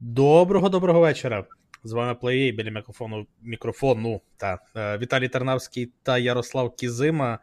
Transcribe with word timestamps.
Доброго 0.00 0.68
доброго 0.68 1.00
вечора. 1.00 1.44
З 1.84 1.92
вами 1.92 2.14
Плеєй 2.14 2.52
біля 2.52 2.70
мікрофону 2.70 3.26
мікрофону 3.42 4.20
та 4.36 4.58
е, 4.76 4.98
Віталій 4.98 5.28
Тарнавський 5.28 5.92
та 6.02 6.18
Ярослав 6.18 6.76
Кізима. 6.76 7.38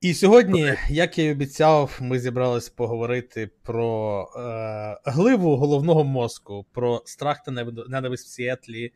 І 0.00 0.14
сьогодні, 0.14 0.74
як 0.88 1.18
я 1.18 1.24
й 1.24 1.30
обіцяв, 1.30 1.98
ми 2.02 2.18
зібрались 2.18 2.68
поговорити 2.68 3.50
про 3.62 4.20
е, 4.36 5.10
гливу 5.10 5.56
головного 5.56 6.04
мозку, 6.04 6.66
про 6.72 7.02
страх 7.04 7.42
та 7.42 7.52
ненависть 7.88 8.26
в 8.26 8.30
Сіетлі, 8.30 8.92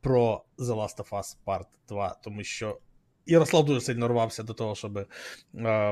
про 0.00 0.44
The 0.58 0.74
Last 0.74 0.96
of 0.96 1.10
Us 1.10 1.36
Part 1.46 1.66
2. 1.88 2.16
Тому 2.24 2.44
що 2.44 2.78
Ярослав 3.26 3.64
дуже 3.64 3.80
сильно 3.80 4.08
рвався 4.08 4.42
до 4.42 4.54
того, 4.54 4.74
щоб 4.74 4.98
е, 4.98 5.06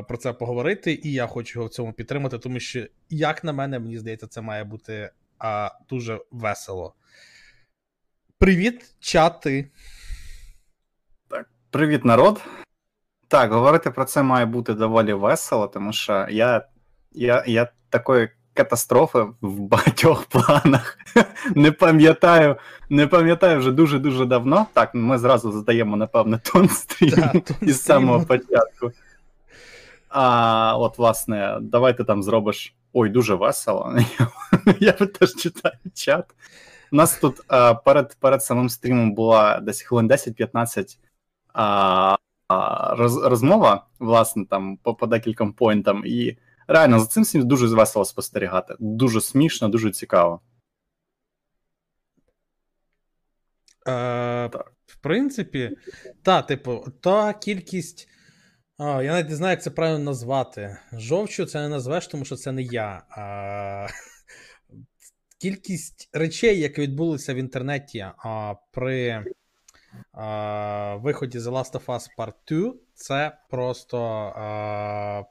про 0.08 0.16
це 0.16 0.32
поговорити, 0.32 1.00
і 1.02 1.12
я 1.12 1.26
хочу 1.26 1.58
його 1.58 1.66
в 1.66 1.70
цьому 1.70 1.92
підтримати, 1.92 2.38
тому 2.38 2.60
що, 2.60 2.86
як 3.10 3.44
на 3.44 3.52
мене, 3.52 3.78
мені 3.78 3.98
здається, 3.98 4.26
це 4.26 4.40
має 4.40 4.64
бути 4.64 5.10
а, 5.38 5.70
дуже 5.88 6.20
весело. 6.30 6.94
Привіт, 8.38 8.94
чати. 9.00 9.70
Так, 11.28 11.48
Привіт, 11.70 12.04
народ. 12.04 12.40
Так, 13.28 13.52
говорити 13.52 13.90
про 13.90 14.04
це 14.04 14.22
має 14.22 14.46
бути 14.46 14.74
доволі 14.74 15.12
весело, 15.12 15.66
тому 15.66 15.92
що 15.92 16.26
я 16.30 16.66
я, 17.12 17.44
я 17.46 17.68
такої 17.90 18.30
катастрофи 18.54 19.26
в 19.40 19.60
багатьох 19.60 20.24
планах 20.28 20.98
не 21.54 21.72
пам'ятаю 21.72 22.56
не 22.88 23.06
пам'ятаю 23.06 23.58
вже 23.58 23.72
дуже-дуже 23.72 24.24
давно. 24.24 24.66
Так, 24.72 24.94
ми 24.94 25.18
зразу 25.18 25.52
задаємо, 25.52 25.96
напевне, 25.96 26.38
тон 26.52 26.68
стріму 26.68 27.42
із 27.60 27.82
самого 27.82 28.24
початку. 28.24 28.92
А 30.08 30.76
от, 30.78 30.98
власне, 30.98 31.58
давайте 31.60 32.04
там 32.04 32.22
зробиш. 32.22 32.74
Ой, 32.96 33.08
дуже 33.10 33.34
весело. 33.34 33.96
Я 34.80 34.92
теж 34.92 35.34
читаю 35.34 35.74
чат. 35.94 36.34
У 36.92 36.96
нас 36.96 37.18
тут 37.18 37.40
а, 37.48 37.74
перед 37.74 38.16
перед 38.20 38.42
самим 38.42 38.68
стрімом 38.68 39.14
була 39.14 39.60
десь 39.60 39.82
хвилин 39.82 40.08
10-15 40.08 40.98
а, 41.52 42.16
а, 42.48 42.94
роз, 42.94 43.16
розмова, 43.16 43.86
власне, 43.98 44.46
там 44.46 44.76
по, 44.76 44.94
по 44.94 45.06
декільком 45.06 45.52
поінтам. 45.52 46.02
І 46.06 46.38
реально 46.68 46.98
за 46.98 47.06
цим 47.06 47.22
всім 47.22 47.48
дуже 47.48 47.66
весело 47.66 48.04
спостерігати. 48.04 48.74
Дуже 48.78 49.20
смішно, 49.20 49.68
дуже 49.68 49.90
цікаво. 49.90 50.40
Е, 53.88 54.50
В 54.86 54.96
принципі, 55.00 55.76
та, 56.22 56.42
типу, 56.42 56.84
та 57.00 57.32
кількість. 57.32 58.08
А, 58.78 59.02
Я 59.02 59.12
навіть 59.12 59.28
не 59.28 59.36
знаю, 59.36 59.50
як 59.50 59.62
це 59.62 59.70
правильно 59.70 60.04
назвати. 60.04 60.76
Жовчу 60.92 61.46
це 61.46 61.60
не 61.60 61.68
назвеш, 61.68 62.06
тому 62.06 62.24
що 62.24 62.36
це 62.36 62.52
не 62.52 62.62
я. 62.62 63.02
А, 63.10 63.86
Кількість 65.38 66.08
речей, 66.12 66.60
які 66.60 66.80
відбулися 66.80 67.34
в 67.34 67.36
інтернеті 67.36 68.06
а, 68.18 68.54
при 68.72 69.24
а, 70.12 70.96
виході 70.96 71.38
The 71.38 71.50
Last 71.50 71.72
of 71.72 71.84
Us 71.84 72.06
Part 72.18 72.34
2, 72.48 72.74
це 72.94 73.38
просто. 73.50 74.02
А, 74.36 75.22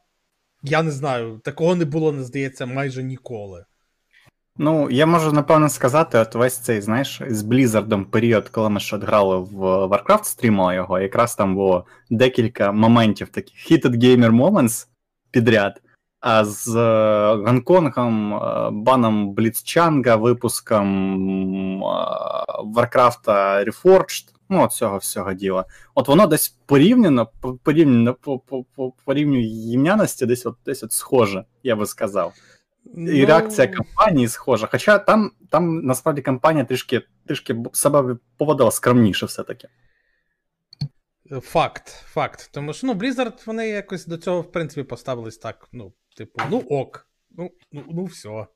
Я 0.63 0.83
не 0.83 0.91
знаю, 0.91 1.41
такого 1.43 1.75
не 1.75 1.85
було, 1.85 2.11
не 2.11 2.23
здається, 2.23 2.65
майже 2.65 3.03
ніколи. 3.03 3.65
Ну, 4.57 4.89
я 4.89 5.05
можу 5.05 5.31
напевно 5.31 5.69
сказати, 5.69 6.17
от 6.17 6.35
весь 6.35 6.57
цей, 6.57 6.81
знаєш, 6.81 7.21
з 7.27 7.41
Блізардом 7.41 8.05
період, 8.05 8.49
коли 8.49 8.69
ми 8.69 8.79
ще 8.79 8.97
грали 8.97 9.37
в 9.37 9.63
Warcraft, 9.63 10.23
стрімали 10.23 10.75
його, 10.75 10.99
якраз 10.99 11.35
там 11.35 11.55
було 11.55 11.85
декілька 12.09 12.71
моментів 12.71 13.29
таких 13.29 13.71
Heated 13.71 13.95
Gamer 13.95 14.31
Moments 14.31 14.87
підряд. 15.31 15.81
А 16.19 16.45
з 16.45 16.75
е, 16.75 17.35
Гонконгом, 17.45 18.33
е, 18.33 18.69
баном 18.71 19.33
Бліцчанга, 19.33 20.15
випуском 20.15 21.83
е, 21.83 21.87
Warcraft 22.75 23.25
Reforged, 23.65 24.25
ну, 24.49 24.63
от 24.63 24.71
цього 24.71 24.97
всього 24.97 25.33
діла. 25.33 25.65
От 25.95 26.07
воно 26.07 26.27
десь 26.27 26.49
порівняно, 26.65 27.29
порівняно 27.63 28.13
по, 28.13 28.39
по, 28.39 28.63
по, 29.05 29.13
їмняності, 29.13 30.25
десь 30.25 30.45
от 30.45 30.55
десь 30.65 30.83
от 30.83 30.91
схоже, 30.91 31.45
я 31.63 31.75
би 31.75 31.85
сказав. 31.85 32.33
І 32.85 33.21
ну... 33.21 33.25
реакція 33.25 33.67
компанії 33.67 34.27
схожа. 34.27 34.67
Хоча 34.71 34.99
там 34.99 35.31
там 35.49 35.79
насправді 35.79 36.21
компанія 36.21 36.65
трішки 36.65 37.01
трішки 37.27 37.55
себе 37.73 38.17
поводила 38.37 38.71
скромніше 38.71 39.25
все-таки. 39.25 39.67
Факт, 41.41 41.87
факт. 41.87 42.49
Тому 42.53 42.73
що 42.73 42.87
ну, 42.87 42.93
Blizzard 42.93 43.45
вони 43.45 43.67
якось 43.67 44.05
до 44.05 44.17
цього, 44.17 44.41
в 44.41 44.51
принципі, 44.51 44.83
поставились 44.83 45.37
так. 45.37 45.67
Ну, 45.71 45.93
типу, 46.17 46.41
ну 46.49 46.63
ок, 46.69 47.07
ну, 47.31 47.51
ну, 47.71 47.83
ну 47.89 48.05
все. 48.05 48.47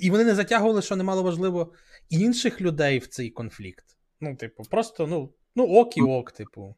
І 0.00 0.10
вони 0.10 0.24
не 0.24 0.34
затягували, 0.34 0.82
що 0.82 0.96
немало 0.96 1.22
важливо, 1.22 1.72
інших 2.10 2.60
людей 2.60 2.98
в 2.98 3.06
цей 3.06 3.30
конфлікт. 3.30 3.84
Ну, 4.20 4.36
типу, 4.36 4.62
просто, 4.62 5.06
ну, 5.06 5.34
ну 5.56 5.64
ок 5.64 5.96
і 5.96 6.02
ок, 6.02 6.32
типу. 6.32 6.76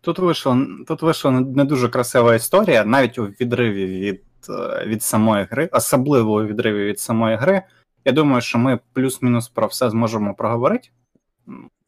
Тут 0.00 0.18
вийшла 0.18 0.66
тут 0.88 1.02
вийшла 1.02 1.30
не 1.30 1.64
дуже 1.64 1.88
красива 1.88 2.34
історія, 2.34 2.84
навіть 2.84 3.18
у 3.18 3.24
відриві 3.24 3.86
від 3.86 4.24
від 4.86 5.02
самої 5.02 5.46
гри, 5.50 5.68
особливо 5.72 6.34
у 6.34 6.44
відриві 6.44 6.84
від 6.84 7.00
самої 7.00 7.36
гри. 7.36 7.62
Я 8.04 8.12
думаю, 8.12 8.40
що 8.40 8.58
ми 8.58 8.78
плюс-мінус 8.92 9.48
про 9.48 9.66
все 9.66 9.90
зможемо 9.90 10.34
проговорити. 10.34 10.88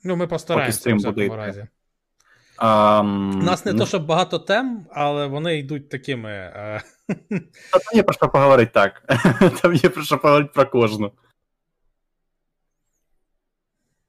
Ну, 0.04 0.16
ми 0.16 0.26
постараємося 0.26 0.94
в 0.94 1.02
цьому 1.14 1.36
разі. 1.36 1.66
А, 2.56 3.00
У 3.00 3.42
нас 3.42 3.64
не 3.64 3.72
ну... 3.72 3.78
то, 3.78 3.86
щоб 3.86 4.06
багато 4.06 4.38
тем, 4.38 4.86
але 4.92 5.26
вони 5.26 5.58
йдуть 5.58 5.88
такими. 5.88 6.30
Е, 6.30 6.82
там 7.70 7.80
є 7.94 8.02
про 8.02 8.14
що 8.14 8.28
поговорити 8.28 8.70
так. 8.74 9.02
Там 9.62 9.74
є 9.74 9.88
про 9.88 10.02
що 10.02 10.18
поговорити 10.18 10.50
про 10.54 10.66
кожну. 10.66 11.12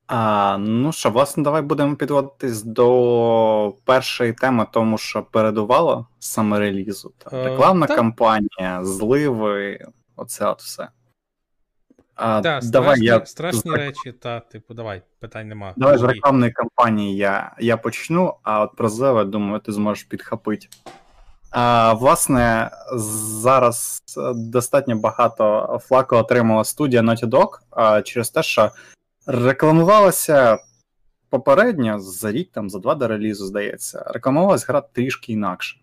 А, 0.08 0.58
Ну 0.60 0.92
що, 0.92 1.10
власне, 1.10 1.44
давай 1.44 1.62
будемо 1.62 1.96
підводитись 1.96 2.64
до 2.64 3.74
першої 3.86 4.34
теми, 4.34 4.68
тому 4.72 4.98
що 4.98 5.24
передувало 5.24 6.08
саме 6.20 6.60
релізу. 6.60 7.14
Там, 7.18 7.40
е, 7.40 7.50
Рекламна 7.50 7.88
так. 7.88 7.98
кампанія, 7.98 8.80
зливи, 8.84 9.80
оце 10.16 10.46
от 10.46 10.62
все. 10.62 10.88
А, 12.16 12.42
да, 12.42 12.60
давай 12.64 12.96
страшні, 12.96 13.06
я... 13.06 13.26
страшні 13.26 13.72
речі, 13.72 14.12
та, 14.12 14.40
типу, 14.40 14.74
давай, 14.74 15.02
питань 15.20 15.48
нема. 15.48 15.74
Давай 15.78 15.98
з 15.98 16.04
рекламної 16.04 16.52
кампанії 16.52 17.18
я 17.18 17.56
я 17.60 17.78
почну, 17.78 18.34
а 18.44 18.62
от 18.62 18.76
про 18.76 18.90
зливи, 18.90 19.24
думаю, 19.26 19.60
ти 19.60 19.72
зможеш 19.72 20.04
підхопити. 20.04 20.68
А, 21.52 21.94
Власне, 21.94 22.72
зараз 23.42 24.04
достатньо 24.36 24.96
багато 24.96 25.80
флаку 25.84 26.16
отримала 26.16 26.64
студія 26.64 27.02
Naughty 27.02 27.26
Dog 27.26 27.48
а, 27.72 28.02
через 28.02 28.30
те, 28.30 28.44
що 28.44 28.72
Рекламувалася 29.28 30.58
попередньо 31.30 32.00
за 32.00 32.31
рік, 32.31 32.50
там, 32.52 32.69
за 32.69 32.80
два 32.80 32.96
до 32.96 33.08
релізу, 33.08 33.46
здається. 33.46 34.03
Рекламувалася 34.08 34.66
гра 34.69 34.81
трішки 34.81 35.34
інакше. 35.34 35.78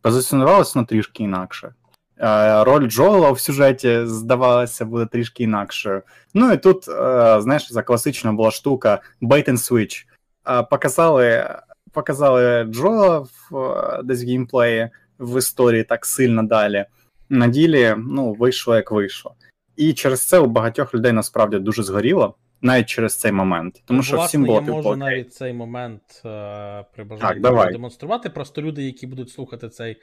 Позиціонувалася 0.00 0.72
вона 0.74 0.86
трішки 0.86 1.22
інакше. 1.22 1.74
Е, 2.18 2.64
роль 2.64 2.88
Джоела 2.88 3.30
в 3.30 3.40
сюжеті, 3.40 4.00
здавалося, 4.04 4.84
буде 4.84 5.06
трішки 5.06 5.42
інакшою. 5.42 6.02
Ну 6.34 6.52
і 6.52 6.56
тут, 6.56 6.88
е, 6.88 7.40
знаєш, 7.40 7.72
за 7.72 7.82
класична 7.82 8.32
була 8.32 8.50
штука 8.50 9.02
Bait 9.22 9.48
and 9.48 9.72
Switch. 9.72 10.04
Е, 10.48 10.62
показали 10.62 11.56
показали 11.92 12.64
Джоела 12.64 13.18
в 13.50 14.02
десь 14.04 14.22
в 14.22 14.26
геймплеї 14.26 14.90
в 15.18 15.38
історії 15.38 15.84
так 15.84 16.06
сильно 16.06 16.42
далі. 16.42 16.84
На 17.28 17.46
ділі 17.46 17.94
ну, 17.98 18.32
вийшло 18.32 18.76
як 18.76 18.90
вийшло. 18.90 19.34
І 19.76 19.92
через 19.92 20.22
це 20.22 20.38
у 20.38 20.46
багатьох 20.46 20.94
людей 20.94 21.12
насправді 21.12 21.58
дуже 21.58 21.82
згоріло 21.82 22.34
навіть 22.62 22.86
через 22.86 23.18
цей 23.18 23.32
момент. 23.32 23.82
Тому 23.84 24.02
що 24.02 24.16
Власне, 24.16 24.28
всім 24.28 24.44
було 24.44 24.54
я 24.54 24.72
можу 24.72 24.88
окей. 24.88 25.00
навіть 25.00 25.34
цей 25.34 25.52
момент 25.52 26.22
е, 26.24 26.84
при 26.92 27.04
бажанні 27.04 27.72
демонструвати. 27.72 28.30
Просто 28.30 28.62
люди, 28.62 28.82
які 28.82 29.06
будуть 29.06 29.30
слухати 29.30 29.68
цей 29.68 29.92
е, 29.92 29.98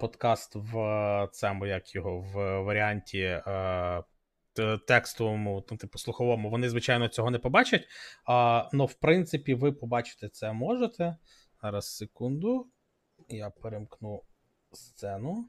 подкаст 0.00 0.52
в 0.56 1.28
цьому, 1.32 1.66
як 1.66 1.94
його 1.94 2.18
в 2.20 2.60
варіанті. 2.60 3.18
Е, 3.18 4.02
Текстовому, 4.86 5.64
ну, 5.70 5.76
типу, 5.76 5.98
слуховому, 5.98 6.50
вони, 6.50 6.68
звичайно, 6.68 7.08
цього 7.08 7.30
не 7.30 7.38
побачать. 7.38 7.88
А, 8.26 8.68
Ну, 8.72 8.84
в 8.84 8.94
принципі, 8.94 9.54
ви 9.54 9.72
побачити 9.72 10.28
це 10.28 10.52
можете. 10.52 11.16
Зараз, 11.62 11.96
секунду. 11.96 12.66
Я 13.28 13.50
перемкну 13.50 14.22
сцену. 14.72 15.48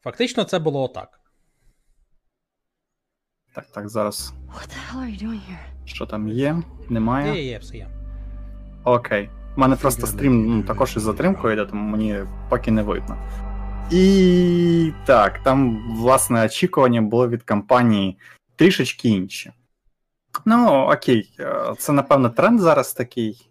Фактично, 0.00 0.44
це 0.44 0.58
було 0.58 0.82
отак. 0.82 1.21
Так, 3.54 3.66
так, 3.66 3.88
зараз. 3.88 4.34
What 4.54 4.68
the 4.68 4.94
hell 4.94 5.02
are 5.02 5.10
you 5.10 5.28
doing 5.28 5.40
here? 5.50 5.58
Що 5.84 6.06
там 6.06 6.28
є? 6.28 6.62
Немає? 6.88 7.34
Є, 7.34 7.44
є, 7.50 7.58
все 7.58 7.76
є. 7.76 7.88
Окей. 8.84 9.30
У 9.56 9.60
мене 9.60 9.76
просто 9.76 10.06
стрім 10.06 10.46
ну, 10.46 10.62
також 10.62 10.96
із 10.96 11.02
затримкою 11.02 11.52
йде, 11.52 11.64
тому 11.64 11.90
мені 11.90 12.24
поки 12.48 12.70
не 12.70 12.82
видно. 12.82 13.16
І 13.90 14.92
так, 15.06 15.42
там, 15.42 15.86
власне, 15.96 16.44
очікування 16.44 17.02
було 17.02 17.28
від 17.28 17.42
компанії 17.42 18.18
трішечки 18.56 19.08
інші. 19.08 19.52
Ну, 20.44 20.68
окей, 20.68 21.34
е, 21.40 21.74
це, 21.78 21.92
напевно, 21.92 22.30
тренд 22.30 22.60
зараз 22.60 22.92
такий. 22.92 23.48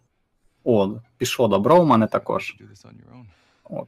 О, 0.63 0.94
пішло 1.18 1.47
добро 1.47 1.81
у 1.81 1.86
мене 1.86 2.07
також. 2.07 2.56
От. 3.63 3.88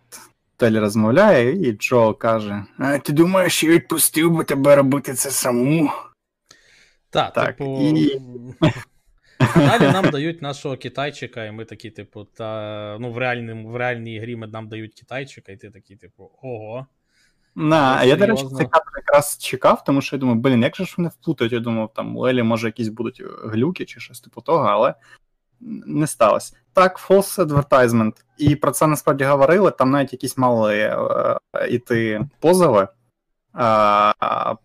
Готелі 0.64 0.80
розмовляє, 0.80 1.70
і 1.70 1.72
Джо 1.72 2.14
каже: 2.14 2.64
а, 2.78 2.98
Ти 2.98 3.14
думаєш, 3.14 3.64
я 3.64 3.70
відпустив 3.70 4.32
би 4.32 4.44
тебе 4.44 4.76
робити 4.76 5.14
це 5.14 5.32
самому? 5.32 5.92
Та, 7.10 7.30
Так, 7.30 7.58
типу. 7.58 7.80
і- 7.82 8.22
Далі 9.56 9.82
нам 9.94 10.10
дають 10.10 10.42
нашого 10.42 10.78
китайчика, 10.78 11.46
і 11.46 11.52
ми 11.52 11.66
такі, 11.66 11.90
типу, 11.90 12.24
та 12.24 12.98
ну 13.00 13.12
в 13.12 13.18
реальному, 13.18 13.70
в 13.70 13.76
реальній 13.76 14.20
грі 14.20 14.36
ми 14.36 14.48
нам 14.48 14.68
дають 14.68 14.94
китайчика, 14.94 15.52
і 15.52 15.58
ти 15.58 15.70
такий, 15.70 15.98
типу, 15.98 16.32
ого. 16.42 16.88
На, 17.56 17.92
Ну, 17.96 17.98
а 18.00 18.04
я, 18.04 18.16
до 18.16 18.26
речі, 18.26 18.46
цей 18.58 18.68
кадр 18.68 18.92
якраз 18.98 19.38
чекав, 19.38 19.84
тому 19.84 20.02
що 20.02 20.16
я 20.16 20.20
думаю, 20.20 20.40
блін, 20.40 20.62
як 20.64 20.76
же 20.76 20.86
ж 20.86 20.96
вони 20.98 21.10
вплутають? 21.10 21.54
Я 21.54 21.60
думав, 21.60 21.94
там 21.94 22.18
у 22.18 22.28
Елі 22.28 22.44
може 22.44 22.68
якісь 22.68 22.88
будуть 22.88 23.24
глюки 23.46 23.86
чи 23.86 24.00
щось 24.00 24.22
типу 24.22 24.42
того, 24.42 24.66
але 24.66 24.94
не 25.86 26.08
сталося. 26.08 26.56
Так, 26.74 27.10
false 27.10 27.46
advertisement. 27.46 28.14
І 28.38 28.56
про 28.56 28.72
це 28.72 28.88
насправді 28.88 29.24
говорили. 29.24 29.72
Там 29.72 29.92
навіть 29.92 30.14
якісь 30.14 30.38
мали 30.38 30.78
е, 30.78 31.40
іти 31.70 32.22
позови 32.40 32.82
е, 32.82 32.88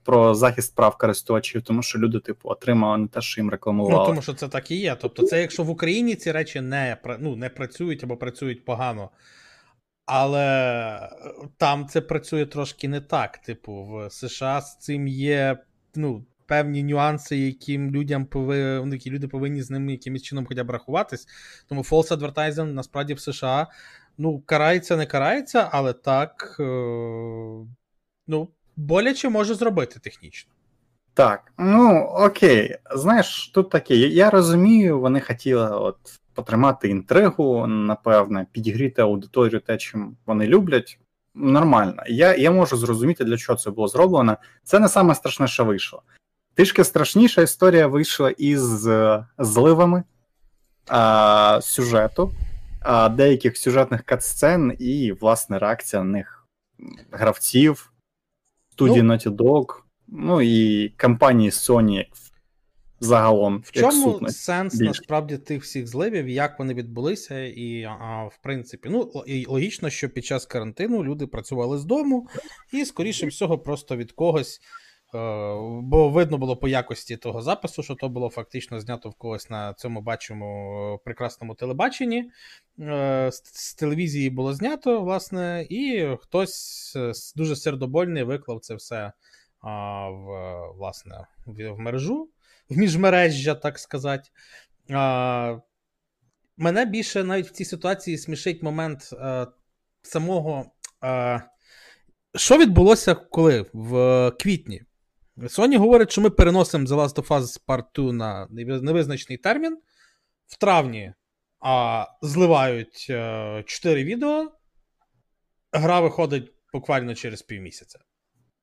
про 0.05 0.35
захист 0.35 0.75
прав 0.75 0.99
користувачів, 0.99 1.63
тому 1.63 1.83
що 1.83 1.99
люди, 1.99 2.21
типу, 2.21 2.49
отримали 2.49 2.99
не 2.99 3.09
те, 3.09 3.21
що 3.21 3.41
їм 3.41 3.51
рекламували. 3.51 3.99
Ну, 3.99 4.07
тому 4.07 4.23
що 4.23 4.35
це 4.35 4.49
так 4.49 4.71
і 4.71 4.77
є. 4.77 4.97
Тобто, 5.01 5.23
це 5.23 5.41
якщо 5.41 5.63
в 5.63 5.71
Україні 5.71 6.15
ці 6.15 6.33
речі 6.33 6.61
не, 6.61 6.97
ну, 7.19 7.37
не 7.37 7.49
працюють 7.49 8.05
або 8.05 8.17
працюють 8.17 8.65
погано. 8.65 9.11
Але 10.07 11.11
там 11.57 11.87
це 11.87 12.01
працює 12.01 12.47
трошки 12.47 12.89
не 12.89 13.01
так. 13.01 13.39
Типу, 13.39 13.85
в 13.85 14.11
США 14.11 14.61
з 14.61 14.79
цим 14.79 15.09
є 15.09 15.59
ну, 15.95 16.25
певні 16.49 16.83
нюанси, 16.83 17.37
яким 17.37 17.91
людям 17.91 18.27
пови... 18.27 18.83
ну, 18.85 18.93
які 18.95 19.11
люди 19.11 19.29
повинні 19.29 19.63
з 19.63 19.71
ними 19.71 19.93
якимось 19.93 20.23
чином 20.23 20.47
хоча 20.49 20.65
б 20.65 20.71
рахуватись. 20.71 21.27
Тому 21.69 21.83
false 21.83 22.17
advertising 22.17 22.73
насправді 22.73 23.15
в 23.15 23.21
США 23.21 23.67
ну, 24.19 24.43
карається, 24.47 24.97
не 24.97 25.07
карається, 25.07 25.69
але 25.73 25.93
так 25.93 26.57
е... 26.61 26.65
ну, 28.27 28.49
боляче 28.77 29.29
може 29.29 29.55
зробити 29.55 30.01
технічно. 30.01 30.53
Так, 31.15 31.53
ну 31.59 32.01
окей. 32.03 32.77
Знаєш, 32.95 33.49
тут 33.55 33.71
таке. 33.71 33.97
Я 33.97 34.31
розумію, 34.31 35.01
вони 35.01 35.21
хотіли 35.21 35.71
от 35.71 35.97
потримати 36.35 36.89
інтригу, 36.89 37.67
напевне, 37.67 38.47
підігріти 38.53 39.03
аудиторію 39.03 39.61
те, 39.61 39.77
чим 39.77 40.17
вони 40.27 40.47
люблять. 40.47 40.99
Нормально. 41.35 42.03
Я, 42.07 42.37
я 42.37 42.51
можу 42.51 42.77
зрозуміти, 42.77 43.25
для 43.25 43.37
чого 43.37 43.59
це 43.59 43.71
було 43.71 43.89
зроблено. 43.89 44.37
Це 44.65 44.79
не 44.79 44.89
саме 44.89 45.15
страшне, 45.15 45.49
що 45.49 45.65
вийшло. 45.65 46.03
Трішки 46.59 46.85
страшніша 46.85 47.43
історія 47.43 47.87
вийшла 47.87 48.31
із 48.31 48.87
е, 48.87 49.27
зливами 49.39 50.03
а, 50.89 51.61
сюжету, 51.63 52.33
а, 52.81 53.09
деяких 53.09 53.57
сюжетних 53.57 54.03
катсцен 54.03 54.77
і, 54.79 55.13
власне, 55.13 55.59
реакція 55.59 56.05
на 56.05 56.11
них 56.11 56.47
гравців, 57.11 57.93
студії 58.73 59.03
Ну, 59.03 59.13
Naughty 59.13 59.31
Dog, 59.31 59.65
ну 60.09 60.43
і 60.43 60.89
компанії 60.89 61.51
Sony 61.51 62.05
загалом. 63.01 63.63
В 63.67 63.71
чому 63.71 64.29
сенс 64.29 64.75
більше. 64.75 64.89
насправді 64.89 65.39
тих 65.39 65.63
всіх 65.63 65.87
зливів, 65.87 66.29
як 66.29 66.59
вони 66.59 66.75
відбулися, 66.75 67.45
і 67.45 67.83
а, 67.83 68.25
в 68.25 68.39
принципі, 68.43 68.89
ну 68.93 69.25
і 69.27 69.47
логічно, 69.47 69.91
що 69.91 70.09
під 70.09 70.25
час 70.25 70.47
карантину 70.47 71.05
люди 71.05 71.27
працювали 71.27 71.79
з 71.79 71.85
дому, 71.85 72.29
і 72.73 72.85
скоріше 72.85 73.27
всього, 73.27 73.59
просто 73.59 73.97
від 73.97 74.13
когось. 74.13 74.61
Е, 75.15 75.19
Бо 75.83 76.11
видно 76.11 76.39
було 76.39 76.57
по 76.57 76.69
якості 76.69 77.17
того 77.17 77.43
запису, 77.43 77.83
що 77.83 77.95
то 77.95 78.09
було 78.09 78.31
фактично 78.31 78.81
знято 78.81 79.11
в 79.11 79.15
когось 79.15 79.51
на 79.51 79.75
цьому 79.75 80.01
бачимо 80.01 80.47
е, 80.95 80.99
прекрасному 81.05 81.55
телебаченні. 81.55 82.31
Е, 82.81 83.31
З, 83.33 83.75
телевізії 83.75 84.31
було 84.31 84.55
знято, 84.55 85.01
власне, 85.01 85.67
і 85.71 86.09
хтось 86.21 86.97
дуже 87.37 87.57
сердобольний 87.57 88.23
виклав 88.23 88.61
це 88.61 88.75
все 88.75 89.13
в, 89.63 90.27
власне, 90.77 91.27
в 91.47 91.79
мережу 91.79 92.29
в 92.71 92.79
міжмережжя, 92.79 93.55
так 93.55 93.79
сказати. 93.79 94.31
Мене 96.57 96.85
більше 96.85 97.25
навіть 97.25 97.47
в 97.47 97.51
цій 97.51 97.65
ситуації 97.65 98.19
смішить 98.19 98.63
момент 98.63 99.11
самого. 100.03 100.71
Що 102.35 102.59
відбулося 102.59 103.15
коли? 103.15 103.67
В 103.73 104.31
квітні. 104.41 104.83
Sony 105.43 105.79
говорить, 105.79 106.11
що 106.11 106.21
ми 106.21 106.31
переносимо 106.31 106.85
The 106.85 106.95
Last 106.95 107.15
of 107.15 107.27
Us 107.27 107.61
Part 107.67 107.85
2 107.95 108.13
на 108.13 108.47
невизначений 108.81 109.39
термін. 109.39 109.79
В 110.47 110.59
травні 110.59 111.15
а, 111.61 112.07
зливають 112.23 113.07
е, 113.11 113.65
4 113.67 114.05
відео. 114.05 114.53
Гра 115.73 116.01
виходить 116.01 116.53
буквально 116.73 117.15
через 117.15 117.43
півмісяця. 117.43 117.99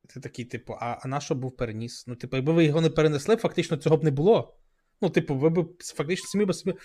Ти 0.10 0.20
такий, 0.20 0.46
типу, 0.46 0.74
а, 0.80 0.98
а 1.02 1.08
на 1.08 1.20
що 1.20 1.36
був 1.36 1.58
переніс? 1.58 2.08
Ну, 2.08 2.16
типу, 2.16 2.36
якби 2.36 2.54
ви 2.54 2.66
його 2.66 2.82
не 2.82 2.90
перенесли, 2.90 3.36
фактично 3.36 3.78
цього 3.78 3.98
б 3.98 4.04
не 4.04 4.12
було. 4.12 4.58
Ну, 5.02 5.10
типу, 5.10 5.36
ви 5.36 5.50
б 5.50 5.78
фактично 5.84 6.28
самі 6.28 6.46
б 6.46 6.54
собі. 6.54 6.78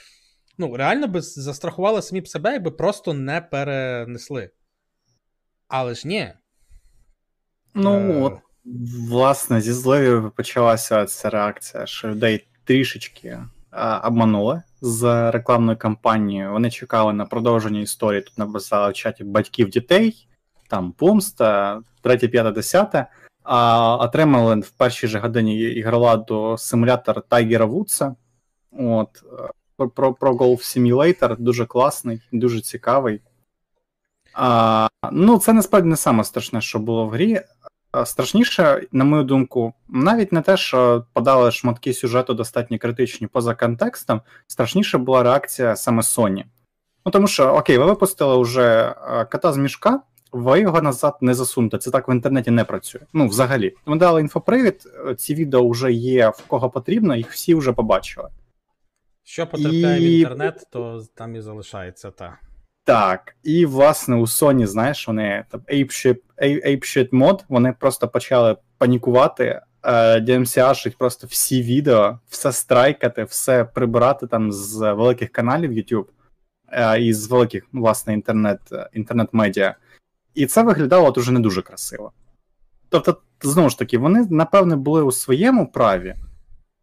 Ну, 0.59 0.77
реально 0.77 1.09
би 1.09 1.21
застрахували 1.21 2.03
самі 2.03 2.21
б 2.21 2.29
себе, 2.29 2.53
якби 2.53 2.71
просто 2.71 3.15
не 3.15 3.41
перенесли. 3.41 4.51
Але 5.69 5.95
ж 5.95 6.09
ні. 6.09 6.33
Ну, 7.75 7.95
Е, 7.95 8.23
от, 8.23 8.39
власне, 9.09 9.61
зі 9.61 9.73
зливів 9.73 10.31
почалася 10.31 11.07
ця 11.07 11.31
реакція, 11.31 11.87
що 11.87 12.09
людей 12.09 12.47
трішечки 12.65 13.39
а, 13.71 14.09
обманули 14.09 14.63
з 14.81 15.31
рекламною 15.31 15.79
кампанією. 15.79 16.53
Вони 16.53 16.71
чекали 16.71 17.13
на 17.13 17.27
продовження 17.27 17.81
історії. 17.81 18.23
Тут 18.23 18.39
написали 18.39 18.91
в 18.91 18.95
чаті 18.95 19.25
батьків 19.25 19.69
дітей, 19.69 20.29
там 20.69 20.93
помста, 20.93 21.81
третє, 22.03 22.29
п'яте, 22.29 22.51
десяте. 22.51 23.07
А 23.43 23.97
отримали 23.97 24.61
в 24.61 24.71
першій 24.71 25.07
же 25.07 25.19
годині 25.19 25.61
ігроладу 25.61 26.57
симулятор 26.59 27.23
Тайгера 27.23 27.65
Вудса. 27.65 28.15
От, 28.73 29.25
е, 29.81 29.87
про, 29.95 30.15
про 30.15 30.33
Golf 30.33 30.59
Simulator, 30.59 31.37
дуже 31.39 31.67
класний, 31.67 32.23
дуже 32.33 32.61
цікавий. 32.61 33.21
А, 34.35 34.89
ну, 35.13 35.39
це 35.39 35.53
насправді 35.53 35.89
не 35.89 35.97
саме 35.97 36.25
страшне, 36.25 36.61
що 36.61 36.79
було 36.79 37.07
в 37.07 37.11
грі. 37.11 37.41
А 37.93 38.05
Страшніше, 38.05 38.87
на 38.93 39.05
мою 39.05 39.25
думку, 39.25 39.75
навіть 39.89 40.33
не 40.33 40.43
те, 40.43 40.57
що 40.57 41.05
подали 41.13 41.51
шматки 41.51 41.95
сюжету 41.95 42.35
достатньо 42.35 42.79
критичні 42.79 43.27
поза 43.27 43.55
контекстом, 43.55 44.21
страшніше 44.47 44.99
була 44.99 45.23
реакція 45.23 45.77
саме 45.77 46.03
Sony. 46.03 46.45
Ну 47.07 47.13
тому 47.13 47.27
що, 47.27 47.55
окей, 47.55 47.79
ви 47.79 47.85
випустили 47.85 48.43
вже 48.43 48.95
е, 49.09 49.25
кота 49.25 49.53
з 49.53 49.57
мішка, 49.57 50.01
ви 50.33 50.61
його 50.61 50.83
назад 50.83 51.17
не 51.21 51.35
засунете. 51.35 51.79
Це 51.79 51.91
так 51.91 52.09
в 52.09 52.11
інтернеті 52.11 52.51
не 52.51 52.65
працює. 52.65 53.01
Ну, 53.13 53.29
взагалі. 53.29 53.75
Ми 53.87 53.97
дали 53.97 54.21
інфопривід, 54.21 54.83
е, 55.09 55.15
ці 55.15 55.35
відео 55.35 55.69
вже 55.69 55.93
є 55.93 56.29
в 56.29 56.47
кого 56.47 56.71
потрібно, 56.71 57.17
їх 57.17 57.33
всі 57.33 57.55
вже 57.55 57.73
побачили. 57.73 58.29
Що 59.25 59.47
потрапляє 59.47 60.01
в 60.01 60.03
інтернет, 60.03 60.67
то 60.71 61.03
там 61.15 61.37
і 61.37 61.41
залишається 61.41 62.11
та. 62.11 62.39
Так, 62.91 63.37
і 63.43 63.67
власне 63.67 64.17
у 64.17 64.23
Sony, 64.23 64.67
знаєш, 64.67 65.09
вони 65.09 65.45
там 65.51 65.61
apeshit, 65.61 66.17
apeshit 66.43 67.09
мод, 67.13 67.45
вони 67.49 67.75
просто 67.81 68.09
почали 68.09 68.57
панікувати, 68.79 69.63
е, 69.83 70.21
DMCA-шить 70.21 70.97
просто 70.99 71.27
всі 71.27 71.63
відео, 71.63 72.19
все 72.29 72.53
страйкати, 72.53 73.25
все 73.25 73.65
прибирати 73.65 74.27
там 74.27 74.53
з 74.53 74.93
великих 74.93 75.31
каналів 75.31 75.73
YouTube 75.73 76.05
е, 76.73 77.03
і 77.03 77.13
з 77.13 77.29
великих, 77.29 77.67
ну, 77.73 77.81
власне, 77.81 78.15
інтернет, 78.15 78.61
інтернет-медіа. 78.93 79.75
І 80.35 80.47
це 80.47 80.63
виглядало 80.63 81.09
от 81.09 81.19
уже 81.19 81.33
не 81.33 81.41
дуже 81.41 81.63
красиво. 81.63 82.13
Тобто, 82.89 83.17
знову 83.43 83.71
ж 83.71 83.79
таки, 83.79 83.99
вони, 83.99 84.27
напевне, 84.31 84.77
були 84.77 85.03
у 85.03 85.13
своєму 85.13 85.67
праві, 85.67 86.15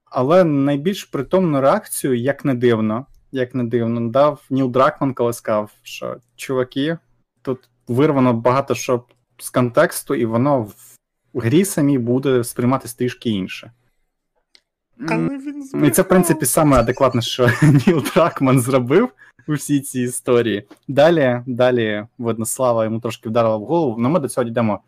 але 0.06 0.44
найбільш 0.44 1.04
притомну 1.04 1.62
реакцію, 1.62 2.16
як 2.16 2.46
не 2.46 2.54
дивно, 2.54 3.06
як 3.38 3.56
не 3.56 3.64
дивно, 3.64 4.10
дав 4.10 4.42
Ніл 4.50 4.72
Дракман, 4.72 5.14
коли 5.14 5.34
сказав, 5.34 5.72
що 5.84 6.18
чуваки, 6.36 6.98
тут 7.42 7.70
вирвано 7.88 8.34
багато 8.34 8.76
що 8.76 9.04
з 9.38 9.50
контексту, 9.50 10.16
і 10.16 10.26
воно 10.26 10.62
в 10.62 10.76
грі 11.34 11.66
самій 11.66 11.98
буде 11.98 12.44
сприйматися 12.44 12.98
трішки 12.98 13.30
інше. 13.30 13.72
М, 15.02 15.30
він 15.30 15.86
І 15.86 15.90
це, 15.90 16.02
в 16.02 16.08
принципі, 16.08 16.46
саме 16.46 16.78
адекватне, 16.78 17.22
що 17.22 17.50
Ніл 17.88 18.04
Дракман 18.14 18.60
зробив 18.60 19.10
у 19.48 19.54
всій 19.54 19.82
цій 19.82 20.02
історії. 20.02 20.68
Далі, 20.88 21.42
далі, 21.46 22.08
видно, 22.18 22.46
слава 22.46 22.84
йому 22.84 23.00
трошки 23.00 23.30
вдарила 23.30 23.56
в 23.58 23.66
голову, 23.66 23.96
але 24.00 24.10
ми 24.10 24.20
до 24.20 24.30
цього 24.30 24.46
дійдемо 24.46 24.80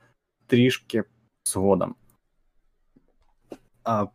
трішки 0.47 1.03
згодом. 1.45 1.95
А, 3.83 4.05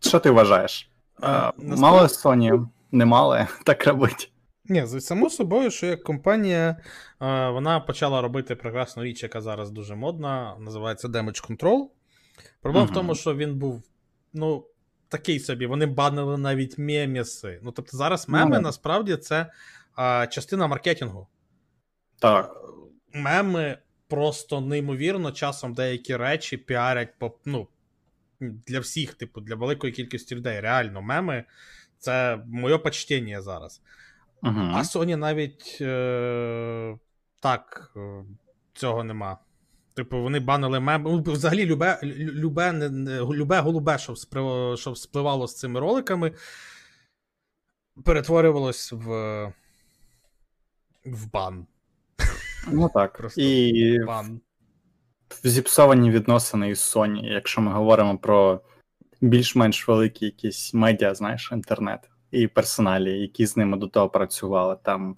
що 0.00 0.18
ти 0.18 0.30
вважаєш? 0.30 0.90
А, 1.20 1.52
мало 1.58 2.00
Sony 2.00 2.68
не 2.92 3.04
мали 3.04 3.46
так 3.64 3.86
робить. 3.86 4.32
Ні, 4.64 4.86
само 4.86 5.30
собою, 5.30 5.70
що 5.70 5.86
як 5.86 6.02
компанія, 6.02 6.76
е, 7.22 7.48
вона 7.48 7.80
почала 7.80 8.20
робити 8.20 8.54
прекрасну 8.56 9.02
річ, 9.02 9.22
яка 9.22 9.40
зараз 9.40 9.70
дуже 9.70 9.94
модна, 9.94 10.56
називається 10.60 11.08
Damage 11.08 11.50
Control. 11.50 11.86
Проблема 12.62 12.86
в 12.86 12.92
тому, 12.92 13.14
що 13.14 13.34
він 13.34 13.54
був, 13.58 13.82
ну, 14.32 14.66
такий 15.08 15.40
собі, 15.40 15.66
вони 15.66 15.86
банили 15.86 16.38
навіть 16.38 16.78
меміси. 16.78 17.60
Ну, 17.62 17.72
тобто 17.72 17.96
зараз 17.96 18.28
меми 18.28 18.56
Ну. 18.56 18.62
насправді 18.62 19.16
це 19.16 19.46
е, 19.98 20.26
частина 20.26 20.66
маркетингу. 20.66 21.26
Так. 22.18 22.56
меми 23.14 23.78
просто 24.08 24.60
неймовірно 24.60 25.32
часом 25.32 25.74
деякі 25.74 26.16
речі 26.16 26.56
піарять 26.56 27.18
по, 27.18 27.38
ну, 27.44 27.68
для 28.40 28.80
всіх, 28.80 29.14
типу, 29.14 29.40
для 29.40 29.54
великої 29.54 29.92
кількості 29.92 30.34
людей. 30.34 30.60
Реально, 30.60 31.02
меми 31.02 31.44
це 32.00 32.38
моє 32.46 32.78
почтення 32.78 33.42
зараз. 33.42 33.82
Угу. 34.42 34.60
А 34.74 34.82
Sony 34.82 35.16
навіть 35.16 35.78
е- 35.80 36.98
так, 37.40 37.92
е- 37.96 38.24
цього 38.74 39.04
нема. 39.04 39.38
Типу, 39.94 40.22
вони 40.22 40.40
банили 40.40 40.80
меми. 40.80 41.10
Ну, 41.10 41.32
Взагалі, 41.32 41.66
любе 41.66 42.00
любе, 42.02 42.90
любе 43.32 43.60
голубе, 43.60 43.98
що, 43.98 44.12
вспри... 44.12 44.42
що 44.76 44.92
вспливало 44.92 45.46
з 45.46 45.56
цими 45.56 45.80
роликами, 45.80 46.32
перетворювалось 48.04 48.92
в 48.92 49.06
в 51.04 51.30
бан. 51.32 51.66
Ну 52.68 52.90
так. 52.94 53.18
Просто 53.18 53.40
І 53.40 54.04
бан. 54.04 54.40
зіпсовані 55.44 56.10
відносини 56.10 56.68
із 56.70 56.78
Sony, 56.78 57.24
якщо 57.24 57.60
ми 57.60 57.72
говоримо 57.72 58.18
про 58.18 58.60
більш-менш 59.20 59.88
великі 59.88 60.26
якісь 60.26 60.74
медіа, 60.74 61.14
знаєш, 61.14 61.50
інтернет 61.52 62.10
і 62.30 62.46
персоналі, 62.46 63.20
які 63.20 63.46
з 63.46 63.56
ними 63.56 63.76
до 63.76 63.88
того 63.88 64.08
працювали. 64.08 64.76
Там 64.82 65.16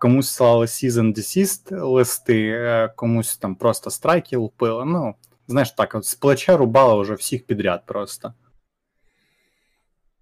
комусь 0.00 0.30
слали 0.30 0.66
Season 0.66 1.16
Desist 1.16 1.84
листи, 1.86 2.48
е, 2.48 2.88
комусь 2.96 3.36
там 3.36 3.54
просто 3.54 3.90
страйки 3.90 4.36
лупили. 4.36 4.84
Ну, 4.84 5.14
знаєш, 5.46 5.70
так, 5.70 5.94
от 5.94 6.04
з 6.04 6.14
плеча 6.14 6.56
рубали 6.56 7.02
вже 7.02 7.14
всіх 7.14 7.46
підряд 7.46 7.86
просто. 7.86 8.34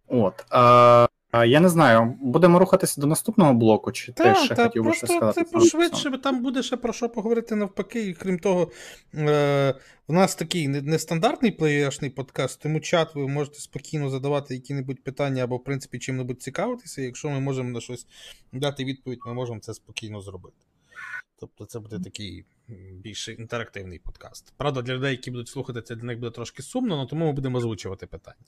От. 0.09 0.47
А, 0.51 1.09
я 1.45 1.61
не 1.61 1.69
знаю, 1.69 2.14
будемо 2.21 2.59
рухатися 2.59 3.00
до 3.00 3.07
наступного 3.07 3.55
блоку, 3.55 3.93
чи 3.93 4.12
та, 4.12 4.35
ти 4.35 4.40
ще 4.45 4.55
та, 4.55 4.64
хотів 4.64 4.85
би 4.85 4.93
щось 4.93 5.11
сказати? 5.11 5.45
Типу, 5.45 5.61
швидше, 5.61 6.11
бо 6.11 6.19
там 6.19 6.43
буде 6.43 6.62
ще 6.62 6.76
про 6.76 6.93
що 6.93 7.09
поговорити 7.09 7.55
навпаки, 7.55 8.07
і 8.07 8.14
крім 8.14 8.38
того, 8.38 8.71
е, 9.14 9.75
в 10.09 10.12
нас 10.12 10.35
такий 10.35 10.69
нестандартний 10.69 11.50
плеєшний 11.50 12.11
подкаст, 12.11 12.62
тому 12.62 12.81
чат 12.81 13.14
ви 13.14 13.28
можете 13.28 13.61
спокійно 13.61 14.11
задавати 14.11 14.55
які-небудь 14.55 15.05
питання 15.05 15.45
або, 15.45 15.57
в 15.57 15.64
принципі, 15.64 15.99
чим-небудь 15.99 16.43
цікавитися. 16.43 17.02
Якщо 17.02 17.31
ми 17.31 17.40
можемо 17.40 17.71
на 17.71 17.81
щось 17.81 18.07
дати 18.52 18.85
відповідь, 18.85 19.19
ми 19.26 19.35
можемо 19.35 19.61
це 19.61 19.75
спокійно 19.75 20.21
зробити. 20.21 20.57
Тобто 21.40 21.64
це 21.64 21.78
буде 21.78 21.99
такий 21.99 22.45
більш 22.93 23.28
інтерактивний 23.28 23.99
подкаст. 23.99 24.52
Правда, 24.57 24.83
для 24.83 24.95
людей, 24.95 25.11
які 25.11 25.31
будуть 25.31 25.49
слухати, 25.49 25.83
це 25.83 25.97
для 25.97 26.07
них 26.07 26.19
буде 26.19 26.31
трошки 26.31 26.62
сумно, 26.62 26.97
але 26.97 27.07
тому 27.07 27.26
ми 27.26 27.33
будемо 27.33 27.59
озвучувати 27.59 28.07
питання. 28.07 28.45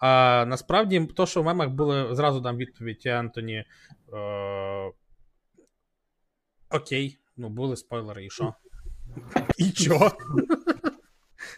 А 0.00 0.44
насправді, 0.48 1.08
то, 1.16 1.26
що 1.26 1.42
в 1.42 1.44
мемах 1.44 1.68
були, 1.68 2.14
зразу 2.14 2.40
дам 2.40 2.56
відповідь 2.56 3.06
Антоні. 3.06 3.64
Е... 4.12 4.92
Окей, 6.70 7.18
ну 7.36 7.48
були 7.48 7.76
спойлери, 7.76 8.26
і 8.26 8.30
що? 8.30 8.54
І 9.58 9.70
чо? 9.70 10.12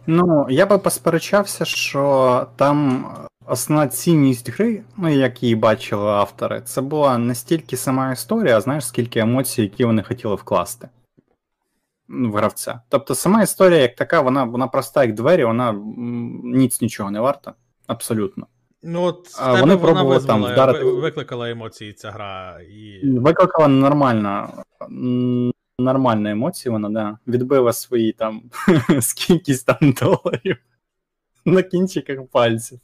Ну, 0.06 0.46
я 0.50 0.66
би 0.66 0.78
посперечався, 0.78 1.64
що 1.64 2.46
там 2.56 3.06
основна 3.46 3.88
цінність 3.88 4.50
гри, 4.50 4.82
ну 4.96 5.08
як 5.08 5.42
її 5.42 5.54
бачили 5.54 6.10
автори, 6.10 6.60
це 6.60 6.80
була 6.80 7.18
не 7.18 7.34
стільки 7.34 7.76
сама 7.76 8.12
історія, 8.12 8.56
а 8.56 8.60
знаєш, 8.60 8.86
скільки 8.86 9.20
емоцій, 9.20 9.62
які 9.62 9.84
вони 9.84 10.02
хотіли 10.02 10.34
вкласти 10.34 10.88
в 12.08 12.32
гравця. 12.32 12.80
Тобто 12.88 13.14
сама 13.14 13.42
історія, 13.42 13.80
як 13.80 13.96
така, 13.96 14.20
вона 14.20 14.44
вона 14.44 14.66
проста, 14.66 15.04
як 15.04 15.14
двері, 15.14 15.44
вона 15.44 15.72
ніц 16.44 16.80
нічого 16.80 17.10
не 17.10 17.20
варта. 17.20 17.54
Абсолютно. 17.90 18.46
Ну, 18.82 19.02
от 19.02 19.36
а 19.38 19.60
вони 19.60 19.74
вона 19.74 20.02
визвала, 20.02 20.48
там 20.48 20.52
вдарити... 20.52 20.84
викликала 20.84 21.50
емоції 21.50 21.92
ця 21.92 22.10
гра. 22.10 22.60
і... 22.60 23.00
Викликала 23.04 23.68
нормальна 23.68 24.48
нормальна 25.78 26.30
емоція, 26.30 26.72
вона, 26.72 26.88
да. 26.88 27.18
Відбила 27.26 27.72
свої 27.72 28.12
там 28.12 28.42
скількись 29.00 29.64
там 29.64 29.94
доларів 30.00 30.56
на 31.44 31.62
кінчиках 31.62 32.26
пальців. 32.32 32.80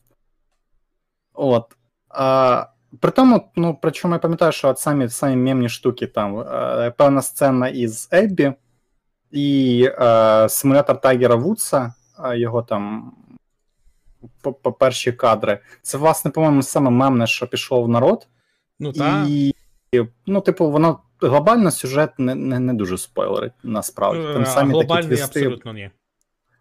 От. 1.34 1.76
А, 2.08 2.66
При 3.00 3.10
тому, 3.10 3.50
ну, 3.56 3.78
причому 3.82 4.14
я 4.14 4.18
пам'ятаю, 4.18 4.52
що 4.52 4.68
от 4.68 4.78
самі 4.78 5.08
самі 5.08 5.36
мемні 5.36 5.68
штуки 5.68 6.06
там 6.06 6.38
е, 6.38 6.90
певна 6.96 7.22
сцена 7.22 7.68
із 7.68 8.08
Еббі 8.12 8.52
і 9.30 9.88
е, 10.00 10.48
симулятор 10.48 11.00
Тайгера 11.00 11.34
Вудса, 11.34 11.94
його 12.34 12.62
там 12.62 13.12
по, 14.40 14.72
перші 14.72 15.12
кадри. 15.12 15.58
Це, 15.82 15.98
власне, 15.98 16.30
по-моєму, 16.30 16.62
саме 16.62 16.90
мемне, 16.90 17.26
що 17.26 17.46
пішло 17.46 17.82
в 17.82 17.88
народ. 17.88 18.28
Ну, 18.78 18.92
та. 18.92 19.26
І, 19.28 19.54
ну, 20.26 20.40
типу, 20.40 20.70
воно 20.70 21.00
глобально 21.20 21.70
сюжет 21.70 22.18
не 22.18 22.34
не, 22.34 22.58
не 22.58 22.74
дуже 22.74 22.98
спойлерить, 22.98 23.52
насправді. 23.62 24.32
Там 24.32 24.42
е, 24.42 24.46
самі 24.46 24.72
Глобальний 24.72 25.02
такі 25.02 25.16
твісти, 25.16 25.40
абсолютно 25.40 25.72
ні. 25.72 25.90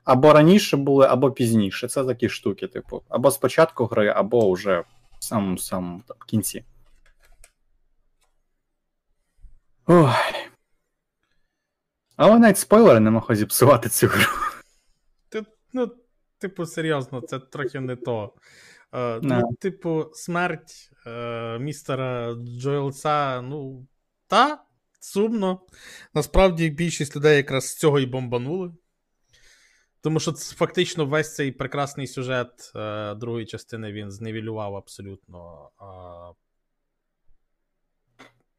Або 0.04 0.34
раніше 0.34 0.78
були, 0.78 1.08
або 1.08 1.32
пізніше. 1.32 1.88
Це 1.88 2.04
такі 2.04 2.30
штуки, 2.30 2.68
типу, 2.68 3.04
або 3.10 3.32
спочатку 3.32 3.86
гри, 3.86 4.08
або 4.16 4.52
вже 4.52 4.84
в 5.20 5.24
самому 5.24 5.58
самому 5.58 6.02
там, 6.08 6.18
кінці. 6.28 6.64
Ой. 9.88 10.10
Але 12.16 12.40
навіть 12.40 12.58
спойлери 12.58 13.00
не 13.00 13.12
можуть 13.12 13.38
зіпсувати 13.38 13.90
цю 13.90 14.08
гру. 14.08 14.26
Ти, 15.30 15.46
ну, 15.74 15.92
типу, 16.40 16.66
серйозно, 16.66 17.22
це 17.22 17.40
трохи 17.40 17.80
не 17.80 17.96
то. 17.96 18.34
Uh, 18.92 19.20
ну, 19.22 19.56
типу, 19.60 20.10
смерть 20.14 20.92
uh, 21.06 21.60
містера 21.60 22.36
Джоелса, 22.36 23.42
ну, 23.42 23.88
та, 24.28 24.64
сумно. 25.00 25.62
Насправді 26.14 26.70
більшість 26.70 27.16
людей 27.16 27.38
якраз 27.38 27.68
з 27.68 27.76
цього 27.76 28.00
і 28.00 28.06
бомбанули. 28.06 28.74
Тому 30.02 30.20
що 30.20 30.32
фактично 30.34 31.06
весь 31.06 31.36
цей 31.36 31.52
прекрасний 31.52 32.08
сюжет 32.08 32.72
uh, 32.76 33.16
другої 33.16 33.46
частини 33.46 33.92
він 33.92 34.12
зневілював 34.12 34.76
абсолютно 34.76 35.70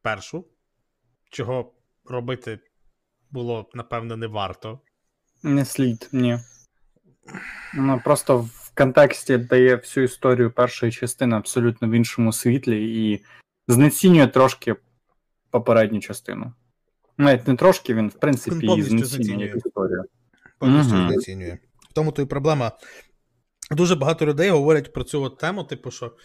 першу, 0.03 0.47
чого 1.31 1.73
робити 2.05 2.59
було, 3.31 3.71
напевно, 3.75 4.17
не 4.17 4.27
варто. 4.27 4.81
Не 5.43 5.65
слід, 5.65 6.09
ні. 6.13 6.39
Ну, 7.75 8.01
просто 8.05 8.39
в 8.39 8.71
контексті 8.75 9.37
дає 9.37 9.77
всю 9.77 10.05
історію 10.05 10.51
першої 10.51 10.93
частини 10.93 11.37
абсолютно 11.37 11.89
в 11.89 11.91
іншому 11.91 12.33
світлі 12.33 13.11
і 13.11 13.25
знецінює 13.69 14.27
трошки 14.27 14.77
попередню 15.51 16.01
частину. 16.01 16.53
Навіть 17.19 17.49
не 17.49 17.57
трошки, 17.57 17.95
він, 17.95 18.09
в 18.09 18.15
принципі, 18.15 18.67
її 18.67 18.83
знецінює 18.83 19.53
історію. 19.57 20.05
Повністю 20.59 20.97
угу. 20.97 21.09
знецінює. 21.09 21.59
В 21.91 21.93
тому 21.93 22.13
то 22.13 22.23
і 22.23 22.25
проблема. 22.25 22.73
Дуже 23.71 23.95
багато 23.95 24.27
людей 24.27 24.51
говорять 24.51 24.93
про 24.93 25.05
цю 25.05 25.23
от 25.23 25.39
тему, 25.39 25.65
типу, 25.65 25.91
що. 25.91 26.17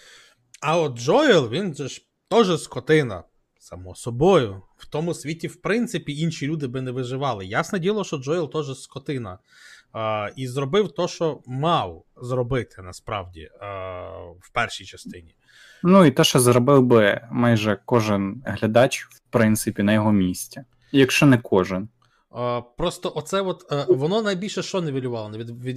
А 0.61 0.77
от 0.77 0.99
Джоел, 0.99 1.49
він 1.49 1.75
же 1.75 1.87
ж 1.87 2.01
теж 2.29 2.61
скотина. 2.61 3.23
Само 3.59 3.95
собою. 3.95 4.61
В 4.77 4.85
тому 4.85 5.13
світі, 5.13 5.47
в 5.47 5.55
принципі, 5.55 6.17
інші 6.17 6.47
люди 6.47 6.67
би 6.67 6.81
не 6.81 6.91
виживали. 6.91 7.45
Ясне 7.45 7.79
діло, 7.79 8.03
що 8.03 8.17
Джоел 8.17 8.51
теж 8.51 8.81
скотина. 8.81 9.39
А, 9.93 10.29
І 10.35 10.47
зробив 10.47 10.91
то, 10.91 11.07
що 11.07 11.41
мав 11.45 12.03
зробити 12.17 12.81
насправді 12.81 13.49
а, 13.59 13.67
в 14.39 14.49
першій 14.53 14.85
частині. 14.85 15.35
Ну 15.83 16.05
і 16.05 16.11
те, 16.11 16.23
що 16.23 16.39
зробив 16.39 16.83
би 16.83 17.21
майже 17.31 17.79
кожен 17.85 18.43
глядач, 18.45 19.05
в 19.05 19.19
принципі, 19.29 19.83
на 19.83 19.93
його 19.93 20.11
місці. 20.11 20.63
Якщо 20.91 21.25
не 21.25 21.37
кожен. 21.37 21.89
Просто 22.77 23.13
оце 23.15 23.41
от 23.41 23.71
воно 23.87 24.21
найбільше 24.21 24.63
що 24.63 24.81
невілювало? 24.81 25.29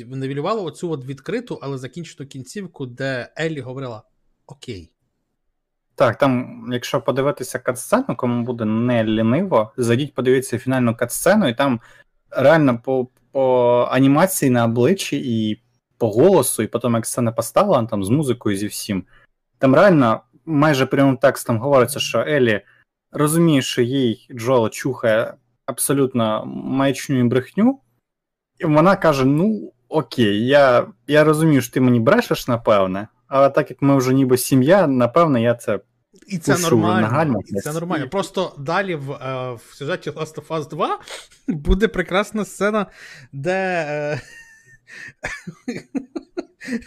Невілювало 0.06 0.64
оцю 0.64 0.90
от 0.90 1.04
відкриту, 1.04 1.58
але 1.62 1.78
закінчену 1.78 2.28
кінцівку, 2.28 2.86
де 2.86 3.32
Еллі 3.36 3.60
говорила: 3.60 4.02
Окей. 4.46 4.90
Так, 5.94 6.18
там, 6.18 6.64
якщо 6.72 7.00
подивитися 7.00 7.58
катсцену, 7.58 8.16
кому 8.16 8.44
буде 8.44 8.64
не 8.64 9.04
ліниво, 9.04 9.72
зайдіть, 9.76 10.14
подивіться 10.14 10.58
фінальну 10.58 10.96
катсцену, 10.96 11.48
і 11.48 11.54
там 11.54 11.80
реально 12.30 12.78
по 12.78 13.08
по 13.34 13.88
анімації 13.90 14.50
на 14.50 14.64
обличчі 14.64 15.16
і 15.24 15.62
по 15.98 16.10
голосу, 16.10 16.62
і 16.62 16.66
потім 16.66 16.94
як 16.94 17.06
сцена 17.06 17.32
поставила 17.32 17.84
там 17.84 18.04
з 18.04 18.08
музикою 18.08 18.56
зі 18.56 18.66
всім. 18.66 19.04
Там 19.58 19.74
реально 19.74 20.20
майже 20.44 20.86
прямим 20.86 21.16
текстом 21.16 21.58
говориться, 21.58 22.00
що 22.00 22.18
Елі 22.18 22.60
розуміє, 23.12 23.62
що 23.62 23.82
їй 23.82 24.26
Джоел 24.32 24.70
чухає 24.70 25.34
абсолютно 25.66 26.46
маячню 26.46 27.20
і 27.20 27.24
брехню, 27.24 27.80
і 28.58 28.64
вона 28.64 28.96
каже: 28.96 29.24
Ну, 29.24 29.72
окей, 29.88 30.46
я 30.46 30.86
я 31.06 31.24
розумію, 31.24 31.60
що 31.62 31.72
ти 31.72 31.80
мені 31.80 32.00
брешеш, 32.00 32.48
напевне, 32.48 33.08
але 33.26 33.50
так 33.50 33.70
як 33.70 33.82
ми 33.82 33.96
вже 33.96 34.14
ніби 34.14 34.38
сім'я, 34.38 34.86
напевне, 34.86 35.42
я 35.42 35.54
це. 35.54 35.80
І 36.26 36.38
це 36.38 36.58
нормально. 36.58 37.00
Нагально, 37.00 37.40
і 37.46 37.60
це 37.60 37.72
нормально. 37.72 38.08
Просто 38.08 38.54
далі 38.58 38.94
в 38.94 39.12
е, 39.12 39.52
в 39.52 39.74
сюжеті 39.74 40.10
Last 40.10 40.34
of 40.34 40.46
Us 40.46 40.68
2 40.68 40.98
буде 41.48 41.88
прекрасна 41.88 42.44
сцена, 42.44 42.86
де. 43.32 43.84
Е, 43.88 44.20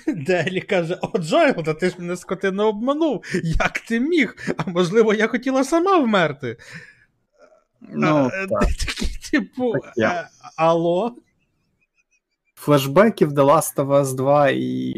де 0.14 0.46
Елі 0.48 0.62
каже: 0.62 1.00
О, 1.02 1.20
Джоел, 1.20 1.54
та 1.64 1.74
ти 1.74 1.90
ж 1.90 1.96
мене 2.00 2.16
скотину 2.16 2.64
обманув. 2.64 3.24
Як 3.44 3.80
ти 3.80 4.00
міг? 4.00 4.36
А 4.58 4.70
можливо, 4.70 5.14
я 5.14 5.28
хотіла 5.28 5.64
сама 5.64 5.98
вмерти. 5.98 6.58
Ну, 7.82 8.32
Е, 8.34 8.48
так. 8.48 8.62
Такі, 8.80 9.18
типу, 9.32 9.74
Так 9.74 9.94
е, 9.98 10.30
алло? 10.56 11.16
Флешбеків 12.56 13.30
The 13.32 13.46
Last 13.46 13.76
of 13.76 13.88
Us 13.88 14.16
2 14.16 14.50
і 14.50 14.94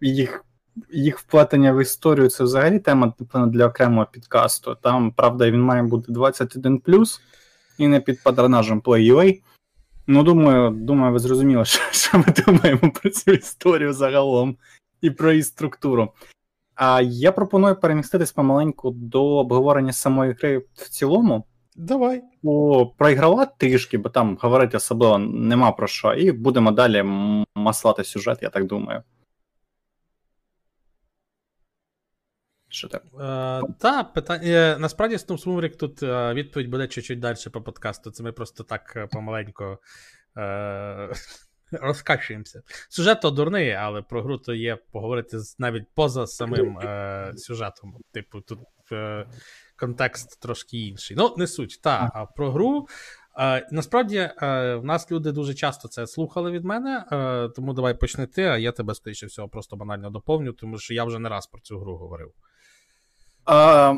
їх, 0.00 0.44
їх 0.92 1.18
вплетення 1.18 1.72
в 1.72 1.82
історію 1.82 2.28
це 2.28 2.44
взагалі 2.44 2.78
тема 2.78 3.12
напевно, 3.18 3.46
для 3.46 3.66
окремого 3.66 4.06
підкасту. 4.12 4.76
Там, 4.82 5.12
правда, 5.12 5.50
він 5.50 5.62
має 5.62 5.82
бути 5.82 6.12
21 6.12 6.82
і 7.78 7.88
не 7.88 8.00
під 8.00 8.22
патронажем 8.22 8.80
Play.ua. 8.80 9.40
Ну, 10.06 10.22
думаю, 10.22 10.70
думаю, 10.70 11.12
ви 11.12 11.18
зрозуміли, 11.18 11.64
що, 11.64 11.80
що 11.90 12.18
ми 12.18 12.24
думаємо 12.46 12.90
про 12.90 13.10
цю 13.10 13.32
історію 13.32 13.92
загалом 13.92 14.56
і 15.00 15.10
про 15.10 15.30
її 15.30 15.42
структуру. 15.42 16.12
А 16.74 17.00
я 17.00 17.32
пропоную 17.32 17.76
переміститись 17.76 18.32
помаленьку 18.32 18.90
до 18.90 19.24
обговорення 19.24 19.92
самої 19.92 20.32
гри 20.32 20.58
в 20.74 20.88
цілому. 20.88 21.44
Давай. 21.76 22.22
О, 22.42 22.86
про 22.86 23.10
ігрова 23.10 23.46
трішки, 23.46 23.98
бо 23.98 24.08
там 24.08 24.38
говорити 24.40 24.76
особливо 24.76 25.18
нема 25.18 25.72
про 25.72 25.86
що, 25.86 26.14
і 26.14 26.32
будемо 26.32 26.70
далі 26.70 27.02
маслати 27.54 28.04
сюжет, 28.04 28.38
я 28.42 28.50
так 28.50 28.64
думаю. 28.64 29.02
Що 32.74 32.88
так? 32.88 33.02
Е, 33.04 33.74
та, 33.78 34.04
питання. 34.04 34.48
е, 34.48 34.78
Насправді, 34.78 35.16
Snoop 35.16 35.38
Смурик 35.38 35.76
тут 35.76 36.02
е, 36.02 36.34
відповідь 36.34 36.70
буде 36.70 36.88
чуть-чуть 36.88 37.18
далі 37.20 37.36
по 37.52 37.62
подкасту. 37.62 38.10
Це 38.10 38.22
ми 38.22 38.32
просто 38.32 38.64
так 38.64 38.92
е, 38.96 39.06
помаленьку 39.06 39.78
е, 40.36 41.08
розкачуємося. 41.72 42.62
Сюжет 42.88 43.20
то 43.20 43.30
дурний, 43.30 43.72
але 43.72 44.02
про 44.02 44.22
гру 44.22 44.38
то 44.38 44.54
є 44.54 44.78
поговорити 44.92 45.38
навіть 45.58 45.84
поза 45.94 46.26
самим 46.26 46.78
е, 46.78 47.32
сюжетом. 47.36 47.96
Типу, 48.12 48.40
тут 48.40 48.58
е, 48.92 49.26
контекст 49.76 50.40
трошки 50.40 50.78
інший. 50.78 51.16
Ну, 51.16 51.34
не 51.36 51.46
суть. 51.46 51.80
Та, 51.82 52.10
а 52.14 52.26
про 52.26 52.50
гру. 52.50 52.88
Е, 53.38 53.68
насправді, 53.72 54.16
е, 54.16 54.74
в 54.74 54.84
нас 54.84 55.10
люди 55.10 55.32
дуже 55.32 55.54
часто 55.54 55.88
це 55.88 56.06
слухали 56.06 56.50
від 56.50 56.64
мене, 56.64 57.04
е, 57.12 57.48
тому 57.48 57.72
давай 57.72 57.98
почни 57.98 58.26
ти, 58.26 58.42
а 58.42 58.58
я 58.58 58.72
тебе, 58.72 58.94
скоріше 58.94 59.26
всього, 59.26 59.48
просто 59.48 59.76
банально 59.76 60.10
доповню, 60.10 60.52
тому 60.52 60.78
що 60.78 60.94
я 60.94 61.04
вже 61.04 61.18
не 61.18 61.28
раз 61.28 61.46
про 61.46 61.60
цю 61.60 61.78
гру 61.78 61.96
говорив. 61.96 62.32
А, 63.46 63.94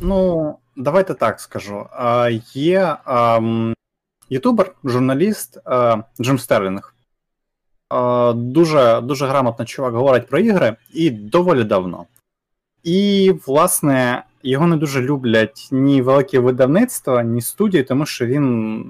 ну, 0.00 0.58
давайте 0.76 1.14
так 1.14 1.40
скажу. 1.40 1.86
А, 1.92 2.30
є 2.54 2.96
ам, 3.04 3.74
ютубер, 4.30 4.74
журналіст 4.84 5.58
а, 5.64 5.96
Джим 6.20 6.38
Стерлінг. 6.38 6.94
А, 7.88 8.32
дуже, 8.36 9.00
дуже 9.00 9.26
грамотно 9.26 9.64
чувак 9.64 9.94
говорить 9.94 10.28
про 10.28 10.38
ігри 10.38 10.76
і 10.92 11.10
доволі 11.10 11.64
давно. 11.64 12.04
І, 12.82 13.32
власне, 13.46 14.24
його 14.42 14.66
не 14.66 14.76
дуже 14.76 15.02
люблять 15.02 15.68
ні 15.72 16.02
великі 16.02 16.38
видавництва, 16.38 17.22
ні 17.22 17.40
студії, 17.40 17.82
тому 17.82 18.06
що 18.06 18.26
він 18.26 18.84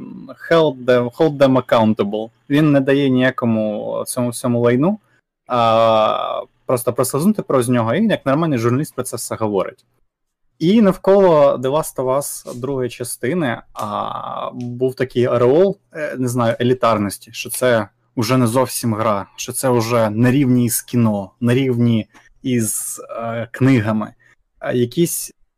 held 0.50 0.85
them, 0.85 1.11
hold 1.11 1.38
them 1.38 1.62
accountable. 1.62 2.30
Він 2.50 2.73
не 2.73 2.80
дає 2.80 3.11
ніякому 3.11 4.04
цьому 4.07 4.28
всьому 4.28 4.61
лайну. 4.61 4.99
А, 5.52 6.42
просто 6.66 6.92
прослизнути 6.92 7.42
про 7.42 7.62
нього, 7.62 7.95
і 7.95 8.07
як 8.07 8.26
нормальний 8.26 8.59
журналіст 8.59 8.95
про 8.95 9.04
це 9.04 9.16
все 9.16 9.35
говорить. 9.35 9.85
І 10.59 10.83
навколо 10.83 11.57
The 11.57 11.71
Last 11.71 11.97
of 11.97 12.16
Us 12.16 12.59
другої 12.61 12.90
частини 12.90 13.62
а, 13.73 14.50
був 14.52 14.95
такий 14.95 15.28
ореол, 15.28 15.78
е, 15.92 16.16
не 16.19 16.28
знаю, 16.28 16.57
елітарності, 16.61 17.33
що 17.33 17.50
це 17.50 17.88
вже 18.16 18.37
не 18.37 18.47
зовсім 18.47 18.95
гра, 18.95 19.26
що 19.37 19.52
це 19.52 19.71
вже 19.71 20.11
на 20.11 20.30
рівні 20.30 20.64
із 20.64 20.83
кіно, 20.83 21.30
на 21.40 21.54
рівні 21.54 22.07
із 22.42 23.00
е, 23.11 23.49
книгами. 23.52 24.14
А 24.59 24.73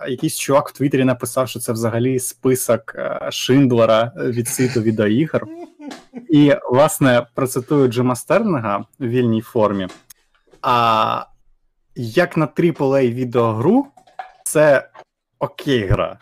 якийсь, 0.08 0.38
чувак 0.38 0.68
в 0.68 0.72
Твіттері 0.72 1.04
написав, 1.04 1.48
що 1.48 1.60
це 1.60 1.72
взагалі 1.72 2.18
список 2.18 2.94
е, 2.94 3.28
Шиндлера 3.30 4.12
від 4.16 4.48
світу 4.48 4.82
відеоігр. 4.82 5.46
І, 6.30 6.54
власне, 6.70 7.26
процитую 7.34 7.88
Джима 7.88 8.16
Стерлінга 8.16 8.84
в 8.98 9.06
вільній 9.06 9.40
формі. 9.40 9.88
А 10.62 11.26
як 11.96 12.36
на 12.36 12.46
AAA 12.46 13.14
відеогру, 13.14 13.86
це 14.44 14.90
окей 15.38 15.86
гра. 15.86 16.18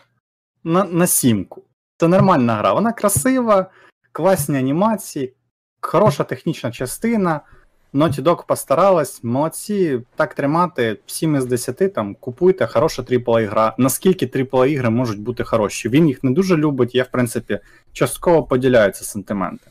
На, 0.63 0.83
на 0.83 1.07
сімку. 1.07 1.63
Це 1.97 2.07
нормальна 2.07 2.55
гра. 2.55 2.73
Вона 2.73 2.93
красива, 2.93 3.71
класні 4.11 4.57
анімації, 4.57 5.33
хороша 5.81 6.23
технічна 6.23 6.71
частина. 6.71 7.41
Naughty 7.93 8.21
Dog 8.21 8.45
постаралась, 8.47 9.23
молодці, 9.23 10.01
так 10.15 10.33
тримати, 10.33 10.97
7 11.05 11.35
із 11.35 11.45
10, 11.45 11.93
там, 11.93 12.15
купуйте, 12.15 12.67
хороша 12.67 13.01
AAA 13.01 13.49
гра. 13.49 13.75
Наскільки 13.77 14.25
AAA 14.25 14.67
ігри 14.67 14.89
можуть 14.89 15.19
бути 15.19 15.43
хороші? 15.43 15.89
Він 15.89 16.07
їх 16.07 16.23
не 16.23 16.31
дуже 16.31 16.57
любить, 16.57 16.95
я, 16.95 17.03
в 17.03 17.07
принципі, 17.11 17.59
частково 17.93 18.43
поділяю 18.43 18.91
ці 18.91 19.03
сентименти. 19.03 19.67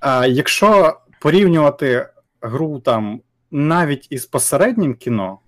А 0.00 0.26
якщо 0.26 1.00
порівнювати 1.20 2.08
гру 2.40 2.80
там 2.80 3.20
навіть 3.50 4.06
із 4.10 4.26
посереднім 4.26 4.94
кіно, 4.94 5.38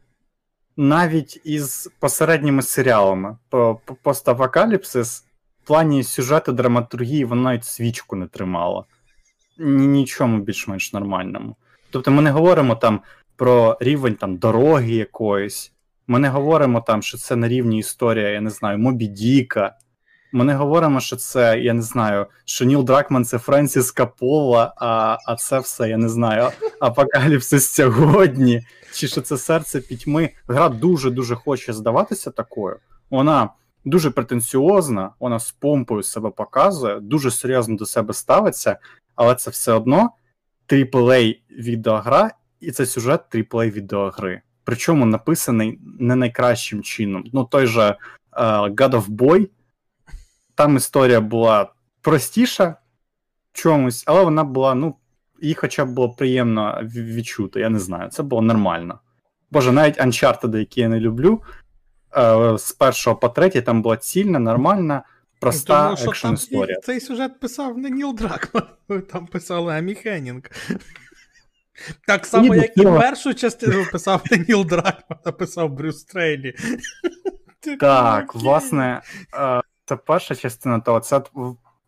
навіть 0.77 1.41
із 1.45 1.91
посередніми 1.99 2.63
серіалами 2.63 3.37
по- 3.49 3.81
постапокаліпсис, 4.03 5.25
в 5.65 5.67
плані 5.67 6.05
сюжету, 6.05 6.53
драматургії, 6.53 7.25
вона 7.25 7.43
навіть 7.43 7.65
свічку 7.65 8.17
не 8.17 8.27
тримала. 8.27 8.85
Ні, 9.63 9.87
нічому 9.87 10.39
більш-менш 10.39 10.93
нормальному. 10.93 11.57
Тобто 11.91 12.11
ми 12.11 12.23
не 12.23 12.31
говоримо 12.31 12.75
там 12.75 13.01
про 13.37 13.77
рівень 13.81 14.15
там, 14.15 14.37
дороги 14.37 14.93
якоїсь, 14.93 15.73
ми 16.07 16.19
не 16.19 16.29
говоримо 16.29 16.81
там, 16.81 17.03
що 17.03 17.19
це 17.19 17.37
на 17.37 17.49
рівні 17.49 17.79
історія, 17.79 18.29
я 18.29 18.41
не 18.41 18.51
знаю, 18.51 18.79
Мобі 18.79 19.07
Діка. 19.07 19.77
Ми 20.33 20.45
не 20.45 20.55
говоримо, 20.55 21.01
що 21.01 21.17
це, 21.17 21.61
я 21.61 21.73
не 21.73 21.83
знаю, 21.83 22.27
що 22.45 22.65
Ніл 22.65 22.85
Дракман 22.85 23.25
це 23.25 23.39
Френсіс 23.39 23.91
Капола, 23.91 24.75
а, 24.77 25.19
а 25.27 25.37
це 25.37 25.59
все, 25.59 25.89
я 25.89 25.97
не 25.97 26.09
знаю, 26.09 26.51
апокаліпсис 26.81 27.69
сьогодні, 27.69 28.67
чи 28.93 29.09
що 29.09 29.21
це 29.21 29.39
серце 29.39 29.81
пітьми. 29.81 30.31
Гра 30.49 30.69
дуже-дуже 30.69 31.35
хоче 31.35 31.73
здаватися 31.73 32.31
такою. 32.31 32.77
Вона 33.11 33.49
дуже 33.85 34.11
претенціозна, 34.11 35.11
вона 35.21 35.39
з 35.39 35.53
помпою 35.53 36.03
себе 36.03 36.31
показує, 36.31 37.01
дуже 37.01 37.31
серйозно 37.31 37.77
до 37.77 37.87
себе 37.87 38.15
ставиться, 38.15 38.77
але 39.15 39.35
це 39.35 39.51
все 39.51 39.73
одно 39.73 40.11
AAA 40.69 41.39
відеогра, 41.51 42.31
і 42.61 42.71
це 42.71 42.87
сюжет 42.87 43.21
AAA 43.35 43.71
відеогри. 43.71 44.43
Причому 44.65 45.07
написаний 45.07 45.79
не 45.99 46.17
найкращим 46.17 46.83
чином. 46.83 47.25
Ну, 47.33 47.45
той 47.45 47.67
же 47.67 47.83
е, 47.83 48.43
God 48.53 48.91
of 48.91 49.07
Boy, 49.07 49.49
там 50.55 50.77
історія 50.77 51.21
була 51.21 51.73
простіша 52.01 52.77
чомусь, 53.53 54.05
але 54.07 54.25
вона 54.25 54.45
була, 54.45 54.75
ну, 54.75 54.95
її 55.41 55.55
хоча 55.55 55.85
б 55.85 55.89
було 55.89 56.11
приємно 56.11 56.81
відчути, 56.95 57.61
я 57.61 57.69
не 57.69 57.79
знаю, 57.79 58.11
це 58.11 58.23
було 58.23 58.43
нормально. 58.43 58.99
Боже, 59.51 59.73
навіть 59.73 60.01
Uncharted, 60.01 60.57
які 60.57 60.81
я 60.81 60.89
не 60.89 61.01
люблю, 61.01 61.43
з 62.59 62.73
першого 62.73 63.17
по 63.17 63.29
третій 63.29 63.63
там 63.63 63.83
була 63.83 63.97
цільна, 63.97 64.39
нормальна, 64.39 65.03
проста 65.41 65.85
Тому 65.85 65.97
що 65.97 66.11
екшн 66.11 66.27
там 66.27 66.35
історія. 66.35 66.81
цей 66.81 67.01
сюжет 67.01 67.41
писав 67.41 67.79
не 67.79 67.91
Ніл 67.91 68.15
Дракманн, 68.15 68.65
там 69.13 69.27
писали 69.27 69.79
Емі 69.79 69.95
Хенніг. 69.95 70.43
Так 72.07 72.27
само, 72.27 72.55
Ні, 72.55 72.61
як 72.61 72.77
і 72.77 72.83
ну, 72.83 72.99
першу 72.99 73.35
частину 73.35 73.85
писав 73.93 74.23
не 74.31 74.45
Ніл 74.49 74.65
Дракманн, 74.65 75.19
а 75.25 75.33
писав 75.33 75.71
Брюс 75.71 76.05
Стрейлі. 76.05 76.55
Так, 77.81 78.25
Окей. 78.31 78.43
власне, 78.43 79.03
е, 79.35 79.63
це 79.85 79.97
перша 79.97 80.35
частина 80.35 80.81
того. 80.81 81.01
Це, 81.01 81.23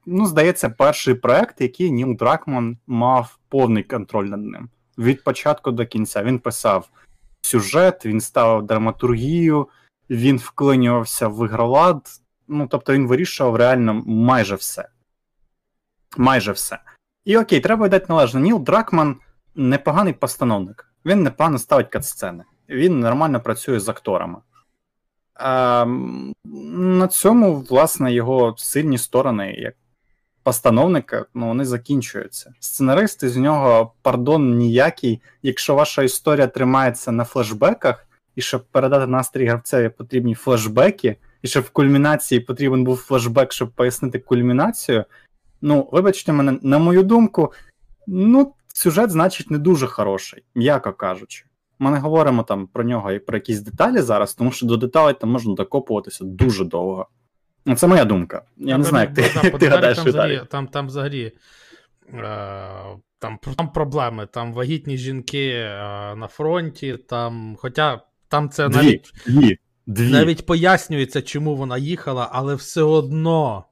ну, 0.07 0.27
здається, 0.27 0.71
перший 0.71 1.15
проект, 1.15 1.61
який 1.61 1.91
Ніл 1.91 2.17
Дракманн 2.17 2.79
мав 2.87 3.39
повний 3.49 3.83
контроль 3.83 4.25
над 4.25 4.45
ним. 4.45 4.69
Від 4.99 5.25
початку 5.25 5.71
до 5.71 5.87
кінця. 5.87 6.23
Він 6.23 6.39
писав 6.39 6.89
сюжет, 7.41 8.07
він 8.07 8.21
ставив 8.21 8.67
драматургію, 8.67 9.69
він 10.11 10.37
вклинювався 10.37 11.29
в 11.29 11.47
ігролад. 11.47 12.09
Ну, 12.49 12.67
тобто 12.67 12.93
він 12.93 13.07
вирішував 13.07 13.57
реально 13.57 14.03
майже 14.07 14.55
все. 14.55 14.89
Майже 16.17 16.53
все. 16.53 16.79
І 17.25 17.37
окей, 17.37 17.61
треба 17.61 17.89
дати 17.89 18.07
належно. 18.09 18.41
Ніл 18.41 18.59
Дракман 18.59 19.17
непоганий 19.55 20.13
постановник. 20.13 20.93
Він 21.05 21.23
непогано 21.23 21.59
ставить 21.59 21.89
катсцени. 21.89 22.45
Він 22.69 23.01
нормально 23.01 23.41
працює 23.41 23.81
з 23.81 23.89
акторами. 23.89 24.39
А, 25.35 25.85
на 26.45 27.09
цьому, 27.09 27.61
власне, 27.61 28.13
його 28.13 28.55
сильні 28.59 28.99
сторони, 28.99 29.53
як 29.53 29.75
постановника, 30.43 31.27
ну, 31.35 31.47
вони 31.47 31.65
закінчуються. 31.65 32.55
Сценаристи 32.61 33.29
з 33.29 33.37
нього, 33.37 33.93
пардон, 34.03 34.57
ніякий. 34.57 35.23
Якщо 35.43 35.75
ваша 35.75 36.03
історія 36.03 36.47
тримається 36.47 37.13
на 37.13 37.25
флешбеках, 37.25 38.07
і 38.37 38.41
щоб 38.41 38.65
передати 38.65 39.07
настрій 39.07 39.47
гравцеві 39.47 39.89
потрібні 39.89 40.35
флешбеки, 40.35 41.17
і 41.43 41.49
щоб 41.49 41.65
в 41.65 41.71
кульмінації 41.71 42.41
потрібен 42.41 42.85
був 42.85 42.97
флешбек, 42.97 43.53
щоб 43.53 43.71
пояснити 43.71 44.19
кульмінацію. 44.19 45.05
Ну, 45.61 45.89
вибачте 45.93 46.33
мене, 46.33 46.59
на 46.63 46.79
мою 46.79 47.03
думку, 47.03 47.53
ну, 48.07 48.55
сюжет, 48.75 49.11
значить, 49.11 49.51
не 49.51 49.59
дуже 49.59 49.87
хороший, 49.87 50.43
м'яко 50.55 50.93
кажучи. 50.93 51.45
Ми 51.79 51.91
не 51.91 51.99
говоримо 51.99 52.43
там 52.43 52.67
про 52.67 52.85
нього 52.85 53.13
і 53.13 53.19
про 53.19 53.37
якісь 53.37 53.61
деталі 53.61 53.99
зараз, 53.99 54.35
тому 54.35 54.53
що 54.53 54.67
до 54.67 54.77
деталей 54.77 55.15
там 55.15 55.31
можна 55.31 55.55
докопуватися 55.55 56.25
дуже 56.25 56.65
довго. 56.65 57.09
Ну, 57.67 57.77
Це 57.77 57.87
моя 57.87 58.05
думка. 58.05 58.43
Я 58.57 58.79
не 58.79 58.85
знаю, 58.85 59.09
як 59.09 59.33
ти, 59.33 59.41
як 59.45 59.59
ти 59.59 59.69
гадаєш 59.69 59.97
там, 59.97 60.07
взагалі, 60.07 60.41
там, 60.51 60.67
там 60.67 60.87
взагалі 60.87 61.33
е, 62.15 62.69
там, 63.19 63.39
там 63.57 63.73
проблеми, 63.73 64.27
там 64.27 64.53
вагітні 64.53 64.97
жінки 64.97 65.49
е, 65.49 65.69
на 66.17 66.29
фронті, 66.31 66.97
там, 67.09 67.57
хоча 67.59 68.01
там 68.35 68.51
це 68.51 68.69
дві, 68.69 68.77
навіть 68.77 69.13
дві, 69.27 69.59
дві. 69.87 70.11
навіть 70.11 70.47
пояснюється, 70.47 71.23
чому 71.23 71.57
вона 71.57 71.79
їхала, 71.79 72.29
але 72.33 72.55
все 72.55 72.83
одно. 72.83 73.65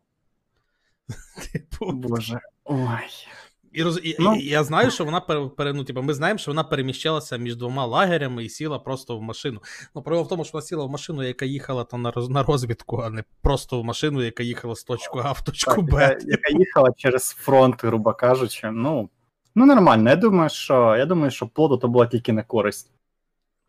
Типу, 1.53 1.93
Боже. 1.93 2.41
Ой. 2.65 3.29
І, 3.73 3.83
роз... 3.83 4.01
ну, 4.19 4.35
і 4.35 4.45
я 4.45 4.65
знаю, 4.65 4.91
що 4.91 5.05
вона 5.05 5.21
пере... 5.21 5.73
ну, 5.73 5.85
типу, 5.85 6.03
ми 6.03 6.15
знаємо, 6.15 6.39
що 6.39 6.51
вона 6.51 6.65
переміщалася 6.65 7.37
між 7.37 7.57
двома 7.57 7.87
лагерями 7.87 8.45
і 8.45 8.49
сіла 8.49 8.79
просто 8.79 9.19
в 9.19 9.23
машину. 9.23 9.61
Ну, 9.95 10.03
проблема 10.03 10.27
в 10.27 10.29
тому, 10.29 10.45
що 10.45 10.53
вона 10.53 10.63
сіла 10.63 10.85
в 10.85 10.91
машину, 10.91 11.23
яка 11.23 11.45
їхала 11.45 11.85
там 11.85 12.03
на 12.03 12.11
роз... 12.11 12.29
на 12.29 12.43
розвідку, 12.43 12.97
а 12.97 13.11
не 13.11 13.25
просто 13.41 13.81
в 13.81 13.85
машину, 13.85 14.23
яка 14.23 14.43
їхала 14.43 14.77
з 14.77 14.85
точку 14.85 15.21
А 15.25 15.33
в 15.33 15.45
точку 15.45 15.75
так, 15.75 15.85
Б. 15.85 16.01
Яка, 16.01 16.19
яка 16.25 16.59
їхала 16.59 16.93
через 16.97 17.29
фронт, 17.29 17.85
грубо 17.85 18.13
кажучи. 18.13 18.71
Ну, 18.71 19.09
ну 19.55 19.67
нормально. 19.67 20.11
Я 20.11 20.17
думаю, 20.17 20.51
що 20.51 20.97
я 20.97 21.07
думаю, 21.07 21.31
що 21.31 21.47
плоду 21.47 21.77
то 21.77 21.89
була 21.89 22.07
тільки 22.07 22.33
на 22.33 22.43
користь. 22.43 22.91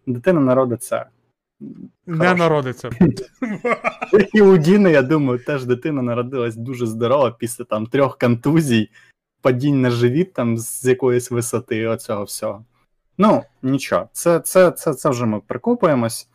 Дитина 0.06 0.39
народиться. 0.39 1.06
Не 2.06 2.36
народиться. 2.36 2.89
І 4.34 4.42
у 4.42 4.58
Діни, 4.58 4.92
я 4.92 5.02
думаю, 5.02 5.39
теж 5.39 5.66
дитина 5.66 6.02
народилась 6.02 6.56
дуже 6.56 6.86
здорова 6.86 7.32
після 7.32 7.63
там 7.63 7.86
трьох 7.86 8.18
контузій 8.18 8.89
падінь 9.42 9.82
на 9.82 9.89
живіт 9.89 10.34
там 10.34 10.58
з 10.58 10.86
якоїсь 10.86 11.32
висоти 11.32 11.88
оцього 11.88 12.24
всього. 12.24 12.66
Ну, 13.18 13.44
нічого, 13.62 14.10
це 14.13 14.39
це, 14.39 14.72
це, 14.72 14.94
це 14.94 15.10
вже 15.10 15.26
ми 15.26 15.39
прикопуємось. 15.39 16.30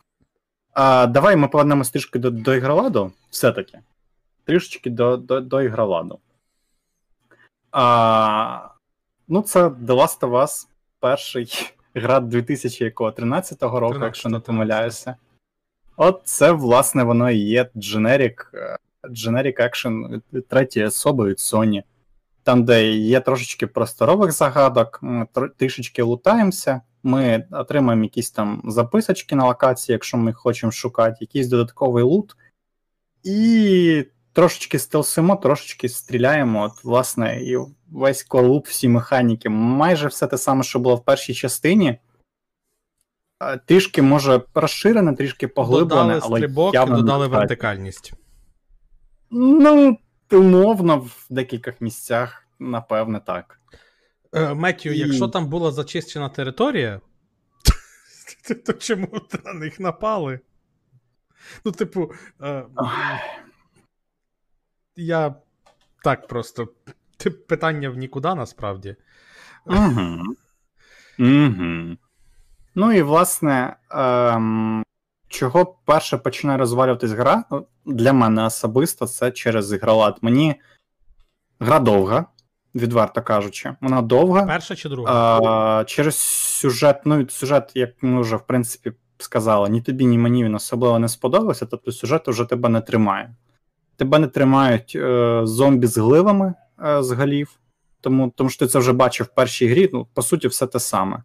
А, 0.73 1.07
Давай 1.07 1.35
ми 1.35 1.47
повернемось 1.47 1.89
трішки 1.89 2.19
до 2.19 2.31
до 2.31 2.55
ігроладу, 2.55 3.11
все-таки. 3.29 3.79
Трішечки 4.43 4.89
до 4.89 5.17
до, 5.17 5.41
до 5.41 5.61
ігроладу. 5.61 6.19
А, 7.71 8.69
Ну, 9.27 9.41
це 9.41 9.67
The 9.67 9.85
Last 9.85 10.19
of 10.19 10.31
Us, 10.31 10.67
перший 10.99 11.73
гра 11.95 12.19
2013 12.19 13.63
року, 13.63 13.79
13, 13.79 14.03
якщо 14.03 14.29
не 14.29 14.39
помиляюся. 14.39 15.15
От 15.97 16.21
це, 16.23 16.51
власне, 16.51 17.03
воно 17.03 17.31
і 17.31 17.37
є 17.37 17.69
Generic, 17.75 18.35
Generic 19.03 19.61
Action 19.61 20.21
від 20.33 20.47
третьої 20.47 20.85
особи 20.85 21.25
від 21.25 21.37
Sony 21.37 21.83
там, 22.49 22.63
де 22.63 22.91
є 22.91 23.19
трошечки 23.19 23.67
просторових 23.67 24.31
загадок, 24.31 24.99
ми 25.01 25.27
трішечки 25.57 26.03
лутаємося, 26.03 26.81
ми 27.03 27.47
отримаємо 27.51 28.03
якісь 28.03 28.31
там 28.31 28.61
записочки 28.65 29.35
на 29.35 29.45
локації, 29.45 29.93
якщо 29.93 30.17
ми 30.17 30.33
хочемо 30.33 30.71
шукати, 30.71 31.17
якийсь 31.21 31.47
додатковий 31.47 32.03
лут. 32.03 32.35
І 33.23 34.05
трошечки 34.33 34.79
стелсимо, 34.79 35.35
трошечки 35.35 35.89
стріляємо. 35.89 36.63
От, 36.63 36.83
власне, 36.83 37.41
і 37.41 37.57
весь 37.91 38.23
колуп, 38.23 38.67
всі 38.67 38.89
механіки, 38.89 39.49
майже 39.49 40.07
все 40.07 40.27
те 40.27 40.37
саме, 40.37 40.63
що 40.63 40.79
було 40.79 40.95
в 40.95 41.05
першій 41.05 41.33
частині. 41.33 41.97
Трішки, 43.65 44.01
може, 44.01 44.41
розширене, 44.53 45.15
трішки 45.15 45.47
поглиблене, 45.47 46.13
додали 46.13 46.21
але 46.23 46.39
стрибок, 46.39 46.73
явно 46.73 46.97
додали 46.97 47.27
вертикальність. 47.27 48.13
Ну, 49.31 49.97
умовно, 50.31 50.97
в 50.97 51.25
декількох 51.29 51.81
місцях, 51.81 52.47
напевне, 52.59 53.19
так. 53.19 53.59
Е, 54.33 54.53
Меттю, 54.53 54.89
І... 54.89 54.97
якщо 54.97 55.27
там 55.27 55.49
була 55.49 55.71
зачищена 55.71 56.29
територія, 56.29 57.01
то 58.65 58.73
чому 58.73 59.07
на 59.45 59.53
них 59.53 59.79
напали? 59.79 60.39
Ну, 61.65 61.71
типу, 61.71 62.11
е, 62.41 62.65
я 64.99 65.35
так 66.03 66.27
просто. 66.27 66.67
Питання 67.47 67.89
в 67.89 67.95
нікуди 67.97 68.35
насправді. 68.35 68.95
Угу. 69.65 70.23
Угу. 71.19 71.97
Ну 72.75 72.91
і 72.93 73.01
власне, 73.01 73.75
ем, 73.91 74.83
чого 75.27 75.65
перше 75.85 76.17
починає 76.17 76.59
розвалюватись 76.59 77.11
гра, 77.11 77.43
ну, 77.51 77.67
для 77.85 78.13
мене 78.13 78.43
особисто 78.43 79.07
це 79.07 79.31
через 79.31 79.73
ігролад. 79.73 80.17
Мені 80.21 80.55
гра 81.59 81.79
довга, 81.79 82.25
відверто 82.75 83.21
кажучи. 83.21 83.75
Вона 83.81 84.01
довга. 84.01 84.45
Перша 84.45 84.75
чи 84.75 84.89
друга? 84.89 85.11
А, 85.13 85.83
Через 85.83 86.15
сюжет, 86.15 87.01
ну 87.05 87.29
сюжет, 87.29 87.71
як 87.75 88.03
ми 88.03 88.21
вже 88.21 88.35
в 88.35 88.47
принципі 88.47 88.93
сказали, 89.17 89.69
ні 89.69 89.81
тобі, 89.81 90.05
ні 90.05 90.17
мені 90.17 90.43
він 90.43 90.55
особливо 90.55 90.99
не 90.99 91.09
сподобався, 91.09 91.65
тобто 91.65 91.91
сюжет 91.91 92.27
вже 92.27 92.45
тебе 92.45 92.69
не 92.69 92.81
тримає. 92.81 93.35
Тебе 93.99 94.19
не 94.19 94.27
тримають 94.27 94.93
е, 94.95 95.41
зомбі 95.43 95.87
з 95.87 95.97
гливами 95.97 96.53
е, 96.85 97.03
з 97.03 97.11
голів, 97.11 97.59
тому, 98.01 98.33
тому 98.35 98.49
що 98.49 98.65
ти 98.65 98.71
це 98.71 98.79
вже 98.79 98.93
бачив 98.93 99.27
в 99.31 99.35
першій 99.35 99.67
грі, 99.67 99.89
ну, 99.93 100.07
по 100.13 100.21
суті, 100.21 100.47
все 100.47 100.67
те 100.67 100.79
саме. 100.79 101.23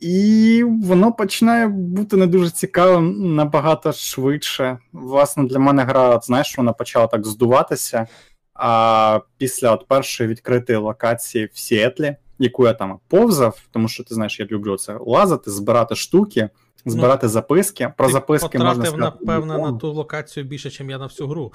І 0.00 0.64
воно 0.82 1.12
починає 1.12 1.68
бути 1.68 2.16
не 2.16 2.26
дуже 2.26 2.50
цікавим 2.50 3.34
набагато 3.34 3.92
швидше. 3.92 4.78
Власне, 4.92 5.44
для 5.44 5.58
мене 5.58 5.84
гра, 5.84 6.20
знаєш, 6.22 6.58
вона 6.58 6.72
почала 6.72 7.06
так 7.06 7.26
здуватися. 7.26 8.06
А 8.54 9.20
після 9.38 9.72
от 9.72 9.88
першої 9.88 10.28
відкритої 10.28 10.78
локації 10.78 11.50
в 11.52 11.58
Сіетлі, 11.58 12.16
яку 12.38 12.66
я 12.66 12.74
там 12.74 12.98
повзав, 13.08 13.60
тому 13.70 13.88
що 13.88 14.04
ти 14.04 14.14
знаєш, 14.14 14.40
я 14.40 14.46
люблю 14.46 14.76
це 14.76 14.96
лазити, 15.00 15.50
збирати 15.50 15.94
штуки, 15.94 16.48
збирати 16.86 17.26
ну, 17.26 17.30
записки. 17.32 17.92
Про 17.96 18.06
ти 18.06 18.12
записки 18.12 18.58
можна 18.58 18.84
сказати. 18.86 19.00
напевне, 19.00 19.58
на 19.58 19.72
ту 19.72 19.92
локацію 19.92 20.46
більше, 20.46 20.68
ніж 20.68 20.90
я 20.90 20.98
на 20.98 21.06
всю 21.06 21.28
гру. 21.28 21.52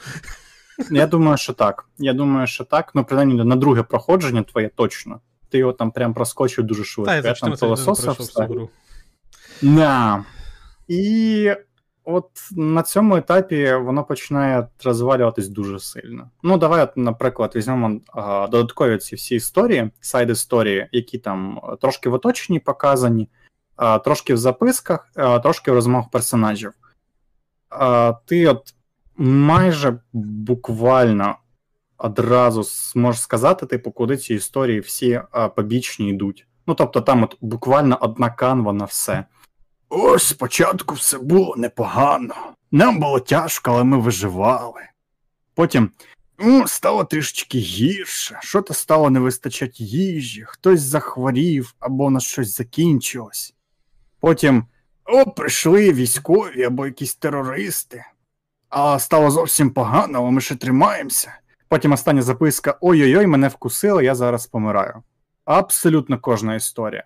Я 0.92 1.08
думаю, 1.08 1.38
що 1.38 1.54
так. 1.54 1.86
Я 1.98 2.13
думаю, 2.13 2.48
що 2.48 2.63
так. 2.63 2.92
Ну, 2.96 3.06
принаймні, 3.06 3.44
на 3.44 3.56
друге 3.56 3.84
проходження 3.84 4.44
твоє 4.44 4.70
точно 4.76 5.20
ти 5.50 5.58
його 5.58 5.74
там 5.74 5.92
прям 5.92 6.13
проскочив 6.13 6.66
дуже 6.66 6.84
швидко. 6.84 7.12
Та, 7.12 7.16
я, 7.16 7.22
я 7.22 7.34
там 7.34 7.54
пилососив. 7.56 8.70
Да. 9.62 10.24
І 10.88 11.52
от 12.04 12.30
на 12.52 12.84
цьому 12.84 13.16
етапі 13.16 13.74
воно 13.74 14.04
починає 14.04 14.68
розвалюватись 14.84 15.48
дуже 15.48 15.80
сильно. 15.80 16.30
Ну, 16.44 16.58
давай, 16.58 16.84
от, 16.84 16.98
наприклад, 16.98 17.52
візьмемо 17.56 18.00
а, 18.13 18.48
додаткові 18.48 18.98
ці 18.98 19.16
всі 19.16 19.36
історії, 19.36 19.92
сайд 20.00 20.30
історії, 20.30 20.88
які 20.92 21.18
там 21.18 21.62
трошки 21.82 22.10
в 22.10 22.13
оточенні 22.13 22.60
показані, 22.60 23.30
трошки 24.04 24.34
в 24.34 24.38
записках, 24.38 25.12
трошки 25.44 25.72
в 25.72 25.74
розмовах 25.74 26.10
персонажів. 26.10 26.72
Ти 28.26 28.48
от 28.48 28.74
майже 29.18 30.00
буквально 30.13 31.36
одразу 31.98 32.63
зможеш 32.63 33.22
сказати, 33.22 33.66
типу, 33.66 33.92
куди 33.92 34.18
ці 34.18 34.34
історії 34.34 34.80
всі 34.80 35.22
побічні 35.56 36.10
йдуть. 36.10 36.48
Ну, 36.68 36.74
тобто, 36.74 37.02
там 37.02 37.24
от 37.24 37.38
буквально 37.42 37.98
одна 38.02 38.30
канва 38.30 38.74
на 38.74 38.86
все. 38.86 39.26
Ось 39.90 40.24
спочатку 40.24 40.96
все 40.96 41.18
було 41.18 41.56
непогано. 41.58 42.36
Нам 42.72 43.00
було 43.00 43.20
тяжко, 43.20 43.72
але 43.72 43.84
ми 43.84 43.98
виживали. 43.98 44.82
Потім 45.56 45.92
ну, 46.40 46.68
стало 46.68 47.04
трішечки 47.04 47.58
гірше, 47.58 48.40
що 48.42 48.62
то 48.62 48.74
стало 48.74 49.10
не 49.10 49.20
вистачати 49.20 49.84
їжі, 49.84 50.44
хтось 50.48 50.82
захворів 50.82 51.76
або 51.80 52.10
на 52.10 52.20
щось 52.20 52.58
закінчилось. 52.58 53.54
Потім 54.28 54.66
о, 55.06 55.26
прийшли 55.26 55.94
військові 55.94 56.63
або 56.63 56.86
якісь 56.86 57.16
терористи, 57.16 58.04
а 58.70 59.00
стало 59.00 59.32
зовсім 59.32 59.70
погано, 59.70 60.20
але 60.20 60.32
ми 60.32 60.42
ще 60.42 60.56
тримаємося. 60.56 61.34
Потім 61.68 61.92
остання 61.92 62.22
записка: 62.22 62.78
Ой-ой-ой, 62.82 63.28
мене 63.28 63.48
вкусили, 63.48 64.04
я 64.06 64.16
зараз 64.16 64.48
помираю. 64.48 65.04
Абсолютно 65.46 66.20
кожна 66.20 66.56
історія. 66.56 67.04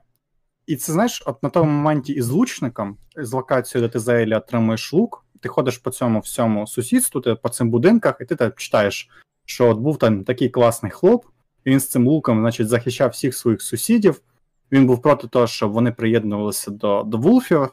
І 0.67 0.75
це 0.75 0.93
знаєш, 0.93 1.23
от 1.25 1.43
на 1.43 1.49
тому 1.49 1.71
моменті 1.71 2.13
із 2.13 2.29
лучником, 2.29 2.97
з 3.15 3.33
локацією, 3.33 3.87
де 3.87 3.93
ти 3.93 3.99
Зейлі 3.99 4.35
отримуєш 4.35 4.93
лук, 4.93 5.25
ти 5.39 5.49
ходиш 5.49 5.77
по 5.77 5.91
цьому 5.91 6.19
всьому 6.19 6.67
сусідству, 6.67 7.21
ти 7.21 7.35
по 7.35 7.49
цим 7.49 7.69
будинках, 7.69 8.17
і 8.21 8.25
ти 8.25 8.35
так 8.35 8.55
читаєш, 8.55 9.09
що 9.45 9.69
от 9.69 9.77
був 9.77 9.97
там 9.97 10.23
такий 10.23 10.49
класний 10.49 10.91
хлоп, 10.91 11.25
він 11.65 11.79
з 11.79 11.87
цим 11.87 12.07
луком, 12.07 12.39
значить, 12.39 12.67
захищав 12.67 13.09
всіх 13.09 13.35
своїх 13.35 13.61
сусідів. 13.61 14.21
Він 14.71 14.87
був 14.87 15.01
проти 15.01 15.27
того, 15.27 15.47
щоб 15.47 15.71
вони 15.71 15.91
приєднувалися 15.91 16.71
до 16.71 17.03
до 17.03 17.17
Вулфів, 17.17 17.67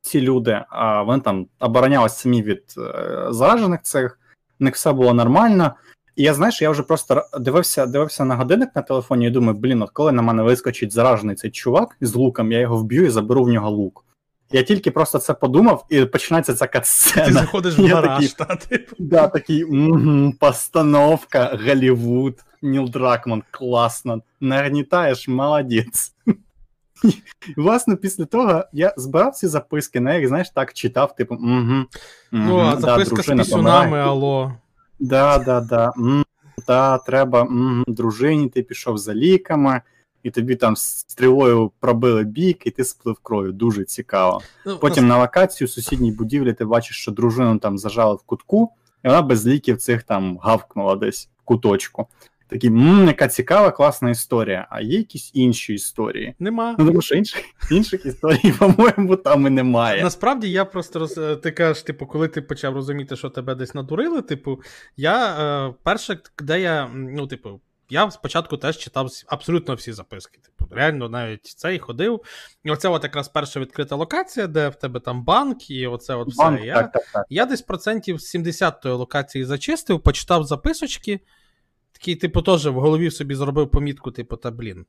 ці 0.00 0.20
люди, 0.20 0.64
а 0.68 1.02
вони 1.02 1.20
там 1.20 1.46
оборонялися 1.60 2.16
самі 2.16 2.42
від 2.42 2.62
е, 2.78 3.26
заражених 3.30 3.82
цих 3.82 4.18
в 4.60 4.64
них 4.64 4.74
все 4.74 4.92
було 4.92 5.14
нормально. 5.14 5.74
І 6.16 6.22
я 6.22 6.34
знаєш, 6.34 6.62
я 6.62 6.70
вже 6.70 6.82
просто 6.82 7.26
дивився 7.40 7.86
дивився 7.86 8.24
на 8.24 8.36
годинник 8.36 8.68
на 8.76 8.82
телефоні 8.82 9.26
і 9.26 9.30
думаю, 9.30 9.58
блін, 9.58 9.82
от 9.82 9.90
коли 9.90 10.12
на 10.12 10.22
мене 10.22 10.42
вискочить 10.42 10.92
заражений 10.92 11.36
цей 11.36 11.50
чувак 11.50 11.96
з 12.00 12.14
луком, 12.14 12.52
я 12.52 12.58
його 12.58 12.76
вб'ю 12.76 13.06
і 13.06 13.10
заберу 13.10 13.44
в 13.44 13.48
нього 13.48 13.70
лук. 13.70 14.04
Я 14.52 14.62
тільки 14.62 14.90
просто 14.90 15.18
це 15.18 15.34
подумав, 15.34 15.86
і 15.90 16.04
починається 16.04 16.54
ця 16.54 16.66
катсцена. 16.66 17.26
Ти 17.26 17.32
заходиш 17.32 17.78
в 17.78 17.86
гараж, 17.86 18.32
та 18.32 18.44
типу. 18.44 18.96
Да, 18.98 19.28
такий 19.28 19.64
угу, 19.64 20.32
постановка, 20.40 21.58
Голлівуд, 21.66 22.44
Ніл 22.64 22.88
Дракман, 22.88 23.42
класно. 23.50 24.22
Нагнітаєш, 24.40 25.28
молодець. 25.28 26.14
І, 27.04 27.12
власне, 27.56 27.96
після 27.96 28.24
того 28.24 28.64
я 28.72 28.94
збирав 28.96 29.34
ці 29.34 29.46
записки, 29.46 30.00
на 30.00 30.14
як, 30.14 30.28
знаєш, 30.28 30.50
так 30.50 30.72
читав, 30.72 31.14
типу, 31.14 31.34
угу. 31.34 31.84
Ну, 32.32 32.58
а 32.58 32.76
записка 32.76 33.22
з 33.22 33.26
пісюнами, 33.26 33.98
алло. 34.00 34.52
Да, 34.98 35.38
да, 35.38 35.60
да. 35.60 35.92
М, 35.96 36.24
та, 36.66 36.98
треба 36.98 37.40
м, 37.40 37.84
дружині, 37.86 38.48
ти 38.48 38.62
пішов 38.62 38.98
за 38.98 39.14
ліками, 39.14 39.80
і 40.22 40.30
тобі 40.30 40.56
там 40.56 40.76
стрілою 40.76 41.72
пробили 41.80 42.24
бік, 42.24 42.66
і 42.66 42.70
ти 42.70 42.84
сплив 42.84 43.16
кров'ю. 43.22 43.52
Дуже 43.52 43.84
цікаво. 43.84 44.40
Ну, 44.66 44.78
Потім 44.78 45.06
на 45.06 45.18
локацію 45.18 45.68
в 45.68 45.70
сусідній 45.70 46.12
будівлі 46.12 46.52
ти 46.52 46.64
бачиш, 46.64 46.96
що 46.96 47.12
дружину 47.12 47.58
там 47.58 47.78
зажали 47.78 48.14
в 48.14 48.22
кутку, 48.22 48.70
і 49.04 49.08
вона 49.08 49.22
без 49.22 49.46
ліків 49.46 49.78
цих 49.78 50.02
там 50.02 50.38
гавкнула 50.38 50.96
десь 50.96 51.28
в 51.38 51.44
куточку. 51.44 52.06
Такі, 52.54 52.70
мм, 52.70 53.06
яка 53.06 53.28
цікава, 53.28 53.70
класна 53.70 54.10
історія. 54.10 54.66
А 54.70 54.80
є 54.80 54.98
якісь 54.98 55.30
інші 55.34 55.74
історії? 55.74 56.34
Нема. 56.38 56.76
Ну, 56.78 56.86
тому 56.86 57.02
що 57.02 57.14
інших, 57.14 57.44
інших 57.70 58.06
історій, 58.06 58.52
по-моєму, 58.58 59.16
там 59.16 59.46
і 59.46 59.50
немає. 59.50 60.02
Насправді 60.02 60.50
я 60.50 60.64
просто 60.64 60.98
роз... 60.98 61.18
е, 61.18 61.36
ти 61.36 61.50
кажеш, 61.50 61.82
типу, 61.82 62.06
коли 62.06 62.28
ти 62.28 62.42
почав 62.42 62.74
розуміти, 62.74 63.16
що 63.16 63.30
тебе 63.30 63.54
десь 63.54 63.74
надурили, 63.74 64.22
типу, 64.22 64.60
я 64.96 65.36
е, 65.68 65.74
перше, 65.82 66.18
де 66.42 66.60
я, 66.60 66.90
ну, 66.94 67.26
типу, 67.26 67.60
я 67.90 68.10
спочатку 68.10 68.56
теж 68.56 68.78
читав 68.78 69.08
абсолютно 69.26 69.74
всі 69.74 69.92
записки. 69.92 70.38
Типу, 70.38 70.74
реально 70.74 71.08
навіть 71.08 71.46
цей 71.46 71.78
ходив. 71.78 72.20
І 72.64 72.70
оце 72.70 72.88
от 72.88 73.04
якраз 73.04 73.28
перша 73.28 73.60
відкрита 73.60 73.96
локація, 73.96 74.46
де 74.46 74.68
в 74.68 74.74
тебе 74.74 75.00
там 75.00 75.24
банк, 75.24 75.70
і 75.70 75.86
оце 75.86 76.14
от 76.14 76.28
все. 76.28 76.42
Банк, 76.44 76.64
я, 76.64 76.74
так, 76.74 76.92
так, 76.92 77.02
так. 77.12 77.26
я 77.28 77.46
десь 77.46 77.62
процентів 77.62 78.20
70 78.20 78.80
тої 78.80 78.94
локації 78.94 79.44
зачистив, 79.44 80.00
почитав 80.00 80.44
записочки. 80.44 81.20
Такий, 82.04 82.16
типу, 82.16 82.42
теж 82.42 82.66
в 82.66 82.72
голові 82.72 83.10
собі 83.10 83.34
зробив 83.34 83.70
помітку, 83.70 84.10
типу, 84.10 84.36
та 84.36 84.50
блін. 84.50 84.86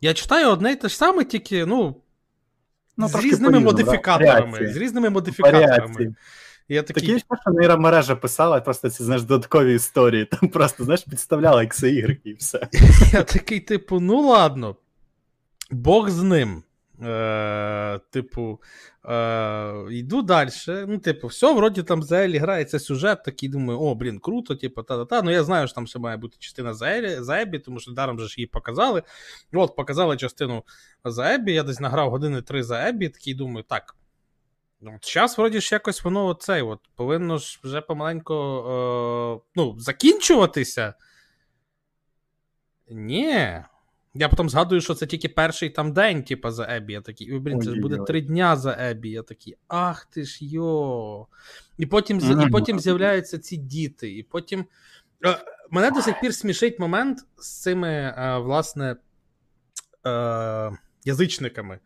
Я 0.00 0.14
читаю 0.14 0.48
одне 0.48 0.72
і 0.72 0.76
те 0.76 0.88
ж 0.88 0.96
саме, 0.96 1.24
тільки, 1.24 1.66
ну. 1.66 1.96
Ну, 2.96 3.08
з 3.08 3.24
різними 3.24 3.58
да. 3.58 3.64
модифікаторами. 3.64 4.72
З 4.72 4.76
різними 4.76 5.10
модифікаторами. 5.10 5.66
Варіації. 5.66 6.14
Я 6.68 6.82
такий, 6.82 7.08
Такі, 7.08 7.18
що 7.18 7.50
нейромережа 7.50 8.16
писала, 8.16 8.60
просто 8.60 8.90
ці 8.90 9.04
знаєш, 9.04 9.22
додаткові 9.22 9.74
історії. 9.74 10.24
Там 10.24 10.48
просто, 10.48 10.84
знаєш, 10.84 11.02
підставляла 11.02 11.62
XY 11.62 12.18
і 12.24 12.32
все. 12.32 12.68
я 13.12 13.22
такий, 13.22 13.60
типу, 13.60 14.00
ну 14.00 14.20
ладно. 14.20 14.76
Бог 15.70 16.10
з 16.10 16.22
ним. 16.22 16.62
Е, 17.02 18.00
типу, 18.10 18.60
е, 19.04 19.84
йду 19.90 20.22
далі. 20.22 20.50
Ну, 20.68 20.98
типу, 20.98 21.26
все, 21.26 21.54
вроді 21.54 21.82
там 21.82 22.02
за 22.02 22.24
Елі 22.24 22.38
грається 22.38 22.78
сюжет, 22.78 23.24
такий 23.24 23.48
думаю, 23.48 23.80
о, 23.80 23.94
блін, 23.94 24.18
круто, 24.18 24.56
типу, 24.56 24.82
та-та-та. 24.82 25.22
Ну 25.22 25.30
я 25.30 25.44
знаю, 25.44 25.66
що 25.66 25.74
там 25.74 25.86
ще 25.86 25.98
має 25.98 26.16
бути 26.16 26.36
частина 26.38 26.74
за 26.74 26.86
Елі, 26.88 27.18
Ебі, 27.42 27.58
тому 27.58 27.80
що 27.80 27.92
даром 27.92 28.20
же 28.20 28.28
ж 28.28 28.34
її 28.38 28.46
показали. 28.46 29.02
От, 29.52 29.76
показали 29.76 30.16
частину 30.16 30.64
за 31.04 31.34
Ебі, 31.34 31.52
я 31.52 31.62
десь 31.62 31.80
награв 31.80 32.10
години 32.10 32.42
три 32.42 32.62
за 32.62 32.88
Ебі, 32.88 33.08
такий 33.08 33.34
думаю, 33.34 33.64
так. 33.68 33.96
Ну, 34.80 34.98
зараз, 35.02 35.38
вроді 35.38 35.60
ж, 35.60 35.74
якось 35.74 36.04
воно 36.04 36.26
оцей, 36.26 36.62
от, 36.62 36.80
повинно 36.94 37.38
ж 37.38 37.60
вже 37.64 37.80
помаленько 37.80 39.44
е, 39.44 39.48
ну, 39.54 39.78
закінчуватися. 39.78 40.94
Ні. 42.90 43.64
Я 44.18 44.28
потім 44.28 44.48
згадую, 44.48 44.80
що 44.80 44.94
це 44.94 45.06
тільки 45.06 45.28
перший 45.28 45.70
там 45.70 45.92
день, 45.92 46.22
типу, 46.22 46.50
за 46.50 46.66
Ебі. 46.70 46.92
Я 46.92 47.00
такий, 47.00 47.38
блін, 47.38 47.62
це 47.62 47.70
ж 47.70 47.80
буде 47.80 47.98
три 47.98 48.20
дня 48.20 48.56
за 48.56 48.76
Ебі. 48.80 49.10
Я 49.10 49.22
такий, 49.22 49.56
ах 49.68 50.04
ти 50.04 50.24
ж 50.24 50.38
йо. 50.44 51.26
І 51.76 51.86
потім, 51.86 52.42
і 52.46 52.50
потім 52.50 52.80
з'являються 52.80 53.38
ці 53.38 53.56
діти. 53.56 54.16
І 54.16 54.22
потім. 54.22 54.64
Е, 55.26 55.38
Мене 55.70 55.90
до 55.90 56.02
сих 56.02 56.20
пір 56.20 56.34
смішить 56.34 56.78
момент 56.78 57.18
з 57.36 57.60
цими, 57.60 57.88
е, 57.88 58.38
власне, 58.38 58.96
е, 60.06 60.70
язичниками. 61.04 61.78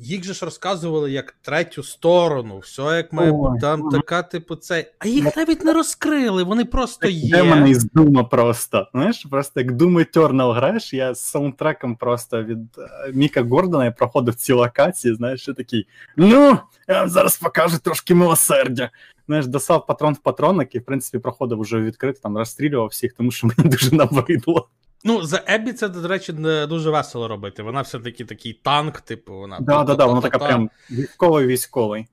Їх 0.00 0.24
же 0.24 0.34
ж 0.34 0.44
розказували 0.44 1.10
як 1.12 1.32
третю 1.42 1.82
сторону, 1.82 2.58
все 2.58 2.82
як 2.82 3.12
має 3.12 3.32
Ой. 3.34 3.60
Там 3.60 3.80
мгм. 3.80 3.90
така, 3.90 4.22
типу, 4.22 4.56
це. 4.56 4.92
А 4.98 5.08
їх 5.08 5.36
навіть 5.36 5.64
не 5.64 5.72
розкрили, 5.72 6.42
вони 6.42 6.64
просто 6.64 7.08
є. 7.08 7.30
Де 7.30 7.42
мене 7.42 7.70
із 7.70 7.84
дума 7.84 8.24
просто. 8.24 8.88
Знаєш, 8.92 9.26
просто 9.30 9.60
як 9.60 9.72
Doom 9.72 10.06
Eternal 10.06 10.52
граєш, 10.52 10.94
я 10.94 11.14
з 11.14 11.20
саундтреком 11.20 11.96
просто 11.96 12.42
від 12.42 12.58
е, 12.78 13.12
Міка 13.12 13.42
Гордона 13.42 13.84
я 13.84 13.90
проходив 13.90 14.34
ці 14.34 14.52
локації, 14.52 15.14
знаєш, 15.14 15.48
і 15.48 15.52
такий. 15.52 15.86
Ну, 16.16 16.58
я 16.88 17.00
вам 17.00 17.08
зараз 17.08 17.36
покажу 17.36 17.78
трошки 17.78 18.14
милосердя. 18.14 18.90
Знаєш, 19.26 19.46
досав 19.46 19.86
патрон 19.86 20.14
в 20.14 20.18
патронник 20.18 20.74
і, 20.74 20.78
в 20.78 20.84
принципі, 20.84 21.18
проходив 21.18 21.60
уже 21.60 21.80
відкрито, 21.80 22.20
там 22.22 22.38
розстрілював 22.38 22.88
всіх, 22.88 23.12
тому 23.12 23.30
що 23.30 23.46
мені 23.46 23.70
дуже 23.70 23.96
набридло. 23.96 24.68
Ну, 25.04 25.22
за 25.22 25.42
Еббі 25.46 25.72
це, 25.72 25.88
до 25.88 26.08
речі, 26.08 26.32
не 26.32 26.66
дуже 26.66 26.90
весело 26.90 27.28
робити. 27.28 27.62
Вона 27.62 27.80
все-таки 27.80 28.24
такий 28.24 28.52
танк, 28.52 29.00
типу, 29.00 29.34
вона. 29.34 29.60
Да, 29.60 29.84
да, 29.84 29.94
да, 29.94 30.06
вона 30.06 30.20
така 30.20 30.38
прям 30.38 30.70
військовий 30.90 31.46
військовий. 31.46 32.06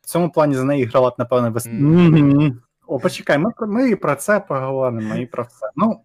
В 0.00 0.06
цьому 0.06 0.30
плані 0.30 0.54
за 0.54 0.64
неї 0.64 0.84
грават, 0.84 1.18
напевно. 1.18 1.54
Мгм. 1.66 2.60
О, 2.86 2.98
почекай, 2.98 3.38
ми, 3.38 3.52
ми 3.60 3.90
і 3.90 3.96
про 3.96 4.14
це 4.14 4.40
поговоримо, 4.40 5.14
і 5.14 5.26
про 5.26 5.42
все. 5.42 5.70
Ну, 5.76 6.00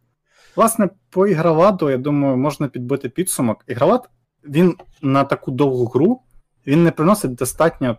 власне, 0.55 0.89
по 1.09 1.27
ігроваду, 1.27 1.89
я 1.89 1.97
думаю, 1.97 2.37
можна 2.37 2.67
підбити 2.67 3.09
підсумок. 3.09 3.63
Ігровад, 3.67 4.09
він 4.43 4.75
на 5.01 5.23
таку 5.23 5.51
довгу 5.51 5.85
гру, 5.85 6.21
він 6.67 6.83
не 6.83 6.91
приносить 6.91 7.35
достатньо 7.35 7.97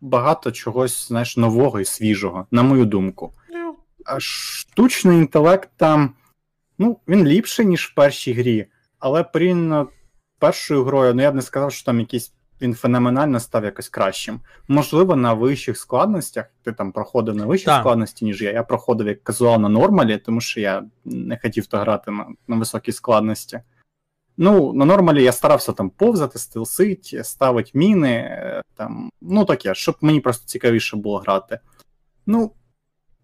багато 0.00 0.52
чогось, 0.52 1.08
знаєш, 1.08 1.36
нового 1.36 1.80
і 1.80 1.84
свіжого, 1.84 2.46
на 2.50 2.62
мою 2.62 2.84
думку. 2.84 3.32
Ну, 3.50 3.76
А 4.04 4.20
штучний 4.20 5.18
інтелект 5.18 5.70
там, 5.76 6.14
ну, 6.82 6.98
він 7.08 7.26
ліпший, 7.26 7.66
ніж 7.66 7.86
в 7.86 7.94
першій 7.94 8.32
грі, 8.32 8.66
але 8.98 9.24
порівняно 9.24 9.88
першою 10.38 10.84
грою, 10.84 11.14
ну 11.14 11.22
я 11.22 11.30
б 11.32 11.34
не 11.34 11.42
сказав, 11.42 11.72
що 11.72 11.86
там 11.86 12.00
якийсь 12.00 12.32
він 12.62 12.74
феноменально 12.74 13.40
став 13.40 13.64
якось 13.64 13.88
кращим. 13.88 14.40
Можливо, 14.68 15.16
на 15.16 15.34
вищих 15.34 15.78
складностях, 15.78 16.46
ти 16.62 16.72
там 16.72 16.92
проходив 16.92 17.36
на 17.36 17.46
вищій 17.46 17.70
складності, 17.80 18.24
ніж 18.24 18.42
я. 18.42 18.52
Я 18.52 18.62
проходив 18.62 19.06
як 19.06 19.24
казуал 19.24 19.60
на 19.60 19.68
нормалі, 19.68 20.18
тому 20.18 20.40
що 20.40 20.60
я 20.60 20.84
не 21.04 21.38
хотів 21.42 21.66
то 21.66 21.78
грати 21.78 22.10
на, 22.10 22.26
на 22.48 22.56
високій 22.56 22.92
складності. 22.92 23.60
Ну, 24.36 24.72
на 24.72 24.84
нормалі 24.84 25.22
я 25.22 25.32
старався 25.32 25.72
там 25.72 25.90
повзати, 25.90 26.38
стелсить, 26.38 27.20
ставити 27.22 27.70
міни, 27.74 28.12
е, 28.12 28.62
там, 28.74 29.10
ну 29.20 29.44
таке, 29.44 29.74
щоб 29.74 29.96
мені 30.00 30.20
просто 30.20 30.46
цікавіше 30.46 30.96
було 30.96 31.18
грати. 31.18 31.58
Ну, 32.26 32.52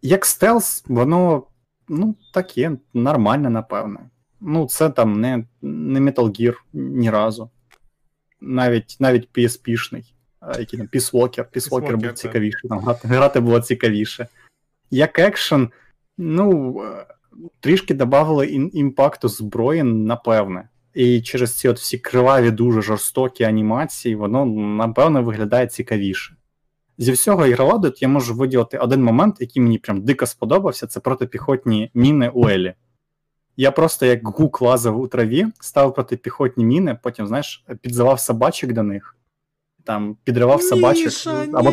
як 0.03 0.27
стелс, 0.27 0.85
воно 0.87 1.43
ну, 1.89 2.15
таке, 2.33 2.73
нормальне, 2.95 3.51
напевно. 3.51 4.01
Ну, 4.41 4.67
це 4.67 4.91
там 4.91 5.21
не, 5.21 5.45
не 5.63 6.01
Metal 6.01 6.41
Gear 6.41 6.55
ні 6.73 7.11
разу. 7.11 7.51
Навіть 8.41 8.97
навіть 9.01 9.29
PSP-шний, 9.35 10.05
який 10.59 10.79
там 10.79 10.89
Peace 10.95 11.13
Walker. 11.13 11.39
Peace 11.39 11.53
Peace 11.53 11.71
Walker 11.71 11.81
Walker, 11.81 11.93
був 11.93 12.03
так. 12.03 12.19
цікавіший, 12.19 12.69
там 12.69 12.79
грати, 13.03 13.41
було 13.41 13.61
цікавіше. 13.61 14.27
Як 14.91 15.19
екшен, 15.19 15.69
ну, 16.19 16.77
е, 16.83 17.07
трішки 17.61 17.95
додавали 17.95 18.47
імпакту 18.73 19.29
зброї, 19.29 19.83
напевне. 19.83 20.69
І 20.95 21.23
через 21.23 21.59
ці 21.59 21.69
от 21.69 21.79
всі 21.79 21.99
криваві, 21.99 22.51
дуже 22.51 22.83
жорстокі 22.83 23.45
анімації, 23.45 24.15
воно, 24.15 24.47
напевно, 24.47 25.23
виглядає 25.23 25.67
цікавіше. 25.67 26.35
Зі 26.99 27.13
всього 27.13 27.47
ігроваду 27.47 27.93
я 27.97 28.09
можу 28.09 28.35
виділити 28.35 28.79
один 28.79 29.05
момент, 29.05 29.37
який 29.41 29.63
мені 29.63 29.79
прям 29.79 30.03
дико 30.03 30.27
сподобався, 30.27 30.87
це 30.87 31.01
протипіхотні 31.01 31.91
міни 31.95 32.31
у 32.35 32.49
Елі. 32.49 32.75
Я 33.57 33.71
просто 33.71 34.07
як 34.07 34.29
гук 34.29 34.63
лазив 34.63 35.01
у 35.01 35.09
траві, 35.09 35.47
ставив 35.61 35.95
протипіхотні 35.95 36.65
міни, 36.65 36.99
потім, 37.03 37.27
знаєш, 37.27 37.65
підзивав 37.81 38.21
собачок 38.21 38.73
до 38.73 38.83
них, 38.83 39.17
там 39.85 40.17
підривав 40.25 40.63
собачок. 40.63 41.05
Міша, 41.05 41.47
або! 41.53 41.73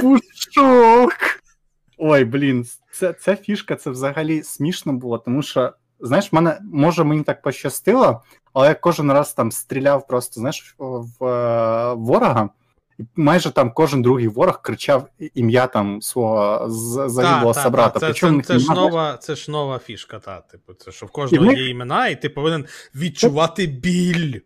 Пушок! 0.00 1.12
Ой, 1.98 2.24
блін, 2.24 2.66
це, 2.92 3.12
ця 3.12 3.36
фішка 3.36 3.76
це 3.76 3.90
взагалі 3.90 4.42
смішно 4.42 4.92
було, 4.92 5.18
тому 5.18 5.42
що, 5.42 5.72
знаєш, 6.00 6.32
мене, 6.32 6.58
може 6.72 7.04
мені 7.04 7.22
так 7.22 7.42
пощастило, 7.42 8.22
але 8.52 8.68
я 8.68 8.74
кожен 8.74 9.12
раз 9.12 9.32
там 9.32 9.52
стріляв 9.52 10.06
просто, 10.06 10.40
знаєш, 10.40 10.74
в, 10.78 11.04
в 11.18 11.24
е, 11.24 11.94
ворога, 11.94 12.50
і 12.98 13.04
майже 13.16 13.50
там 13.50 13.72
кожен 13.72 14.02
другий 14.02 14.28
ворог 14.28 14.62
кричав 14.62 15.08
ім'я 15.34 15.66
там 15.66 16.02
свого 16.02 16.64
загиблого 17.08 17.52
Та, 17.54 17.60
та, 17.60 17.62
собрата. 17.62 17.90
та, 17.90 18.00
Це, 18.00 18.06
Причому 18.06 18.42
це, 18.42 18.46
це, 18.54 18.58
ж 18.58 18.70
нова, 18.72 19.16
це 19.16 19.34
ж 19.34 19.50
нова 19.50 19.78
фішка, 19.78 20.18
та, 20.18 20.40
типу, 20.40 20.74
це 20.74 20.92
що 20.92 21.06
в 21.06 21.10
кожного 21.10 21.44
них- 21.44 21.58
є 21.58 21.68
імена, 21.68 22.08
і 22.08 22.22
ти 22.22 22.28
повинен 22.28 22.64
відчувати 22.94 23.66
біль. 23.66 24.40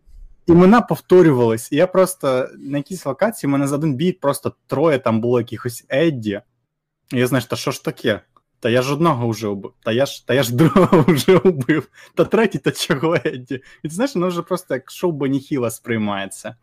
імена 0.46 0.80
повторювались. 0.80 1.72
І 1.72 1.76
я 1.76 1.86
просто 1.86 2.48
на 2.58 2.78
якійсь 2.78 3.06
локації 3.06 3.50
мене 3.50 3.66
за 3.66 3.74
один 3.74 3.94
бій 3.94 4.12
просто 4.12 4.52
троє 4.66 4.98
там 4.98 5.20
було 5.20 5.40
якихось 5.40 5.84
Едді. 5.88 6.40
І 7.12 7.18
я 7.18 7.26
знаєш, 7.26 7.44
та 7.44 7.56
що 7.56 7.70
ж 7.70 7.84
таке? 7.84 8.20
Та 8.60 8.70
я 8.70 8.82
ж 8.82 8.92
одного 8.92 9.28
вже 9.28 9.48
убив, 9.48 9.72
та 9.84 9.92
я 9.92 10.06
ж, 10.06 10.26
та 10.26 10.34
я 10.34 10.42
ж 10.42 10.54
другого 10.56 11.04
вже 11.08 11.36
убив, 11.36 11.88
та 12.14 12.24
третій, 12.24 12.58
та 12.58 12.70
чого 12.70 13.16
Едді. 13.24 13.54
І 13.82 13.88
ти 13.88 13.94
знаєш, 13.94 14.14
воно 14.14 14.28
вже 14.28 14.42
просто 14.42 14.74
як 14.74 14.90
шоу 14.90 15.12
Боніхіла 15.12 15.70
сприймається. 15.70 16.56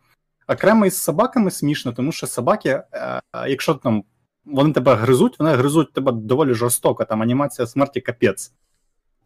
Окремо 0.48 0.86
із 0.86 0.96
собаками 0.96 1.50
смішно, 1.50 1.92
тому 1.92 2.12
що 2.12 2.26
собаки, 2.26 2.68
е, 2.68 3.20
якщо 3.48 3.74
там 3.74 4.04
вони 4.44 4.72
тебе 4.72 4.94
гризуть, 4.94 5.38
вони 5.38 5.50
гризуть 5.52 5.92
тебе 5.92 6.12
доволі 6.12 6.54
жорстоко, 6.54 7.04
там 7.04 7.22
анімація 7.22 7.66
смерті 7.66 8.00
капець. 8.00 8.52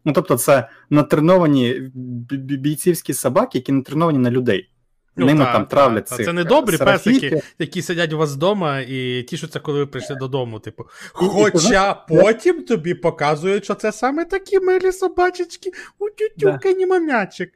Ну, 0.05 0.13
тобто, 0.13 0.37
це 0.37 0.69
натреновані 0.89 1.91
бійцівські 2.33 3.13
собаки, 3.13 3.57
які 3.57 3.71
натреновані 3.71 4.17
на 4.17 4.31
людей. 4.31 4.69
Ну, 5.15 5.25
Ними 5.25 5.45
та, 5.45 5.53
там 5.53 5.65
травлять 5.65 6.05
та, 6.05 6.15
цих 6.15 6.25
Це 6.25 6.33
не 6.33 6.43
добрі 6.43 6.77
песики, 6.77 7.41
які 7.59 7.81
сидять 7.81 8.13
у 8.13 8.17
вас 8.17 8.33
вдома 8.33 8.79
і 8.79 9.23
тішуться, 9.23 9.59
коли 9.59 9.79
ви 9.79 9.85
прийшли 9.85 10.15
додому. 10.15 10.59
Типу, 10.59 10.85
Хоча 11.13 11.91
і, 11.91 12.15
потім 12.15 12.59
да. 12.59 12.65
тобі 12.65 12.93
показують, 12.93 13.63
що 13.63 13.75
це 13.75 13.91
саме 13.91 14.25
такі 14.25 14.59
милі 14.59 14.91
собачечки, 14.91 15.71
у 15.99 16.09
тютюкані 16.09 16.85
да. 16.85 16.87
мамячик. 16.87 17.53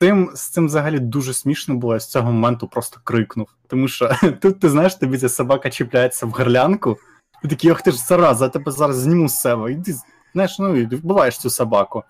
Цим, 0.00 0.30
з 0.34 0.40
цим 0.40 0.66
взагалі 0.66 0.98
дуже 0.98 1.34
смішно 1.34 1.74
було, 1.74 1.94
я 1.94 2.00
з 2.00 2.10
цього 2.10 2.32
моменту 2.32 2.68
просто 2.68 3.00
крикнув. 3.04 3.48
Тому 3.66 3.88
що 3.88 4.10
тут 4.40 4.60
ти 4.60 4.68
знаєш, 4.68 4.94
тобі 4.94 5.18
ця 5.18 5.28
собака 5.28 5.70
чіпляється 5.70 6.26
в 6.26 6.30
горлянку, 6.30 6.96
ти 7.42 7.48
такий, 7.48 7.70
ох 7.70 7.82
ти 7.82 7.90
ж 7.90 7.98
зараза, 7.98 8.44
я 8.44 8.48
тебе 8.48 8.72
зараз 8.72 8.96
зніму 8.96 9.28
з 9.28 9.40
себе. 9.40 9.76
Ти 9.76 9.94
знаєш, 10.32 10.58
ну 10.58 10.76
і 10.76 10.86
вбиваєш 10.86 11.38
цю 11.38 11.50
собаку. 11.50 12.02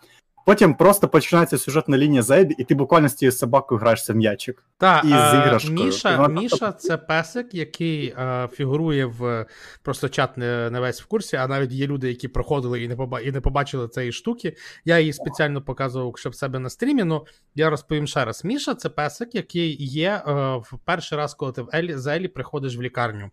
Потім 0.47 0.75
просто 0.75 1.09
починається 1.09 1.59
сюжетна 1.59 1.99
лінія 1.99 2.23
Зейбі, 2.23 2.55
і 2.59 2.65
ти 2.65 2.75
буквально 2.75 3.09
з 3.09 3.15
цією 3.15 3.33
собакою 3.33 3.81
граєшся 3.81 4.13
в 4.13 4.17
м'ячик. 4.17 4.65
Так, 4.79 5.05
і 5.05 5.09
з 5.09 5.35
іграшкою. 5.35 5.85
Міша 5.85 6.29
Міша 6.29 6.73
це 6.73 6.97
песик, 6.97 7.55
який 7.55 8.15
а, 8.17 8.49
фігурує 8.53 9.07
в 9.07 9.47
просто 9.83 10.09
чат 10.09 10.37
не, 10.37 10.71
не 10.71 10.81
весь 10.81 11.03
в 11.03 11.07
курсі, 11.07 11.37
а 11.37 11.47
навіть 11.47 11.73
є 11.73 11.87
люди, 11.87 12.09
які 12.09 12.29
проходили 12.29 12.83
і 12.83 12.89
не 12.89 12.97
поба... 12.97 13.21
і 13.21 13.33
не 13.33 13.41
побачили 13.41 13.89
цієї 13.89 14.13
штуки. 14.13 14.57
Я 14.85 14.99
її 14.99 15.13
спеціально 15.13 15.63
показував, 15.63 16.15
щоб 16.17 16.35
себе 16.35 16.59
на 16.59 16.71
стрімі. 16.71 17.05
Ну 17.05 17.27
я 17.55 17.71
розповім 17.71 18.07
ще 18.07 18.25
раз: 18.25 18.45
Міша 18.45 18.75
це 18.75 18.89
песик, 18.89 19.35
який 19.35 19.85
є 19.85 20.23
а, 20.25 20.33
е, 20.33 20.57
в 20.57 20.79
перший 20.85 21.19
раз, 21.19 21.35
коли 21.35 21.53
ти 21.53 21.63
в 21.63 21.69
Елі 21.75 21.97
з 21.97 22.07
Елі 22.07 22.29
приходиш 22.29 22.77
в 22.77 22.83
лікарню. 22.83 23.31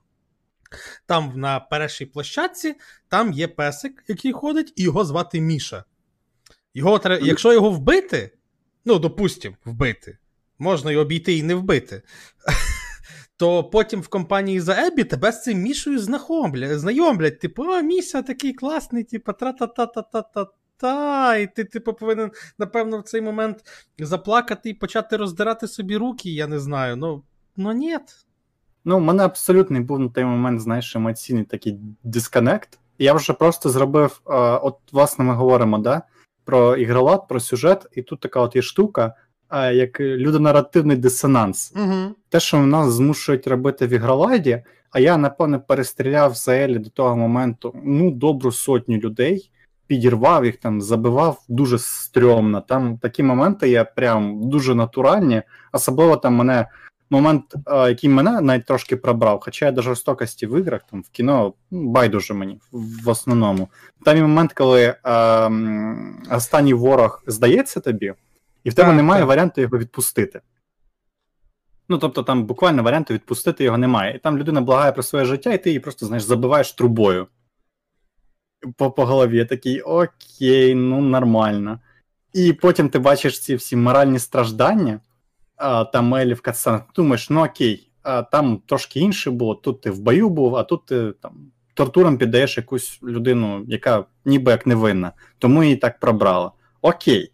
Там 1.05 1.33
на 1.35 1.59
першій 1.59 2.05
площадці 2.05 2.75
там 3.07 3.33
є 3.33 3.47
песик, 3.47 4.03
який 4.07 4.31
ходить, 4.31 4.73
і 4.75 4.83
його 4.83 5.05
звати 5.05 5.41
Міша. 5.41 5.83
Його 6.73 6.99
треба, 6.99 7.25
Якщо 7.25 7.53
його 7.53 7.69
вбити, 7.69 8.31
ну, 8.85 8.99
допустим, 8.99 9.55
вбити, 9.65 10.17
можна 10.59 10.91
й 10.91 10.95
обійти 10.95 11.33
і 11.33 11.43
не 11.43 11.55
вбити, 11.55 12.01
то 13.37 13.63
потім 13.63 14.01
в 14.01 14.07
компанії 14.07 14.59
за 14.59 14.73
Ебі 14.87 15.03
тебе 15.03 15.31
з 15.31 15.43
цим 15.43 15.61
мішою 15.61 15.99
знайомлять. 15.99 17.39
Типу, 17.39 17.63
а, 17.63 17.81
міша 17.81 18.21
такий 18.21 18.53
класний, 18.53 19.03
типу, 19.03 19.33
тра-та-та-та-та-та. 19.33 20.47
Та, 20.77 21.35
і 21.37 21.55
ти, 21.55 21.63
типу, 21.63 21.93
повинен, 21.93 22.31
напевно, 22.57 22.99
в 22.99 23.03
цей 23.03 23.21
момент 23.21 23.57
заплакати 23.99 24.69
і 24.69 24.73
почати 24.73 25.17
роздирати 25.17 25.67
собі 25.67 25.97
руки, 25.97 26.29
я 26.29 26.47
не 26.47 26.59
знаю. 26.59 26.95
Ну, 26.95 27.23
ну 27.57 27.71
ні. 27.71 27.97
Ну, 28.85 28.97
у 28.97 28.99
мене 28.99 29.23
абсолютно 29.23 29.81
був 29.81 29.99
на 29.99 30.09
той 30.09 30.23
момент, 30.25 30.61
знаєш, 30.61 30.95
емоційний 30.95 31.43
такий 31.43 31.79
дисконект. 32.03 32.79
Я 32.97 33.13
вже 33.13 33.33
просто 33.33 33.69
зробив, 33.69 34.21
е, 34.27 34.33
от, 34.35 34.77
власне, 34.91 35.25
ми 35.25 35.33
говоримо, 35.33 35.77
да, 35.77 36.01
про 36.45 36.75
ігролад, 36.75 37.27
про 37.27 37.39
сюжет, 37.39 37.87
і 37.91 38.01
тут 38.01 38.19
така 38.19 38.39
от 38.39 38.55
є 38.55 38.61
штука, 38.61 39.15
як 39.73 39.99
людонаративний 39.99 40.97
дисонанс. 40.97 41.73
Угу. 41.75 42.15
Те, 42.29 42.39
що 42.39 42.57
нас 42.57 42.93
змушують 42.93 43.47
робити 43.47 43.87
в 43.87 43.89
ігроладі, 43.89 44.63
а 44.91 44.99
я, 44.99 45.17
напевне, 45.17 45.59
перестріляв 45.59 46.33
за 46.33 46.55
Елі 46.55 46.79
до 46.79 46.89
того 46.89 47.17
моменту 47.17 47.75
ну, 47.83 48.11
добру 48.11 48.51
сотню 48.51 48.97
людей, 48.97 49.51
підірвав 49.87 50.45
їх 50.45 50.57
там, 50.57 50.81
забивав 50.81 51.43
дуже 51.47 51.79
стрьомно. 51.79 52.61
Там 52.61 52.97
такі 52.97 53.23
моменти 53.23 53.69
є 53.69 53.83
прям 53.83 54.49
дуже 54.49 54.75
натуральні, 54.75 55.41
особливо 55.71 56.17
там 56.17 56.35
мене 56.35 56.65
момент, 57.09 57.55
який 57.67 58.09
мене 58.09 58.41
навіть 58.41 58.65
трошки 58.65 58.97
пробрав, 58.97 59.39
хоча 59.43 59.65
я 59.65 59.71
до 59.71 59.81
жорстокості 59.81 60.47
в 60.47 60.59
іграх, 60.59 60.81
там 60.91 61.01
в 61.01 61.09
кіно 61.09 61.53
ну, 61.71 61.91
байдуже 61.91 62.33
мені 62.33 62.59
в 62.71 63.09
основному. 63.09 63.67
Там 64.05 64.17
є 64.17 64.21
момент, 64.21 64.53
коли 64.53 64.95
а, 65.03 65.49
останній 66.31 66.73
ворог 66.73 67.23
здається 67.27 67.79
тобі, 67.79 68.13
і 68.63 68.69
в 68.69 68.73
тебе 68.73 68.87
так, 68.87 68.95
немає 68.95 69.21
так. 69.21 69.29
варіанту 69.29 69.61
його 69.61 69.77
відпустити. 69.77 70.41
Ну, 71.89 71.97
тобто, 71.97 72.23
там 72.23 72.45
буквально 72.45 72.83
варіанту 72.83 73.13
відпустити 73.13 73.63
його 73.63 73.77
немає. 73.77 74.15
І 74.15 74.19
там 74.19 74.37
людина 74.37 74.61
благає 74.61 74.91
про 74.91 75.03
своє 75.03 75.25
життя, 75.25 75.53
і 75.53 75.63
ти 75.63 75.69
її 75.69 75.79
просто 75.79 76.05
знаєш, 76.05 76.23
забиваєш 76.23 76.73
трубою 76.73 77.27
по 78.77 78.91
по 78.91 79.05
голові. 79.05 79.37
Я 79.37 79.45
такий 79.45 79.81
окей, 79.81 80.75
ну 80.75 81.01
нормально. 81.01 81.79
І 82.33 82.53
потім 82.53 82.89
ти 82.89 82.99
бачиш 82.99 83.39
ці 83.39 83.55
всі 83.55 83.75
моральні 83.75 84.19
страждання 84.19 84.99
там 85.93 86.15
Елі 86.15 86.33
в 86.33 86.41
катсценах, 86.41 86.81
думаєш, 86.95 87.29
ну 87.29 87.45
окей, 87.45 87.89
там 88.31 88.61
трошки 88.65 88.99
інше 88.99 89.31
було, 89.31 89.55
тут 89.55 89.81
ти 89.81 89.91
в 89.91 89.99
бою 89.99 90.29
був, 90.29 90.55
а 90.55 90.63
тут 90.63 90.85
ти 90.85 91.11
там 91.11 91.31
тортурам 91.73 92.17
піддаєш 92.17 92.57
якусь 92.57 92.99
людину, 93.03 93.65
яка 93.67 94.05
ніби 94.25 94.51
як 94.51 94.67
невинна, 94.67 95.11
тому 95.39 95.63
її 95.63 95.75
так 95.75 95.99
пробрала. 95.99 96.51
Окей, 96.81 97.31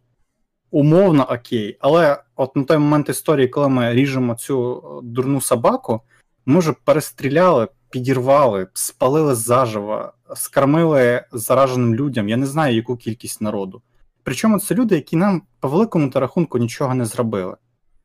умовно 0.72 1.24
окей, 1.24 1.78
але 1.80 2.24
от 2.36 2.56
на 2.56 2.64
той 2.64 2.78
момент 2.78 3.10
історії, 3.10 3.48
коли 3.48 3.70
ми 3.70 3.94
ріжемо 3.94 4.36
цю 4.36 4.84
дурну 5.04 5.42
собаку, 5.42 6.02
ми 6.46 6.60
вже 6.60 6.74
перестріляли, 6.86 7.68
підірвали, 7.90 8.68
спалили 8.74 9.36
заживо, 9.36 10.14
скормили 10.36 11.26
зараженим 11.32 11.96
людям, 11.96 12.30
я 12.30 12.38
не 12.38 12.46
знаю, 12.46 12.76
яку 12.76 12.98
кількість 12.98 13.42
народу. 13.42 13.82
Причому 14.24 14.60
це 14.60 14.76
люди, 14.76 14.96
які 14.96 15.16
нам 15.16 15.42
по 15.60 15.68
великому 15.68 16.10
та 16.10 16.20
рахунку 16.20 16.58
нічого 16.58 16.96
не 16.96 17.06
зробили. 17.06 17.56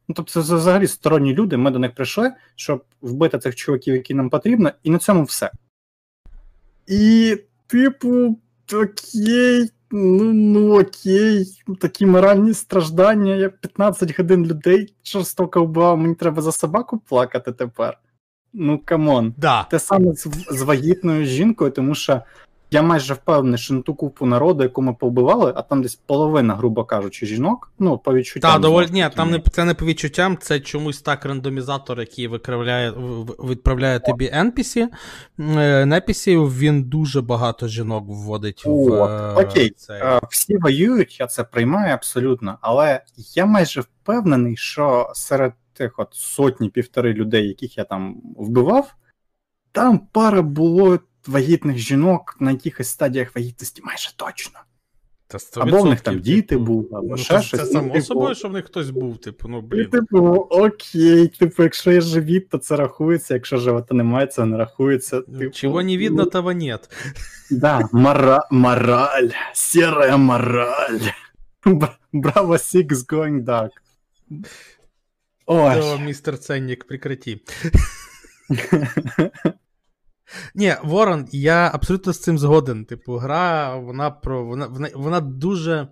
Ну, 0.08 0.14
тобто, 0.14 0.32
це 0.32 0.40
взагалі 0.40 0.86
сторонні 0.86 1.34
люди, 1.34 1.56
ми 1.56 1.70
до 1.70 1.78
них 1.78 1.94
прийшли, 1.94 2.32
щоб 2.56 2.84
вбити 3.02 3.38
цих 3.38 3.54
чуваків, 3.54 3.94
які 3.94 4.14
нам 4.14 4.30
потрібно, 4.30 4.72
і 4.82 4.90
на 4.90 4.98
цьому 4.98 5.24
все. 5.24 5.50
І, 6.86 7.36
типу, 7.66 8.38
окей, 8.72 9.70
ну 9.90 10.32
ну 10.32 10.80
окей, 10.80 11.62
такі 11.80 12.06
моральні 12.06 12.54
страждання, 12.54 13.34
я 13.34 13.48
15 13.48 14.18
годин 14.18 14.46
людей 14.46 14.94
жорстоко 15.04 15.64
вбивав, 15.64 15.98
мені 15.98 16.14
треба 16.14 16.42
за 16.42 16.52
собаку 16.52 16.98
плакати 16.98 17.52
тепер. 17.52 17.98
Ну, 18.52 18.80
come 18.84 19.13
on. 19.13 19.34
Да. 19.36 19.64
Те 19.64 19.78
саме 19.78 20.12
з, 20.12 20.28
з 20.50 20.62
вагітною 20.62 21.24
жінкою, 21.24 21.70
тому 21.70 21.94
що 21.94 22.22
я 22.74 22.82
майже 22.82 23.14
впевнений, 23.14 23.58
що 23.58 23.74
на 23.74 23.82
ту 23.82 23.94
купу 23.94 24.26
народу, 24.26 24.62
яку 24.62 24.82
ми 24.82 24.94
побивали, 24.94 25.52
а 25.56 25.62
там 25.62 25.82
десь 25.82 25.94
половина, 25.94 26.54
грубо 26.54 26.84
кажучи, 26.84 27.26
жінок. 27.26 27.72
Ну, 27.78 27.98
по 27.98 28.14
відчуттям. 28.14 28.52
Так, 28.52 28.60
доволі 28.60 28.86
ні, 28.90 29.08
там 29.16 29.30
не 29.30 29.40
це 29.52 29.64
не 29.64 29.74
по 29.74 29.84
відчуттям, 29.84 30.38
це 30.40 30.60
чомусь 30.60 31.02
так 31.02 31.24
рандомізатор, 31.24 32.00
який 32.00 32.28
викривляє, 32.28 32.90
відправляє 33.44 34.00
тобі 34.00 34.30
NPC. 34.30 34.88
NPC, 35.38 36.48
він 36.58 36.82
дуже 36.82 37.20
багато 37.20 37.68
жінок 37.68 38.04
вводить 38.08 38.62
О, 38.66 38.70
в. 38.70 39.38
Окей, 39.38 39.70
цей... 39.70 40.02
всі 40.30 40.56
воюють, 40.56 41.20
я 41.20 41.26
це 41.26 41.44
приймаю 41.44 41.94
абсолютно, 41.94 42.58
але 42.60 43.00
я 43.34 43.46
майже 43.46 43.80
впевнений, 43.80 44.56
що 44.56 45.12
серед 45.14 45.52
тих 45.72 45.98
от 45.98 46.08
сотні 46.12 46.68
півтори 46.68 47.12
людей, 47.12 47.48
яких 47.48 47.78
я 47.78 47.84
там 47.84 48.22
вбивав, 48.36 48.94
там 49.72 49.98
пара 49.98 50.42
було 50.42 50.98
вагітних 51.28 51.78
жінок 51.78 52.36
на 52.40 52.50
якихось 52.50 52.88
стадіях 52.88 53.36
вагітності 53.36 53.82
майже 53.84 54.16
точно. 54.16 54.60
Та 55.26 55.60
або 55.60 55.82
в 55.82 55.86
них 55.86 56.00
там 56.00 56.20
діти 56.20 56.42
типу, 56.42 56.64
були, 56.64 56.88
або 56.92 57.06
ну, 57.10 57.16
ще 57.16 57.42
щось. 57.42 57.60
Це 57.60 57.66
само 57.66 57.92
типу, 57.92 58.04
собою, 58.04 58.34
що 58.34 58.48
в 58.48 58.52
них 58.52 58.64
хтось 58.64 58.90
був, 58.90 59.18
типу, 59.18 59.48
ну 59.48 59.60
блін. 59.60 59.80
І, 59.80 59.84
типу, 59.84 60.18
окей, 60.50 61.28
типу, 61.28 61.62
якщо 61.62 61.92
є 61.92 62.00
живіт, 62.00 62.48
то 62.48 62.58
це 62.58 62.76
рахується, 62.76 63.34
якщо 63.34 63.56
живота 63.56 63.94
немає, 63.94 64.26
це 64.26 64.44
не 64.44 64.56
рахується. 64.56 65.22
Ну, 65.28 65.38
типу, 65.38 65.50
Чого 65.50 65.82
не 65.82 65.98
видно, 65.98 66.22
ну, 66.24 66.30
того 66.30 66.52
нет. 66.52 66.90
Да, 67.50 67.88
мора... 67.92 68.40
мораль, 68.50 69.28
серая 69.52 70.16
мораль. 70.16 71.00
Браво 72.12 72.54
Six 72.54 72.88
going 73.06 73.44
dark. 73.44 73.70
Ой. 75.46 75.80
О, 75.80 75.98
мистер 75.98 76.38
Ценник, 76.38 76.84
прекрати. 76.84 77.40
Ні, 80.54 80.74
Ворон, 80.82 81.28
я 81.32 81.70
абсолютно 81.74 82.12
з 82.12 82.20
цим 82.20 82.38
згоден. 82.38 82.84
Типу, 82.84 83.16
гра, 83.16 83.76
вона 83.76 84.10
про 84.10 84.44
вона 84.44 84.66
вона, 84.66 84.88
вона 84.94 85.20
дуже. 85.20 85.88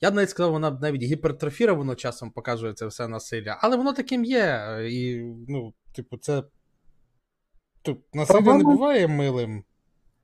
Я 0.00 0.10
б 0.10 0.14
навіть 0.14 0.30
сказав, 0.30 0.52
вона 0.52 0.70
навіть 0.70 1.02
гіпертрофіровано 1.02 1.94
часом 1.94 2.30
показує 2.30 2.72
це 2.72 2.86
все 2.86 3.08
насилля, 3.08 3.58
але 3.60 3.76
воно 3.76 3.92
таким 3.92 4.24
є. 4.24 4.78
І, 4.90 5.22
ну, 5.48 5.74
типу, 5.94 6.16
це. 6.16 6.42
Тут 7.82 7.98
насилля 8.14 8.36
Проблема... 8.36 8.58
не 8.58 8.64
буває 8.64 9.08
милим. 9.08 9.64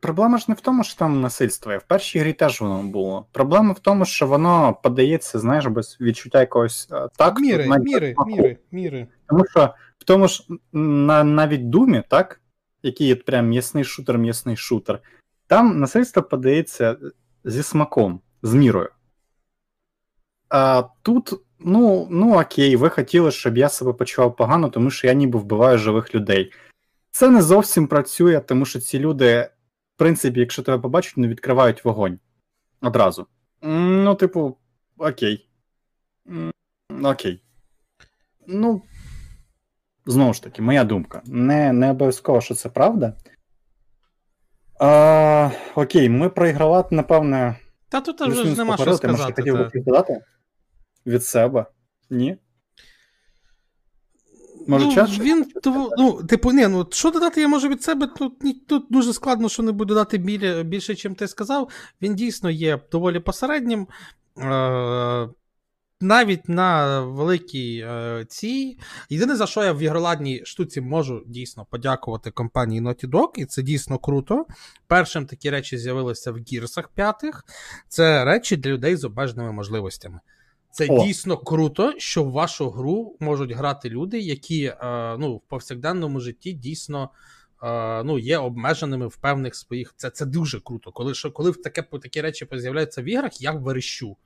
Проблема 0.05 0.39
ж 0.39 0.45
не 0.49 0.55
в 0.55 0.61
тому, 0.61 0.85
що 0.85 0.99
там 0.99 1.21
насильство 1.21 1.73
є. 1.73 1.79
В 1.79 1.83
першій 1.83 2.19
грі 2.19 2.33
теж 2.33 2.61
воно 2.61 2.83
було. 2.83 3.27
Проблема 3.33 3.73
в 3.73 3.79
тому, 3.79 4.05
що 4.05 4.27
воно 4.27 4.79
подається, 4.83 5.39
знаєш, 5.39 5.67
без 5.67 5.97
відчуття 6.01 6.41
якогось 6.41 6.89
е, 6.93 7.09
так. 7.17 7.41
Міри, 7.41 7.69
міри, 7.79 8.15
міри, 8.27 8.59
міри. 8.73 9.07
Тому 9.29 9.47
що 9.47 9.75
в 9.99 10.05
тому 10.05 10.29
ж 10.29 10.47
на, 10.73 11.25
навіть 11.25 11.71
Думі, 11.71 12.03
так, 12.09 12.41
який 12.85 13.13
от 13.13 13.25
прям 13.25 13.49
м'ясний 13.49 13.85
шутер, 13.85 14.19
м'ясний 14.19 14.57
шутер, 14.57 15.01
там 15.47 15.81
насильство 15.81 16.23
подається 16.23 16.97
зі 17.45 17.63
смаком, 17.63 18.21
з 18.43 18.55
мірою. 18.55 18.91
А 20.49 20.83
тут, 21.03 21.33
ну, 21.59 22.09
ну 22.11 22.41
окей, 22.41 22.77
ви 22.77 22.91
хотіли, 22.91 23.31
щоб 23.31 23.59
я 23.59 23.69
себе 23.69 23.93
почував 23.93 24.37
погано, 24.37 24.69
тому 24.69 24.91
що 24.91 25.07
я 25.07 25.13
ніби 25.13 25.39
вбиваю 25.39 25.79
живих 25.79 26.15
людей. 26.15 26.53
Це 27.11 27.31
не 27.31 27.43
зовсім 27.43 27.87
працює, 27.87 28.41
тому 28.41 28.65
що 28.65 28.81
ці 28.81 28.99
люди, 28.99 29.51
в 29.95 29.99
принципі, 29.99 30.41
якщо 30.41 30.63
тебе 30.63 30.79
побачать, 30.79 31.17
не 31.17 31.29
відкривають 31.29 31.85
вогонь 31.85 32.19
одразу. 32.81 33.27
Ну, 33.63 34.15
типу, 34.15 34.57
окей. 34.99 35.49
Окей. 37.03 37.41
Ну, 38.47 38.83
знову 40.07 40.35
ж 40.35 40.43
таки, 40.43 40.63
моя 40.63 40.85
думка. 40.85 41.23
Не 41.25 41.73
не 41.73 41.91
обов'язково, 41.91 42.41
що 42.41 42.55
це 42.55 42.69
правда. 42.69 43.13
А, 44.81 45.51
Окей, 45.75 46.09
ми 46.09 46.29
проігравати, 46.29 46.95
напевне. 46.95 47.57
Та 47.89 48.01
тут 48.01 48.21
вже 48.21 48.45
ж 48.45 48.57
нема 48.57 48.77
що 48.77 48.97
сказати. 48.97 49.09
Може, 49.09 49.25
хотів 49.25 49.55
би 49.55 49.71
додати? 49.75 50.21
Від 51.07 51.25
себе? 51.25 51.67
Ні? 52.11 52.37
Може, 54.67 54.87
ну, 54.87 54.95
час? 54.95 55.19
Він, 55.19 55.45
то, 55.45 55.91
ну, 55.99 56.23
типу, 56.23 56.53
ні, 56.53 56.67
ну, 56.69 56.87
що 56.91 57.11
додати 57.11 57.41
я 57.41 57.49
можу 57.49 57.69
від 57.69 57.83
себе, 57.83 58.07
тут 58.07 58.67
тут 58.69 58.87
дуже 58.91 59.13
складно, 59.13 59.49
що 59.49 59.63
не 59.63 59.73
буду 59.73 59.95
додати 59.95 60.19
більше, 60.19 60.63
більше, 60.63 60.95
чим 60.95 61.15
ти 61.15 61.29
сказав. 61.29 61.69
Він 62.03 62.15
дійсно 62.15 62.51
є 62.51 62.81
доволі 62.93 63.21
посереднім. 63.21 63.87
Е- 64.39 65.29
навіть 66.01 66.49
на 66.49 67.01
великій 67.01 67.85
е, 67.89 68.25
цій. 68.29 68.79
Єдине, 69.11 69.37
за 69.37 69.47
що 69.47 69.65
я 69.65 69.73
в 69.73 69.83
ігроладній 69.83 70.43
штуці 70.45 70.81
можу 70.81 71.23
дійсно 71.27 71.67
подякувати 71.71 72.31
компанії 72.31 72.83
Naughty 72.83 73.11
Dog, 73.11 73.29
і 73.37 73.45
це 73.45 73.63
дійсно 73.63 73.99
круто. 73.99 74.47
Першим 74.87 75.27
такі 75.27 75.51
речі 75.51 75.79
з'явилися 75.79 76.33
в 76.33 76.37
гірсах 76.39 76.89
п'ятих. 76.89 77.45
Це 77.89 78.25
речі 78.25 78.57
для 78.57 78.71
людей 78.71 78.97
з 78.97 79.05
обмеженими 79.05 79.53
можливостями. 79.53 80.21
Це 80.71 80.87
О. 80.91 81.05
дійсно 81.05 81.37
круто, 81.37 81.95
що 81.99 82.25
в 82.25 82.31
вашу 82.31 82.71
гру 82.71 83.17
можуть 83.21 83.53
грати 83.53 83.89
люди, 83.91 84.21
які 84.21 84.65
е, 84.65 85.17
ну, 85.19 85.37
в 85.37 85.41
повсякденному 85.49 86.21
житті 86.21 86.53
дійсно 86.53 87.11
е, 87.63 88.03
ну, 88.05 88.19
є 88.19 88.39
обмеженими 88.39 89.07
в 89.07 89.17
певних 89.17 89.55
своїх. 89.55 89.95
Це 89.97 90.11
це 90.11 90.27
дуже 90.27 90.61
круто. 90.61 90.93
Коли 90.93 91.15
що, 91.15 91.33
коли 91.33 91.53
таке, 91.53 91.83
такі 91.83 92.21
речі 92.21 92.49
з'являються 92.53 93.03
в 93.03 93.05
іграх, 93.05 93.43
я 93.43 93.53
верещу. 93.53 94.17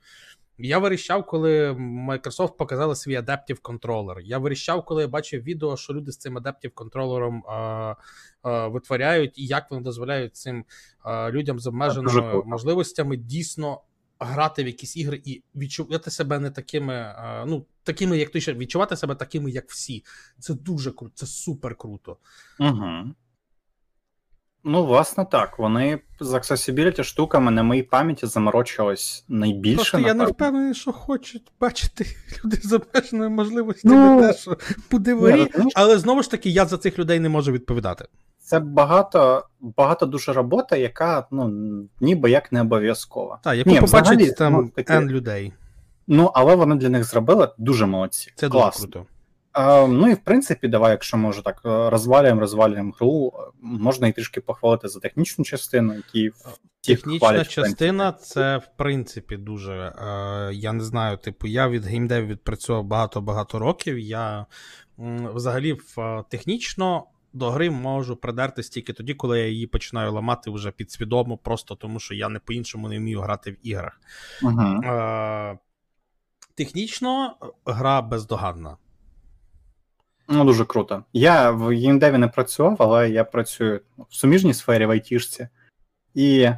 Я 0.61 0.79
вирішав, 0.79 1.25
коли 1.25 1.71
Microsoft 2.09 2.57
показали 2.57 2.95
свій 2.95 3.17
Adaptive 3.17 3.61
Controller. 3.61 4.19
Я 4.19 4.37
вирішав, 4.37 4.85
коли 4.85 5.01
я 5.01 5.07
бачив 5.07 5.43
відео, 5.43 5.77
що 5.77 5.93
люди 5.93 6.11
з 6.11 6.17
цим 6.17 6.37
Adaptive 6.37 6.73
Controller 6.73 7.41
а, 7.47 7.95
а, 8.41 8.67
витворяють, 8.67 9.37
і 9.37 9.45
як 9.45 9.71
вони 9.71 9.83
дозволяють 9.83 10.35
цим 10.35 10.65
а, 11.03 11.31
людям 11.31 11.59
з 11.59 11.67
обмеженими 11.67 12.43
можливостями 12.45 13.17
дійсно 13.17 13.81
грати 14.19 14.63
в 14.63 14.67
якісь 14.67 14.97
ігри 14.97 15.21
і 15.25 15.43
відчувати 15.55 16.11
себе 16.11 16.39
не 16.39 16.51
такими, 16.51 17.15
ну, 17.47 17.65
такими, 17.83 18.17
як 18.17 18.29
ти 18.29 18.41
ще 18.41 18.53
відчувати 18.53 18.95
себе 18.95 19.15
такими, 19.15 19.51
як 19.51 19.69
всі. 19.69 20.03
Це 20.39 20.53
дуже 20.53 20.91
круто, 20.91 21.13
це 21.15 21.25
супер 21.25 21.75
круто. 21.75 22.17
Угу. 22.59 23.13
Ну, 24.63 24.85
власне, 24.85 25.25
так. 25.31 25.59
Вони 25.59 25.99
з 26.19 26.33
accessibility 26.33 27.03
штуками 27.03 27.51
на 27.51 27.63
моїй 27.63 27.83
пам'яті 27.83 28.25
заморочились 28.25 29.25
найбільше. 29.27 29.75
Просто 29.75 29.99
я 29.99 30.13
не 30.13 30.25
впевнений, 30.25 30.73
що 30.73 30.91
хочуть 30.91 31.51
бачити 31.59 32.05
люди 32.45 32.57
з 32.63 32.73
обмеженою 32.73 33.29
можливостями, 33.29 33.95
ну, 33.95 34.21
те, 34.21 34.33
що 34.33 34.57
буде 34.91 35.47
але 35.75 35.97
знову 35.97 36.23
ж 36.23 36.31
таки, 36.31 36.49
я 36.49 36.65
за 36.65 36.77
цих 36.77 36.99
людей 36.99 37.19
не 37.19 37.29
можу 37.29 37.51
відповідати. 37.51 38.05
Це 38.39 38.59
багато 38.59 39.47
багато 39.59 40.05
дуже 40.05 40.33
робота, 40.33 40.75
яка 40.75 41.27
ну, 41.31 41.53
ніби 42.01 42.31
як 42.31 42.51
не 42.51 42.61
обов'язкова. 42.61 43.39
Так, 43.43 43.57
яку 43.57 43.69
Ні, 43.69 43.75
побачить 43.75 44.01
взагалі, 44.01 44.31
там 44.31 44.53
ну, 44.53 44.69
такі... 44.75 44.93
N 44.93 45.09
людей. 45.09 45.53
Ну, 46.07 46.31
але 46.33 46.55
вони 46.55 46.75
для 46.75 46.89
них 46.89 47.03
зробили 47.03 47.49
дуже 47.57 47.85
молодці. 47.85 48.33
Це 48.35 48.49
Класно. 48.49 48.85
дуже 48.85 48.93
круто. 48.93 49.09
Ну 49.87 50.09
і 50.09 50.13
в 50.13 50.17
принципі, 50.17 50.67
давай, 50.67 50.91
якщо 50.91 51.17
може 51.17 51.43
так 51.43 51.61
е, 51.65 51.89
розвалюємо, 51.89 52.41
розвалюємо 52.41 52.93
гру, 52.99 53.33
можна 53.61 54.07
і 54.07 54.11
трішки 54.11 54.41
похвалити 54.41 54.87
за 54.87 54.99
технічну 54.99 55.45
частину, 55.45 55.93
які 55.95 56.31
технічна 56.81 57.27
хвалять, 57.27 57.49
частина, 57.49 58.11
це 58.11 58.57
в 58.57 58.67
принципі 58.77 59.37
дуже. 59.37 59.73
Е, 59.73 60.53
Я 60.53 60.73
не 60.73 60.83
знаю, 60.83 61.17
типу, 61.17 61.47
я 61.47 61.69
від 61.69 61.85
gamedev 61.85 62.27
відпрацював 62.27 62.83
багато-багато 62.83 63.59
років. 63.59 63.99
Я 63.99 64.45
взагалі 65.33 65.73
в 65.73 65.99
е, 65.99 66.23
технічно. 66.29 67.03
До 67.33 67.49
гри 67.49 67.69
можу 67.69 68.15
придертись 68.15 68.69
тільки 68.69 68.93
тоді, 68.93 69.13
коли 69.13 69.39
я 69.39 69.47
її 69.47 69.67
починаю 69.67 70.11
ламати 70.11 70.51
вже 70.51 70.71
підсвідомо, 70.71 71.37
просто 71.37 71.75
тому 71.75 71.99
що 71.99 72.15
я 72.15 72.29
не 72.29 72.39
по-іншому 72.39 72.89
не 72.89 72.97
вмію 72.97 73.21
грати 73.21 73.51
в 73.51 73.67
іграх. 73.67 74.01
Uh-huh. 74.41 75.51
Е, 75.51 75.57
Технічно 76.55 77.35
гра 77.65 78.01
бездоганна. 78.01 78.77
Ну, 80.31 80.45
дуже 80.45 80.65
круто. 80.65 81.03
Я 81.13 81.51
в 81.51 81.67
геймдеві 81.67 82.17
не 82.17 82.27
працював, 82.27 82.75
але 82.79 83.09
я 83.09 83.23
працюю 83.23 83.81
в 84.09 84.15
суміжній 84.15 84.53
сфері 84.53 84.85
в 84.85 84.91
айтішці. 84.91 85.47
І 86.13 86.49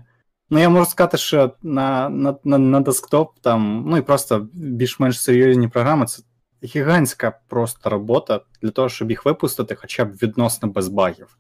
ну, 0.50 0.60
я 0.60 0.70
можу 0.70 0.86
сказати, 0.86 1.18
що 1.18 1.56
на 1.62 2.10
на, 2.10 2.36
на, 2.44 2.58
на 2.58 2.80
десктоп 2.80 3.40
там, 3.42 3.84
ну 3.88 3.98
і 3.98 4.02
просто 4.02 4.48
більш-менш 4.54 5.22
серйозні 5.22 5.68
програми 5.68 6.06
це 6.06 6.24
гігантська 6.64 7.40
просто 7.48 7.90
робота 7.90 8.42
для 8.62 8.70
того, 8.70 8.90
щоб 8.90 9.10
їх 9.10 9.26
випустити 9.26 9.76
хоча 9.76 10.06
б 10.06 10.12
відносно 10.12 10.68
без 10.68 10.88
багів. 10.88 11.38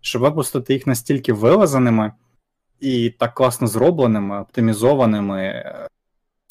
Щоб 0.00 0.22
випустити 0.22 0.72
їх 0.72 0.86
настільки 0.86 1.32
вилазаними 1.32 2.12
і 2.80 3.10
так 3.10 3.34
класно 3.34 3.66
зробленими, 3.66 4.40
оптимізованими, 4.40 5.64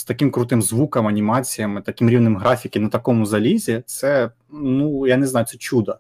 таким 0.03 0.31
крутим 0.31 0.61
звуком, 0.61 1.07
анімаціями, 1.07 1.81
таким 1.81 2.09
рівнем 2.09 2.37
графіки 2.37 2.79
на 2.79 2.89
такому 2.89 3.25
залізі, 3.25 3.83
це, 3.85 4.31
ну, 4.49 5.07
я 5.07 5.17
не 5.17 5.27
знаю, 5.27 5.45
це 5.45 5.57
чудо. 5.57 5.99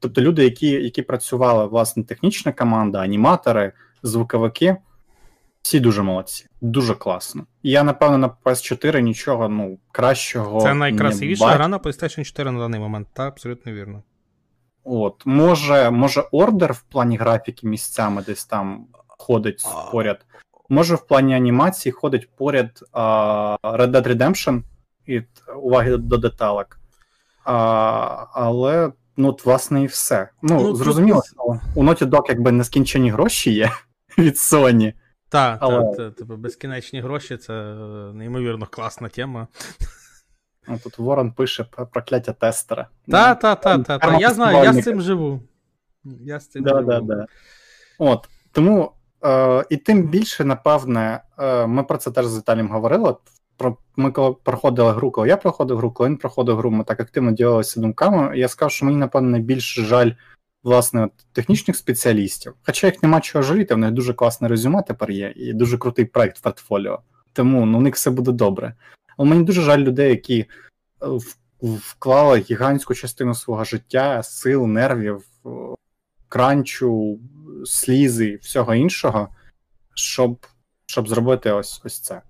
Тобто 0.00 0.20
люди, 0.20 0.44
які 0.44 0.70
які 0.70 1.02
працювали, 1.02 1.66
власне, 1.66 2.04
технічна 2.04 2.52
команда, 2.52 2.98
аніматори, 2.98 3.72
звуковики, 4.02 4.76
всі 5.62 5.80
дуже 5.80 6.02
молодці, 6.02 6.46
дуже 6.60 6.94
класно. 6.94 7.46
І 7.62 7.70
я, 7.70 7.82
напевно, 7.82 8.18
на 8.18 8.30
PS4 8.44 9.00
нічого 9.00 9.48
ну, 9.48 9.78
кращого. 9.92 10.60
Це 10.60 10.74
найкрасивіша 10.74 11.46
не 11.46 11.52
гра 11.52 11.68
на 11.68 11.78
PlayStation 11.78 12.24
4 12.24 12.50
на 12.50 12.58
даний 12.58 12.80
момент, 12.80 13.08
так, 13.12 13.28
абсолютно 13.28 13.72
вірно. 13.72 14.02
От, 14.84 15.22
може, 15.26 15.90
може, 15.90 16.24
ордер 16.32 16.72
в 16.72 16.82
плані 16.82 17.16
графіки 17.16 17.66
місцями 17.66 18.22
десь 18.26 18.44
там 18.44 18.86
ходить 19.06 19.64
поряд. 19.92 20.26
Може, 20.68 20.94
в 20.94 21.06
плані 21.06 21.34
анімації 21.34 21.92
ходить 21.92 22.28
поряд 22.36 22.84
а, 22.92 23.56
Red 23.62 23.90
Dead 23.90 24.06
Redemption 24.06 24.62
і 25.06 25.22
уваги 25.62 25.96
до 25.96 26.16
деталек. 26.16 26.80
А, 27.44 28.26
Але, 28.32 28.92
ну, 29.16 29.28
от, 29.28 29.46
власне, 29.46 29.82
і 29.82 29.86
все. 29.86 30.28
Ну, 30.42 30.60
ну 30.60 30.74
зрозуміло, 30.74 31.22
тут... 31.36 31.60
у 31.74 31.84
Naughty 31.84 32.04
Dog 32.04 32.22
якби 32.28 32.52
нескінчені 32.52 33.10
гроші 33.10 33.52
є 33.52 33.70
від 34.18 34.34
Sony. 34.34 34.92
Так, 35.28 35.58
але... 35.60 35.96
та, 35.96 36.10
типу, 36.10 36.36
безкінечні 36.36 37.00
гроші 37.00 37.36
це 37.36 37.52
неймовірно 38.14 38.66
класна 38.66 39.08
тема. 39.08 39.46
Тут 40.82 40.98
Ворон 40.98 41.32
пише 41.32 41.64
про 41.64 41.86
прокляття 41.86 42.32
тестера. 42.32 42.88
Так, 43.08 43.40
так, 43.40 43.60
так, 43.60 43.86
та, 43.86 43.98
та. 43.98 44.18
я 44.18 44.30
знаю, 44.30 44.64
я 44.64 44.72
з 44.72 44.84
цим 44.84 45.00
живу. 45.00 45.42
Я 46.04 46.40
з 46.40 46.48
цим 46.48 46.62
да, 46.62 46.70
живу. 46.70 46.86
Да, 46.86 47.00
да. 47.00 47.26
От, 47.98 48.28
Тому 48.52 48.92
Е, 49.24 49.64
І 49.70 49.76
тим 49.76 50.02
більше, 50.02 50.44
напевне, 50.44 51.20
е, 51.38 51.66
ми 51.66 51.82
про 51.82 51.98
це 51.98 52.10
теж 52.10 52.26
з 52.26 52.38
Віталієм 52.38 52.68
говорили. 52.68 53.16
Про 53.56 53.76
ми 53.96 54.10
коли 54.10 54.34
проходили 54.42 54.92
гру, 54.92 55.10
коли 55.10 55.28
я 55.28 55.36
проходив 55.36 55.76
гру, 55.76 55.90
коли 55.90 56.08
він 56.08 56.16
проходив 56.16 56.56
гру, 56.56 56.70
ми 56.70 56.84
так 56.84 57.00
активно 57.00 57.32
ділилися 57.32 57.80
думками. 57.80 58.38
Я 58.38 58.48
сказав, 58.48 58.72
що 58.72 58.86
мені, 58.86 58.98
напевно, 58.98 59.30
найбільше 59.30 59.82
жаль 59.82 60.10
власне 60.62 61.04
от, 61.04 61.12
технічних 61.32 61.76
спеціалістів. 61.76 62.54
Хоча 62.66 62.86
їх 62.86 63.02
нема 63.02 63.20
чого 63.20 63.42
жаліти, 63.42 63.74
в 63.74 63.78
них 63.78 63.90
дуже 63.90 64.14
класне 64.14 64.48
резюме 64.48 64.82
тепер 64.82 65.10
є, 65.10 65.32
і 65.36 65.52
дуже 65.52 65.78
крутий 65.78 66.04
проект 66.04 66.38
в 66.38 66.40
портфоліо. 66.40 67.00
Тому 67.32 67.66
ну, 67.66 67.78
у 67.78 67.80
них 67.80 67.94
все 67.94 68.10
буде 68.10 68.32
добре. 68.32 68.74
Але 69.16 69.28
мені 69.28 69.44
дуже 69.44 69.62
жаль 69.62 69.78
людей, 69.78 70.10
які 70.10 70.38
е, 70.40 70.46
вклали 71.62 72.38
гігантську 72.38 72.94
частину 72.94 73.34
свого 73.34 73.64
життя, 73.64 74.22
сил, 74.22 74.66
нервів, 74.66 75.24
кранчу, 76.28 77.18
слізи 77.64 78.36
всього 78.36 78.74
іншого, 78.74 79.28
щоб 79.94 80.46
щоб 80.86 81.08
зробити 81.08 81.50
ось 81.50 81.82
ось 81.84 82.00
це. 82.00 82.22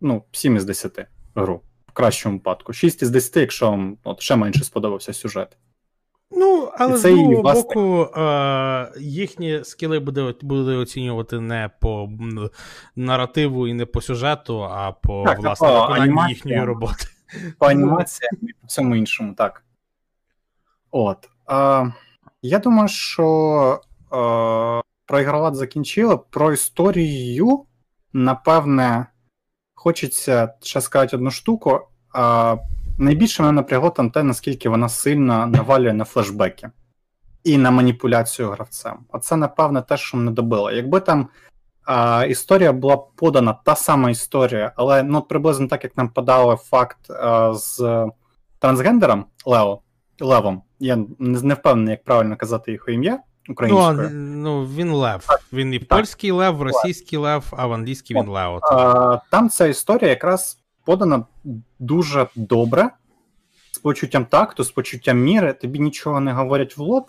Ну, 0.00 0.24
7 0.32 0.56
із 0.56 0.64
10 0.64 1.06
гру. 1.34 1.60
В 1.86 1.92
кращому 1.92 2.36
випадку. 2.36 2.72
6 2.72 3.02
із 3.02 3.10
10, 3.10 3.36
якщо 3.36 3.70
вам 3.70 3.98
от, 4.04 4.20
ще 4.20 4.36
менше 4.36 4.64
сподобався 4.64 5.12
сюжет. 5.12 5.56
Ну, 6.30 6.70
але 6.74 6.96
з 6.96 7.02
другого 7.02 7.42
власне... 7.42 7.62
боку, 7.62 8.20
е- 8.20 8.92
їхні 9.00 9.64
скіли 9.64 9.98
буде 9.98 10.34
буде 10.42 10.76
оцінювати 10.76 11.40
не 11.40 11.70
по 11.80 12.10
наративу 12.96 13.68
і 13.68 13.74
не 13.74 13.86
по 13.86 14.00
сюжету, 14.00 14.62
а 14.64 14.92
по 14.92 15.24
так, 15.26 15.38
власне 15.38 15.68
виконанню 15.68 16.28
їхньої 16.28 16.64
роботи. 16.64 17.04
По 17.58 17.66
анімації 17.66 18.30
і 18.42 18.52
по 18.52 18.66
всьому 18.66 18.96
іншому, 18.96 19.34
так. 19.34 19.64
От. 20.90 21.28
Е- 21.50 21.92
я 22.48 22.58
думаю, 22.58 22.88
що 22.88 23.80
е, 23.80 24.16
про 25.06 25.20
ігроват 25.20 25.54
закінчили. 25.54 26.18
Про 26.30 26.52
історію, 26.52 27.64
напевне, 28.12 29.06
хочеться 29.74 30.54
ще 30.62 30.80
сказати 30.80 31.16
одну 31.16 31.30
штуку. 31.30 31.80
Е, 32.16 32.58
найбільше 32.98 33.42
мене 33.42 33.52
напрягло 33.52 33.90
там 33.90 34.10
те, 34.10 34.22
наскільки 34.22 34.68
вона 34.68 34.88
сильно 34.88 35.46
навалює 35.46 35.92
на 35.92 36.04
флешбеки 36.04 36.70
і 37.44 37.58
на 37.58 37.70
маніпуляцію 37.70 38.50
гравцем. 38.50 38.98
Оце, 39.12 39.36
напевне, 39.36 39.82
те, 39.82 39.96
що 39.96 40.16
мене 40.16 40.30
добило. 40.30 40.70
Якби 40.70 41.00
там 41.00 41.28
а, 41.86 42.24
історія 42.24 42.72
була 42.72 42.96
подана 42.96 43.52
та 43.64 43.76
сама 43.76 44.10
історія, 44.10 44.72
але 44.76 45.02
ну 45.02 45.22
приблизно 45.22 45.68
так, 45.68 45.84
як 45.84 45.96
нам 45.96 46.08
подали 46.08 46.56
факт 46.56 47.10
а, 47.10 47.54
з 47.54 48.06
трансгендером 48.58 49.24
Лео 49.44 49.80
Левом. 50.20 50.62
Я 50.80 50.96
не, 51.18 51.42
не 51.42 51.54
впевнений, 51.54 51.90
як 51.90 52.04
правильно 52.04 52.36
казати 52.36 52.72
його 52.72 52.88
ім'я 52.88 53.18
українською. 53.48 54.10
Ну, 54.12 54.20
ну 54.20 54.66
він 54.66 54.92
Лев. 54.92 55.26
Він 55.52 55.74
і 55.74 55.78
польський 55.78 56.30
Лев, 56.30 56.62
російський 56.62 57.18
Лев, 57.18 57.44
а 57.56 57.66
в 57.66 57.72
англійській 57.72 58.14
він 58.14 58.28
Лео. 58.28 58.60
Там 59.30 59.48
ця 59.48 59.66
історія 59.66 60.10
якраз 60.10 60.58
подана 60.84 61.24
дуже 61.78 62.26
добре, 62.36 62.90
з 63.72 63.78
почуттям 63.78 64.24
такту, 64.24 64.64
з 64.64 64.70
почуттям 64.70 65.18
міри, 65.18 65.52
тобі 65.52 65.78
нічого 65.78 66.20
не 66.20 66.32
говорять 66.32 66.76
в 66.76 66.80
лоб, 66.80 67.06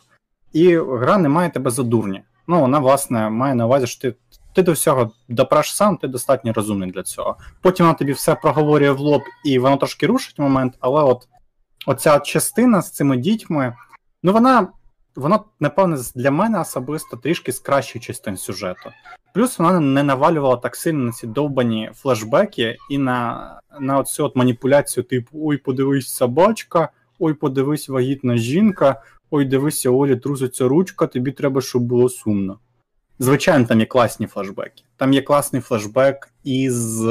і 0.53 0.78
гра 0.78 1.18
не 1.18 1.30
має 1.30 1.49
тебе 1.49 1.72
за 1.72 1.84
дурні. 1.84 2.22
Ну, 2.47 2.59
вона, 2.59 2.80
власне, 2.80 3.30
має 3.30 3.55
на 3.55 3.65
увазі, 3.65 3.88
що 3.88 4.01
ти 4.01 4.15
ти 4.57 4.63
до 4.63 4.72
всього 4.72 5.11
допраш 5.30 5.76
сам, 5.76 5.97
ти 5.97 6.07
достатньо 6.07 6.53
розумний 6.53 6.91
для 6.91 7.03
цього. 7.03 7.38
Потім 7.61 7.86
вона 7.86 7.97
тобі 7.97 8.11
все 8.11 8.36
проговорює 8.36 8.91
в 8.91 8.99
лоб, 8.99 9.22
і 9.45 9.59
воно 9.59 9.78
трошки 9.78 10.07
рушить 10.07 10.39
момент, 10.39 10.74
але 10.80 11.03
от 11.03 11.28
оця 11.88 12.19
частина 12.19 12.81
з 12.81 12.91
цими 12.91 13.17
дітьми, 13.17 13.75
ну 14.23 14.33
вона, 14.33 14.67
вона, 15.15 15.39
напевне, 15.59 15.97
для 16.15 16.31
мене 16.31 16.59
особисто 16.59 17.17
трішки 17.17 17.51
з 17.51 17.59
кращих 17.59 18.01
частин 18.01 18.38
сюжету. 18.38 18.91
Плюс 19.33 19.59
вона 19.59 19.79
не 19.79 20.03
навалювала 20.03 20.55
так 20.57 20.75
сильно 20.75 21.03
на 21.03 21.11
ці 21.11 21.27
довбані 21.27 21.91
флешбеки 21.95 22.77
і 22.89 22.97
на 22.97 23.59
на 23.79 23.97
оцю 23.99 24.25
от 24.25 24.35
маніпуляцію, 24.35 25.03
типу: 25.03 25.29
Ой, 25.33 25.57
подивись, 25.57 26.09
собачка, 26.09 26.89
ой, 27.19 27.33
подивись, 27.33 27.89
вагітна 27.89 28.38
жінка, 28.38 29.03
ой, 29.31 29.45
дивися, 29.45 29.89
Олі, 29.89 30.15
труситься 30.15 30.67
ручка, 30.67 31.07
тобі 31.07 31.31
треба, 31.31 31.61
щоб 31.61 31.81
було 31.81 32.09
сумно. 32.09 32.59
Звичайно, 33.19 33.65
там 33.65 33.79
є 33.79 33.85
класні 33.85 34.27
флешбеки. 34.27 34.83
Там 34.97 35.13
є 35.13 35.21
класний 35.21 35.61
флешбек 35.61 36.29
із 36.43 37.05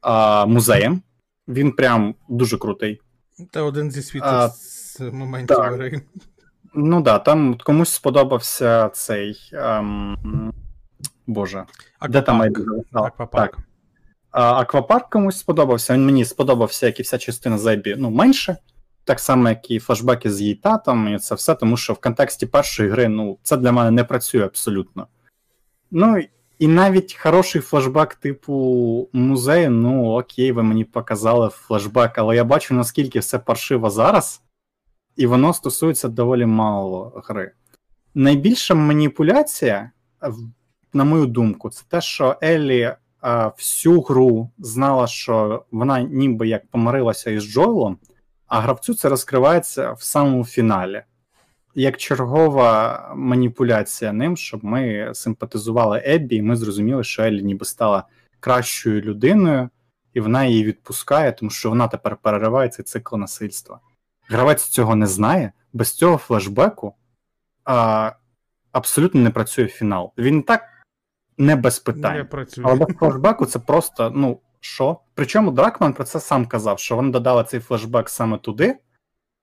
а, 0.00 0.46
музеєм. 0.46 1.02
Він 1.48 1.72
прям 1.72 2.14
дуже 2.28 2.58
крутий. 2.58 3.00
Це 3.52 3.60
один 3.60 3.90
зі 3.90 4.02
світу 4.02 4.26
моментів 5.12 5.56
гри. 5.58 6.02
Ну 6.74 6.96
так, 6.96 7.04
да, 7.04 7.18
там 7.18 7.58
комусь 7.64 7.90
сподобався 7.90 8.88
цей. 8.88 9.50
Ем, 9.52 10.52
Боже. 11.26 11.64
Аквапарк. 11.98 12.12
Де 12.12 12.22
там 12.22 12.42
Аквапарк. 12.92 13.56
Так. 13.56 13.58
А, 14.30 14.60
Аквапарк 14.60 15.10
комусь 15.10 15.38
сподобався. 15.38 15.94
Він 15.94 16.06
мені 16.06 16.24
сподобався, 16.24 16.86
як 16.86 17.00
і 17.00 17.02
вся 17.02 17.18
частина 17.18 17.58
Зебі, 17.58 17.96
ну, 17.98 18.10
менше. 18.10 18.56
Так 19.04 19.20
само, 19.20 19.48
як 19.48 19.70
і 19.70 19.78
флешбеки 19.78 20.30
з 20.30 20.40
її 20.40 20.54
татом, 20.54 21.14
і 21.14 21.18
це 21.18 21.34
все, 21.34 21.54
тому 21.54 21.76
що 21.76 21.92
в 21.92 22.00
контексті 22.00 22.46
першої 22.46 22.90
гри 22.90 23.08
ну, 23.08 23.38
це 23.42 23.56
для 23.56 23.72
мене 23.72 23.90
не 23.90 24.04
працює 24.04 24.44
абсолютно. 24.44 25.06
Ну, 25.90 26.22
і 26.62 26.68
навіть 26.68 27.14
хороший 27.14 27.60
флешбек, 27.60 28.14
типу 28.14 29.08
музею, 29.12 29.70
ну 29.70 30.04
окей, 30.04 30.52
ви 30.52 30.62
мені 30.62 30.84
показали 30.84 31.48
флешбек, 31.48 32.18
але 32.18 32.36
я 32.36 32.44
бачу, 32.44 32.74
наскільки 32.74 33.18
все 33.18 33.38
паршиво 33.38 33.90
зараз, 33.90 34.42
і 35.16 35.26
воно 35.26 35.54
стосується 35.54 36.08
доволі 36.08 36.46
мало 36.46 37.22
гри. 37.28 37.52
Найбільша 38.14 38.74
маніпуляція, 38.74 39.90
на 40.92 41.04
мою 41.04 41.26
думку, 41.26 41.70
це 41.70 41.84
те, 41.88 42.00
що 42.00 42.36
Еллі 42.42 42.94
а, 43.20 43.46
всю 43.48 44.00
гру 44.00 44.50
знала, 44.58 45.06
що 45.06 45.64
вона 45.70 46.02
ніби 46.02 46.48
як 46.48 46.66
помирилася 46.66 47.30
із 47.30 47.42
Джоелом, 47.42 47.98
а 48.46 48.60
гравцю 48.60 48.94
це 48.94 49.08
розкривається 49.08 49.92
в 49.92 50.02
самому 50.02 50.44
фіналі 50.44 51.02
як 51.74 51.96
чергова 51.96 53.12
маніпуляція 53.16 54.12
ним, 54.12 54.36
щоб 54.36 54.64
ми 54.64 55.10
симпатизували 55.14 56.02
Еббі, 56.06 56.36
і 56.36 56.42
ми 56.42 56.56
зрозуміли, 56.56 57.04
що 57.04 57.22
Еллі 57.22 57.42
ніби 57.42 57.64
стала 57.64 58.04
кращою 58.40 59.00
людиною, 59.00 59.68
і 60.14 60.20
вона 60.20 60.44
її 60.44 60.64
відпускає, 60.64 61.32
тому 61.32 61.50
що 61.50 61.68
вона 61.68 61.88
тепер 61.88 62.16
перериває 62.16 62.68
цей 62.68 62.84
цикл 62.84 63.16
насильства. 63.16 63.80
Гравець 64.28 64.64
цього 64.64 64.96
не 64.96 65.06
знає, 65.06 65.52
без 65.72 65.92
цього 65.92 66.16
флешбеку 66.16 66.94
а, 67.64 68.12
абсолютно 68.72 69.20
не 69.20 69.30
працює 69.30 69.66
фінал. 69.66 70.12
Він 70.18 70.42
так 70.42 70.62
не 71.38 71.56
без 71.56 71.78
питань. 71.78 72.16
Не 72.16 72.24
працює. 72.24 72.64
Але 72.68 72.76
без 72.76 72.96
флешбеку 72.96 73.46
це 73.46 73.58
просто, 73.58 74.12
ну, 74.14 74.40
що? 74.60 75.00
Причому 75.14 75.50
Дракман 75.50 75.92
про 75.92 76.04
це 76.04 76.20
сам 76.20 76.46
казав, 76.46 76.78
що 76.78 76.96
вони 76.96 77.10
додали 77.10 77.44
цей 77.44 77.60
флешбек 77.60 78.08
саме 78.08 78.38
туди 78.38 78.78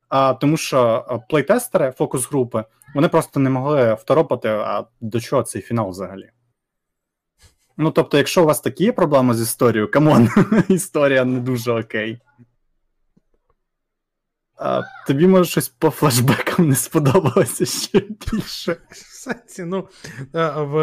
а 0.09 0.33
тому 0.33 0.57
що 0.57 1.05
плейтестери, 1.29 1.91
фокус 1.91 2.29
групи, 2.29 2.63
вони 2.95 3.07
просто 3.07 3.39
не 3.39 3.49
могли 3.49 3.93
второпати, 3.93 4.49
а 4.49 4.83
до 5.01 5.19
чого 5.19 5.43
цей 5.43 5.61
фінал 5.61 5.89
взагалі. 5.89 6.29
Ну, 7.77 7.91
тобто, 7.91 8.17
якщо 8.17 8.43
у 8.43 8.45
вас 8.45 8.61
такі 8.61 8.83
є 8.83 8.91
проблеми 8.91 9.33
з 9.33 9.41
історією, 9.41 9.91
come 9.91 10.13
on, 10.13 10.29
історія 10.69 11.25
не 11.25 11.39
дуже 11.39 11.71
окей. 11.71 12.19
А, 14.59 14.81
Тобі 15.07 15.27
може 15.27 15.49
щось 15.49 15.69
по 15.69 15.89
флешбекам 15.89 16.69
не 16.69 16.75
сподобалося 16.75 17.65
ще 17.65 17.99
більше. 17.99 18.77
ну, 19.59 19.87
е, 20.35 20.51
В 20.51 20.73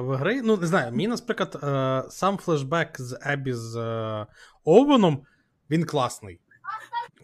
в 0.00 0.16
гри, 0.16 0.42
ну, 0.42 0.56
не 0.56 0.66
знаю, 0.66 0.90
мені, 0.92 1.08
наприклад, 1.08 1.60
е, 1.62 2.10
сам 2.10 2.38
флешбек 2.38 3.00
з 3.00 3.18
Ебі 3.26 3.52
з 3.52 3.76
е, 3.76 4.26
Овеном, 4.64 5.26
він 5.70 5.84
класний. 5.84 6.40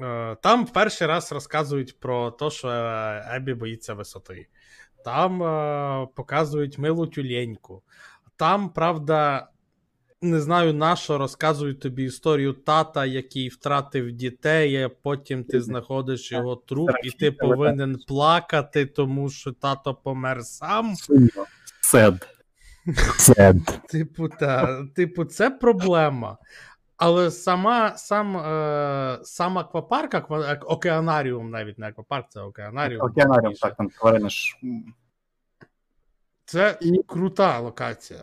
Е, 0.01 0.37
там 0.43 0.67
перший 0.67 1.07
раз 1.07 1.33
розказують 1.33 2.01
про 2.01 2.31
те, 2.31 2.51
що 2.51 2.69
Ебі 3.35 3.55
боїться 3.55 3.95
висоти. 3.95 4.47
Там 5.05 5.43
е, 5.43 6.09
показують 6.15 6.79
милу 6.79 7.07
тюленьку. 7.07 7.83
Там, 8.37 8.69
правда, 8.69 9.49
не 10.23 10.41
знаю 10.41 10.75
на 10.75 10.97
що 10.97 11.19
розказують 11.19 11.81
тобі 11.81 12.05
історію 12.05 12.53
тата, 12.53 13.07
який 13.07 13.49
втратив 13.49 14.13
дітей, 14.13 14.83
а 14.83 14.89
потім 14.89 15.45
ти 15.45 15.61
знаходиш 15.61 16.33
його 16.33 16.57
труп, 16.57 16.91
і 17.05 17.11
ти 17.11 17.33
повинен 17.33 17.99
плакати, 18.09 18.87
тому 18.87 19.31
що 19.31 19.53
тато 19.53 19.95
помер 19.95 20.43
сам. 20.43 20.95
Сед. 23.19 23.81
Типу, 23.89 24.29
та, 24.29 24.85
типу, 24.95 25.25
це 25.25 25.51
проблема. 25.51 26.39
Але 26.99 27.31
сама 27.31 27.97
сам 27.97 28.37
е, 28.37 29.19
сам 29.23 29.59
аквапарк, 29.59 30.15
аква, 30.15 30.55
океанаріум, 30.55 31.51
навіть 31.51 31.79
не 31.79 31.89
аквапарк, 31.89 32.27
це 32.29 32.41
океанаріум. 32.41 33.03
Океанаріум, 33.03 33.55
так, 33.55 33.77
там 33.77 33.89
тварини 33.89 34.31
ж. 34.31 34.57
Це 36.45 36.79
І... 36.81 37.03
крута 37.07 37.61
локація. 37.61 38.21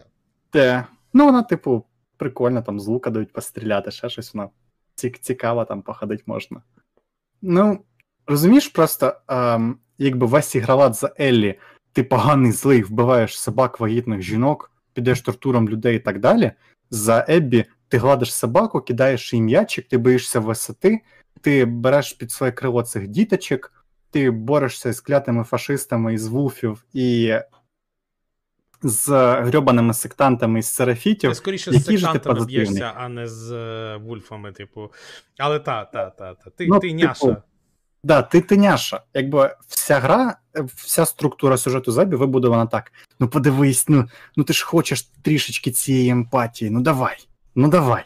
Те. 0.50 0.86
Ну, 1.14 1.26
вона, 1.26 1.44
типу, 1.44 1.86
прикольна, 2.18 2.62
там 2.62 2.80
з 2.80 2.88
лука 2.88 3.10
дають 3.10 3.34
постріляти, 3.34 3.92
ще 3.92 4.10
щось 4.10 4.34
вона 4.34 4.50
цікаво 5.22 5.66
там 5.66 5.82
походити 5.82 6.24
можна. 6.26 6.62
Ну, 7.42 7.80
розумієш, 8.28 8.68
просто 8.68 9.16
ем, 9.28 9.80
якби 9.98 10.28
весь 10.28 10.56
іграват 10.56 10.94
за 10.94 11.14
Еллі, 11.20 11.60
ти 11.94 12.04
поганий 12.04 12.52
злий, 12.52 12.84
вбиваєш 12.84 13.40
собак, 13.40 13.80
вагітних 13.80 14.22
жінок, 14.22 14.72
підеш 14.94 15.22
тортуром 15.22 15.70
людей 15.70 15.96
і 15.96 16.00
так 16.00 16.20
далі. 16.20 16.52
За 16.90 17.26
Еббі 17.30 17.66
ти 17.88 17.98
гладиш 17.98 18.34
собаку, 18.34 18.82
кидаєш 18.82 19.34
їй 19.34 19.42
м'ячик, 19.42 19.88
ти 19.88 19.98
боїшся 19.98 20.40
висоти, 20.40 21.02
ти 21.42 21.66
береш 21.66 22.14
під 22.14 22.32
своє 22.32 22.52
крило 22.52 22.84
цих 22.84 23.08
діточок, 23.08 23.86
ти 24.12 24.32
борешся 24.32 24.94
з 24.94 25.02
клятими 25.02 25.44
фашистами 25.44 26.14
із 26.14 26.28
вулфів 26.28 26.86
і 26.94 27.34
з 28.84 29.10
грьобаними 29.42 29.94
сектантами 29.94 30.60
із 30.60 30.68
серафітів. 30.68 31.30
Ти 31.30 31.36
скоріше 31.36 31.72
з 31.72 31.86
сектантами 31.86 32.46
б'єшся, 32.46 32.94
а 32.96 33.10
не 33.10 33.28
з 33.28 33.52
е, 33.52 33.98
вульфами, 33.98 34.52
типу. 34.52 34.92
Але 35.38 35.60
та, 35.60 35.86
та, 35.86 36.10
та, 36.10 36.34
та. 36.34 36.50
Ти, 36.50 36.68
ну, 36.68 36.80
ти 36.80 36.88
типу, 36.88 37.04
няша. 37.04 37.42
Да, 38.04 38.22
ти 38.22 38.42
ти 38.42 38.58
няша. 38.58 39.02
Якби 39.14 39.56
вся 39.68 40.00
гра, 40.00 40.38
вся 40.76 41.06
структура 41.06 41.58
сюжету 41.58 41.92
Забі 41.92 42.16
вибудована 42.16 42.66
так. 42.66 42.92
Ну 43.20 43.28
подивись, 43.28 43.90
ну 43.90 44.10
ну 44.36 44.44
ти 44.44 44.54
ж 44.54 44.66
хочеш 44.66 45.02
трішечки 45.02 45.72
цієї 45.72 46.10
емпатії, 46.10 46.72
ну 46.72 46.82
давай. 46.82 47.18
Ну 47.56 47.68
давай. 47.68 48.04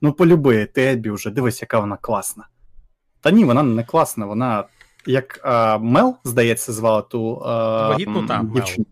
Ну 0.00 0.12
полюби, 0.12 0.66
ти 0.66 0.82
Еббі 0.82 1.10
вже, 1.10 1.30
дивись, 1.30 1.62
яка 1.62 1.80
вона 1.80 1.96
класна. 1.96 2.48
Та 3.20 3.30
ні, 3.30 3.44
вона 3.44 3.62
не 3.62 3.84
класна, 3.84 4.26
вона 4.26 4.64
як 5.06 5.40
а, 5.44 5.78
Мел, 5.78 6.16
здається, 6.24 6.72
звала 6.72 7.02
ту 7.02 7.42
а, 7.44 7.88
Вагітну 7.88 8.26
там, 8.26 8.50
дівчину. 8.50 8.86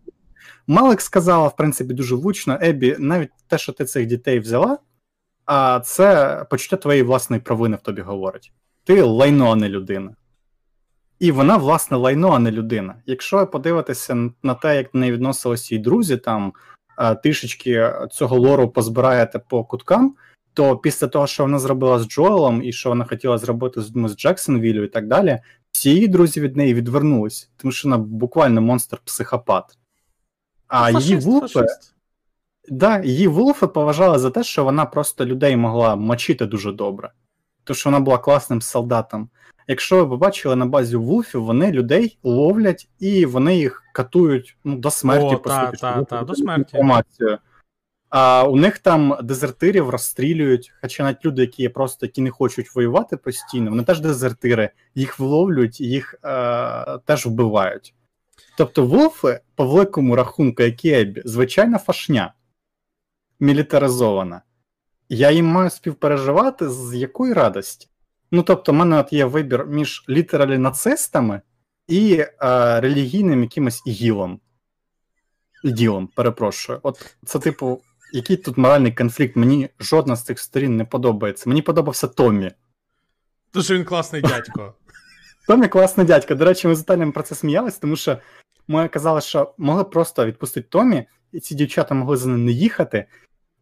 Малик 0.67 1.01
сказала, 1.01 1.49
в 1.49 1.57
принципі, 1.57 1.95
дуже 1.95 2.15
влучно, 2.15 2.59
Ебі, 2.63 2.97
навіть 2.99 3.31
те, 3.47 3.59
що 3.59 3.73
ти 3.73 3.85
цих 3.85 4.07
дітей 4.07 4.41
взяла, 4.41 4.79
а 5.45 5.81
це 5.81 6.45
почуття 6.51 6.77
твоєї 6.77 7.03
власної 7.03 7.43
провини 7.43 7.77
в 7.77 7.81
тобі 7.81 8.03
говорить. 8.03 8.53
Ти 8.85 9.03
лайно, 9.03 9.53
а 9.53 9.57
не 9.57 9.69
людина. 9.69 10.15
І 11.19 11.33
вона, 11.33 11.57
власне, 11.57 11.97
лайно, 11.97 12.31
а 12.31 12.39
не 12.39 12.51
людина. 12.51 12.95
Якщо 13.07 13.47
подивитися 13.47 14.31
на 14.43 14.55
те, 14.55 14.77
як 14.77 14.91
до 14.93 14.99
неї 14.99 15.13
відносилися 15.13 15.75
її 15.75 15.85
друзі, 15.85 16.17
там 16.17 16.53
трішечки 17.23 17.93
цього 18.11 18.39
лору 18.39 18.69
позбираєте 18.69 19.39
по 19.39 19.65
куткам, 19.65 20.15
то 20.55 20.77
після 20.77 21.07
того, 21.07 21.27
що 21.27 21.43
вона 21.43 21.59
зробила 21.59 21.99
з 21.99 22.09
Джоелом, 22.09 22.63
і 22.63 22.73
що 22.73 22.89
вона 22.89 23.05
хотіла 23.05 23.39
зробити 23.39 23.83
з, 23.83 23.93
з 24.07 24.17
Джексонвіллю 24.17 24.85
і 24.85 24.89
так 24.89 25.07
далі, 25.07 25.41
всі 25.73 25.91
її 25.91 26.09
друзі 26.09 26.41
від 26.41 26.57
неї 26.57 26.75
відвернулись, 26.75 27.51
тому 27.57 27.73
що 27.73 27.89
вона 27.89 27.99
буквально 27.99 28.61
монстр-психопат. 28.61 29.65
А 30.69 30.91
її 30.91 31.17
вулпи, 31.17 31.67
да, 32.69 33.01
її 33.01 33.29
Вулфи 33.29 33.67
поважали 33.67 34.19
за 34.19 34.31
те, 34.31 34.45
що 34.45 34.65
вона 34.65 34.87
просто 34.87 35.27
людей 35.27 35.57
могла 35.57 35.97
мочити 35.97 36.47
дуже 36.47 36.73
добре. 36.73 37.13
Тому 37.65 37.77
що 37.77 37.91
вона 37.91 38.01
була 38.01 38.19
класним 38.19 38.63
солдатом. 38.63 39.29
Якщо 39.71 39.97
ви 39.97 40.09
побачили 40.09 40.57
на 40.57 40.67
базі 40.67 40.97
Вулфів, 40.97 41.45
вони 41.45 41.73
людей 41.73 42.19
ловлять 42.23 42.89
і 42.99 43.27
вони 43.27 43.57
їх 43.57 43.83
катують 43.93 44.57
ну, 44.65 44.77
до 44.77 44.91
смерті, 44.91 45.35
О, 45.35 45.39
по 45.39 45.51
та, 45.51 45.67
суті. 45.67 45.81
та, 45.81 46.05
та, 46.05 46.23
до 46.23 46.35
смерті. 46.35 46.61
інформацію. 46.61 47.39
А 48.11 48.45
у 48.45 48.57
них 48.57 48.79
там 48.79 49.17
дезертирів 49.23 49.91
розстрілюють, 49.91 50.73
хоча 50.81 51.03
навіть 51.03 51.25
люди, 51.25 51.43
які 51.43 51.63
є 51.63 51.71
просто 51.71 52.07
які 52.07 52.23
не 52.23 52.31
хочуть 52.31 52.75
воювати 52.75 53.17
постійно, 53.17 53.71
вони 53.71 53.83
теж 53.83 54.01
дезертири, 54.01 54.71
їх 54.95 55.19
вловлюють, 55.19 55.81
їх 55.81 56.15
е, 56.25 56.99
теж 57.05 57.27
вбивають. 57.27 57.95
Тобто 58.57 58.87
Вулфи, 58.87 59.41
по 59.55 59.67
великому 59.67 60.17
рахунку, 60.17 60.63
як 60.63 60.85
і 60.85 60.91
Еббі, 60.91 61.23
звичайна 61.25 61.79
фашня, 61.79 62.35
мілітаризована. 63.41 64.43
Я 65.09 65.31
їм 65.31 65.47
маю 65.47 65.71
співпереживати 65.71 66.71
з 66.71 66.95
якої 66.95 67.33
радості. 67.33 67.89
Ну 68.31 68.43
тобто, 68.43 68.73
в 68.73 68.75
мене 68.75 68.99
от 68.99 69.13
є 69.13 69.25
вибір 69.25 69.67
між 69.67 70.05
літералі 70.09 70.59
нацистами 70.59 71.41
і 71.87 72.25
е, 72.43 72.81
релігійним 72.81 73.43
якимось 73.43 73.83
ігілом. 73.87 74.41
Іділом, 75.65 76.07
перепрошую. 76.07 76.81
От 76.83 77.17
це, 77.25 77.39
типу, 77.39 77.83
який 78.13 78.37
тут 78.37 78.57
моральний 78.57 78.93
конфлікт? 78.93 79.37
Мені 79.37 79.69
жодна 79.81 80.17
з 80.17 80.25
цих 80.25 80.39
сторін 80.39 80.77
не 80.77 80.85
подобається. 80.85 81.49
Мені 81.49 81.63
подобався 81.63 82.07
Томмі. 82.07 82.51
Дуже 83.55 83.75
він 83.75 83.85
класний 83.85 84.23
дядько. 84.23 84.75
Томі 85.47 85.69
класний 85.69 86.07
дядька. 86.07 86.35
До 86.35 86.45
речі, 86.45 86.69
ми 86.69 86.75
з 86.75 86.81
Віталієм 86.81 87.13
про 87.13 87.23
це 87.23 87.35
сміялись, 87.35 87.79
тому 87.79 87.97
що 87.97 88.19
ми 88.69 88.89
казали, 88.89 89.21
що 89.21 89.55
могли 89.59 89.85
просто 89.85 90.27
відпустити 90.27 90.69
Томі, 90.69 91.07
і 91.33 91.41
ці 91.41 91.55
дівчата 91.55 91.95
могли 91.95 92.17
за 92.17 92.29
ним 92.29 92.45
не 92.45 92.53
їхати, 92.53 93.07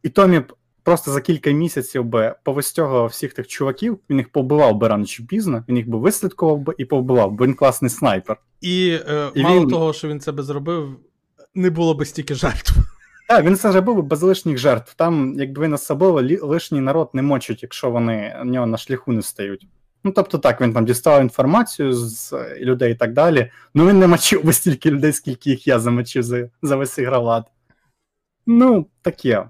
і 0.02 0.08
Томі 0.08 0.38
б 0.38 0.52
просто 0.86 1.10
за 1.10 1.20
кілька 1.20 1.50
місяців 1.50 2.04
би 2.04 2.34
повистягував 2.42 3.06
всіх 3.06 3.32
тих 3.32 3.46
чуваків, 3.46 3.98
він 4.10 4.18
їх 4.18 4.28
повбивав 4.28 4.76
би 4.76 4.88
рано 4.88 5.04
чи 5.04 5.22
пізно, 5.22 5.64
він 5.68 5.76
їх 5.76 5.88
би 5.88 5.98
вислідкував 5.98 6.58
би 6.58 6.74
і 6.78 6.84
повбивав, 6.84 7.32
бо 7.32 7.44
він 7.46 7.54
класний 7.54 7.90
снайпер. 7.90 8.36
І, 8.60 8.98
е, 9.08 9.30
І 9.34 9.42
мало 9.42 9.60
він- 9.60 9.68
того, 9.68 9.92
що 9.92 10.08
він 10.08 10.20
це 10.20 10.32
би 10.32 10.42
зробив, 10.42 10.96
не 11.54 11.70
було 11.70 11.94
би 11.94 12.04
стільки 12.04 12.34
жертв. 12.34 12.72
Так, 13.28 13.44
він 13.44 13.56
це 13.56 13.72
зробив 13.72 14.02
без 14.02 14.22
лишніх 14.22 14.58
жертв. 14.58 14.94
Там, 14.96 15.34
якби 15.36 15.62
він 15.62 15.72
особливо 15.72 16.46
лишній 16.46 16.80
народ 16.80 17.10
не 17.12 17.22
мочить, 17.22 17.62
якщо 17.62 17.90
вони 17.90 18.36
в 18.42 18.44
нього 18.44 18.66
на 18.66 18.76
шляху 18.76 19.12
не 19.12 19.22
стають. 19.22 19.66
Ну, 20.04 20.12
тобто 20.12 20.38
так, 20.38 20.60
він 20.60 20.72
там 20.72 20.84
дістав 20.84 21.22
інформацію 21.22 21.92
з 21.92 22.32
людей 22.60 22.92
і 22.92 22.94
так 22.94 23.12
далі. 23.12 23.50
Ну 23.74 23.88
він 23.88 23.98
не 23.98 24.06
мочив 24.06 24.44
би 24.44 24.52
стільки 24.52 24.90
людей, 24.90 25.12
скільки 25.12 25.50
їх 25.50 25.66
я 25.66 25.78
замочив 25.78 26.22
за, 26.22 26.50
за 26.62 26.76
весь 26.76 26.98
ігролад. 26.98 27.44
Ну, 28.46 28.86
таке. 29.02 29.46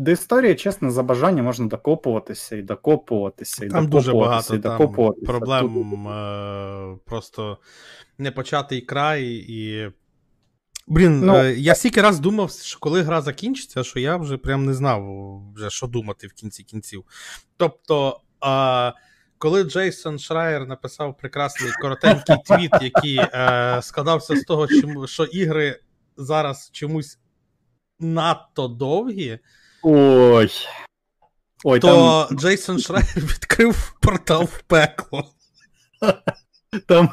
До 0.00 0.10
історії, 0.10 0.54
чесно, 0.54 0.90
за 0.90 1.02
бажання 1.02 1.42
можна 1.42 1.66
докопуватися 1.66 2.56
і 2.56 2.62
докопуватися, 2.62 3.64
і 3.64 3.68
Там 3.68 3.88
дуже 3.88 4.12
багато 4.12 4.54
і 4.54 4.58
там 4.58 4.78
докопуватися. 4.78 5.26
проблем. 5.26 5.68
Тут- 5.74 6.10
Е, 6.12 6.98
просто 7.06 7.58
непочатий 8.18 8.80
край 8.80 9.24
і. 9.48 9.90
Блін, 10.86 11.20
Ну, 11.26 11.36
е, 11.36 11.54
я 11.54 11.74
стільки 11.74 12.02
раз 12.02 12.20
думав, 12.20 12.50
що 12.50 12.78
коли 12.78 13.02
гра 13.02 13.20
закінчиться, 13.22 13.84
що 13.84 14.00
я 14.00 14.16
вже 14.16 14.36
прям 14.36 14.64
не 14.66 14.74
знав, 14.74 15.02
вже, 15.54 15.70
що 15.70 15.86
думати 15.86 16.26
в 16.26 16.32
кінці 16.32 16.62
кінців. 16.62 17.04
Тобто, 17.56 18.20
е, 18.46 18.92
коли 19.38 19.62
Джейсон 19.64 20.18
Шрайер 20.18 20.66
написав 20.66 21.16
прекрасний 21.16 21.72
коротенький 21.82 22.36
твіт, 22.46 22.72
який 22.82 23.16
е, 23.18 23.78
складався 23.82 24.36
з 24.36 24.42
того, 24.42 24.66
що 25.06 25.24
ігри 25.24 25.80
зараз 26.16 26.70
чомусь 26.72 27.18
надто 28.00 28.68
довгі, 28.68 29.38
Ой. 29.82 30.50
Ой, 31.64 31.80
то 31.80 32.26
там, 32.28 32.38
Джейсон 32.38 32.78
Шрайер 32.78 33.08
відкрив 33.16 33.94
портал 34.00 34.44
в 34.44 34.62
пекло. 34.62 35.24
там, 36.86 37.10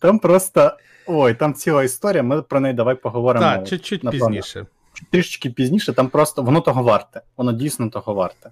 там 0.00 0.18
просто. 0.18 0.76
Ой, 1.06 1.34
там 1.34 1.54
ціла 1.54 1.84
історія, 1.84 2.22
ми 2.22 2.42
про 2.42 2.60
неї 2.60 2.74
давай 2.74 2.94
поговоримо. 2.94 3.44
Так, 3.46 3.68
чуть-чуть 3.68 4.04
напевно. 4.04 4.26
пізніше. 4.26 4.66
трішечки 5.10 5.50
пізніше, 5.50 5.92
там 5.92 6.08
просто 6.08 6.42
воно 6.42 6.60
того 6.60 6.82
варте. 6.82 7.22
Воно 7.36 7.52
дійсно 7.52 7.90
того 7.90 8.14
варте. 8.14 8.50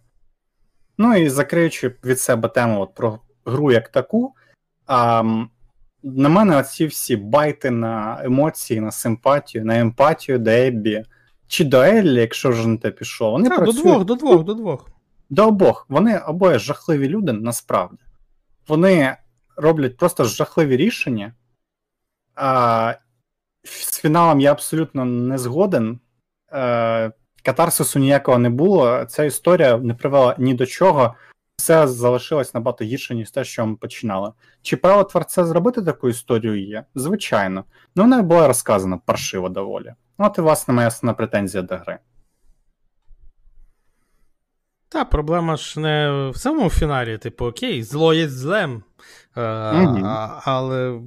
Ну 0.99 1.17
і 1.17 1.29
закриючи 1.29 1.95
від 2.05 2.21
себе 2.21 2.49
тему 2.49 2.81
от 2.81 2.95
про 2.95 3.19
гру 3.45 3.73
як 3.73 3.89
таку, 3.89 4.35
а, 4.87 5.23
на 6.03 6.29
мене 6.29 6.57
оці 6.57 6.87
всі 6.87 7.17
байти 7.17 7.71
на 7.71 8.21
емоції, 8.25 8.81
на 8.81 8.91
симпатію, 8.91 9.65
на 9.65 9.79
емпатію 9.79 10.39
до 10.39 10.51
Еббі, 10.51 11.05
чи 11.51 11.65
до 11.65 11.83
Еллі, 11.83 12.21
якщо 12.21 12.51
вже 12.51 12.69
на 12.69 12.77
те 12.77 12.91
пішов, 12.91 13.33
вони 13.33 13.49
Так, 13.49 13.65
до 13.65 13.73
двох, 13.73 14.05
до 14.05 14.15
двох, 14.15 14.45
до 14.45 14.55
двох. 14.55 14.91
до 15.31 15.49
обох. 15.49 15.87
Вони 15.89 16.19
обоє 16.19 16.59
жахливі 16.59 17.09
люди 17.09 17.33
насправді. 17.33 18.03
Вони 18.69 19.17
роблять 19.57 19.97
просто 19.97 20.25
жахливі 20.25 20.77
рішення. 20.77 21.35
А, 22.35 22.95
з 23.65 24.01
фіналом 24.01 24.41
я 24.41 24.53
абсолютно 24.53 25.05
не 25.05 25.39
згоден. 25.39 25.99
Е, 26.53 27.13
катарсису 27.43 27.99
ніякого 27.99 28.39
не 28.39 28.51
було. 28.51 29.05
Ця 29.05 29.25
історія 29.25 29.79
не 29.79 29.95
привела 29.95 30.35
ні 30.39 30.55
до 30.55 30.67
чого. 30.67 31.15
Все 31.57 31.87
залишилось 31.87 32.55
набагато 32.55 32.85
гірше, 32.85 33.15
ніж 33.15 33.31
те, 33.31 33.45
що 33.45 33.67
ми 33.67 33.77
починали. 33.77 34.33
Чи 34.63 34.77
право 34.77 35.05
творця 35.05 35.45
зробити 35.45 35.83
таку 35.83 36.09
історію 36.09 36.67
є? 36.69 36.85
Звичайно. 36.95 37.65
Ну 37.97 38.03
вона 38.03 38.23
була 38.23 38.47
розказана 38.47 38.97
паршиво 38.97 39.49
доволі. 39.49 39.95
Ну, 40.21 40.27
От 40.27 40.39
і 40.39 40.41
власне 40.41 40.75
моя 40.75 40.89
основна 40.89 41.15
претензія 41.15 41.63
до 41.63 41.77
гри. 41.77 41.99
Та, 44.89 45.05
проблема 45.05 45.57
ж 45.57 45.81
не 45.81 46.31
в 46.35 46.37
самому 46.37 46.71
фіналі, 46.71 47.19
типу, 47.19 47.47
окей, 47.47 47.83
зло 47.83 48.15
є 48.15 48.29
злем. 48.29 48.83
А, 49.35 50.41
але. 50.45 51.01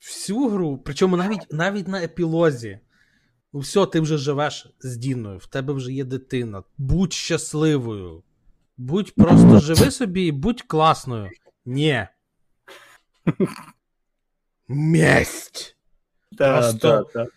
Всю 0.00 0.48
гру, 0.48 0.78
причому 0.78 1.16
навіть, 1.16 1.52
навіть 1.52 1.88
на 1.88 2.02
епілозі. 2.02 2.80
Ну, 3.52 3.60
все, 3.60 3.86
ти 3.86 4.00
вже 4.00 4.16
живеш 4.16 4.66
з 4.80 4.96
Діною, 4.96 5.38
в 5.38 5.46
тебе 5.46 5.72
вже 5.72 5.92
є 5.92 6.04
дитина. 6.04 6.62
Будь 6.78 7.12
щасливою. 7.12 8.22
Будь 8.76 9.14
просто 9.14 9.60
живи 9.60 9.90
собі 9.90 10.26
і 10.26 10.32
будь 10.32 10.62
класною. 10.62 11.30
Ні. 11.64 12.06
Месть. 14.68 15.71
Та, 16.38 16.60
Просто- 16.60 17.04
та, 17.12 17.24
та. 17.24 17.30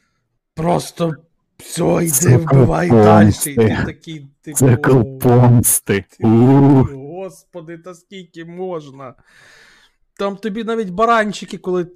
Просто 0.55 1.15
все, 1.57 1.99
йди, 2.01 2.37
вбивай 2.37 2.89
далі. 2.89 3.29
І 3.29 3.55
ти 3.55 3.83
такий, 3.85 4.27
типу, 4.41 4.57
Цикл 4.57 5.01
помсти. 5.21 6.05
Господи, 6.19 7.77
та 7.77 7.93
скільки 7.93 8.45
можна. 8.45 9.13
Там 10.19 10.37
тобі 10.37 10.63
навіть 10.63 10.89
баранчики, 10.89 11.57
коли, 11.57 11.87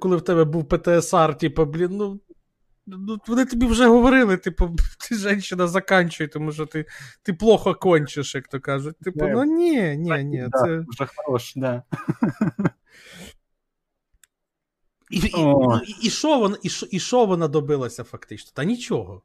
коли 0.00 0.16
в 0.16 0.22
тебе 0.22 0.44
був 0.44 0.64
ПТСР, 0.68 1.38
типу, 1.38 1.64
блін, 1.64 1.88
ну. 1.90 2.20
Ну, 2.88 3.18
вони 3.26 3.44
тобі 3.44 3.66
вже 3.66 3.86
говорили, 3.86 4.36
типу, 4.36 4.76
ти 5.08 5.14
женщина 5.14 5.66
заканчуй, 5.66 6.28
тому 6.28 6.52
що 6.52 6.66
ти, 6.66 6.84
ти 7.22 7.32
плохо 7.32 7.74
кончиш, 7.74 8.34
як 8.34 8.48
то 8.48 8.60
кажуть. 8.60 8.98
Типу, 8.98 9.28
ну 9.28 9.44
ні, 9.44 9.96
ні, 9.96 10.24
ні, 10.24 10.46
Да, 10.48 10.58
це. 10.58 10.84
Вже 10.88 11.08
хорош, 11.16 11.52
да. 11.56 11.82
І, 15.10 15.16
і, 15.18 15.32
О. 15.34 15.68
ну, 15.70 15.80
і, 15.86 16.06
і, 16.06 16.10
що 16.10 16.38
вона, 16.38 16.56
і, 16.62 16.68
що, 16.68 16.86
і 16.86 17.00
що 17.00 17.24
вона 17.24 17.48
добилася 17.48 18.04
фактично? 18.04 18.50
Та 18.54 18.64
нічого. 18.64 19.22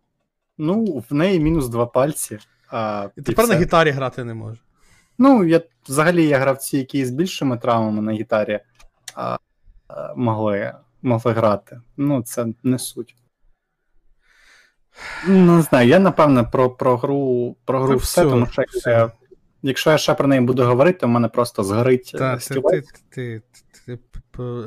Ну, 0.58 1.04
в 1.10 1.14
неї 1.14 1.40
мінус 1.40 1.68
два 1.70 1.86
пальці. 1.86 2.40
А, 2.70 3.10
І 3.18 3.22
тепер 3.22 3.48
на 3.48 3.56
гітарі 3.56 3.90
грати 3.90 4.24
не 4.24 4.34
може. 4.34 4.62
Ну, 5.18 5.44
я 5.44 5.62
взагалі 5.88 6.26
є 6.26 6.38
гравці, 6.38 6.78
які 6.78 7.06
з 7.06 7.12
більшими 7.12 7.58
травмами 7.58 8.02
на 8.02 8.12
гітарі 8.12 8.60
а, 9.16 9.38
а, 9.88 10.14
могли, 10.16 10.74
могли 11.02 11.32
грати. 11.34 11.82
Ну, 11.98 12.22
це 12.24 12.48
не 12.64 12.80
суть. 12.80 13.16
Ну, 15.28 15.56
Не 15.56 15.62
знаю, 15.62 15.88
я 15.88 16.00
напевне 16.00 16.44
про, 16.44 16.70
про 16.70 16.98
гру, 16.98 17.56
про 17.66 17.80
гру 17.82 17.98
все, 17.98 18.22
все, 18.22 18.30
тому 18.32 18.46
що 18.46 18.64
все. 18.68 18.90
я- 18.90 19.12
якщо 19.62 19.92
я 19.92 19.98
ще 19.98 20.14
про 20.14 20.28
неї 20.28 20.42
буду 20.42 20.64
говорити, 20.66 21.00
то 21.00 21.08
в 21.08 21.10
мене 21.10 21.28
просто 21.28 21.64
згорить 21.64 22.16
Та, 22.18 22.34
е, 22.34 22.38
ти, 22.38 22.62
ти, 22.62 22.82
ти, 23.10 23.42
ти, 23.86 23.98
ти, 23.98 24.00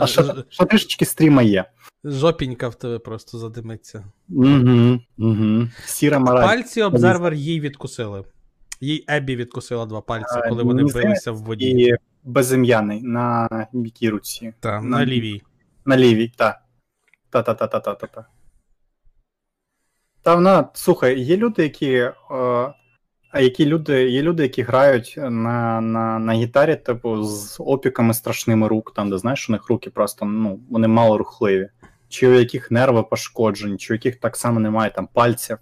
А 0.01 0.07
ще, 0.07 0.25
ще 0.49 0.65
трішечки 0.65 1.05
стріма 1.05 1.43
є. 1.43 1.65
Жопінька 2.05 2.69
в 2.69 2.75
тебе 2.75 2.99
просто 2.99 3.39
задимиться. 3.39 4.05
Угу, 4.29 5.01
угу. 5.19 5.69
Сіра 5.85 6.19
мораль. 6.19 6.47
Пальці 6.47 6.83
обзервер 6.83 7.35
їй 7.35 7.61
відкусили. 7.61 8.25
Їй 8.81 9.05
Еббі 9.09 9.37
відкусила 9.37 9.87
два 9.87 10.01
пальці, 10.01 10.41
коли 10.49 10.63
вони 10.63 10.83
мені 10.83 10.93
билися 10.93 11.33
в 11.33 11.37
воді. 11.37 11.67
І 11.71 11.97
безім'яний 12.25 13.03
на 13.03 13.49
якій 13.73 14.11
руці. 14.11 14.55
Та, 14.61 14.81
на- 14.81 14.99
на 14.99 15.07
лівій. 15.07 15.43
На 15.85 15.97
лівій, 15.97 16.33
та. 16.37 16.61
Та-та-та-та-та-та. 17.31 18.27
Та 20.23 20.35
вона, 20.35 20.69
слухай, 20.75 21.21
є 21.21 21.37
люди, 21.37 21.63
які. 21.63 21.93
Е, 21.95 22.13
а 23.35 23.41
які 23.41 23.67
люди, 23.67 24.11
є 24.11 24.23
люди, 24.23 24.43
які 24.43 24.63
грають 24.63 25.15
на, 25.19 25.81
на, 25.81 26.19
на 26.19 26.33
гітарі, 26.33 26.77
типу, 26.77 27.23
з 27.23 27.57
опіками 27.61 28.15
страшними 28.15 28.69
рук, 28.69 28.93
там, 28.95 29.11
де 29.11 29.19
знаєш, 29.19 29.49
у 29.49 29.53
них 29.53 29.69
руки 29.69 29.91
просто, 29.91 30.25
ну, 30.25 30.61
вони 30.71 30.89
мало 30.89 31.19
рухливі. 31.19 31.69
чи 32.09 32.29
у 32.29 32.33
яких 32.33 32.71
нерви 32.71 33.03
пошкоджені, 33.03 33.77
чи 33.77 33.93
у 33.93 33.95
яких 33.95 34.17
так 34.17 34.37
само 34.37 34.61
немає 34.61 34.91
там 34.91 35.09
пальців. 35.13 35.59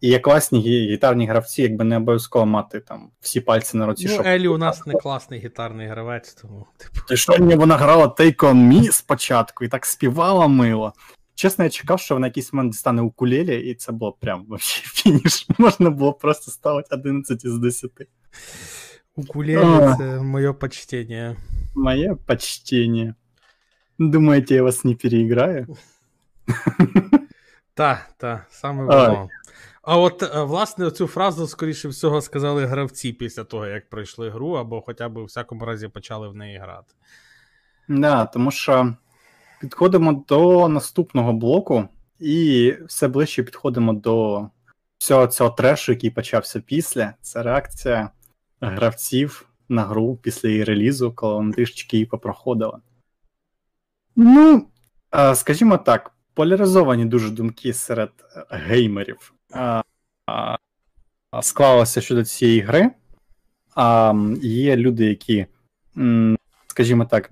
І 0.00 0.08
є 0.08 0.18
класні 0.18 0.60
гітарні 0.60 1.26
гравці, 1.26 1.62
якби 1.62 1.84
не 1.84 1.96
обов'язково 1.96 2.46
мати 2.46 2.80
там 2.80 3.10
всі 3.20 3.40
пальці 3.40 3.76
на 3.76 3.86
руці. 3.86 4.06
Ну, 4.06 4.12
щоб... 4.12 4.26
Елі 4.26 4.48
у 4.48 4.58
нас 4.58 4.86
не 4.86 4.94
класний 4.94 5.40
гітарний 5.40 5.86
гравець, 5.86 6.34
тому 6.34 6.66
типу. 6.76 7.06
Ти 7.08 7.16
що 7.16 7.32
мені 7.38 7.54
вона 7.54 7.76
грала 7.76 8.06
Take 8.06 8.36
On 8.36 8.72
Me 8.72 8.92
спочатку 8.92 9.64
і 9.64 9.68
так 9.68 9.86
співала 9.86 10.46
мило. 10.46 10.92
Чесно, 11.36 11.64
я 11.64 11.70
чекав, 11.70 12.00
що 12.00 12.14
вона 12.14 12.26
якийсь 12.26 12.52
момент 12.52 12.74
стане 12.74 13.02
укулелі, 13.02 13.70
і 13.70 13.74
це 13.74 13.92
було 13.92 14.12
прям 14.12 14.44
вообще 14.48 14.82
фініш. 14.84 15.46
Можна 15.58 15.90
було 15.90 16.12
просто 16.12 16.50
ставити 16.50 16.88
11 16.90 17.44
із 17.44 17.58
10. 17.58 17.90
Укулелі 19.16 19.94
це 19.98 20.20
моє 20.20 20.52
почтення. 20.52 21.36
Моє 21.74 22.14
почтення. 22.26 23.14
Думаєте, 23.98 24.54
я 24.54 24.62
вас 24.62 24.84
не 24.84 24.94
переіграю? 24.94 25.76
Так, 27.74 28.10
так, 28.16 28.46
саме 28.50 28.84
воно. 28.84 29.28
А 29.82 29.98
от, 29.98 30.22
е, 30.22 30.42
власне, 30.42 30.90
цю 30.90 31.06
фразу, 31.06 31.46
скоріше 31.46 31.88
всього, 31.88 32.20
сказали 32.20 32.66
гравці 32.66 33.12
після 33.12 33.44
того, 33.44 33.66
як 33.66 33.90
пройшли 33.90 34.30
гру, 34.30 34.52
або 34.52 34.80
хоча 34.80 35.08
б 35.08 35.16
у 35.16 35.24
всякому 35.24 35.64
разі 35.64 35.88
почали 35.88 36.28
в 36.28 36.36
неї 36.36 36.58
грати. 36.58 36.94
Да, 37.88 38.24
тому 38.24 38.50
що 38.50 38.94
підходимо 39.60 40.24
до 40.28 40.68
наступного 40.68 41.32
блоку, 41.32 41.88
і 42.20 42.74
все 42.86 43.08
ближче 43.08 43.42
підходимо 43.42 43.92
до 43.92 44.48
всього 44.98 45.26
цього 45.26 45.50
трешу, 45.50 45.92
який 45.92 46.10
почався 46.10 46.60
після. 46.60 47.14
Це 47.20 47.42
реакція 47.42 48.10
гравців 48.60 49.48
на 49.68 49.84
гру 49.84 50.16
після 50.22 50.48
її 50.48 50.64
релізу, 50.64 51.12
коли 51.12 51.34
вони 51.34 51.52
трішечки 51.52 51.96
її 51.96 52.06
попроходили. 52.06 52.78
Ну, 54.16 54.66
скажімо 55.34 55.78
так, 55.78 56.12
поляризовані 56.34 57.04
дуже 57.04 57.30
думки 57.30 57.72
серед 57.72 58.10
геймерів 58.50 59.34
склалося 61.42 62.00
щодо 62.00 62.24
цієї 62.24 62.60
гри. 62.60 62.90
Є 64.42 64.76
люди, 64.76 65.04
які, 65.04 65.46
скажімо 66.66 67.04
так, 67.04 67.30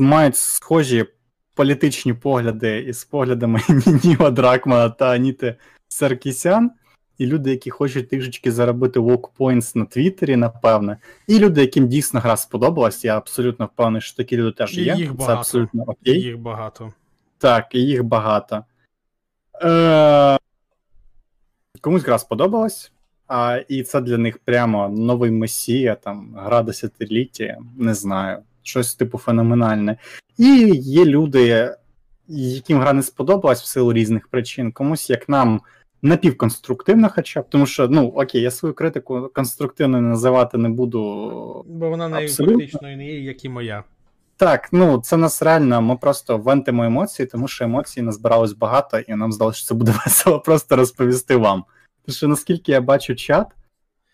мають 0.00 0.36
схожі 0.36 1.06
політичні 1.54 2.14
погляди 2.14 2.78
із 2.78 3.04
поглядами 3.04 3.60
Ніва 4.04 4.30
Дракмана 4.30 4.90
та 4.90 5.10
Аніти 5.10 5.56
Саркісян, 5.88 6.70
і 7.18 7.26
люди, 7.26 7.50
які 7.50 7.70
хочуть 7.70 8.10
трішечки 8.10 8.52
заробити 8.52 9.00
walk 9.00 9.76
на 9.76 9.84
Твіттері, 9.84 10.36
напевне, 10.36 10.98
і 11.26 11.38
люди, 11.38 11.60
яким 11.60 11.88
дійсно 11.88 12.20
гра 12.20 12.36
сподобалась, 12.36 13.04
я 13.04 13.16
абсолютно 13.16 13.66
впевнений, 13.66 14.00
що 14.00 14.16
такі 14.16 14.36
люди 14.36 14.52
теж 14.52 14.78
є. 14.78 14.94
їх 14.94 15.12
Це 15.18 15.32
абсолютно 15.32 15.82
окей. 15.86 16.20
Їх 16.20 16.38
багато. 16.38 16.92
Так, 17.38 17.74
і 17.74 17.80
їх 17.80 18.04
багато. 18.04 18.64
Е- 19.62 20.38
Комусь 21.80 22.04
гра 22.04 22.18
сподобалась, 22.18 22.92
а, 23.26 23.60
і 23.68 23.82
це 23.82 24.00
для 24.00 24.18
них 24.18 24.38
прямо 24.38 24.88
новий 24.88 25.30
месія, 25.30 25.94
там, 25.94 26.34
гра 26.38 26.62
десятиліття, 26.62 27.58
не 27.76 27.94
знаю, 27.94 28.42
щось 28.64 28.94
типу 28.94 29.18
феноменальне. 29.18 29.96
І 30.38 30.70
є 30.74 31.04
люди, 31.04 31.74
яким 32.28 32.80
гра 32.80 32.92
не 32.92 33.02
сподобалась 33.02 33.62
в 33.62 33.66
силу 33.66 33.92
різних 33.92 34.28
причин. 34.28 34.72
Комусь, 34.72 35.10
як 35.10 35.28
нам, 35.28 35.60
напівконструктивна, 36.02 37.08
хоча 37.08 37.40
б, 37.40 37.44
тому 37.48 37.66
що, 37.66 37.88
ну, 37.88 38.08
окей, 38.08 38.40
я 38.40 38.50
свою 38.50 38.74
критику 38.74 39.30
конструктивною 39.34 40.02
називати 40.02 40.58
не 40.58 40.68
буду. 40.68 41.00
Бо 41.68 41.90
вона 41.90 42.08
не 42.08 42.28
фактично 42.28 42.88
не 42.88 43.06
є, 43.06 43.20
як 43.20 43.44
і 43.44 43.48
моя. 43.48 43.84
Так, 44.36 44.68
ну 44.72 44.98
це 44.98 45.16
нас 45.16 45.42
реально, 45.42 45.82
ми 45.82 45.96
просто 45.96 46.38
вентимо 46.38 46.84
емоції, 46.84 47.26
тому 47.26 47.48
що 47.48 47.64
емоцій 47.64 48.02
назбиралось 48.02 48.52
багато, 48.52 48.98
і 48.98 49.14
нам 49.14 49.32
здалося, 49.32 49.58
що 49.58 49.66
це 49.68 49.74
буде 49.74 49.94
весело 50.06 50.40
просто 50.40 50.76
розповісти 50.76 51.36
вам. 51.36 51.64
Тому 52.06 52.16
що 52.16 52.28
наскільки 52.28 52.72
я 52.72 52.80
бачу 52.80 53.14
чат, 53.14 53.46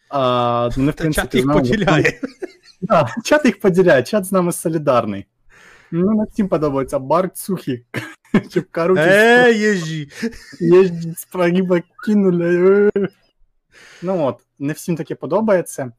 а, 0.09 0.69
вони, 0.77 0.91
в 0.91 0.95
принципі, 0.95 1.29
чат 1.29 1.35
їх 1.35 1.53
поділяє. 1.53 2.21
Да, 2.81 3.09
чат 3.25 3.45
їх 3.45 3.61
поділяє, 3.61 4.03
чат 4.03 4.25
з 4.25 4.33
нами 4.33 4.53
солідарний. 4.53 5.27
Ну, 5.91 6.15
над 6.15 6.35
цим 6.35 6.49
подобається 6.49 6.99
Барт 6.99 7.37
Сухі. 7.37 7.85
Е, 9.09 9.53
єжі! 9.53 10.09
Єжі, 10.61 11.15
справіба 11.17 11.81
кинули. 12.05 12.91
Ну 14.03 14.25
от, 14.25 14.37
не 14.59 14.73
всім 14.73 14.97
таке 14.97 15.15
подобається. 15.15 15.93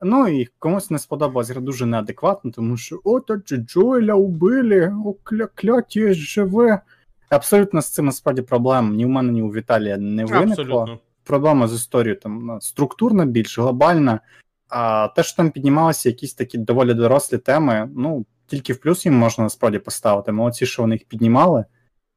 Ну 0.00 0.28
і 0.28 0.48
комусь 0.58 0.90
не 0.90 0.98
сподобалась 0.98 1.50
гра 1.50 1.60
дуже 1.60 1.86
неадекватно, 1.86 2.50
тому 2.50 2.76
що 2.76 3.00
о, 3.04 3.20
то 3.20 3.36
Джоеля 3.36 4.14
убили, 4.14 4.94
о, 5.04 5.14
кля 5.22 5.46
кляті 5.46 6.12
живе. 6.12 6.80
Абсолютно 7.28 7.82
з 7.82 7.90
цим 7.90 8.06
насправді 8.06 8.42
проблем 8.42 8.94
ні 8.94 9.06
у 9.06 9.08
мене, 9.08 9.32
ні 9.32 9.42
у 9.42 9.48
Віталія 9.48 9.96
не 9.96 10.24
виникло. 10.24 10.52
Абсолютно. 10.52 10.98
Проблема 11.24 11.68
з 11.68 11.74
історією 11.74 12.20
там 12.20 12.58
структурна, 12.60 13.24
більш 13.24 13.58
глобальна. 13.58 14.20
А 14.68 15.08
те, 15.08 15.22
що 15.22 15.36
там 15.36 15.50
піднімалися 15.50 16.08
якісь 16.08 16.34
такі 16.34 16.58
доволі 16.58 16.94
дорослі 16.94 17.38
теми, 17.38 17.90
ну, 17.96 18.26
тільки 18.46 18.72
в 18.72 18.80
плюс 18.80 19.06
їм 19.06 19.14
можна 19.14 19.44
насправді 19.44 19.78
поставити. 19.78 20.32
Молодці, 20.32 20.66
що 20.66 20.82
вони 20.82 20.94
їх 20.94 21.04
піднімали. 21.04 21.64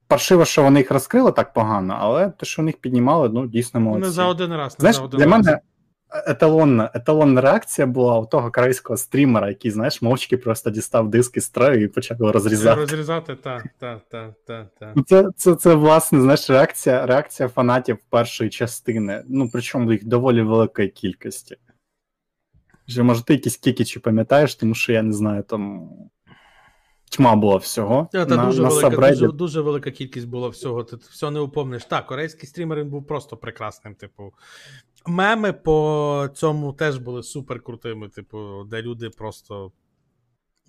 Паршиво, 0.08 0.46
що 0.46 0.64
вони 0.64 0.80
їх 0.80 0.92
розкрили 0.92 1.32
так 1.32 1.54
погано, 1.54 1.98
але 2.00 2.30
те, 2.30 2.46
що 2.46 2.62
вони 2.62 2.70
їх 2.70 2.78
піднімали, 2.78 3.30
ну, 3.30 3.48
дійсно 3.48 3.80
молодці. 3.80 4.06
Не 4.06 4.12
за 4.12 4.28
один 4.28 4.54
раз. 4.54 4.74
Не 4.80 4.82
Знаєш, 4.82 4.96
за 4.96 5.04
один 5.04 5.20
для 5.20 5.26
раз. 5.26 5.32
мене 5.32 5.60
еталонна 6.28 6.92
еталонна 6.94 7.42
реакція 7.42 7.88
була 7.88 8.20
у 8.20 8.26
того 8.26 8.52
корейського 8.52 8.98
стрімера, 8.98 9.50
який, 9.50 9.72
знаєш, 9.72 10.02
мовчки 10.02 10.38
просто 10.38 10.70
дістав 10.70 11.10
диски 11.10 11.42
з 11.42 11.46
строю 11.46 11.84
і 11.84 11.88
почав 11.88 12.20
його 12.20 12.32
розрізати. 12.32 12.82
Розрізати, 12.82 13.36
так, 13.36 13.64
так, 13.80 14.00
так, 14.10 14.34
так. 14.46 14.68
Та. 14.80 14.94
Це, 15.08 15.30
це, 15.36 15.56
це, 15.56 15.76
власне, 15.76 16.22
знаєш, 16.22 16.50
реакція 16.50 17.06
реакція 17.06 17.50
фанатів 17.50 17.98
першої 18.10 18.50
частини. 18.50 19.24
Ну, 19.28 19.50
причому 19.54 19.92
їх 19.92 20.06
доволі 20.06 20.42
великої 20.42 20.90
кількості. 20.90 21.58
Вже, 22.92 23.04
може, 23.04 23.24
ти 23.24 23.34
якісь 23.34 23.58
кікічі 23.58 24.00
пам'ятаєш, 24.00 24.56
тому 24.56 24.74
що 24.76 24.94
я 24.94 25.02
не 25.02 25.14
знаю, 25.14 25.44
там. 25.44 25.90
Тьма 27.10 27.36
була 27.36 27.58
всього. 27.58 28.10
Та, 28.12 28.26
та, 28.26 28.36
на, 28.36 28.46
дуже, 28.46 28.62
на 28.62 28.70
велика, 28.70 29.10
дуже, 29.10 29.28
дуже 29.28 29.62
велика 29.62 29.92
кількість 29.92 30.28
було 30.28 30.50
всього. 30.50 30.84
Ти 30.84 30.96
все 30.96 31.32
не 31.32 31.40
упомниш. 31.40 31.86
Так, 31.86 32.08
корейський 32.08 32.50
стрімер 32.50 32.80
він 32.80 32.90
був 32.90 33.08
просто 33.08 33.38
прекрасним. 33.38 33.96
Типу, 33.96 34.34
меми 35.08 35.54
по 35.54 36.30
цьому 36.34 36.74
теж 36.74 36.98
були 36.98 37.24
супер 37.24 37.62
крутими, 37.62 38.10
типу, 38.10 38.64
де 38.64 38.82
люди 38.82 39.10
просто. 39.10 39.72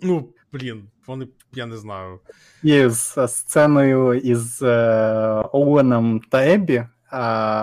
Ну, 0.01 0.35
блін, 0.53 0.91
вони, 1.07 1.29
я 1.53 1.67
не 1.67 1.77
знаю. 1.77 2.21
І 2.63 2.89
з 2.89 3.29
сценою 3.29 4.15
із 4.15 4.63
е, 4.63 5.45
Оуеном 5.53 6.21
та 6.21 6.47
Еббі. 6.47 6.75
Е, 7.13 7.63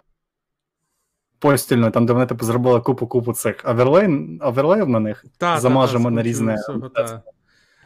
постільно, 1.39 1.91
там, 1.91 2.05
де 2.05 2.13
вони 2.13 2.25
типу 2.25 2.45
зробили 2.45 2.79
купу-купу 2.79 3.33
цих 3.33 3.55
оверлей, 3.65 4.39
оверлеїв 4.41 4.89
на 4.89 4.99
них, 4.99 5.25
та, 5.37 5.59
замажемо 5.59 6.03
та, 6.03 6.09
та, 6.09 6.15
на 6.15 6.23
різне. 6.23 6.55
Всього, 6.55 6.89
та. 6.89 7.21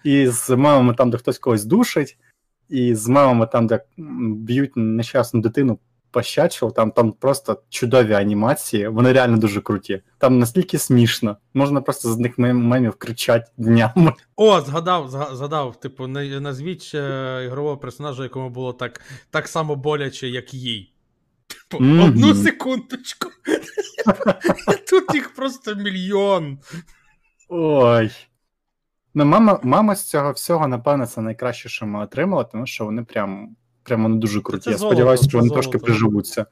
І 0.04 0.28
з 0.28 0.50
мемами 0.50 0.94
там, 0.94 1.10
де 1.10 1.18
хтось 1.18 1.40
когось 1.40 1.66
душить, 1.66 2.18
і 2.70 2.96
з 2.96 3.08
мемами 3.08 3.48
там, 3.48 3.68
де 3.68 3.80
б'ють 3.98 4.72
нещасну 4.76 5.42
дитину 5.42 5.80
пощачив, 6.14 6.72
там 6.72 6.92
там 6.92 7.12
просто 7.12 7.62
чудові 7.70 8.14
анімації, 8.14 8.88
вони 8.88 9.14
реально 9.14 9.38
дуже 9.38 9.62
круті. 9.62 10.02
Там 10.18 10.40
настільки 10.40 10.78
смішно, 10.78 11.38
можна 11.54 11.82
просто 11.82 12.10
з 12.10 12.18
них 12.18 12.38
мемів 12.38 12.94
кричати 12.96 13.52
днями. 13.58 14.14
О, 14.36 14.62
згадав, 14.62 15.10
згадав, 15.10 15.80
типу, 15.80 16.08
назвіть 16.08 16.94
ігрового 17.46 17.78
персонажа, 17.78 18.24
якому 18.24 18.50
було 18.50 18.74
так 18.74 19.02
так 19.30 19.48
само 19.48 19.76
боляче, 19.76 20.28
як 20.28 20.54
їй. 20.54 20.93
Типу, 21.78 21.84
mm-hmm. 21.84 22.08
Одну 22.08 22.36
секундочку. 22.36 23.30
Тут 24.90 25.16
їх 25.16 25.34
просто 25.34 25.76
мільйон. 25.76 26.60
Ой. 27.50 28.12
Ну, 29.14 29.26
мама 29.26 29.60
мама 29.64 29.96
з 29.96 30.10
цього 30.10 30.32
всього, 30.32 30.68
напевно, 30.68 31.06
це 31.06 31.22
найкраще, 31.22 31.70
що 31.70 31.86
ми 31.86 32.04
отримали, 32.04 32.46
тому 32.52 32.66
що 32.66 32.86
вони 32.86 33.04
прям 33.04 33.56
прямо 33.84 34.10
не 34.10 34.16
дуже 34.16 34.42
круті. 34.42 34.64
Це 34.64 34.72
Я 34.72 34.78
сподіваюся, 34.78 35.30
що 35.30 35.38
вони 35.38 35.50
золото. 35.50 35.62
трошки 35.62 35.86
приживуться. 35.86 36.46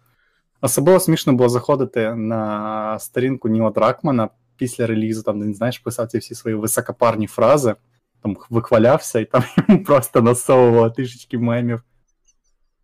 Особливо 0.62 1.00
смішно 1.00 1.34
було 1.34 1.50
заходити 1.50 2.16
на 2.16 3.00
сторінку 3.00 3.50
Ніла 3.50 3.70
Дракмана 3.70 4.30
після 4.58 4.88
релізу, 4.88 5.24
там, 5.24 5.40
де 5.40 5.46
він, 5.46 5.56
знаєш, 5.56 5.80
писав 5.80 6.08
ці 6.08 6.18
всі 6.18 6.36
свої 6.36 6.56
високопарні 6.56 7.28
фрази, 7.28 7.76
там 8.24 8.38
вихвалявся, 8.50 9.20
і 9.20 9.26
там 9.26 9.44
йому 9.68 9.84
просто 9.84 10.22
насовувало 10.22 10.90
трішечки 10.90 11.38
мемів. 11.38 11.84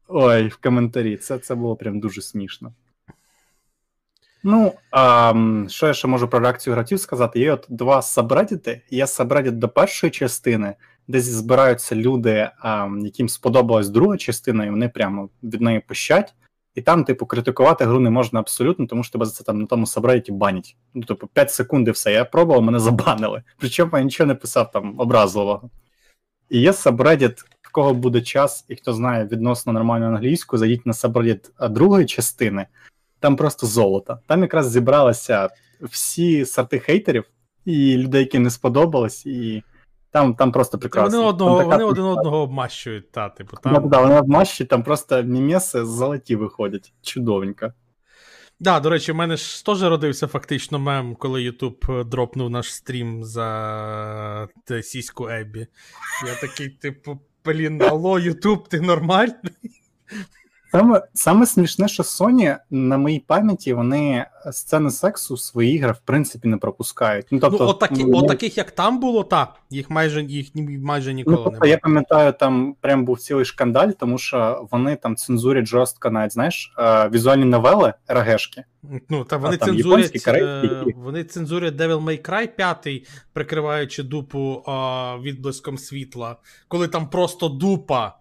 Ой, 0.07 0.47
в 0.47 0.57
коментарі. 0.57 1.17
Це 1.17 1.39
це 1.39 1.55
було 1.55 1.75
прям 1.75 1.99
дуже 1.99 2.21
смішно. 2.21 2.73
Ну, 4.43 4.73
а, 4.91 5.33
що 5.67 5.87
я 5.87 5.93
ще 5.93 6.07
можу 6.07 6.27
про 6.27 6.39
реакцію 6.39 6.73
гравців 6.73 6.99
сказати? 6.99 7.39
Є 7.39 7.53
от 7.53 7.65
два 7.69 8.01
сабреддіти. 8.01 8.81
Є 8.89 9.07
сабреддіт 9.07 9.59
до 9.59 9.69
першої 9.69 10.11
частини, 10.11 10.75
десь 11.07 11.25
збираються 11.25 11.95
люди, 11.95 12.49
а, 12.59 12.89
яким 13.03 13.29
сподобалась 13.29 13.89
друга 13.89 14.17
частина, 14.17 14.65
і 14.65 14.69
вони 14.69 14.89
прямо 14.89 15.29
від 15.43 15.61
неї 15.61 15.79
пищать. 15.79 16.33
І 16.75 16.81
там, 16.81 17.03
типу, 17.03 17.25
критикувати 17.25 17.85
гру 17.85 17.99
не 17.99 18.09
можна 18.09 18.39
абсолютно, 18.39 18.87
тому 18.87 19.03
що 19.03 19.11
тебе 19.11 19.25
за 19.25 19.31
це 19.31 19.43
там 19.43 19.59
на 19.59 19.65
тому 19.65 19.85
сабреддіті 19.85 20.31
банять. 20.31 20.75
Ну, 20.93 21.03
типу, 21.03 21.27
5 21.27 21.51
секунд 21.51 21.87
і 21.87 21.91
все. 21.91 22.13
Я 22.13 22.25
пробував, 22.25 22.61
мене 22.61 22.79
забанили. 22.79 23.43
Причому 23.57 23.97
я 23.97 24.03
нічого 24.03 24.27
не 24.27 24.35
писав 24.35 24.71
там 24.71 24.99
образливого. 24.99 25.69
І 26.49 26.59
є 26.59 26.73
сабреддіт, 26.73 27.39
в 27.39 27.49
кого 27.77 27.93
буде 27.93 28.21
час, 28.21 28.65
і 28.67 28.75
хто 28.75 28.93
знає 28.93 29.27
відносно 29.31 29.73
нормальну 29.73 30.05
англійську, 30.05 30.57
зайдіть 30.57 30.85
на 30.85 30.93
саброліт 30.93 31.51
другої 31.69 32.05
частини, 32.05 32.65
там 33.19 33.35
просто 33.35 33.67
золото. 33.67 34.19
Там 34.27 34.41
якраз 34.41 34.71
зібралися 34.71 35.49
всі 35.81 36.45
сорти 36.45 36.79
хейтерів 36.79 37.23
і 37.65 37.97
людей, 37.97 38.21
які 38.21 38.39
не 38.39 38.49
сподобались, 38.49 39.25
і 39.25 39.63
там 40.11 40.35
там 40.35 40.51
просто 40.51 40.77
прекрасно. 40.77 41.17
Вони 41.17 41.29
одного, 41.29 41.59
там 41.59 41.69
вони 41.69 41.83
один 41.83 42.03
одного 42.03 42.37
обмащують, 42.37 43.11
та, 43.11 43.29
типу, 43.29 43.57
там. 43.63 43.73
Да, 43.73 43.79
да, 43.79 44.01
вони 44.01 44.19
обмащують, 44.19 44.69
там 44.69 44.83
просто 44.83 45.23
мімеси 45.23 45.85
золоті 45.85 46.35
виходять. 46.35 46.93
Чудовенько. 47.01 47.73
Да, 48.59 48.79
до 48.79 48.89
речі, 48.89 49.11
в 49.11 49.15
мене 49.15 49.37
ж 49.37 49.65
теж 49.65 49.83
родився 49.83 50.27
фактично 50.27 50.79
мем, 50.79 51.15
коли 51.15 51.43
Ютуб 51.43 51.85
е, 51.89 52.03
дропнув 52.03 52.49
наш 52.49 52.73
стрім 52.73 53.23
за 53.23 54.47
сіську 54.81 55.29
Еббі. 55.29 55.67
Я 56.27 56.35
такий, 56.41 56.69
типу, 56.69 57.19
блін, 57.47 57.81
алло, 57.81 58.19
Ютуб, 58.19 58.67
ти 58.67 58.81
нормальний? 58.81 59.81
Саме 60.71 61.01
саме 61.13 61.45
смішне, 61.45 61.87
що 61.87 62.03
Sony 62.03 62.57
на 62.69 62.97
моїй 62.97 63.19
пам'яті 63.19 63.73
вони 63.73 64.25
сцени 64.51 64.91
сексу 64.91 65.33
в 65.33 65.39
свої 65.39 65.75
ігри 65.75 65.91
в 65.91 65.99
принципі 66.05 66.47
не 66.47 66.57
пропускають. 66.57 67.25
Ну, 67.31 67.39
тобто, 67.39 67.63
ну, 67.63 67.69
отакі, 67.69 68.03
ну, 68.03 68.17
от 68.17 68.27
таких, 68.27 68.57
як 68.57 68.71
там 68.71 68.99
було, 68.99 69.23
так. 69.23 69.53
Їх 69.69 69.89
майже 69.89 70.23
їх 70.23 70.47
майже 70.81 71.13
ніколи 71.13 71.37
ну, 71.37 71.43
тобто, 71.43 71.51
не 71.51 71.59
було. 71.59 71.69
Я 71.69 71.77
пам'ятаю, 71.77 72.33
там 72.39 72.75
прям 72.81 73.05
був 73.05 73.19
цілий 73.19 73.45
шкандаль, 73.45 73.89
тому 73.89 74.17
що 74.17 74.67
вони 74.71 74.95
там 74.95 75.15
цензурять 75.15 75.65
жорстко, 75.65 76.09
навіть 76.09 76.33
знаєш, 76.33 76.73
візуальні 77.11 77.45
новели 77.45 77.93
РГшки. 78.09 78.63
Ну, 79.09 79.23
та 79.23 79.37
вони 79.37 79.57
а, 79.61 79.65
цензурять 79.65 80.23
корейські. 80.23 80.93
вони 80.95 81.23
цензурять 81.23 81.73
Devil 81.73 82.03
May 82.03 82.29
Cry 82.29 82.47
5, 82.47 83.07
прикриваючи 83.33 84.03
дупу 84.03 84.63
а, 84.67 85.17
відблиском 85.21 85.77
світла, 85.77 86.35
коли 86.67 86.87
там 86.87 87.09
просто 87.09 87.49
дупа. 87.49 88.13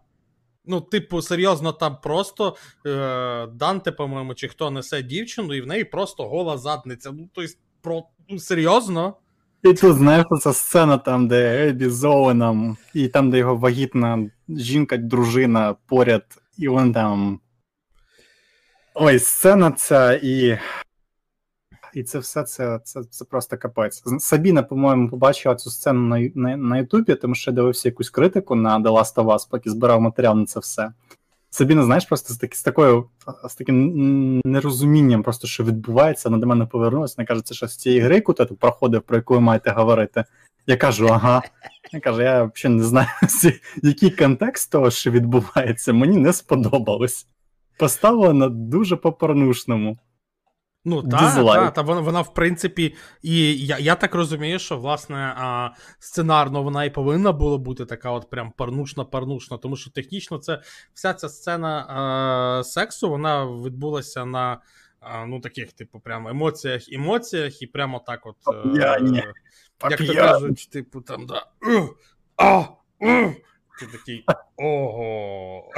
Ну, 0.67 0.81
типу, 0.81 1.23
серйозно, 1.23 1.73
там 1.73 1.97
просто 2.03 2.57
е, 2.87 3.47
Данте, 3.47 3.93
по-моєму, 3.93 4.35
чи 4.35 4.49
хто 4.49 4.71
несе 4.71 5.03
дівчину, 5.03 5.55
і 5.55 5.61
в 5.61 5.67
неї 5.67 5.85
просто 5.85 6.29
гола 6.29 6.59
задниця. 6.59 7.11
Ну, 7.13 7.29
тобто, 7.35 7.53
про 7.81 8.03
ну, 8.29 8.39
серйозно. 8.39 9.15
І 9.63 9.75
тут, 9.75 9.97
знаєш, 9.97 10.27
ця 10.41 10.53
сцена 10.53 10.99
там, 10.99 11.29
де 11.29 11.69
Ебі 11.69 11.89
з 11.89 12.05
Оуеном, 12.05 12.77
і 12.95 13.09
там, 13.09 13.31
де 13.31 13.39
його 13.39 13.57
вагітна 13.57 14.31
жінка, 14.49 14.97
дружина 14.97 15.75
поряд, 15.87 16.25
і 16.59 16.69
він 16.69 16.93
там. 16.93 17.41
Ой, 18.95 19.19
сцена 19.19 19.71
ця 19.71 20.21
і 20.23 20.59
і 21.97 22.03
це 22.03 22.19
все 22.19 22.43
це 22.43 22.81
це, 22.85 23.03
це 23.11 23.25
просто 23.25 23.57
капець. 23.57 24.03
Сабіна, 24.19 24.63
по-моєму, 24.63 25.09
побачила 25.09 25.55
цю 25.55 25.71
сцену 25.71 26.01
на 26.01 26.31
на, 26.35 26.57
на 26.57 26.79
Ютубі, 26.79 27.15
тому 27.15 27.35
що 27.35 27.51
я 27.51 27.55
дивився 27.55 27.89
якусь 27.89 28.11
критику 28.11 28.55
на 28.55 28.79
The 28.79 28.93
Last 28.93 29.15
of 29.15 29.25
Us, 29.25 29.51
поки 29.51 29.71
збирав 29.71 30.01
матеріал 30.01 30.37
на 30.37 30.47
це 30.47 30.61
все. 30.61 30.93
Сабіна, 31.51 31.83
знаєш, 31.83 32.05
просто 32.05 32.35
з, 32.35 32.37
таки, 32.37 32.57
з 32.57 32.63
такою 32.63 33.05
з 33.49 33.55
таким 33.55 34.41
нерозумінням, 34.45 35.23
просто 35.23 35.47
що 35.47 35.65
відбувається, 35.65 36.29
вона 36.29 36.41
до 36.41 36.47
мене 36.47 36.67
повернулася, 36.67 37.15
вона 37.19 37.27
каже, 37.27 37.43
це 37.43 37.55
що 37.55 37.69
з 37.69 37.77
цієї 37.77 38.01
гри, 38.01 38.15
яку 38.15 38.33
ти 38.33 38.45
проходив, 38.45 39.03
про 39.03 39.17
яку 39.17 39.35
ви 39.35 39.41
маєте 39.41 39.71
говорити. 39.71 40.25
Я 40.67 40.77
кажу, 40.77 41.07
ага. 41.07 41.43
Я 41.93 42.01
кажу, 42.01 42.23
я 42.23 42.51
взагалі 42.55 42.79
не 42.79 42.85
знаю, 42.85 43.09
який 43.83 44.11
контекст 44.11 44.73
того, 44.73 44.91
що 44.91 45.11
відбувається, 45.11 45.93
мені 45.93 46.17
не 46.17 46.33
сподобалось. 46.33 47.27
Поставила 47.79 48.33
на 48.33 48.49
дуже 48.49 48.97
по-порнушному. 48.97 49.99
Ну, 50.89 51.03
так, 51.03 51.35
та, 51.35 51.71
та, 51.71 51.83
вона, 51.83 52.01
вона, 52.01 52.21
в 52.21 52.35
принципі, 52.35 52.95
і 53.23 53.67
я 53.67 53.79
я 53.79 53.95
так 53.95 54.15
розумію, 54.15 54.59
що 54.59 54.77
власне 54.77 55.35
а, 55.37 55.71
сценарно 55.99 56.63
вона 56.63 56.85
і 56.85 56.91
повинна 56.91 57.33
була 57.33 57.59
бути 57.59 57.85
така, 57.85 58.11
от 58.11 58.31
прям 58.31 58.53
парнушна-парнушна, 58.59 59.59
тому 59.59 59.77
що 59.77 59.91
технічно 59.91 60.39
це 60.39 60.63
вся 60.95 61.15
ця 61.15 61.29
сцена 61.29 61.87
а, 61.89 62.65
сексу 62.65 63.11
вона 63.11 63.47
відбулася 63.47 64.25
на 64.25 64.61
а, 65.01 65.27
ну, 65.27 65.41
таких, 65.41 65.73
типу, 65.73 66.01
прямо 66.01 66.29
емоціях, 66.29 66.83
емоціях, 66.93 67.63
і 67.63 67.67
прямо 67.67 68.03
так, 68.07 68.27
от. 68.27 68.37
Я, 68.75 68.99
ні. 68.99 69.25
Як 69.91 70.07
то 70.07 70.15
кажуть, 70.15 70.69
типу, 70.73 71.01
там, 71.01 71.27
да. 71.27 71.47
А, 72.37 72.63
Ти 73.81 73.87
такий 73.93 74.25
ого. 74.57 75.71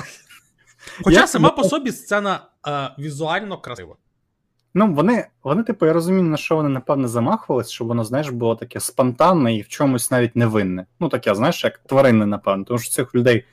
Хоча 1.05 1.27
сама 1.27 1.51
по 1.51 1.65
собі 1.65 1.93
сцена 1.93 2.41
а, 2.63 2.91
візуально 2.99 3.61
красива. 3.61 3.97
Ну, 4.75 4.95
вони, 4.95 5.27
вони, 5.43 5.63
типу, 5.63 5.87
я 5.87 5.93
розумію, 5.93 6.23
на 6.23 6.37
що 6.37 6.57
вони, 6.57 6.69
напевне, 6.69 7.09
замахувалися, 7.09 7.71
щоб 7.71 7.89
воно, 7.89 8.05
знаєш, 8.05 8.29
було 8.29 8.57
таке 8.57 8.81
спонтанне 8.81 9.57
і 9.57 9.63
в 9.63 9.69
чомусь 9.69 10.11
навіть 10.11 10.37
невинне. 10.37 10.87
Ну, 11.01 11.09
таке, 11.09 11.35
знаєш, 11.35 11.65
як 11.65 11.79
тваринне, 11.79 12.27
напевно. 12.27 12.65
Тому 12.65 12.79
що 12.79 12.93
цих 12.93 13.15
людей 13.15 13.45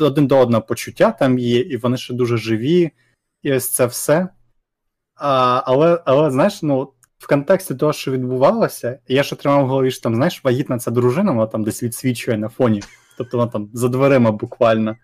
один 0.00 0.26
до 0.26 0.38
одного 0.38 0.62
почуття 0.62 1.10
там 1.10 1.38
є, 1.38 1.60
і 1.60 1.76
вони 1.76 1.96
ще 1.96 2.14
дуже 2.14 2.36
живі, 2.36 2.90
і 3.42 3.52
ось 3.52 3.68
це 3.68 3.86
все. 3.86 4.28
А, 5.16 5.62
Але, 5.66 6.02
але, 6.04 6.30
знаєш, 6.30 6.62
ну, 6.62 6.92
в 7.18 7.28
контексті 7.28 7.74
того, 7.74 7.92
що 7.92 8.10
відбувалося, 8.12 8.98
я 9.08 9.22
ще 9.22 9.36
тримав 9.36 9.64
в 9.64 9.68
голові, 9.68 9.90
що 9.90 10.02
там, 10.02 10.14
знаєш, 10.14 10.44
вагітна 10.44 10.78
ця 10.78 10.90
дружина, 10.90 11.32
вона 11.32 11.46
там 11.46 11.64
десь 11.64 11.82
відсвічує 11.82 12.38
на 12.38 12.48
фоні. 12.48 12.82
Тобто 13.18 13.36
вона 13.36 13.50
там 13.50 13.70
за 13.74 13.88
дверима 13.88 14.30
буквально. 14.30 14.96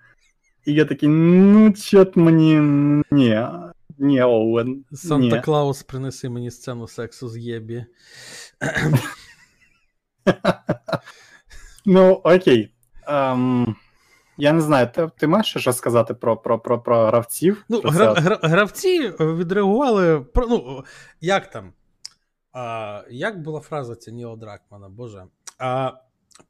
І 0.66 0.72
я 0.72 0.84
такий, 0.84 1.08
ну, 1.08 1.72
чот 1.72 2.16
мені. 2.16 2.60
ні. 3.10 3.46
Ні, 3.98 4.22
Оуен. 4.22 4.84
Санта 4.92 5.40
Клаус, 5.40 5.82
принеси 5.82 6.28
мені 6.28 6.50
сцену 6.50 6.88
сексу 6.88 7.28
з 7.28 7.38
Єбі. 7.38 7.86
Ну, 11.86 12.12
окей. 12.12 12.72
Um, 13.08 13.74
я 14.36 14.52
не 14.52 14.60
знаю, 14.60 14.88
ти 14.94 15.10
ти 15.16 15.26
маєш 15.26 15.56
що 15.56 15.72
сказати 15.72 16.14
про 16.14 16.36
про, 16.36 16.58
про, 16.58 16.82
про 16.82 17.06
гравців? 17.06 17.64
Ну, 17.68 17.80
про 17.80 17.90
гра, 17.90 18.14
гра, 18.14 18.38
Гравці 18.42 19.08
відреагували. 19.20 20.20
Про, 20.20 20.46
ну, 20.46 20.84
Як 21.20 21.50
там? 21.50 21.72
А, 22.52 23.02
Як 23.10 23.42
була 23.42 23.60
фраза 23.60 23.96
ця 23.96 24.10
Ніо 24.10 24.36
Дракмана? 24.36 24.88
Боже. 24.88 25.24
А, 25.58 25.92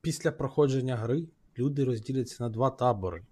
Після 0.01 0.33
проходження 0.33 0.97
гри 0.97 1.23
люди 1.59 1.85
розділяться 1.85 2.45
на 2.45 2.49
два 2.51 2.71
табори. 2.71 3.23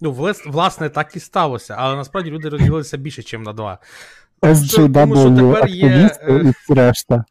Ну, 0.00 0.32
власне, 0.46 0.88
так 0.88 1.16
і 1.16 1.20
сталося, 1.20 1.74
але 1.78 1.96
насправді 1.96 2.30
люди 2.30 2.48
розділилися 2.48 2.96
більше, 2.96 3.38
ніж 3.38 3.46
на 3.46 3.52
два. 3.52 3.78
SJW, 4.42 4.92
Тому 4.92 5.16
що 5.16 5.36
тепер 5.36 5.68
є 5.68 6.10
е, 6.22 6.52
решта. 6.68 7.24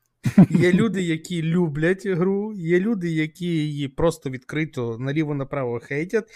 Є 0.50 0.72
люди, 0.72 1.02
які 1.02 1.44
люблять 1.44 2.08
гру, 2.08 2.54
є 2.54 2.80
люди, 2.80 3.12
які 3.12 3.46
її 3.46 3.88
просто 3.88 4.30
відкрито 4.30 4.98
наліво-направо 5.00 5.80
хейтять. 5.80 6.30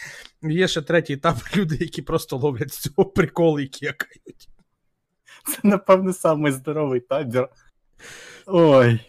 Є 0.43 0.67
ще 0.67 0.81
третій 0.81 1.13
етап 1.13 1.37
люди, 1.55 1.77
які 1.79 2.01
просто 2.01 2.37
ловлять 2.37 2.73
з 2.73 2.77
цього 2.77 3.05
прикол 3.05 3.59
і 3.59 3.67
кекають. 3.67 4.49
Це, 5.47 5.57
напевно, 5.63 6.13
самий 6.13 6.51
здоровий 6.51 6.99
табір. 6.99 7.49
Ой. 8.45 8.99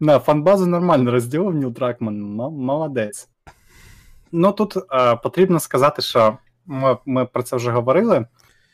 На, 0.00 0.18
фанбазу 0.18 0.66
нормально 0.66 1.10
розділив 1.10 1.54
Ніл 1.54 1.70
Дракман, 1.70 2.20
молодець. 2.52 3.28
Ну 4.32 4.52
тут 4.52 4.76
е, 4.92 5.16
потрібно 5.16 5.60
сказати, 5.60 6.02
що 6.02 6.38
ми 6.66 6.96
ми 7.06 7.26
про 7.26 7.42
це 7.42 7.56
вже 7.56 7.70
говорили. 7.70 8.26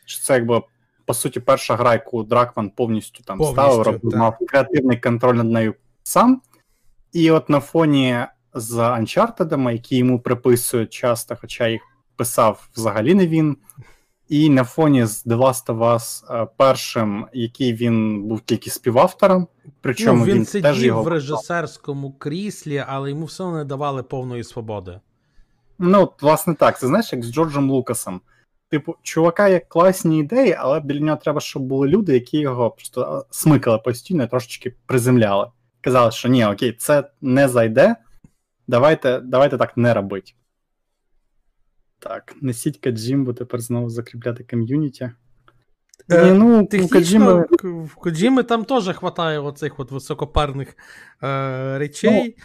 Що 0.05 0.23
це 0.23 0.35
якби 0.35 0.63
по 1.07 1.15
суті 1.15 1.41
перша 1.41 1.77
гра, 1.77 1.93
яку 1.93 2.23
Дракман 2.23 2.71
повністю 2.71 3.25
там 3.25 3.39
повністю, 3.39 3.63
ставив, 3.63 3.83
робив, 3.83 4.17
мав 4.17 4.39
креативний 4.49 5.01
контроль 5.01 5.35
над 5.35 5.51
нею 5.51 5.75
сам. 6.03 6.41
І 7.13 7.31
от 7.31 7.49
на 7.49 7.61
фоні 7.61 8.19
з 8.55 8.73
Uncharted, 8.73 9.71
які 9.71 9.97
йому 9.97 10.21
приписують 10.21 10.93
часто, 10.93 11.37
хоча 11.41 11.69
їх 11.69 11.83
писав 12.17 12.69
взагалі 12.77 13.15
не 13.15 13.27
він. 13.27 13.57
І 14.29 14.51
на 14.51 14.65
фоні 14.65 15.07
з 15.07 15.27
The 15.27 15.37
Last 15.37 15.67
of 15.67 15.79
Us 15.79 16.35
е, 16.43 16.49
першим, 16.57 17.27
який 17.33 17.75
він 17.75 18.23
був 18.23 18.41
тільки 18.41 18.71
співавтором. 18.71 19.47
Причому 19.81 20.19
ну, 20.19 20.25
він, 20.25 20.35
він 20.35 20.47
сидів 20.47 20.63
теж 20.63 20.85
його... 20.85 21.03
в 21.03 21.09
режисерському 21.09 22.13
кріслі, 22.13 22.85
але 22.89 23.11
йому 23.11 23.25
все 23.25 23.51
не 23.51 23.65
давали 23.65 24.03
повної 24.03 24.45
свободи. 24.45 25.01
Ну, 25.79 26.13
власне 26.21 26.55
так, 26.55 26.79
це 26.79 26.87
знаєш, 26.87 27.13
як 27.13 27.25
з 27.25 27.33
Джорджем 27.33 27.71
Лукасом. 27.71 28.21
Типу, 28.71 28.97
чувака 29.03 29.49
є 29.49 29.61
класні 29.61 30.19
ідеї, 30.19 30.57
але 30.59 30.81
біля 30.81 31.01
нього 31.01 31.19
треба, 31.23 31.41
щоб 31.41 31.63
були 31.63 31.89
люди, 31.89 32.15
які 32.15 32.39
його 32.39 32.71
просто 32.71 33.27
смикали 33.31 33.79
постійно 33.79 34.25
і 34.25 34.29
трошечки 34.29 34.75
приземляли. 34.87 35.47
Казали, 35.81 36.11
що 36.11 36.29
ні, 36.29 36.47
окей, 36.47 36.73
це 36.73 37.11
не 37.21 37.49
зайде. 37.49 37.97
Давайте 38.67 39.21
давайте 39.21 39.59
так 39.59 39.77
не 39.77 39.95
робити. 39.95 40.33
Так, 41.99 42.35
несіть 42.41 42.79
Каджімбу 42.79 43.33
тепер 43.33 43.61
знову 43.61 43.91
закріпляти 43.91 44.45
ком'юніті. 44.45 45.11
Е, 46.11 46.35
ну, 46.35 46.67
Технічно, 46.67 47.47
В 47.63 47.95
Коджіми 47.95 48.43
там 48.43 48.65
теж 48.65 48.87
вистачає 48.87 49.39
оцих 49.39 49.81
от 49.81 49.91
високопарних 49.91 50.77
е, 51.23 51.79
речей. 51.79 52.37
Ну, 52.37 52.45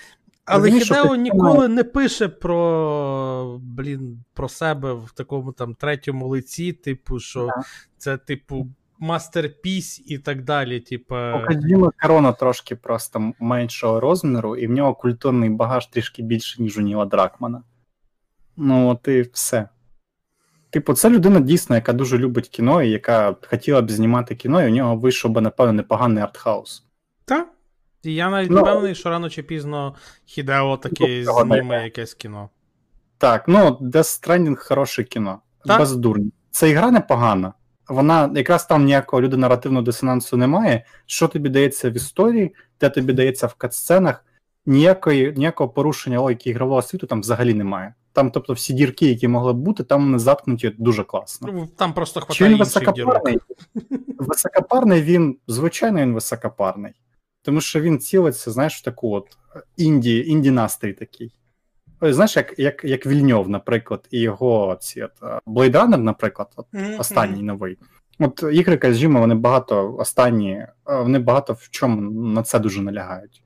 але 0.49 0.71
Хідео 0.71 1.15
ніколи 1.15 1.67
не 1.67 1.83
пише 1.83 2.27
про 2.27 3.59
блін, 3.63 4.23
про 4.33 4.49
себе 4.49 4.93
в 4.93 5.11
такому 5.11 5.51
там 5.51 5.75
третьому 5.75 6.27
лиці, 6.27 6.73
типу, 6.73 7.19
що 7.19 7.45
yeah. 7.45 7.51
це, 7.97 8.17
типу, 8.17 8.67
мастерпіс 8.99 10.03
і 10.05 10.17
так 10.17 10.43
далі. 10.43 10.79
Типу... 10.79 11.15
У 11.15 11.45
Кадіма 11.47 11.91
корона 12.01 12.31
трошки 12.31 12.75
просто 12.75 13.33
меншого 13.39 13.99
розміру, 13.99 14.55
і 14.55 14.67
в 14.67 14.71
нього 14.71 14.95
культурний 14.95 15.49
багаж 15.49 15.87
трішки 15.87 16.23
більше, 16.23 16.61
ніж 16.61 16.77
у 16.77 16.81
Ніла 16.81 17.05
Дракмана. 17.05 17.63
Ну, 18.57 18.89
от 18.89 19.07
і 19.07 19.21
все. 19.21 19.69
Типу, 20.69 20.93
це 20.93 21.09
людина 21.09 21.39
дійсно, 21.39 21.75
яка 21.75 21.93
дуже 21.93 22.17
любить 22.17 22.47
кіно, 22.47 22.83
і 22.83 22.89
яка 22.89 23.35
хотіла 23.49 23.81
б 23.81 23.91
знімати 23.91 24.35
кіно, 24.35 24.63
і 24.63 24.67
у 24.67 24.75
нього 24.75 24.95
вийшов 24.95 25.31
би, 25.31 25.41
напевно, 25.41 25.73
непоганий 25.73 26.23
артхаус. 26.23 26.85
Так. 27.25 27.47
І 28.03 28.13
я 28.15 28.29
навіть 28.29 28.49
Ну, 28.51 28.61
впевнений, 28.61 28.95
що 28.95 29.09
рано 29.09 29.29
чи 29.29 29.43
пізно 29.43 29.95
Хідео 30.25 30.77
таки 30.77 31.25
не 31.25 31.43
зніме 31.43 31.83
якесь 31.83 32.13
кіно. 32.13 32.49
Так, 33.17 33.43
ну, 33.47 33.77
Death 33.81 34.27
Stranding 34.27 34.55
хороше 34.55 35.03
кіно. 35.03 35.39
Так. 35.65 35.79
Без 35.79 35.95
дурні. 35.95 36.31
Це 36.51 36.69
ігра 36.69 36.91
непогана. 36.91 37.53
Вона 37.87 38.31
якраз 38.35 38.65
там 38.65 38.83
ніякого 38.85 39.21
людинарративного 39.21 39.83
дисонансу 39.83 40.37
немає. 40.37 40.85
Що 41.05 41.27
тобі 41.27 41.49
дається 41.49 41.89
в 41.89 41.93
історії, 41.93 42.55
де 42.81 42.89
тобі 42.89 43.13
дається 43.13 43.47
в 43.47 43.53
катсценах, 43.53 44.25
ніякої, 44.65 45.33
ніякого 45.37 45.69
порушення 45.69 46.19
логіки 46.19 46.49
ігрового 46.49 46.81
світу 46.81 47.07
там 47.07 47.21
взагалі 47.21 47.53
немає. 47.53 47.93
Там, 48.13 48.31
тобто, 48.31 48.53
всі 48.53 48.73
дірки, 48.73 49.05
які 49.07 49.27
могли 49.27 49.53
б 49.53 49.57
бути, 49.57 49.83
там 49.83 50.03
вони 50.05 50.19
заткнуті 50.19 50.75
дуже 50.77 51.03
класно. 51.03 51.49
Ну, 51.53 51.67
Там 51.77 51.93
просто 51.93 52.19
Чи 52.19 52.25
хватає 52.25 52.49
він 52.49 52.59
інших 52.59 52.93
дірок. 52.93 52.95
високопарний? 52.97 53.39
Високопарний 54.17 55.01
він, 55.01 55.37
звичайно, 55.47 56.01
він 56.01 56.13
високопарний. 56.13 56.93
Тому 57.49 57.61
що 57.61 57.81
він 57.81 57.99
цілиться, 57.99 58.51
знаєш, 58.51 58.77
в 58.77 58.81
таку 58.81 59.15
от 59.15 59.37
інді, 59.77 60.23
інді 60.27 60.51
настрій 60.51 60.93
такий. 60.93 61.31
Ой, 62.01 62.13
знаєш, 62.13 62.35
як, 62.35 62.59
як, 62.59 62.83
як 62.83 63.05
Вільньов, 63.05 63.49
наприклад, 63.49 64.07
і 64.11 64.19
його 64.19 64.77
ці 64.81 65.03
от, 65.03 65.11
е, 65.23 65.39
Blade 65.47 65.71
Runner, 65.71 65.97
наприклад, 65.97 66.47
от, 66.55 66.65
Мгм. 66.71 66.99
останній 66.99 67.43
новий. 67.43 67.77
От 68.19 68.43
ігри 68.53 68.77
Казіма, 68.77 69.19
вони 69.19 69.35
багато 69.35 69.95
останні, 69.95 70.51
е, 70.51 70.69
вони 70.85 71.19
багато 71.19 71.53
в 71.53 71.69
чому 71.69 72.01
на 72.33 72.43
це 72.43 72.59
дуже 72.59 72.81
налягають. 72.81 73.43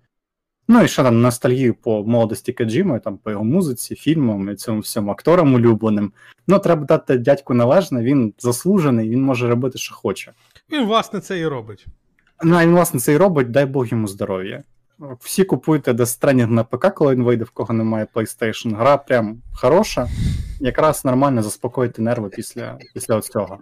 Ну 0.68 0.84
і 0.84 0.88
ще 0.88 1.04
там 1.04 1.22
ностальгію 1.22 1.74
по 1.74 2.04
молодості 2.04 2.54
Каджіма, 2.54 3.00
там 3.00 3.18
по 3.18 3.32
його 3.32 3.44
музиці, 3.44 3.96
фільмам 3.96 4.50
і 4.50 4.56
цьому 4.56 4.80
всьому 4.80 5.12
акторам 5.12 5.54
улюбленим. 5.54 6.14
Ну, 6.48 6.60
треба 6.60 6.86
дати 6.86 7.18
дядьку 7.18 7.54
належне, 7.54 8.04
він 8.04 8.34
заслужений, 8.40 9.10
він 9.10 9.22
може 9.22 9.48
робити, 9.48 9.78
що 9.78 9.96
хоче. 9.96 10.34
Він, 10.72 10.86
власне, 10.86 11.20
це 11.20 11.40
і 11.40 11.48
робить. 11.48 11.86
Ну, 12.44 12.56
а 12.56 12.64
він, 12.66 12.72
власне, 12.72 13.00
це 13.00 13.14
і 13.14 13.18
робить, 13.18 13.52
дай 13.52 13.66
Бог 13.66 13.88
йому 13.88 14.08
здоров'я. 14.08 14.64
Всі 15.20 15.44
купуйте 15.44 15.92
Death 15.92 16.20
Stranding 16.22 16.50
на 16.50 16.64
ПК, 16.64 16.94
коли 16.94 17.16
він 17.16 17.24
вийде, 17.24 17.44
в 17.44 17.50
кого 17.50 17.74
немає 17.74 18.08
PlayStation. 18.16 18.78
Гра 18.78 18.98
прям 18.98 19.42
хороша. 19.54 20.08
Якраз 20.60 21.06
нормально 21.06 21.44
заспокоїти 21.44 22.02
нерви 22.02 22.30
після, 22.30 22.78
після 22.94 23.22
цього. 23.22 23.60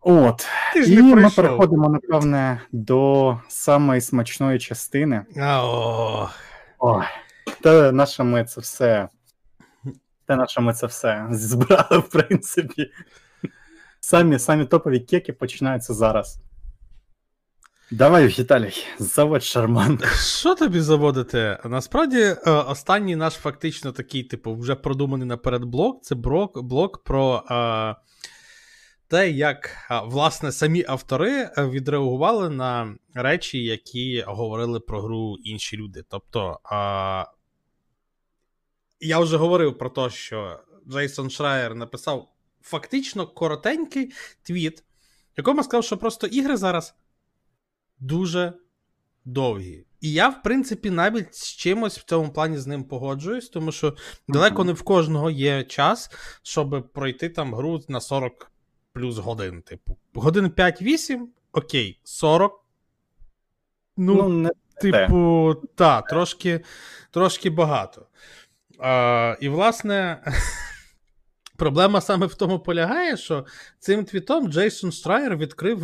От. 0.00 0.46
Ти 0.74 0.82
ж 0.82 0.92
І 0.92 0.96
не 0.96 1.02
ми 1.02 1.12
прийшов. 1.12 1.36
переходимо, 1.36 1.88
напевне, 1.88 2.60
до 2.72 3.38
самої 3.48 4.00
смачної 4.00 4.58
частини. 4.58 5.24
А, 5.40 5.64
о. 5.64 6.28
Ой, 6.78 7.04
та 7.60 7.92
наше 7.92 8.22
ми 8.22 8.44
це 8.44 8.60
все. 8.60 9.08
Та 10.26 10.36
наше 10.36 10.60
ми 10.60 10.72
це 10.74 10.86
все 10.86 11.26
збирали, 11.30 11.98
в 11.98 12.08
принципі. 12.08 12.90
Самі, 14.00 14.38
самі 14.38 14.64
топові 14.64 15.00
кеки 15.00 15.32
починаються 15.32 15.94
зараз. 15.94 16.38
Давай, 17.90 18.26
Віталій, 18.26 18.72
заводь 18.98 19.42
шарман. 19.42 20.00
Що 20.38 20.54
тобі 20.54 20.80
заводити? 20.80 21.58
Насправді, 21.64 22.18
е, 22.18 22.36
останній 22.50 23.16
наш 23.16 23.34
фактично 23.34 23.92
такий, 23.92 24.22
типу, 24.22 24.54
вже 24.54 24.74
продуманий 24.74 25.26
наперед 25.26 25.64
блок 25.64 26.02
це 26.02 26.14
блок, 26.14 26.62
блок 26.62 27.04
про 27.04 27.44
е, 27.50 27.94
те, 29.08 29.30
як 29.30 29.76
е, 29.90 30.00
власне 30.04 30.52
самі 30.52 30.84
автори 30.88 31.50
е, 31.58 31.66
відреагували 31.68 32.50
на 32.50 32.96
речі, 33.14 33.64
які 33.64 34.24
говорили 34.26 34.80
про 34.80 35.02
гру 35.02 35.36
інші 35.44 35.76
люди. 35.76 36.04
Тобто, 36.08 36.60
е, 36.64 36.76
я 39.00 39.18
вже 39.18 39.36
говорив 39.36 39.78
про 39.78 39.90
те, 39.90 40.10
що 40.10 40.60
Джейсон 40.88 41.30
Шрайер 41.30 41.74
написав 41.74 42.28
фактично 42.62 43.26
коротенький 43.26 44.12
твіт, 44.42 44.80
в 44.80 44.84
якому 45.36 45.62
сказав, 45.62 45.84
що 45.84 45.96
просто 45.96 46.26
ігри 46.26 46.56
зараз 46.56 46.94
дуже 48.04 48.52
довгі. 49.24 49.86
І 50.00 50.12
я, 50.12 50.28
в 50.28 50.42
принципі, 50.42 50.90
навіть 50.90 51.34
з 51.34 51.54
чимось 51.54 51.98
в 51.98 52.04
цьому 52.04 52.32
плані 52.32 52.58
з 52.58 52.66
ним 52.66 52.84
погоджуюсь, 52.84 53.48
тому 53.48 53.72
що 53.72 53.96
далеко 54.28 54.64
не 54.64 54.72
в 54.72 54.82
кожного 54.82 55.30
є 55.30 55.64
час, 55.64 56.10
щоб 56.42 56.92
пройти 56.92 57.28
там 57.28 57.54
гру 57.54 57.80
на 57.88 58.00
40 58.00 58.50
плюс 58.92 59.18
годин. 59.18 59.62
Типу, 59.62 59.96
годин 60.14 60.46
5-8, 60.46 61.26
окей, 61.52 62.00
40. 62.04 62.64
Ну, 63.96 64.14
Ну, 64.14 64.28
не 64.28 64.50
типу, 64.80 65.54
та, 65.74 66.02
трошки, 66.02 66.60
трошки 67.10 67.50
багато. 67.50 68.06
А, 68.78 69.36
і, 69.40 69.48
власне, 69.48 70.24
проблема 71.56 72.00
саме 72.00 72.26
в 72.26 72.34
тому 72.34 72.58
полягає, 72.58 73.16
що 73.16 73.46
цим 73.78 74.04
твітом 74.04 74.48
Джейсон 74.48 74.92
Штрайер 74.92 75.36
відкрив 75.36 75.82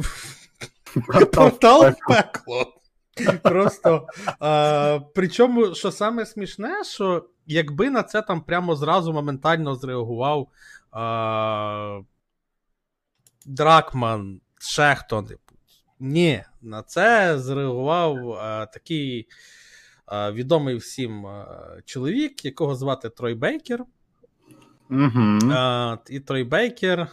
портал 1.32 1.90
в 1.90 1.96
пекло. 2.08 2.80
Просто. 3.42 4.06
А, 4.40 5.00
причому, 5.14 5.74
що 5.74 5.90
саме 5.90 6.26
смішне, 6.26 6.84
що 6.84 7.28
якби 7.46 7.90
на 7.90 8.02
це 8.02 8.22
там 8.22 8.40
прямо 8.40 8.76
зразу 8.76 9.12
моментально 9.12 9.74
зреагував 9.74 10.48
а, 10.92 12.00
Дракман, 13.46 14.40
ще 14.60 14.94
хто 14.94 15.22
типу. 15.22 15.54
Ні, 16.00 16.44
на 16.62 16.82
це 16.82 17.38
зреагував 17.38 18.32
а, 18.32 18.66
такий 18.66 19.28
а, 20.06 20.32
відомий 20.32 20.76
всім 20.76 21.26
чоловік, 21.84 22.44
якого 22.44 22.74
звати 22.74 23.08
Трой 23.10 23.34
Бейкер. 23.34 23.84
Угу. 24.90 25.38
А, 25.52 25.96
і 26.08 26.20
Трой 26.20 26.44
Бейкер, 26.44 27.08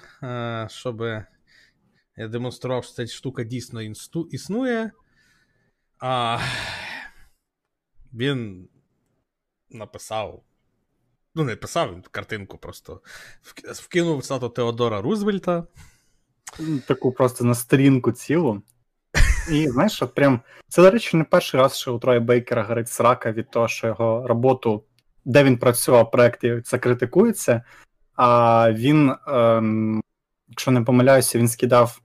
щоб 0.68 1.04
я 2.18 2.28
демонстрував, 2.28 2.84
що 2.84 2.94
ця 2.94 3.08
штука 3.08 3.44
дійсно 3.44 3.82
інсту, 3.82 4.28
існує. 4.32 4.92
А, 6.00 6.40
він 8.14 8.70
написав. 9.70 10.44
Ну, 11.36 11.44
не 11.44 11.56
писав 11.56 11.94
він 11.94 12.02
картинку, 12.12 12.58
просто 12.58 13.02
вкинув 13.74 14.24
цитату 14.24 14.50
Теодора 14.50 15.02
Рузвельта. 15.02 15.68
Таку 16.88 17.12
просто 17.12 17.44
на 17.44 17.56
сторінку 17.56 18.12
цілу. 18.12 18.62
І 19.52 19.68
знаєш, 19.68 20.02
от 20.02 20.16
прям 20.16 20.42
це, 20.68 20.82
до 20.82 20.92
речі, 20.92 21.18
не 21.18 21.24
перший 21.24 21.60
раз, 21.60 21.78
що 21.78 21.96
у 21.96 22.00
Троя 22.00 22.20
Бейкера 22.20 22.64
горить 22.64 22.90
срака 22.90 23.32
від 23.32 23.52
того, 23.52 23.68
що 23.68 23.88
його 23.88 24.28
роботу, 24.28 24.84
де 25.26 25.44
він 25.44 25.58
працював 25.58 26.06
в 26.06 26.12
проєкті, 26.12 26.62
це 26.66 26.80
критикується. 26.80 27.64
А 28.16 28.72
він, 28.72 29.16
ем, 29.28 30.02
якщо 30.48 30.72
не 30.72 30.82
помиляюся, 30.82 31.40
він 31.40 31.48
скидав 31.48 32.02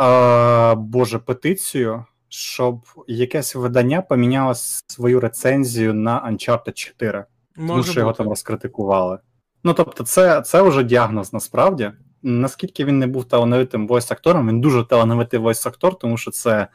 е, 0.00 0.74
Боже 0.74 1.18
петицію, 1.18 2.04
щоб 2.28 2.80
якесь 3.06 3.54
видання 3.54 4.02
поміняло 4.02 4.54
свою 4.54 5.20
рецензію 5.20 5.94
на 5.94 6.30
Uncharted 6.30 6.72
4. 6.72 7.24
Тому 7.56 7.68
Може 7.68 7.90
що 7.90 8.00
його 8.00 8.12
там 8.12 8.28
розкритикували. 8.28 9.18
Ну 9.64 9.74
тобто, 9.74 10.04
це, 10.04 10.40
це 10.40 10.62
вже 10.62 10.82
діагноз 10.82 11.32
насправді. 11.32 11.92
Наскільки 12.22 12.84
він 12.84 12.98
не 12.98 13.06
був 13.06 13.24
талановитим 13.24 13.88
войс-актором, 13.88 14.48
він 14.48 14.60
дуже 14.60 14.84
талановитий 14.84 15.40
войс-актор, 15.40 15.98
тому 15.98 16.16
що 16.16 16.30
це, 16.30 16.68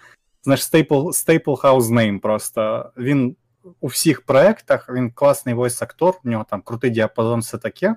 знаєш, 0.44 0.62
staple, 0.62 0.88
staple 0.90 1.62
house 1.62 1.82
name 1.82 2.20
просто. 2.20 2.92
Він 2.98 3.36
у 3.82 3.88
всіх 3.88 4.22
проєктах, 4.22 4.90
він 4.90 5.12
класний 5.12 5.56
войс-актор, 5.56 6.14
у 6.26 6.30
нього 6.30 6.46
там 6.50 6.62
крутий 6.62 6.90
діапазон, 6.90 7.40
все 7.40 7.58
таке. 7.58 7.96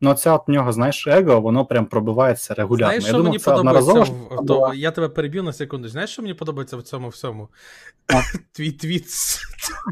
Ну, 0.00 0.14
це 0.14 0.30
от 0.30 0.48
в 0.48 0.50
нього, 0.50 0.72
знаєш, 0.72 1.06
его, 1.06 1.40
воно 1.40 1.66
прям 1.66 1.86
пробивається 1.86 2.54
регулярно. 2.54 2.86
Знаєш, 2.86 3.04
Я 3.04 3.08
що 3.08 3.16
думав, 3.16 3.32
мені 3.32 3.38
це 3.38 3.50
подобається 3.50 3.92
в, 4.30 4.46
тому- 4.46 4.74
Я 4.74 4.90
тебе 4.90 5.08
переб'ю 5.08 5.42
на 5.42 5.52
секунду. 5.52 5.88
Знаєш, 5.88 6.10
що 6.10 6.22
мені 6.22 6.34
подобається 6.34 6.76
в 6.76 6.82
цьому 6.82 7.08
всьому? 7.08 7.48
Твій 8.52 8.72
твіт 8.72 9.10
з 9.10 9.40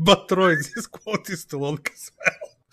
Батрой 0.00 0.56
зі 0.56 0.80
сквоти 0.80 1.36
столонка 1.36 1.90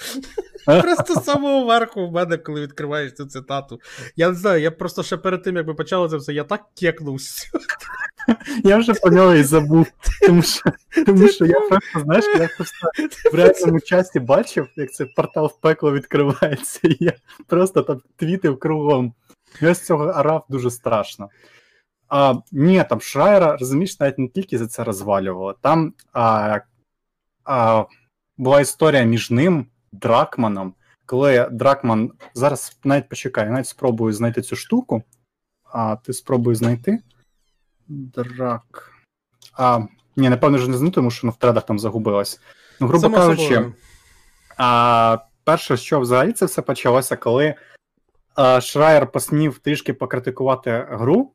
Просто 0.65 1.13
з 1.13 1.23
самого 1.23 1.65
верху 1.65 2.07
в 2.07 2.11
мене, 2.11 2.37
коли 2.37 2.61
відкриваєш 2.61 3.13
цю 3.13 3.25
цитату. 3.25 3.79
Я 4.15 4.29
не 4.29 4.35
знаю, 4.35 4.61
я 4.61 4.71
просто 4.71 5.03
ще 5.03 5.17
перед 5.17 5.43
тим, 5.43 5.55
якби 5.55 5.73
почало 5.73 6.09
це 6.09 6.17
все, 6.17 6.33
я 6.33 6.43
так 6.43 6.65
кекнувся. 6.79 7.47
Я 8.63 8.77
вже 8.77 8.93
про 8.93 9.11
нього 9.11 9.35
і 9.35 9.43
забув. 9.43 9.87
Тому 10.27 10.41
що, 10.41 10.63
тому 11.05 11.27
що 11.27 11.45
я 11.45 11.59
просто, 11.59 11.99
знаєш, 11.99 12.25
я 12.39 12.49
просто 12.55 12.91
в 13.33 13.35
реальному 13.35 13.79
часі 13.79 14.19
бачив, 14.19 14.67
як 14.75 14.93
цей 14.93 15.07
портал 15.15 15.45
в 15.45 15.61
пекло 15.61 15.91
відкривається, 15.91 16.79
і 16.83 16.97
я 16.99 17.13
просто 17.47 17.81
там 17.81 18.01
твітив 18.15 18.59
кругом. 18.59 19.13
Я 19.61 19.73
з 19.73 19.85
цього 19.85 20.03
орав 20.03 20.45
дуже 20.49 20.71
страшно. 20.71 21.29
А, 22.07 22.35
ні, 22.51 22.85
там 22.89 23.01
Шрайера, 23.01 23.57
розумієш, 23.57 23.99
навіть 23.99 24.19
не 24.19 24.27
тільки 24.27 24.57
за 24.57 24.67
це 24.67 24.83
розвалювали. 24.83 25.53
Там 25.61 25.93
а, 26.13 26.59
а, 27.43 27.85
була 28.37 28.61
історія 28.61 29.03
між 29.03 29.31
ним, 29.31 29.65
Дракманом, 29.93 30.73
коли 31.05 31.49
Дракман. 31.51 32.11
Зараз 32.33 32.79
навіть 32.83 33.09
почекай, 33.09 33.49
навіть 33.49 33.67
спробую 33.67 34.13
знайти 34.13 34.41
цю 34.41 34.55
штуку. 34.55 35.03
А 35.63 35.95
ти 35.95 36.13
спробуй 36.13 36.55
знайти. 36.55 36.99
Драк. 37.87 38.91
А, 39.53 39.79
ні, 40.15 40.29
напевно, 40.29 40.57
вже 40.57 40.69
не 40.69 40.77
знаю, 40.77 40.91
тому 40.91 41.11
що 41.11 41.27
ну, 41.27 41.31
в 41.31 41.35
тредах 41.35 41.65
там 41.65 41.79
загубилось. 41.79 42.41
Ну, 42.79 42.87
грубо 42.87 43.01
Само 43.01 43.15
кажучи, 43.15 43.43
собою. 43.55 43.73
а, 44.57 45.17
перше, 45.43 45.77
що 45.77 45.99
взагалі 45.99 46.31
це 46.31 46.45
все 46.45 46.61
почалося, 46.61 47.15
коли 47.15 47.55
е, 48.39 48.61
Шрайер 48.61 49.11
посмів 49.11 49.59
трішки 49.59 49.93
покритикувати 49.93 50.87
гру, 50.89 51.33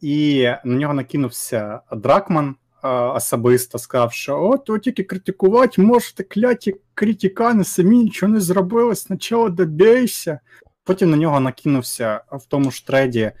і 0.00 0.42
на 0.64 0.76
нього 0.76 0.94
накинувся 0.94 1.80
Дракман 1.92 2.56
особисто, 3.14 3.78
сказав, 3.78 4.12
що 4.12 4.42
о, 4.42 4.58
то 4.58 4.78
тільки 4.78 5.02
критикувати 5.02 5.82
можете 5.82 6.22
кляті 6.22 6.74
критикани, 6.94 7.64
самі 7.64 7.98
нічого 7.98 8.32
не 8.32 8.40
зробили, 8.40 8.94
спочатку 8.94 9.48
добійся. 9.50 10.40
Потім 10.84 11.10
на 11.10 11.16
нього 11.16 11.40
накинувся 11.40 12.20
в 12.32 12.46
тому 12.46 12.70
ж 12.70 12.86
треді 12.86 13.32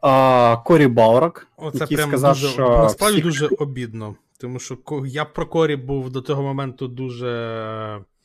а, 0.00 0.56
Корі 0.64 0.86
Балрак, 0.86 1.46
Оце 1.56 1.78
який 1.78 1.96
прям 1.96 2.08
сказав, 2.08 2.34
дуже, 2.34 2.48
що 2.48 2.68
насправді 2.68 3.16
всі- 3.16 3.22
дуже 3.24 3.48
обідно. 3.58 4.14
Тому 4.40 4.58
що 4.58 4.78
я 5.06 5.24
про 5.24 5.46
Корі 5.46 5.76
був 5.76 6.10
до 6.10 6.20
того 6.22 6.42
моменту 6.42 6.88
дуже 6.88 7.26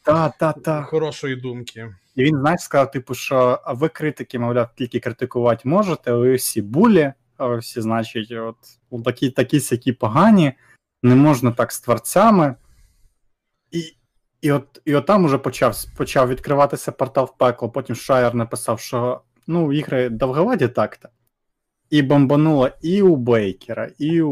Та, 0.04 0.30
та, 0.40 0.52
та. 0.54 0.84
хорошої 0.84 1.36
думки. 1.36 1.96
І 2.16 2.24
він, 2.24 2.40
знаєш, 2.40 2.62
сказав, 2.62 2.92
типу, 2.92 3.14
що 3.14 3.60
ви 3.68 3.90
критики, 3.90 4.40
мовляв, 4.40 4.70
тільки 4.76 5.00
критикувати 5.00 5.70
можете, 5.70 6.14
ви 6.14 6.36
всі 6.36 6.62
булі, 6.62 7.14
всі, 7.48 7.82
значить, 7.82 8.32
от 8.32 8.56
от 8.90 9.04
такі, 9.04 9.30
такі 9.30 9.60
сякі 9.60 9.92
погані, 9.94 10.54
не 11.04 11.16
можна 11.16 11.52
так 11.52 11.72
з 11.72 11.80
творцями. 11.80 12.56
І, 13.72 13.94
і, 14.42 14.52
от, 14.52 14.82
і 14.86 14.96
от 14.96 15.06
там 15.06 15.26
уже 15.26 15.38
почав, 15.38 15.76
почав 15.98 16.30
відкриватися 16.30 16.92
портал 16.92 17.26
в 17.26 17.38
пекло, 17.38 17.70
потім 17.70 17.96
Шайер 17.96 18.36
написав, 18.36 18.80
що 18.80 19.22
ну, 19.48 19.74
ігри 19.74 20.10
довговаді 20.10 20.68
так-то. 20.68 21.10
І 21.90 22.02
бомбануло 22.02 22.70
і 22.82 23.02
у 23.02 23.16
Бейкера, 23.16 23.90
і 23.98 24.22
у, 24.22 24.32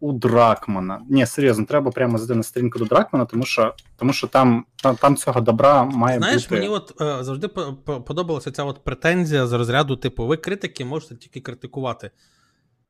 у 0.00 0.12
Дракмана. 0.12 1.02
Ні, 1.10 1.26
серйозно, 1.26 1.64
треба 1.64 1.90
прямо 1.90 2.18
зайти 2.18 2.34
на 2.34 2.42
сторінку 2.42 2.78
до 2.78 2.84
Дракмана, 2.84 3.24
тому 3.24 3.44
що, 3.44 3.74
тому 3.96 4.12
що 4.12 4.26
там, 4.26 4.64
там, 4.82 4.96
там 4.96 5.16
цього 5.16 5.40
добра 5.40 5.84
має 5.84 6.18
Знаєш, 6.18 6.42
бути. 6.42 6.54
мені 6.54 6.68
от 6.68 7.00
е, 7.00 7.24
завжди 7.24 7.48
по- 7.48 7.74
по- 7.84 8.00
подобалася 8.00 8.50
ця 8.50 8.64
от 8.64 8.84
претензія 8.84 9.46
з 9.46 9.52
розряду, 9.52 9.96
типу, 9.96 10.26
ви 10.26 10.36
критики 10.36 10.84
можете 10.84 11.16
тільки 11.16 11.40
критикувати. 11.40 12.10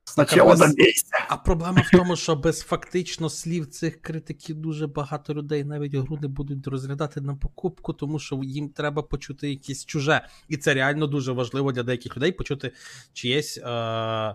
Спочатку 0.08 0.48
без- 0.48 0.58
добійся. 0.60 1.26
А 1.28 1.36
проблема 1.36 1.80
в 1.86 1.90
тому, 1.90 2.16
що 2.16 2.36
без 2.36 2.60
фактично 2.60 3.30
слів 3.30 3.66
цих 3.66 4.02
критиків 4.02 4.56
дуже 4.56 4.86
багато 4.86 5.34
людей 5.34 5.64
навіть 5.64 5.94
гру 5.94 6.18
не 6.22 6.28
будуть 6.28 6.66
розглядати 6.66 7.20
на 7.20 7.34
покупку, 7.34 7.92
тому 7.92 8.18
що 8.18 8.40
їм 8.44 8.68
треба 8.68 9.02
почути 9.02 9.50
якесь 9.50 9.84
чуже. 9.84 10.26
І 10.48 10.56
це 10.56 10.74
реально 10.74 11.06
дуже 11.06 11.32
важливо 11.32 11.72
для 11.72 11.82
деяких 11.82 12.16
людей 12.16 12.32
почути 12.32 12.72
чиєсь 13.12 13.58
е, 13.58 14.34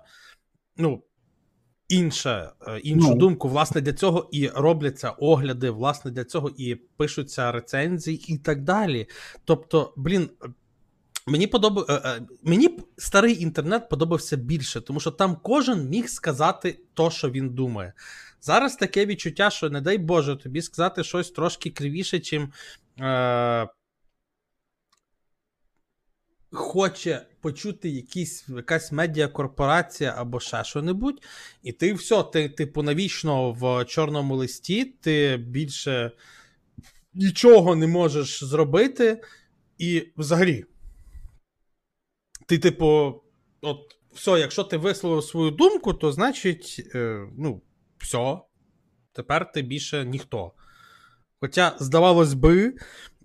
ну, 0.78 1.04
інше, 1.90 2.52
е, 2.68 2.80
іншу 2.80 3.10
Ну. 3.10 3.16
думку. 3.16 3.50
Власне, 3.50 3.82
для 3.82 3.94
цього 3.94 4.30
і 4.32 4.48
робляться 4.48 5.10
огляди, 5.10 5.70
власне, 5.70 6.12
для 6.12 6.24
цього 6.24 6.52
і 6.58 6.76
пишуться 6.76 7.52
рецензії 7.52 8.26
і 8.34 8.38
так 8.38 8.64
далі. 8.64 9.08
Тобто, 9.46 9.94
блін. 9.98 10.30
Мені 11.28 11.48
подобав... 11.48 11.86
е, 11.90 11.94
е, 11.94 12.22
мені 12.44 12.80
старий 12.98 13.42
інтернет 13.42 13.90
подобався 13.90 14.38
більше, 14.38 14.82
тому 14.82 15.00
що 15.00 15.12
там 15.12 15.38
кожен 15.44 15.90
міг 15.90 16.10
сказати 16.10 16.80
то, 16.94 17.12
що 17.12 17.30
він 17.30 17.50
думає. 17.50 17.94
Зараз 18.42 18.76
таке 18.76 19.06
відчуття, 19.06 19.50
що 19.50 19.70
не 19.70 19.82
дай 19.82 19.98
Боже, 19.98 20.36
тобі 20.36 20.62
сказати 20.62 21.04
щось 21.04 21.32
трошки 21.32 21.70
кривіше, 21.70 22.20
чим 22.20 22.52
е... 23.00 23.68
хоче 26.52 27.26
почути 27.42 27.90
якісь, 27.90 28.46
якась 28.50 28.92
медіакорпорація 28.92 30.14
або 30.18 30.40
ще 30.40 30.64
що-небудь, 30.64 31.22
і 31.64 31.72
ти 31.72 31.94
все, 31.94 32.24
ти, 32.24 32.50
типу, 32.50 32.84
навічно 32.84 33.52
в 33.52 33.86
чорному 33.86 34.36
листі, 34.36 34.86
ти 34.86 35.38
більше 35.38 36.12
нічого 37.14 37.76
не 37.76 37.88
можеш 37.88 38.44
зробити, 38.44 39.24
і 39.78 40.08
взагалі. 40.18 40.66
Ти, 42.52 42.58
типу, 42.58 43.22
от, 43.62 43.80
все, 44.14 44.32
якщо 44.32 44.64
ти 44.64 44.78
висловив 44.78 45.24
свою 45.24 45.52
думку, 45.52 45.94
то 45.94 46.12
значить, 46.12 46.92
е, 46.96 47.28
ну, 47.38 47.62
все, 47.98 48.40
тепер 49.14 49.52
ти 49.52 49.62
більше 49.62 50.06
ніхто. 50.06 50.52
Хоча, 51.40 51.76
здавалось 51.80 52.34
би, 52.34 52.74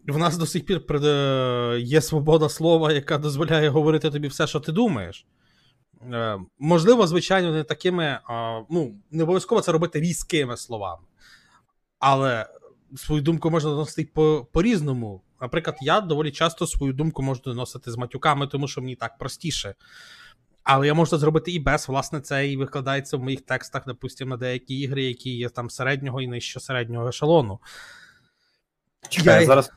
в 0.07 0.19
нас 0.19 0.37
до 0.37 0.47
сих 0.47 0.67
пір 0.67 0.83
е, 0.91 1.79
є 1.81 2.01
свобода 2.01 2.49
слова, 2.49 2.93
яка 2.93 3.19
дозволяє 3.19 3.69
говорити 3.69 4.11
тобі 4.11 4.29
все, 4.29 4.47
що 4.47 4.61
ти 4.61 4.73
думаєш. 4.73 5.27
Е, 6.13 6.39
можливо, 6.59 7.07
звичайно, 7.07 7.53
не 7.53 7.65
такими, 7.65 8.21
а, 8.25 8.63
ну, 8.71 8.95
не 9.11 9.23
обов'язково 9.23 9.61
це 9.61 9.73
робити 9.73 10.01
різкими 10.01 10.57
словами. 10.57 11.03
Але 11.99 12.47
свою 12.97 13.23
думку 13.23 13.51
можна 13.51 13.71
доносити 13.71 14.11
по-різному. 14.53 15.23
Наприклад, 15.41 15.77
я 15.81 16.01
доволі 16.01 16.31
часто 16.33 16.67
свою 16.67 16.93
думку 16.93 17.23
можу 17.23 17.41
доносити 17.45 17.91
з 17.91 17.97
матюками, 17.97 18.47
тому 18.47 18.69
що 18.69 18.81
мені 18.81 18.97
так 18.97 19.19
простіше. 19.19 19.75
Але 20.63 20.87
я 20.87 20.95
можу 20.95 21.11
це 21.11 21.19
зробити 21.19 21.53
і 21.53 21.59
без, 21.59 21.89
власне, 21.89 22.21
це 22.21 22.49
і 22.49 22.57
викладається 22.57 23.17
в 23.17 23.23
моїх 23.23 23.41
текстах, 23.41 23.87
допустимо, 23.87 24.29
на 24.31 24.37
деякі 24.37 24.79
ігри, 24.79 25.05
які 25.05 25.37
є 25.37 25.49
там 25.49 25.71
середнього 25.71 26.21
і 26.21 26.27
нижче 26.27 26.61
середнього 26.61 27.09
ешелону. 27.09 27.61
Чекай, 29.09 29.35
Я- 29.35 29.41
я... 29.41 29.47
зараз 29.47 29.71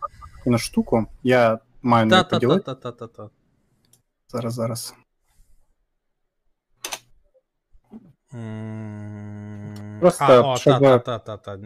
на 0.45 0.57
штуку. 0.57 1.05
Я 1.23 1.59
маю 1.81 2.05
не. 2.05 2.09
Та-та-та-та-та-та. 2.23 3.29
Зараз, 4.27 4.53
зараз. 4.53 4.93
М, 8.33 9.97
Просто, 9.99 10.23
а, 10.25 10.53
о, 10.53 10.57
щоб- 10.57 10.79
та-та-та-та. 10.79 11.59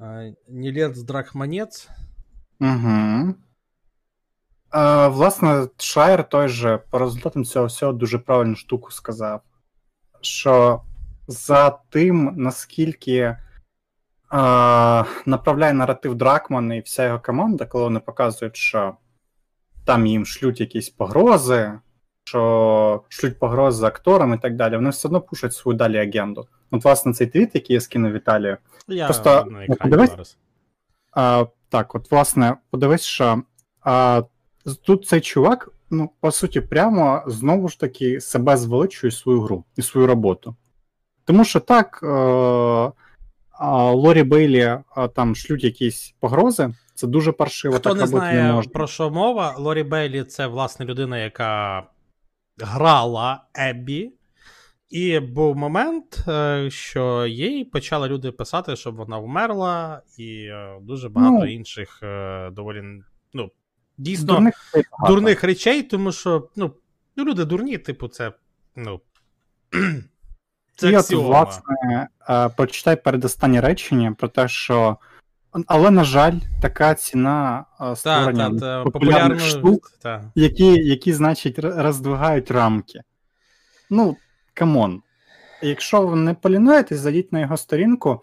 Е, 0.00 0.34
Нілець 0.48 1.02
Драхманець. 1.02 1.88
Угу. 2.60 3.34
А, 4.70 5.08
власне, 5.08 5.68
Шайер 5.78 6.28
той 6.28 6.48
же 6.48 6.78
по 6.90 6.98
результатам 6.98 7.44
цього 7.44 7.66
всього 7.66 7.92
дуже 7.92 8.18
правильну 8.18 8.56
штуку 8.56 8.90
сказав. 8.90 9.40
Що 10.20 10.82
за 11.26 11.70
тим, 11.70 12.34
наскільки 12.36 13.36
а, 14.28 15.04
направляє 15.26 15.72
наратив 15.72 16.14
Дракман 16.14 16.72
і 16.72 16.80
вся 16.80 17.06
його 17.06 17.20
команда, 17.20 17.66
коли 17.66 17.84
вони 17.84 18.00
показують, 18.00 18.56
що 18.56 18.96
там 19.84 20.06
їм 20.06 20.26
шлють 20.26 20.60
якісь 20.60 20.90
погрози, 20.90 21.72
що 22.24 23.02
шлють 23.08 23.38
погрози 23.38 23.86
акторам 23.86 24.34
і 24.34 24.38
так 24.38 24.56
далі, 24.56 24.76
вони 24.76 24.90
все 24.90 25.08
одно 25.08 25.20
пушать 25.20 25.54
свою 25.54 25.78
далі 25.78 25.98
агенду. 25.98 26.48
От, 26.70 26.84
власне, 26.84 27.12
цей 27.12 27.26
твіт, 27.26 27.54
який 27.54 27.74
я 27.74 27.80
скинув 27.80 28.12
Віталію, 28.12 28.56
Я 28.88 29.04
Просто, 29.04 29.44
на 29.44 29.64
екрані 29.64 30.06
зараз. 30.06 30.38
А, 31.12 31.46
так, 31.70 31.94
от, 31.94 32.10
власне, 32.10 32.56
подивись, 32.70 33.02
що 33.02 33.42
а, 33.80 34.22
тут 34.84 35.06
цей 35.06 35.20
чувак, 35.20 35.68
ну, 35.90 36.10
по 36.20 36.30
суті, 36.30 36.60
прямо 36.60 37.22
знову 37.26 37.68
ж 37.68 37.80
таки 37.80 38.20
себе 38.20 38.56
звеличує 38.56 39.10
свою 39.10 39.40
гру 39.40 39.64
і 39.76 39.82
свою 39.82 40.06
роботу. 40.06 40.56
Тому 41.24 41.44
що 41.44 41.60
так, 41.60 42.00
е, 42.02 42.06
а, 43.50 43.90
Лорі 43.90 44.22
Бейлі 44.22 44.78
а, 44.94 45.08
там 45.08 45.36
шлють 45.36 45.64
якісь 45.64 46.14
погрози, 46.20 46.74
це 46.94 47.06
дуже 47.06 47.32
паршиво, 47.32 47.74
Хто 47.74 47.90
так 47.90 47.98
не 47.98 48.04
робити 48.04 48.26
не 48.26 48.32
знає, 48.32 48.52
можна. 48.52 48.72
про 48.72 48.86
що 48.86 49.10
мова, 49.10 49.54
Лорі 49.58 49.82
Бейлі 49.82 50.24
це 50.24 50.46
власне 50.46 50.86
людина, 50.86 51.18
яка 51.18 51.82
грала 52.58 53.44
Еббі. 53.54 54.12
І 54.90 55.20
був 55.20 55.56
момент, 55.56 56.24
е, 56.28 56.68
що 56.70 57.26
їй 57.26 57.64
почали 57.64 58.08
люди 58.08 58.32
писати, 58.32 58.76
щоб 58.76 58.96
вона 58.96 59.18
вмерла, 59.18 60.02
і 60.18 60.44
е, 60.44 60.78
дуже 60.82 61.08
багато 61.08 61.38
Ну. 61.38 61.46
інших 61.46 62.00
е, 62.02 62.50
доволі 62.50 62.82
ну, 63.34 63.50
дійсно 63.98 64.34
дурних, 64.34 64.54
дурних 65.06 65.44
речей, 65.44 65.82
тому 65.82 66.12
що 66.12 66.48
ну, 66.56 66.74
ну, 67.16 67.24
люди 67.24 67.44
дурні, 67.44 67.78
типу, 67.78 68.08
це. 68.08 68.32
ну, 68.76 69.00
Це 70.76 70.90
І 70.90 70.96
от, 70.96 71.10
власне, 71.10 72.08
прочитай 72.56 73.02
передостаннє 73.02 73.60
речення 73.60 74.14
про 74.18 74.28
те, 74.28 74.48
що. 74.48 74.96
Але, 75.66 75.90
на 75.90 76.04
жаль, 76.04 76.38
така 76.62 76.94
ціна 76.94 77.64
е, 77.80 77.94
Та, 78.04 78.32
та, 78.32 78.32
та, 78.32 78.82
популярних 78.84 78.92
популярно, 78.92 79.38
штук, 79.38 79.90
які, 80.34 80.66
які, 80.66 81.12
значить, 81.12 81.58
роздвигають 81.58 82.50
рамки. 82.50 83.00
Ну, 83.90 84.16
come 84.60 84.84
on. 84.84 85.02
Якщо 85.62 86.06
ви 86.06 86.16
не 86.16 86.34
полінуєтесь, 86.34 86.98
зайдіть 86.98 87.32
на 87.32 87.40
його 87.40 87.56
сторінку. 87.56 88.22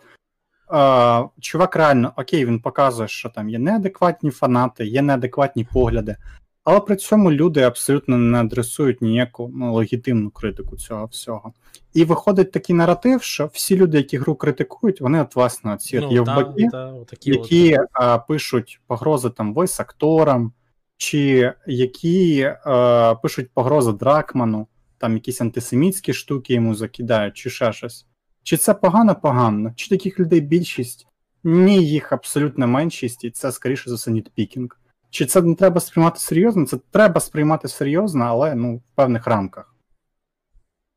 Е, 0.73 1.23
чувак 1.39 1.76
реально, 1.76 2.14
окей, 2.18 2.45
він 2.45 2.59
показує, 2.59 3.07
що 3.07 3.30
там 3.30 3.49
є 3.49 3.59
неадекватні 3.59 4.31
фанати, 4.31 4.85
є 4.85 5.01
неадекватні 5.01 5.64
погляди, 5.73 6.15
але 6.64 6.80
при 6.80 6.95
цьому 6.95 7.31
люди 7.31 7.61
абсолютно 7.61 8.18
не 8.18 8.39
адресують 8.39 9.01
ніяку 9.01 9.51
ну, 9.55 9.73
легітимну 9.73 10.30
критику 10.30 10.77
цього 10.77 11.05
всього. 11.05 11.53
І 11.93 12.05
виходить 12.05 12.51
такий 12.51 12.76
наратив, 12.76 13.23
що 13.23 13.49
всі 13.53 13.76
люди, 13.77 13.97
які 13.97 14.18
гру 14.18 14.35
критикують, 14.35 15.01
вони 15.01 15.22
от 15.22 15.35
власне 15.35 15.73
от 15.73 15.89
Ну, 15.93 16.01
та, 16.01 16.14
євбаки, 16.14 16.68
та, 16.72 16.93
от. 16.93 17.27
які 17.27 17.77
а, 17.93 18.18
пишуть 18.18 18.80
погрози 18.88 19.30
там 19.30 19.55
voice 19.56 19.92
акторам, 19.92 20.52
чи 20.97 21.53
які 21.68 22.53
а, 22.65 23.15
пишуть 23.22 23.49
погрози 23.53 23.91
Дракману, 23.91 24.68
там 24.98 25.14
якісь 25.14 25.41
антисемітські 25.41 26.14
штуки 26.14 26.53
йому 26.53 26.76
закидають, 26.76 27.38
чи 27.38 27.49
ще 27.49 27.74
щось. 27.74 28.06
Чи 28.44 28.57
це 28.57 28.74
погано 28.74 29.15
погано? 29.15 29.74
Чи 29.76 29.90
таких 29.90 30.19
людей 30.19 30.41
більшість? 30.41 31.07
Ні, 31.44 31.86
їх 31.86 32.14
абсолютна 32.14 32.68
меншість, 32.68 33.24
і 33.24 33.32
це 33.32 33.52
скоріше 33.52 33.90
за 33.90 33.95
все 33.95 34.11
нітпікінг. 34.11 34.80
Чи 35.10 35.26
це 35.26 35.41
не 35.41 35.56
треба 35.56 35.80
сприймати 35.82 36.19
серйозно? 36.19 36.65
Це 36.65 36.78
треба 36.91 37.22
сприймати 37.22 37.68
серйозно, 37.68 38.26
але 38.26 38.56
ну, 38.56 38.76
в 38.76 38.82
певних 38.95 39.28
рамках. 39.28 39.76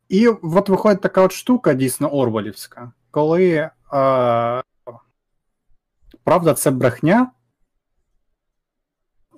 І 0.08 0.28
от 0.28 0.68
виходить 0.68 1.00
така 1.00 1.22
от 1.22 1.32
штука, 1.32 1.74
дійсно 1.74 2.08
Орвалівська, 2.08 2.92
коли 3.10 3.48
е, 3.52 3.70
правда 6.24 6.54
це 6.54 6.70
брехня, 6.70 7.30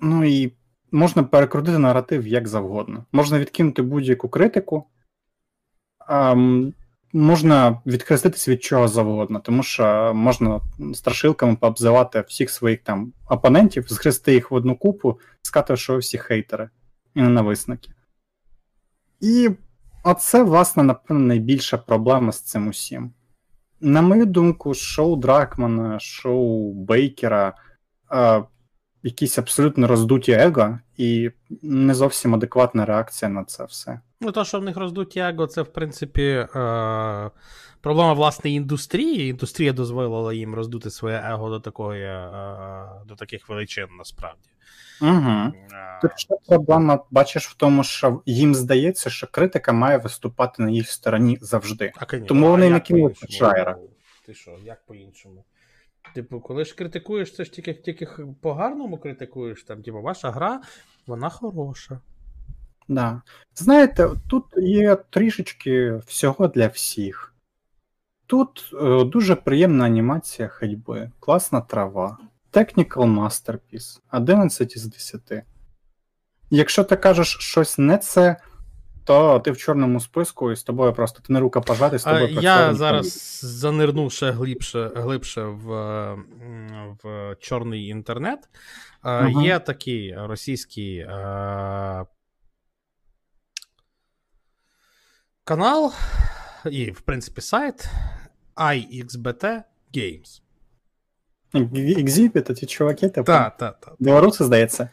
ну 0.01 0.23
і 0.23 0.53
можна 0.93 1.23
перекрутити 1.23 1.77
наратив 1.77 2.27
як 2.27 2.47
завгодно. 2.47 3.05
Можна 3.11 3.39
відкинути 3.39 3.81
будь-яку 3.81 4.29
критику, 4.29 4.83
е, 6.09 6.35
можна 7.13 7.81
відхреститись 7.85 8.47
від 8.47 8.63
чого 8.63 8.87
завгодно, 8.87 9.39
тому 9.39 9.63
що 9.63 10.11
можна 10.15 10.61
страшилками 10.93 11.55
пообзивати 11.55 12.21
всіх 12.21 12.49
своїх 12.49 12.79
там 12.79 13.13
опонентів, 13.29 13.89
зхрести 13.89 14.33
їх 14.33 14.51
в 14.51 14.53
одну 14.53 14.75
купу, 14.75 15.19
що 15.73 15.97
всі 15.97 16.17
хейтери 16.17 16.69
і 17.15 17.21
ненависники. 17.21 17.91
І 19.19 19.49
оце, 20.03 20.43
власне, 20.43 20.83
напевно, 20.83 21.25
найбільша 21.25 21.77
проблема 21.77 22.31
з 22.31 22.41
цим 22.41 22.67
усім. 22.67 23.13
На 23.81 24.01
мою 24.01 24.25
думку, 24.25 24.73
шоу 24.73 25.15
Дракмана, 25.15 25.99
шоу 25.99 26.73
Бейкера, 26.73 27.53
якісь 29.03 29.37
абсолютно 29.37 29.87
роздуті 29.87 30.31
его, 30.31 30.79
і 30.97 31.31
не 31.61 31.93
зовсім 31.93 32.35
адекватна 32.35 32.85
реакція 32.85 33.29
на 33.29 33.43
це 33.43 33.65
все. 33.65 33.99
Ну, 34.21 34.31
то, 34.31 34.45
що 34.45 34.59
в 34.59 34.63
них 34.63 34.77
роздуті 34.77 35.19
его, 35.19 35.47
це, 35.47 35.61
в 35.61 35.73
принципі, 35.73 36.23
е- 36.23 37.29
проблема 37.81 38.13
власної 38.13 38.55
індустрії. 38.55 39.29
Індустрія 39.29 39.73
дозволила 39.73 40.33
їм 40.33 40.55
роздути 40.55 40.89
своє 40.89 41.23
его 41.25 41.49
до 41.49 41.59
такої, 41.59 42.03
е- 42.03 42.89
до 43.07 43.15
таких 43.15 43.49
величин, 43.49 43.87
насправді. 43.97 44.49
Угу. 45.01 45.53
Тут 46.01 46.11
ще 46.15 46.35
проблема, 46.47 46.99
бачиш, 47.11 47.47
в 47.47 47.53
тому, 47.53 47.83
що 47.83 48.21
їм 48.25 48.55
здається, 48.55 49.09
що 49.09 49.27
критика 49.27 49.73
має 49.73 49.97
виступати 49.97 50.63
на 50.63 50.69
їх 50.69 50.89
стороні 50.89 51.37
завжди. 51.41 51.91
А. 51.95 52.05
Тому 52.05 52.47
вони 52.47 52.67
а 52.67 52.69
накинули 52.69 53.09
по-іншому? 53.09 53.51
Шайера. 53.51 53.77
Ти 54.25 54.33
що, 54.33 54.51
як 54.65 54.85
по-іншому? 54.85 55.43
Типу, 56.13 56.39
коли 56.39 56.65
ж 56.65 56.75
критикуєш, 56.75 57.35
це 57.35 57.43
ж 57.43 57.51
тільки, 57.51 57.73
тільки 57.73 58.07
по-гарному 58.41 58.97
критикуєш, 58.97 59.63
там, 59.63 59.83
типу, 59.83 60.01
ваша 60.01 60.31
гра, 60.31 60.61
вона 61.07 61.29
хороша. 61.29 61.99
Да. 62.87 63.21
Знаєте, 63.55 64.09
тут 64.29 64.45
є 64.57 64.95
трішечки 64.95 66.01
всього 66.05 66.47
для 66.47 66.67
всіх. 66.67 67.33
Тут 68.25 68.71
е, 68.73 69.03
дуже 69.03 69.35
приємна 69.35 69.85
анімація 69.85 70.47
ходьби, 70.47 71.11
класна 71.19 71.61
трава, 71.61 72.17
technical 72.51 73.19
masterpiece, 73.19 73.99
11 74.11 74.75
із 74.75 74.85
10. 74.85 75.43
Якщо 76.49 76.83
ти 76.83 76.95
кажеш 76.95 77.37
щось 77.39 77.77
не 77.77 77.97
це, 77.97 78.37
то 79.03 79.39
ти 79.39 79.51
в 79.51 79.57
чорному 79.57 79.99
списку 79.99 80.51
і 80.51 80.55
з 80.55 80.63
тобою 80.63 80.93
просто 80.93 81.21
ти 81.21 81.33
не 81.33 81.39
рука 81.39 81.61
пожати, 81.61 81.99
з 81.99 82.03
тобою 82.03 82.27
я 82.27 82.29
працювати 82.39 82.75
зараз 82.75 83.39
занирнув 83.43 84.11
ще 84.11 84.31
глибше, 84.31 84.91
глибше 84.95 85.43
в, 85.43 85.67
в 87.03 87.35
чорний 87.39 87.87
інтернет. 87.87 88.49
Ага. 89.01 89.43
Є 89.43 89.59
такий 89.59 90.15
російський 90.17 90.97
е, 90.97 92.05
канал 95.43 95.93
і, 96.65 96.91
в 96.91 97.01
принципі, 97.01 97.41
сайт 97.41 97.85
iXBT 98.55 99.63
Games. 99.93 100.41
Екзібіт, 101.99 102.45
ті 102.45 102.65
чуваки, 102.65 103.09
типу. 103.09 103.25
Так, 103.25 103.57
так, 103.57 103.79
так. 103.79 103.95
Білоруси, 103.99 104.43
здається. 104.43 104.89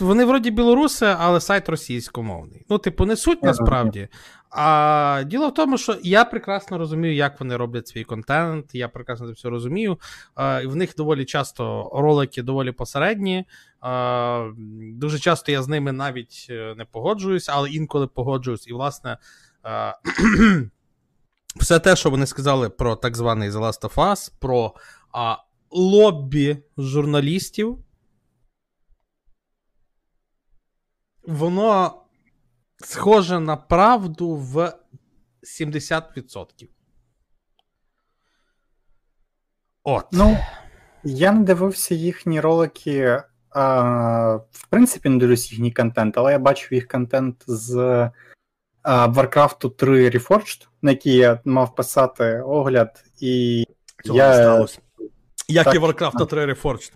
Вони 0.00 0.24
вроді 0.24 0.50
білоруси, 0.50 1.06
але 1.18 1.40
сайт 1.40 1.68
російськомовний. 1.68 2.64
Ну, 2.68 2.78
типу, 2.78 3.06
не 3.06 3.16
суть 3.16 3.42
насправді. 3.42 4.08
А 4.50 5.22
діло 5.26 5.48
в 5.48 5.54
тому, 5.54 5.78
що 5.78 5.96
я 6.02 6.24
прекрасно 6.24 6.78
розумію, 6.78 7.14
як 7.14 7.40
вони 7.40 7.56
роблять 7.56 7.88
свій 7.88 8.04
контент. 8.04 8.74
Я 8.74 8.88
прекрасно 8.88 9.26
це 9.26 9.32
все 9.32 9.48
розумію. 9.48 9.98
А, 10.34 10.66
в 10.66 10.76
них 10.76 10.94
доволі 10.96 11.24
часто 11.24 11.90
ролики 11.94 12.42
доволі 12.42 12.72
посередні. 12.72 13.44
А, 13.80 14.50
дуже 14.80 15.18
часто 15.18 15.52
я 15.52 15.62
з 15.62 15.68
ними 15.68 15.92
навіть 15.92 16.46
е, 16.50 16.74
не 16.76 16.84
погоджуюсь, 16.84 17.48
але 17.48 17.70
інколи 17.70 18.06
погоджуюсь. 18.06 18.68
І, 18.68 18.72
власне, 18.72 19.18
а, 19.62 19.92
все 21.56 21.78
те, 21.78 21.96
що 21.96 22.10
вони 22.10 22.26
сказали 22.26 22.68
про 22.68 22.96
так 22.96 23.16
званий 23.16 23.50
The 23.50 23.60
Last 23.60 23.80
of 23.80 23.94
Us, 23.94 24.32
про 24.38 24.74
а, 25.12 25.36
лоббі 25.70 26.56
журналістів. 26.78 27.78
Воно 31.28 32.04
схоже 32.78 33.40
на 33.40 33.56
правду 33.56 34.34
в 34.34 34.72
70%. 35.42 36.68
От. 39.84 40.06
Ну, 40.12 40.38
я 41.04 41.32
не 41.32 41.44
дивився 41.44 41.94
їхні 41.94 42.40
ролики. 42.40 43.22
А, 43.50 44.38
в 44.52 44.66
принципі, 44.70 45.08
не 45.08 45.18
дивлюсь 45.18 45.52
їхній 45.52 45.72
контент, 45.72 46.18
але 46.18 46.32
я 46.32 46.38
бачив 46.38 46.72
їх 46.72 46.88
контент 46.88 47.44
з 47.46 47.76
а, 48.82 49.08
Warcraft 49.08 49.70
3 49.70 50.10
Reforged, 50.10 50.66
на 50.82 50.90
який 50.90 51.14
я 51.14 51.40
мав 51.44 51.74
писати 51.74 52.40
огляд, 52.40 53.04
і 53.20 53.64
Цього 54.04 54.18
я... 54.18 54.28
не 54.28 54.34
сталося. 54.34 54.78
Як 55.48 55.64
Так, 55.64 55.74
і 55.74 55.78
Warcraft 55.78 56.26
3 56.26 56.52
Reforged. 56.52 56.92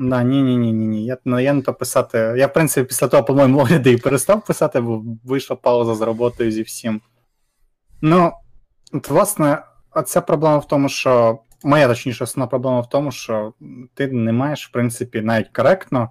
Да, 0.00 0.22
ні, 0.22 0.42
ні, 0.42 0.56
ні, 0.56 0.72
ні, 0.72 0.86
ні. 0.86 1.04
Я, 1.04 1.18
ну, 1.24 1.40
я 1.40 1.52
не 1.52 1.62
то 1.62 1.74
писати. 1.74 2.34
Я, 2.36 2.46
в 2.46 2.52
принципі, 2.52 2.88
після 2.88 3.08
того, 3.08 3.24
по-моєму, 3.24 3.58
огляди 3.60 3.92
і 3.92 3.96
перестав 3.96 4.44
писати, 4.44 4.80
бо 4.80 5.04
вийшла 5.24 5.56
пауза 5.56 5.94
з 5.94 6.00
роботою 6.00 6.50
зі 6.50 6.62
всім. 6.62 7.00
Ну, 8.00 8.32
от, 8.92 9.08
власне, 9.08 9.62
ця 10.06 10.20
проблема 10.20 10.58
в 10.58 10.68
тому, 10.68 10.88
що. 10.88 11.38
Моя 11.62 11.88
точніше, 11.88 12.24
основна 12.24 12.46
проблема 12.46 12.80
в 12.80 12.88
тому, 12.88 13.10
що 13.10 13.52
ти 13.94 14.06
не 14.06 14.32
маєш, 14.32 14.68
в 14.68 14.72
принципі, 14.72 15.20
навіть 15.20 15.48
коректно 15.48 16.10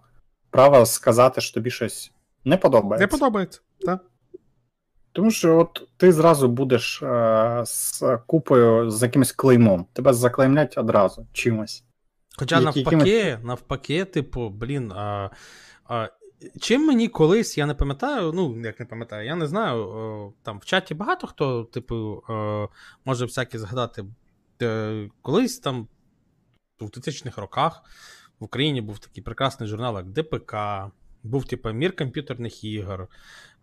права 0.49 0.85
сказати, 0.85 1.41
що 1.41 1.53
тобі 1.53 1.71
щось 1.71 2.11
не 2.45 2.57
подобається. 2.57 3.03
Не 3.03 3.07
подобається. 3.07 3.61
Так? 3.79 4.05
Тому 5.11 5.31
що 5.31 5.59
от 5.59 5.87
ти 5.97 6.11
зразу 6.11 6.47
будеш 6.47 7.01
е, 7.03 7.61
з 7.65 8.03
купою 8.27 8.91
з 8.91 9.03
якимось 9.03 9.31
клеймом. 9.31 9.85
Тебе 9.93 10.13
заклеймлять 10.13 10.77
одразу 10.77 11.27
чимось. 11.33 11.83
Хоча 12.39 12.59
Які- 12.59 12.83
навпаки, 12.83 13.39
навпаки, 13.43 14.05
типу, 14.05 14.49
блін, 14.49 14.91
а, 14.91 15.29
а, 15.85 16.09
чим 16.61 16.87
мені 16.87 17.07
колись, 17.07 17.57
я 17.57 17.65
не 17.65 17.73
пам'ятаю, 17.73 18.31
ну, 18.33 18.61
як 18.61 18.79
не 18.79 18.85
пам'ятаю, 18.85 19.25
я 19.25 19.35
не 19.35 19.47
знаю, 19.47 19.81
о, 19.81 20.33
там 20.43 20.59
в 20.59 20.65
чаті 20.65 20.93
багато 20.93 21.27
хто, 21.27 21.63
типу, 21.63 21.95
о, 21.95 22.69
може 23.05 23.25
всякі 23.25 23.57
згадати, 23.57 24.05
е, 24.61 25.09
колись 25.21 25.59
там 25.59 25.87
в 26.79 26.85
2000-х 26.85 27.41
роках 27.41 27.83
в 28.39 28.43
Україні 28.43 28.81
був 28.81 28.99
такий 28.99 29.23
прекрасний 29.23 29.69
журнал, 29.69 29.95
як 29.97 30.09
ДПК, 30.09 30.55
був, 31.23 31.45
типу, 31.45 31.69
мір 31.71 31.95
комп'ютерних 31.95 32.63
ігор. 32.63 33.07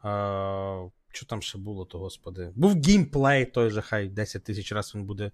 Е, 0.05 0.91
що 1.17 1.27
там 1.27 1.43
ще 1.43 1.59
було, 1.59 1.85
то 1.85 1.99
господи? 1.99 2.53
Був 2.57 2.83
геймплей, 2.83 3.45
той 3.45 3.71
же 3.71 3.83
хай 3.83 4.09
10 4.09 4.45
тисяч 4.45 4.73
разів 4.73 5.01
він 5.01 5.07
буде 5.07 5.31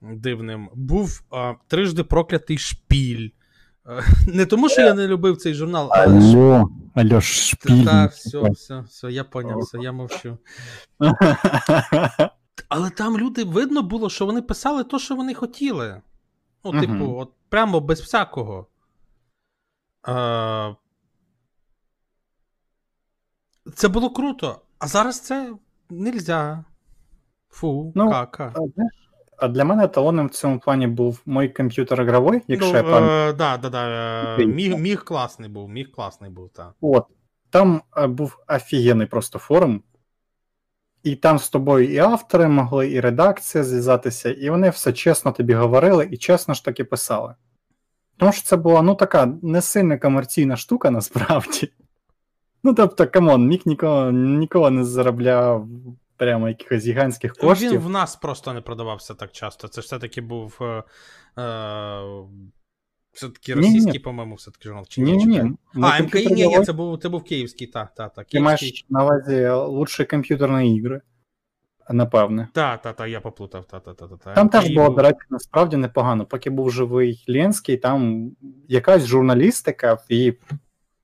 дивним. 0.00 0.70
Був 0.74 1.22
а, 1.30 1.54
трижди 1.66 2.04
проклятий 2.04 2.58
шпіль. 2.58 3.30
Е, 3.86 4.02
Не 4.26 4.46
тому, 4.46 4.68
що 4.68 4.82
я 4.82 4.94
не 4.94 5.06
любив 5.06 5.36
цей 5.36 5.54
журнал, 5.54 5.88
але. 5.92 6.18
Алло, 6.18 6.68
алло, 6.94 7.20
шпіль. 7.20 7.84
Так, 7.84 8.12
все, 8.12 8.50
все, 8.50 8.80
все, 8.80 9.12
я 9.12 9.24
поняв, 9.24 9.58
все, 9.58 9.78
я 9.78 9.92
мовчу. 9.92 10.38
Але 12.68 12.90
там 12.90 13.18
люди 13.18 13.44
видно 13.44 13.82
було, 13.82 14.10
що 14.10 14.26
вони 14.26 14.42
писали 14.42 14.84
то, 14.84 14.98
що 14.98 15.16
вони 15.16 15.34
хотіли. 15.34 16.02
Ну, 16.64 16.80
типу, 16.80 17.16
от 17.16 17.30
прямо 17.48 17.80
без 17.80 18.00
всякого. 18.00 18.66
Е, 20.08 20.76
Це 23.74 23.88
було 23.88 24.10
круто. 24.10 24.63
А 24.84 24.86
зараз 24.86 25.20
це 25.20 25.52
нельзя. 25.90 26.64
Фу, 27.50 27.92
Ну, 27.94 28.10
кака. 28.10 28.52
А, 28.56 28.60
А 29.38 29.48
для 29.48 29.64
мене 29.64 29.84
еталоном 29.84 30.26
в 30.26 30.30
цьому 30.30 30.58
плані 30.58 30.86
був 30.86 31.22
мій 31.26 31.48
комп'ютер 31.48 32.02
ігровий, 32.02 32.40
якщо 32.48 32.70
ну, 32.70 32.76
я 32.76 32.82
пам'ятаю. 32.82 33.30
е, 33.30 33.32
да, 33.32 33.56
да, 33.56 33.68
да, 33.70 33.88
е, 34.38 34.46
міг, 34.46 34.78
міг 34.78 35.04
класний 35.04 35.50
був, 35.50 35.68
міг 35.68 35.90
класний 35.90 36.30
був, 36.30 36.48
так. 36.48 36.74
От. 36.80 37.06
Там 37.50 37.82
е, 37.96 38.06
був 38.06 38.38
офігенний 38.48 39.06
просто 39.06 39.38
форум. 39.38 39.82
І 41.02 41.16
там 41.16 41.38
з 41.38 41.48
тобою 41.48 41.92
і 41.92 41.98
автори 41.98 42.48
могли, 42.48 42.90
і 42.90 43.00
редакція 43.00 43.64
зв'язатися, 43.64 44.30
і 44.30 44.50
вони 44.50 44.70
все 44.70 44.92
чесно 44.92 45.32
тобі 45.32 45.54
говорили 45.54 46.08
і 46.10 46.16
чесно 46.16 46.54
ж 46.54 46.64
таки 46.64 46.84
писали. 46.84 47.34
Тому 48.16 48.32
що 48.32 48.42
це 48.42 48.56
була 48.56 48.82
ну 48.82 48.94
така 48.94 49.26
не 49.42 49.62
сильно 49.62 49.98
комерційна 49.98 50.56
штука 50.56 50.90
насправді. 50.90 51.72
Ну, 52.64 52.74
тобто, 52.74 53.06
come 53.06 53.29
on, 53.29 53.46
Мік 53.46 53.66
ніколи, 53.66 54.12
ніколи 54.12 54.70
не 54.70 54.84
заробляв 54.84 55.68
прямо 56.16 56.48
якихось 56.48 56.86
гігантських 56.86 57.34
коштів. 57.34 57.70
Він 57.70 57.78
в 57.78 57.90
нас 57.90 58.16
просто 58.16 58.52
не 58.52 58.60
продавався 58.60 59.14
так 59.14 59.32
часто. 59.32 59.68
Це 59.68 59.80
ж 59.80 59.84
все-таки 59.84 60.20
був 60.20 60.58
е, 60.60 60.82
е, 61.42 62.02
Все-таки 63.12 63.54
російський, 63.54 63.98
по-моєму, 63.98 64.34
все-таки 64.34 64.64
журнал. 64.64 64.86
Чи 64.88 65.00
Ні, 65.00 65.16
ні, 65.16 65.26
ні. 65.26 65.52
А, 65.82 66.02
МКІ, 66.02 66.26
ні, 66.26 66.46
ні, 66.46 66.64
це 66.64 66.72
був, 66.72 66.98
це 66.98 67.08
був 67.08 67.24
київський, 67.24 67.66
та, 67.66 67.88
та, 67.96 68.08
та, 68.08 68.24
Ти 68.24 68.40
маєш 68.40 68.84
на 68.88 69.04
увазі 69.04 69.48
лучші 69.48 70.04
комп'ютерні 70.04 70.76
ігри. 70.76 71.00
Напевне. 71.90 72.48
Та, 72.52 72.76
та, 72.76 72.92
та, 72.92 73.06
я 73.06 73.20
поплутав, 73.20 73.64
та, 73.64 73.80
та, 73.80 73.94
та, 73.94 74.08
та, 74.08 74.16
та. 74.16 74.34
Там 74.34 74.48
теж 74.48 74.70
було, 74.70 74.88
до 74.88 75.02
речі, 75.02 75.18
насправді 75.30 75.76
непогано. 75.76 76.26
Поки 76.26 76.50
був 76.50 76.70
живий 76.70 77.24
Ленський, 77.28 77.76
там 77.76 78.30
якась 78.68 79.06
журналістика 79.06 79.94
в 79.94 80.04
її 80.08 80.38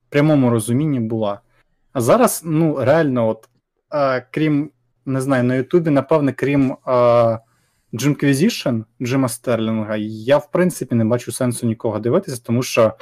прямому 0.09 0.51
розумінні 0.51 1.01
була. 1.01 1.41
А 1.93 2.01
зараз, 2.01 2.43
ну, 2.45 2.85
реально, 2.85 3.29
от, 3.29 3.49
а, 3.89 4.21
крім, 4.21 4.71
не 5.07 5.21
знаю, 5.21 5.45
на 5.45 5.55
Ютубі, 5.55 5.91
напевне, 5.91 6.33
крім 6.33 6.77
а, 6.85 7.39
Jimquisition, 7.93 8.85
Джима 9.03 9.29
Стерлінга, 9.29 9.97
я, 9.97 10.39
в 10.39 10.51
принципі, 10.51 10.95
не 10.95 11.05
бачу 11.05 11.33
сенсу 11.33 11.67
нікого 11.67 11.99
дивитися, 11.99 12.43
тому 12.45 12.63
що 12.63 12.93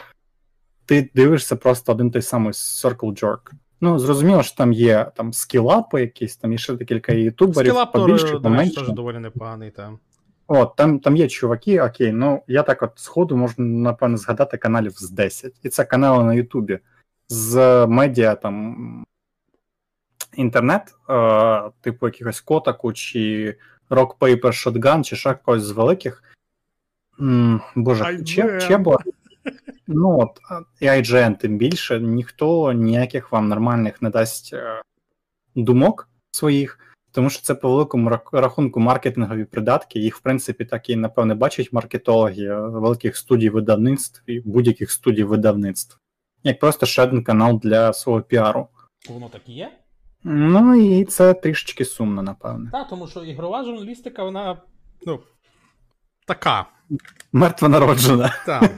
ти 0.87 1.11
дивишся 1.15 1.57
просто 1.57 1.93
один 1.93 2.11
той 2.11 2.23
самий 2.23 2.53
Circle 2.53 3.23
Jerk. 3.23 3.53
Ну, 3.81 3.99
зрозуміло, 3.99 4.43
що 4.43 4.57
там 4.57 4.73
є 4.73 5.11
там 5.15 5.33
скілапи 5.33 6.01
якісь, 6.01 6.37
там 6.37 6.53
є 6.53 6.59
ще 6.59 6.75
декілька 6.75 7.13
ютуберів, 7.13 7.71
Скілап, 7.71 7.93
побільше, 7.93 8.39
поменше. 8.39 8.75
теж 8.75 8.89
доволі 8.89 9.19
непоганий, 9.19 9.71
там. 9.71 9.99
От, 10.47 10.77
там, 10.77 10.99
там 10.99 11.17
є 11.17 11.29
чуваки, 11.29 11.81
окей, 11.81 12.13
ну 12.13 12.43
я 12.47 12.63
так 12.63 12.83
от 12.83 12.93
сходу 12.97 13.37
можу, 13.37 13.55
напевно, 13.59 14.17
згадати 14.17 14.57
каналів 14.57 14.93
з 14.93 15.11
10. 15.11 15.55
І 15.63 15.69
це 15.69 15.85
канали 15.85 16.25
на 16.25 16.35
Ютубі 16.35 16.79
з 17.29 17.87
медіа 17.87 18.35
там 18.35 19.05
інтернет, 20.35 20.95
е, 21.11 21.71
типу 21.81 22.07
якихось 22.07 22.41
Котаку, 22.41 22.93
чи 22.93 23.57
Rock 23.91 24.19
Paper 24.19 24.43
Shotgun, 24.43 25.05
чи 25.05 25.17
ще 25.17 25.35
когось 25.35 25.63
з 25.63 25.71
великих. 25.71 26.23
М, 27.21 27.61
Боже, 27.75 28.25
чи 28.25 28.77
було? 28.77 28.99
Ну 29.87 30.21
от, 30.21 30.41
і 30.81 30.87
IGN 30.87 31.39
тим 31.39 31.59
більше, 31.59 32.01
ніхто 32.01 32.73
ніяких 32.73 33.33
вам 33.33 33.49
нормальних 33.49 34.03
не 34.03 34.11
дасть 34.11 34.51
е, 34.53 34.83
думок 35.55 36.09
своїх. 36.31 36.79
Тому 37.13 37.31
що 37.31 37.43
це 37.43 37.55
по 37.55 37.71
великому 37.71 38.19
рахунку 38.33 38.81
маркетингові 38.81 39.45
придатки. 39.45 39.99
Їх, 39.99 40.17
в 40.17 40.21
принципі, 40.21 40.65
так 40.65 40.91
і 40.91 40.97
напевне 40.97 41.35
бачать 41.35 41.73
маркетологи 41.73 42.45
е, 42.45 42.61
великих 42.61 43.17
студій 43.17 43.51
видавництв 43.51 44.23
і 44.27 44.41
будь-яких 44.41 44.91
студій 44.91 45.25
видавництв. 45.25 45.99
Як 46.43 46.59
просто 46.61 46.87
ще 46.87 47.03
один 47.03 47.25
канал 47.25 47.61
для 47.63 47.93
свого 47.93 48.23
піару. 48.23 48.69
Воно 49.09 49.29
так 49.29 49.43
і 49.47 49.53
є? 49.53 49.79
Ну 50.25 50.75
і 50.75 51.05
це 51.05 51.35
трішечки 51.35 51.85
сумно, 51.85 52.23
напевне. 52.23 52.71
Так, 52.71 52.89
тому 52.89 53.09
що 53.09 53.25
ігрова 53.25 53.65
журналістика, 53.65 54.25
вона, 54.25 54.63
ну, 55.07 55.21
така. 56.27 56.67
Мертво 57.33 57.69
народжена. 57.69 58.35
Так. 58.47 58.71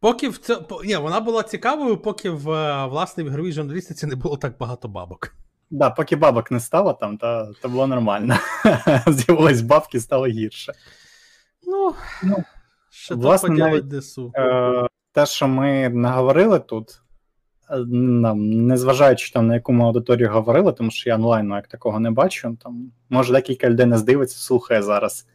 Поки 0.00 0.28
в 0.28 0.38
це. 0.38 0.60
Ні, 0.84 0.96
вона 0.96 1.20
була 1.20 1.42
цікавою, 1.42 1.96
поки 1.96 2.30
в 2.30 2.50
е, 2.50 2.86
власне 2.86 3.24
в 3.24 3.26
ігровій 3.26 3.52
журналістиці 3.52 4.06
не 4.06 4.16
було 4.16 4.36
так 4.36 4.58
багато 4.58 4.88
бабок. 4.88 5.34
Да, 5.70 5.90
поки 5.90 6.16
бабок 6.16 6.50
не 6.50 6.60
стало 6.60 6.92
там, 6.92 7.18
то, 7.18 7.52
то 7.62 7.68
було 7.68 7.86
нормально. 7.86 8.38
З'явились 9.06 9.60
бабки, 9.60 10.00
стало 10.00 10.26
гірше. 10.26 10.72
Ну, 11.66 11.94
Ну, 12.22 12.44
що 12.90 13.16
власне, 13.16 13.48
то 13.48 13.54
поділить 13.54 14.00
ДСУ. 14.00 14.32
Е, 14.36 14.86
те, 15.14 15.26
що 15.26 15.48
ми 15.48 15.88
наговорили 15.88 16.60
тут, 16.60 17.02
е, 17.70 17.76
незважаючи 18.34 19.32
там 19.32 19.46
на 19.46 19.54
яку 19.54 19.72
ми 19.72 19.84
аудиторію 19.84 20.30
говорили, 20.30 20.72
тому 20.72 20.90
що 20.90 21.10
я 21.10 21.16
онлайну 21.16 21.56
як 21.56 21.68
такого 21.68 22.00
не 22.00 22.10
бачу. 22.10 22.56
Там, 22.62 22.92
може, 23.10 23.32
декілька 23.32 23.70
людей 23.70 23.86
не 23.86 23.98
здивиться, 23.98 24.38
слухає 24.38 24.82
зараз. 24.82 25.26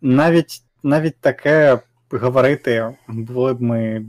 Навіть, 0.00 0.62
навіть 0.82 1.16
таке 1.20 1.80
говорити 2.10 2.96
були 3.08 3.54
б 3.54 3.62
ми 3.62 4.06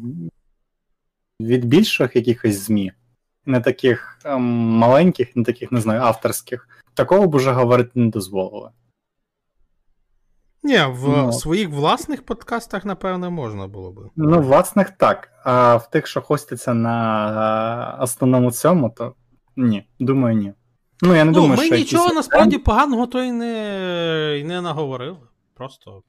від 1.40 1.65
більших 1.65 2.15
якихось 2.15 2.56
ЗМІ, 2.56 2.91
не 3.45 3.61
таких 3.61 4.19
ем, 4.26 4.41
маленьких, 4.44 5.36
не 5.36 5.44
таких, 5.44 5.72
не 5.72 5.82
знаю, 5.82 6.02
авторських. 6.02 6.69
Такого 6.94 7.27
б 7.27 7.36
уже 7.36 7.52
говорити 7.52 7.91
не 7.95 8.10
дозволили. 8.10 8.69
Ні, 10.65 10.77
в 10.89 11.07
Ну. 11.07 11.31
своїх 11.33 11.69
власних 11.69 12.25
подкастах, 12.25 12.85
напевне, 12.85 13.29
можна 13.29 13.67
було 13.67 13.91
би. 13.91 14.01
Ну, 14.15 14.41
власних 14.41 14.89
так. 14.89 15.29
А 15.43 15.75
в 15.75 15.89
тих, 15.89 16.07
що 16.07 16.21
хостяться 16.21 16.73
на 16.73 17.97
основному 18.01 18.51
цьому, 18.51 18.89
то 18.89 19.13
ні. 19.55 19.87
Думаю, 19.99 20.35
ні. 20.35 20.53
Ну, 21.01 21.15
я 21.15 21.23
не 21.25 21.31
Ну, 21.31 21.35
думаю, 21.35 21.57
ми 21.59 21.65
що 21.65 21.75
нічого 21.75 22.03
якісь- 22.03 22.15
насправді 22.15 22.57
поганого 22.57 23.07
то 23.07 23.21
й 23.21 23.31
не, 23.31 24.37
й 24.39 24.43
не 24.43 24.61
наговорили. 24.61 25.17
Просто. 25.53 26.01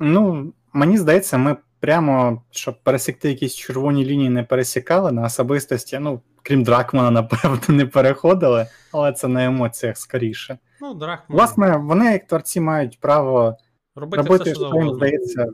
Ну, 0.00 0.52
мені 0.72 0.98
здається, 0.98 1.38
ми 1.38 1.56
прямо, 1.80 2.42
щоб 2.50 2.82
пересікти 2.82 3.28
якісь 3.28 3.54
червоні 3.54 4.04
лінії, 4.04 4.30
не 4.30 4.42
пересікали 4.42 5.12
на 5.12 5.22
особистості. 5.22 5.98
Ну, 5.98 6.20
крім 6.42 6.62
Дракмана, 6.62 7.10
напевно, 7.22 7.60
не 7.68 7.86
переходили, 7.86 8.66
але 8.92 9.12
це 9.12 9.28
на 9.28 9.44
емоціях 9.44 9.96
скоріше. 9.98 10.58
Ну, 10.80 10.94
Драхман. 10.94 11.38
Власне, 11.38 11.76
вони, 11.76 12.12
як 12.12 12.26
творці, 12.26 12.60
мають 12.60 13.00
право 13.00 13.56
робити, 13.94 14.22
робити, 14.22 14.52
все, 14.52 14.54
що 14.54 14.76
їм 14.76 14.94
здається, 14.94 15.46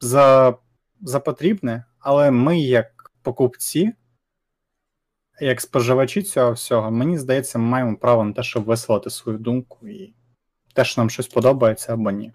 за, 0.00 0.54
за 1.00 1.20
потрібне, 1.20 1.84
але 1.98 2.30
ми, 2.30 2.60
як 2.60 3.12
покупці, 3.22 3.92
як 5.40 5.60
споживачі 5.60 6.22
цього 6.22 6.52
всього, 6.52 6.90
мені 6.90 7.18
здається, 7.18 7.58
ми 7.58 7.64
маємо 7.64 7.96
право 7.96 8.24
на 8.24 8.32
те, 8.32 8.42
щоб 8.42 8.64
висловити 8.64 9.10
свою 9.10 9.38
думку 9.38 9.88
і 9.88 10.14
те, 10.74 10.84
що 10.84 11.00
нам 11.00 11.10
щось 11.10 11.28
подобається 11.28 11.92
або 11.92 12.10
ні. 12.10 12.32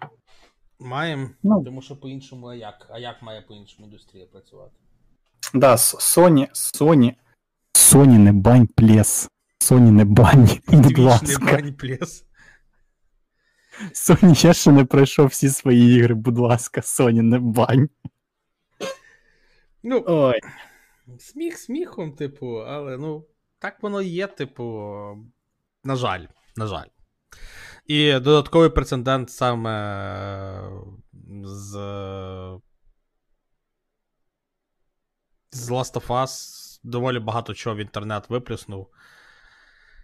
Маємо. 0.80 1.28
Ну, 1.42 1.64
Тому 1.64 1.82
що 1.82 1.96
по-іншому, 1.96 2.46
а 2.46 2.54
як? 2.54 2.88
А 2.90 2.98
як 2.98 3.22
має 3.22 3.40
по-іншому 3.40 3.86
індустрія 3.86 4.26
працювати? 4.26 4.72
да, 5.54 5.74
Sony, 5.74 6.50
Sony, 6.52 7.14
Соні 7.72 8.18
не 8.18 8.32
бань 8.32 8.66
плес. 8.66 9.28
Соні 9.58 9.90
не 9.90 10.04
бань. 10.04 10.48
Будь 10.68 10.98
ласка. 10.98 11.52
бань 11.52 11.74
плес. 11.74 12.24
Соні 13.92 14.34
ще 14.34 14.54
ще 14.54 14.72
не 14.72 14.84
пройшов 14.84 15.26
всі 15.26 15.48
свої 15.48 15.98
ігри, 15.98 16.14
будь 16.14 16.38
ласка, 16.38 16.82
Соні 16.82 17.22
не 17.22 17.38
бань. 17.38 17.88
Ну, 19.82 20.04
ой, 20.06 20.40
сміх 21.18 21.58
сміхом, 21.58 22.12
типу, 22.12 22.46
але 22.46 22.98
ну, 22.98 23.26
так 23.58 23.82
воно 23.82 24.02
є, 24.02 24.26
типу. 24.26 24.64
На 25.84 25.96
жаль, 25.96 26.26
на 26.56 26.66
жаль. 26.66 26.86
І 27.86 28.12
додатковий 28.12 28.70
прецедент 28.70 29.30
саме 29.30 29.70
е, 30.54 30.70
з. 31.44 31.70
З 35.50 35.70
Last 35.70 35.94
of 35.94 36.06
Us 36.06 36.80
доволі 36.82 37.18
багато 37.18 37.54
чого 37.54 37.76
в 37.76 37.78
інтернет 37.78 38.30
виплюснув. 38.30 38.88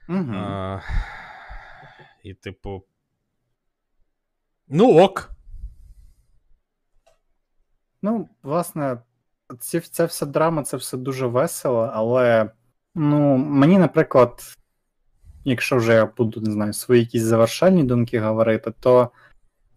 угу. 0.08 0.32
А, 0.34 0.80
і, 2.22 2.34
типу. 2.34 2.84
Ну, 4.68 4.98
ок. 4.98 5.30
Ну, 8.02 8.28
власне, 8.42 8.98
ці, 9.60 9.80
це 9.80 10.04
все 10.04 10.26
драма, 10.26 10.62
це 10.62 10.76
все 10.76 10.96
дуже 10.96 11.26
весело, 11.26 11.90
але 11.94 12.50
ну, 12.94 13.36
мені, 13.36 13.78
наприклад, 13.78 14.56
якщо 15.44 15.76
вже 15.76 15.92
я 15.94 16.06
буду, 16.06 16.40
не 16.40 16.52
знаю, 16.52 16.72
свої 16.72 17.00
якісь 17.00 17.22
завершальні 17.22 17.84
думки 17.84 18.20
говорити, 18.20 18.72
то 18.80 19.10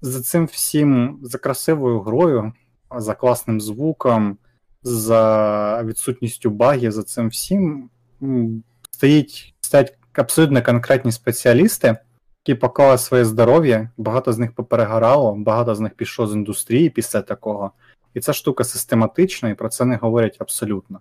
за 0.02 0.22
цим 0.22 0.46
всім, 0.46 1.20
за 1.24 1.38
красивою 1.38 2.02
грою, 2.02 2.54
за 2.98 3.16
класним 3.16 3.62
звуком, 3.62 4.38
за 4.84 5.84
відсутністю 5.84 6.50
багів, 6.50 6.92
за 6.92 7.04
цим 7.04 7.30
всім 7.30 7.90
стоїть, 8.92 9.56
стоять 9.62 9.98
абсолютно 10.14 10.64
конкретні 10.64 11.12
спеціалісти, 11.12 11.98
які 12.48 12.60
поклали 12.60 12.98
своє 12.98 13.26
здоров'я, 13.26 13.90
багато 13.98 14.34
з 14.34 14.38
них 14.38 14.56
поперегорало, 14.56 15.36
багато 15.36 15.76
з 15.76 15.80
них 15.80 15.94
пішло 15.94 16.28
з 16.28 16.34
індустрії 16.34 16.90
після 16.90 17.22
такого. 17.22 17.72
І 18.14 18.20
ця 18.20 18.34
штука 18.34 18.64
систематична, 18.64 19.50
і 19.50 19.54
про 19.54 19.70
це 19.70 19.86
не 19.86 19.96
говорять 19.96 20.38
абсолютно. 20.40 21.00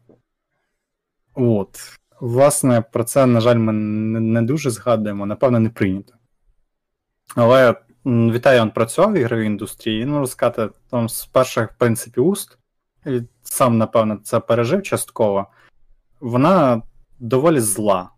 От. 1.34 1.98
Власне, 2.20 2.80
про 2.92 3.04
це, 3.04 3.26
на 3.26 3.40
жаль, 3.40 3.56
ми 3.56 3.72
не, 3.72 4.42
дуже 4.42 4.70
згадуємо, 4.70 5.26
напевно, 5.26 5.60
не 5.60 5.70
прийнято. 5.70 6.14
Але 7.34 7.74
він 8.04 8.70
працював 8.70 9.12
в 9.12 9.16
ігровій 9.16 9.46
індустрії, 9.46 10.04
ну, 10.04 10.18
розказати, 10.18 10.68
там 10.90 11.08
з 11.08 11.26
перших, 11.26 11.72
в 11.72 11.76
принципі, 11.78 12.20
уст, 12.20 12.58
сам, 13.42 13.78
напевно, 13.78 14.20
це 14.24 14.40
пережив 14.40 14.82
частково. 14.82 15.46
Вона 16.20 16.82
доволі 17.18 17.60
зла. 17.60 18.10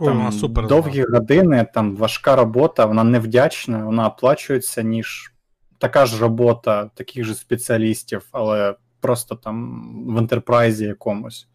О, 0.00 0.04
Там 0.04 0.18
вона 0.18 0.32
супер. 0.32 0.66
довгі 0.66 1.02
години, 1.04 1.66
там 1.74 1.96
важка 1.96 2.36
робота, 2.36 2.84
вона 2.86 3.04
невдячна, 3.04 3.84
вона 3.84 4.08
оплачується, 4.08 4.82
ніж 4.82 5.32
така 5.78 6.06
ж 6.06 6.20
робота 6.20 6.84
таких 6.94 7.24
же 7.24 7.34
спеціалістів, 7.34 8.28
але 8.32 8.74
просто 9.00 9.34
там 9.36 9.84
в 10.14 10.18
ентерпрайзі 10.18 10.84
якомусь. 10.84 11.48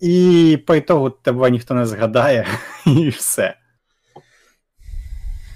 І 0.00 0.58
по 0.66 0.74
ітогу 0.74 1.10
тебе 1.10 1.50
ніхто 1.50 1.74
не 1.74 1.86
згадає, 1.86 2.46
і 2.86 3.08
все. 3.08 3.56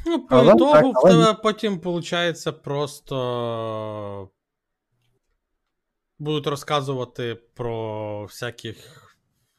Ну, 0.07 0.27
по 0.27 0.36
Але 0.36 0.55
ітогу 0.55 0.73
так, 0.73 0.85
в 0.85 0.93
але- 0.97 1.11
тебе 1.11 1.35
потім 1.43 1.78
виходить 1.78 2.62
просто 2.62 4.28
будуть 6.19 6.47
розказувати 6.47 7.35
про 7.55 8.24
всяких 8.24 9.02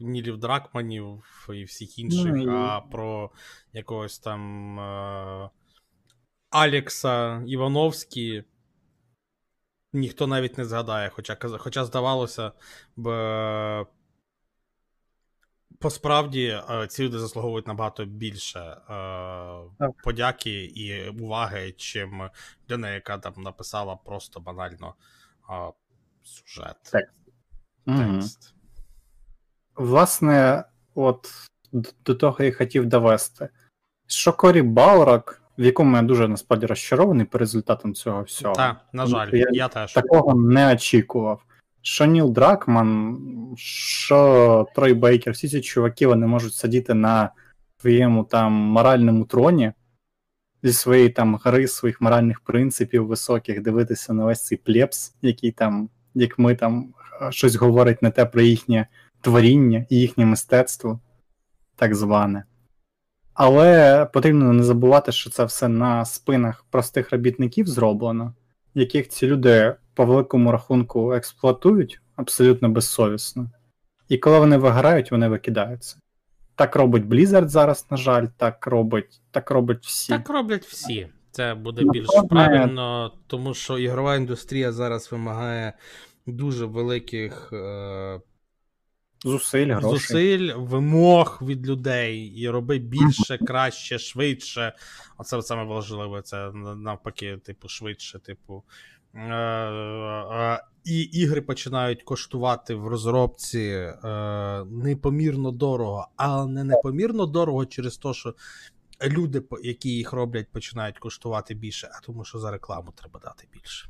Нілів 0.04 0.38
Дракманів 0.38 1.24
і 1.54 1.64
всіх 1.64 2.00
інших, 2.00 2.26
і- 2.26 2.48
а 2.50 2.82
про 2.82 3.32
якогось 3.74 4.20
там 4.20 4.80
е- 4.80 5.50
Алекса 6.50 7.44
Івановський 7.48 8.44
ніхто 9.94 10.28
навіть 10.28 10.58
не 10.58 10.66
згадає, 10.66 11.10
хоча, 11.10 11.38
хоча 11.58 11.86
здавалося 11.86 12.52
б. 12.96 13.08
е, 13.08 13.86
Посправді 15.80 16.62
е, 16.70 16.88
ці 16.88 17.04
люди 17.04 17.20
заслуговують 17.20 17.68
набагато 17.68 18.06
більше 18.06 18.60
е, 18.60 19.96
подяки 20.04 20.66
і 20.66 21.10
уваги, 21.10 21.72
чим 21.72 22.30
людина, 22.66 22.90
яка 22.90 23.18
там 23.18 23.34
написала 23.38 23.96
просто 23.96 24.40
банально 24.40 24.96
е, 25.50 25.72
сюжет. 26.24 26.76
Текст. 26.92 27.14
Текст. 27.86 28.56
Власне, 29.76 30.64
от 30.96 31.30
до 32.06 32.16
того 32.16 32.44
я 32.44 32.52
хотів 32.54 32.86
довести. 32.86 33.50
Що 34.08 34.34
Корі 34.34 34.62
Балрак, 34.62 35.42
в 35.58 35.64
якому 35.64 35.96
я 35.96 36.02
дуже 36.02 36.28
насправді 36.28 36.66
розчарований 36.66 37.26
по 37.26 37.38
результатам 37.38 37.94
цього 37.94 38.24
всього, 38.24 38.56
Та, 38.56 38.82
на 38.94 39.06
жаль, 39.06 39.30
Я- 39.34 39.48
я, 39.52 39.68
теж. 39.68 39.94
такого 39.94 40.36
не 40.36 40.74
очікував. 40.74 41.42
Що 41.82 42.06
Ніл 42.06 42.32
Дракман, 42.32 43.18
що 43.58 44.68
Трой 44.76 44.94
Бейкер, 44.94 45.34
всі 45.34 45.50
ці 45.50 45.62
чуваки 45.62 46.08
вони 46.08 46.28
можуть 46.28 46.54
сидіти 46.54 46.94
на 46.94 47.30
своєму 47.82 48.24
там 48.24 48.52
моральному 48.52 49.26
троні 49.26 49.72
зі 50.64 50.74
своєї 50.74 51.10
там 51.10 51.36
гри, 51.36 51.68
своїх 51.68 52.02
моральних 52.02 52.40
принципів 52.40 53.08
високих, 53.08 53.62
дивитися 53.62 54.14
на 54.14 54.26
весь 54.26 54.46
цей 54.46 54.58
плепс, 54.58 55.14
який 55.22 55.52
там, 55.52 55.90
як 56.14 56.40
ми 56.40 56.56
там 56.56 56.94
щось 57.30 57.56
говорить 57.56 58.02
не 58.02 58.12
те 58.12 58.26
про 58.26 58.42
їхнє 58.42 58.88
творіння 59.24 59.86
і 59.90 60.00
їхнє 60.00 60.26
мистецтво, 60.26 61.00
так 61.76 61.96
зване. 61.96 62.44
Але 63.34 64.06
потрібно 64.06 64.54
не 64.54 64.64
забувати, 64.64 65.12
що 65.12 65.30
це 65.30 65.46
все 65.46 65.68
на 65.68 66.06
спинах 66.06 66.66
простих 66.70 67.12
робітників 67.12 67.68
зроблено, 67.68 68.34
яких 68.74 69.10
ці 69.10 69.28
люди 69.28 69.76
по 69.94 70.06
великому 70.06 70.52
рахунку 70.52 71.14
експлуатують 71.14 72.02
абсолютно 72.16 72.70
безсовісно. 72.70 73.52
І 74.10 74.18
коли 74.18 74.40
вони 74.40 74.58
виграють, 74.58 75.12
вони 75.12 75.28
викидаються. 75.28 75.98
Так 76.56 76.76
робить 76.76 77.04
Blizzard 77.04 77.48
зараз, 77.48 77.88
на 77.92 77.98
жаль, 77.98 78.28
так 78.38 78.68
робить, 78.68 79.22
так 79.32 79.52
робить 79.52 79.86
всі. 79.86 80.14
Так 80.14 80.30
роблять 80.30 80.66
всі. 80.66 81.08
Це 81.32 81.56
буде 81.56 81.84
більш 81.86 82.08
правильно, 82.30 83.12
тому 83.28 83.54
що 83.54 83.78
ігрова 83.78 84.16
індустрія 84.16 84.72
зараз 84.72 85.12
вимагає 85.12 85.74
дуже 86.26 86.66
великих 86.66 87.50
е, 87.54 88.20
Зусиль, 89.24 89.68
грошей. 89.68 89.90
зусиль, 90.00 90.54
вимог 90.56 91.40
від 91.42 91.68
людей 91.68 92.26
і 92.26 92.50
роби 92.50 92.78
більше, 92.78 93.38
краще, 93.38 94.00
швидше. 94.00 94.74
Оце 95.18 95.42
саме 95.42 95.64
важливе, 95.64 96.22
це 96.22 96.52
навпаки, 96.76 97.38
типу, 97.38 97.68
швидше, 97.68 98.20
типу. 98.20 98.64
Е, 99.16 99.20
е, 99.20 100.64
І 100.84 101.02
ігри 101.02 101.42
починають 101.42 102.04
коштувати 102.04 102.76
в 102.76 102.88
розробці 102.88 103.60
е, 103.60 104.64
непомірно 104.66 105.52
дорого, 105.52 106.08
але 106.16 106.48
не 106.48 106.64
непомірно 106.64 107.26
дорого 107.26 107.66
через 107.66 107.98
те, 107.98 108.14
що 108.14 108.36
люди, 109.04 109.42
по- 109.42 109.60
які 109.60 109.90
їх 109.90 110.14
роблять, 110.14 110.52
починають 110.52 111.00
коштувати 111.00 111.54
більше, 111.54 111.90
а 111.94 112.06
тому, 112.06 112.24
що 112.26 112.40
за 112.40 112.52
рекламу 112.52 112.94
треба 112.96 113.20
дати 113.20 113.48
більше. 113.54 113.90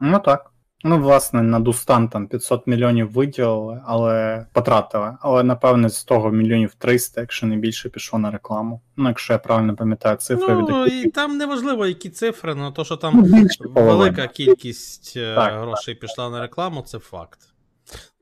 Ну 0.00 0.18
так. 0.18 0.50
Ну, 0.86 0.98
власне, 0.98 1.42
на 1.42 1.60
Дустан 1.60 2.08
там 2.08 2.26
500 2.26 2.66
мільйонів 2.66 3.12
виділили, 3.12 3.82
але 3.86 4.46
потратили. 4.52 5.16
Але 5.20 5.42
напевне 5.42 5.88
з 5.88 6.04
того 6.04 6.30
мільйонів 6.30 6.74
300, 6.74 7.20
якщо 7.20 7.46
не 7.46 7.56
більше, 7.56 7.88
пішло 7.88 8.18
на 8.18 8.30
рекламу. 8.30 8.80
Ну, 8.96 9.08
якщо 9.08 9.32
я 9.32 9.38
правильно 9.38 9.76
пам'ятаю 9.76 10.16
цифри 10.16 10.56
від 10.56 10.64
Ну, 10.68 10.86
і 10.86 11.10
там 11.10 11.36
неважливо, 11.36 11.86
які 11.86 12.10
цифри, 12.10 12.56
але 12.58 12.72
то, 12.72 12.84
що 12.84 12.94
Ну, 12.94 12.98
там 13.00 13.22
більше 13.22 13.64
велика 13.64 14.26
кількість 14.26 15.12
е, 15.16 15.34
Так, 15.34 15.60
грошей 15.60 15.94
пішла 15.94 16.30
на 16.30 16.40
рекламу, 16.40 16.82
це 16.82 16.98
факт. 16.98 17.38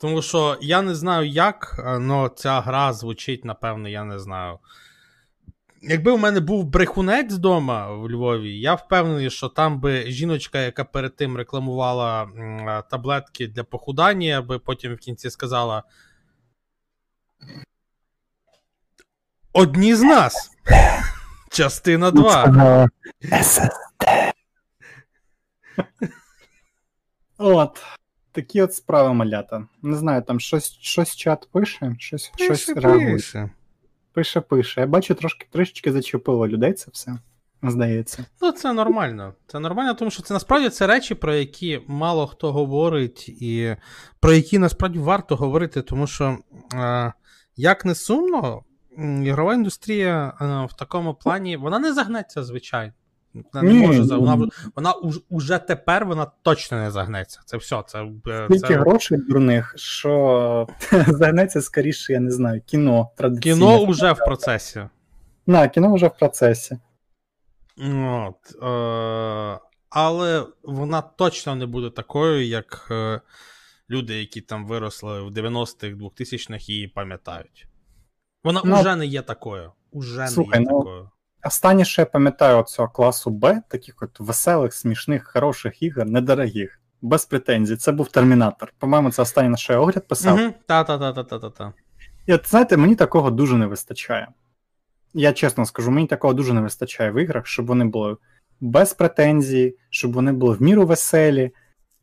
Тому 0.00 0.22
що 0.22 0.56
я 0.60 0.82
не 0.82 0.94
знаю 0.94 1.28
як, 1.28 1.82
але 1.86 2.30
ця 2.36 2.60
гра 2.60 2.92
звучить, 2.92 3.44
напевно, 3.44 3.88
я 3.88 4.04
не 4.04 4.18
знаю. 4.18 4.58
Якби 5.84 6.12
у 6.12 6.18
мене 6.18 6.40
був 6.40 6.64
брехунець 6.64 7.32
вдома 7.32 7.92
в 7.92 8.10
Львові, 8.10 8.58
я 8.58 8.74
впевнений, 8.74 9.30
що 9.30 9.48
там 9.48 9.80
би 9.80 10.10
жіночка, 10.10 10.60
яка 10.60 10.84
перед 10.84 11.16
тим 11.16 11.36
рекламувала 11.36 12.28
таблетки 12.90 13.46
для 13.46 13.64
похудання, 13.64 14.42
би 14.42 14.58
потім 14.58 14.94
в 14.94 14.98
кінці 14.98 15.30
сказала. 15.30 15.82
Одні 19.52 19.94
з 19.94 20.02
нас. 20.02 20.50
Частина 21.50 22.10
2. 22.10 22.88
От. 27.38 27.82
Такі 28.32 28.62
от 28.62 28.74
справи 28.74 29.14
малята. 29.14 29.66
Не 29.82 29.96
знаю, 29.96 30.22
там 30.22 30.40
щось, 30.40 30.78
щось 30.80 31.16
чат 31.16 31.48
пише, 31.52 31.96
щось, 31.98 32.32
щось 32.36 32.68
реагує. 32.68 33.50
Пише, 34.12 34.40
пише. 34.40 34.80
Я 34.80 34.86
бачу, 34.86 35.14
трошки 35.14 35.46
трішечки 35.50 35.92
зачепило 35.92 36.48
людей 36.48 36.72
це 36.72 36.90
все. 36.92 37.18
Здається. 37.62 38.24
Ну, 38.40 38.52
це 38.52 38.72
нормально. 38.72 39.34
Це 39.46 39.60
нормально, 39.60 39.94
тому 39.94 40.10
що 40.10 40.22
це 40.22 40.34
насправді 40.34 40.68
це 40.68 40.86
речі, 40.86 41.14
про 41.14 41.34
які 41.34 41.80
мало 41.86 42.26
хто 42.26 42.52
говорить, 42.52 43.28
і 43.28 43.76
про 44.20 44.32
які 44.32 44.58
насправді 44.58 44.98
варто 44.98 45.36
говорити, 45.36 45.82
тому 45.82 46.06
що, 46.06 46.38
е, 46.74 47.12
як 47.56 47.84
не 47.84 47.94
сумно, 47.94 48.62
ігрова 49.24 49.54
індустрія 49.54 50.32
е, 50.40 50.44
в 50.74 50.78
такому 50.78 51.14
плані 51.14 51.56
вона 51.56 51.78
не 51.78 51.92
загнеться, 51.92 52.44
звичайно. 52.44 52.92
Вона 53.34 53.68
не 53.68 53.72
Ні, 53.72 53.86
може 53.86 54.04
за- 54.04 54.14
ні. 54.14 54.20
вона, 54.20 54.48
вона 54.76 54.92
уж, 54.92 55.20
уже 55.30 55.58
тепер 55.58 56.06
вона 56.06 56.26
точно 56.42 56.78
не 56.78 56.90
загнеться. 56.90 57.40
Це 57.44 57.56
все. 57.56 57.82
Це, 57.86 58.04
е, 58.28 58.46
Стільки 58.46 58.68
це... 58.68 58.74
грошей 58.74 59.18
дурних, 59.18 59.74
що 59.76 60.66
загнеться 61.08 61.62
скоріше, 61.62 62.12
я 62.12 62.20
не 62.20 62.30
знаю, 62.30 62.62
кіно 62.66 63.10
традиційне. 63.16 63.54
Кіно 63.54 63.84
вже 63.86 64.12
в 64.12 64.18
процесі. 64.18 64.88
На, 65.46 65.68
кіно 65.68 65.94
вже 65.94 66.06
в 66.06 66.18
процесі. 66.18 66.78
От, 68.06 68.62
е, 68.62 69.60
але 69.90 70.46
вона 70.62 71.02
точно 71.02 71.54
не 71.54 71.66
буде 71.66 71.90
такою, 71.90 72.46
як 72.46 72.88
е, 72.90 73.20
люди, 73.90 74.14
які 74.14 74.40
там 74.40 74.66
виросли 74.66 75.22
в 75.22 75.28
90-х, 75.28 75.96
2000-х 75.96 76.68
її 76.68 76.88
пам'ятають. 76.88 77.66
Вона 78.44 78.62
Ну, 78.64 78.80
вже 78.80 78.96
не 78.96 79.06
є 79.06 79.22
такою. 79.22 79.72
Уже 79.92 80.26
слухай, 80.28 80.60
не 80.60 80.64
є 80.64 80.70
ну, 80.70 80.78
такою. 80.78 81.10
Останнє, 81.44 81.84
що 81.84 82.02
я 82.02 82.06
пам'ятаю 82.06 82.62
цього 82.62 82.88
класу 82.88 83.30
Б, 83.30 83.62
таких 83.68 84.02
от 84.02 84.20
веселих, 84.20 84.74
смішних, 84.74 85.30
хороших 85.32 85.82
ігор, 85.82 86.06
недорогих, 86.06 86.80
без 87.02 87.24
претензій. 87.24 87.76
Це 87.76 87.92
був 87.92 88.08
Термінатор. 88.08 88.72
По-моєму, 88.78 89.10
це 89.10 89.22
останнє 89.22 89.48
на 89.48 89.56
що 89.56 89.72
я 89.72 89.78
огляд 89.78 90.08
писав. 90.08 90.40
Угу. 90.40 90.52
Та-та-та-та-та-та. 90.66 91.72
І 92.26 92.34
от 92.34 92.48
знаєте, 92.48 92.76
мені 92.76 92.94
такого 92.94 93.30
дуже 93.30 93.56
не 93.56 93.66
вистачає. 93.66 94.28
Я 95.14 95.32
чесно 95.32 95.66
скажу, 95.66 95.90
мені 95.90 96.06
такого 96.06 96.34
дуже 96.34 96.52
не 96.52 96.60
вистачає 96.60 97.10
в 97.10 97.22
іграх, 97.22 97.46
щоб 97.46 97.66
вони 97.66 97.84
були 97.84 98.16
без 98.60 98.94
претензій, 98.94 99.76
щоб 99.90 100.12
вони 100.12 100.32
були 100.32 100.56
в 100.56 100.62
міру 100.62 100.86
веселі, 100.86 101.50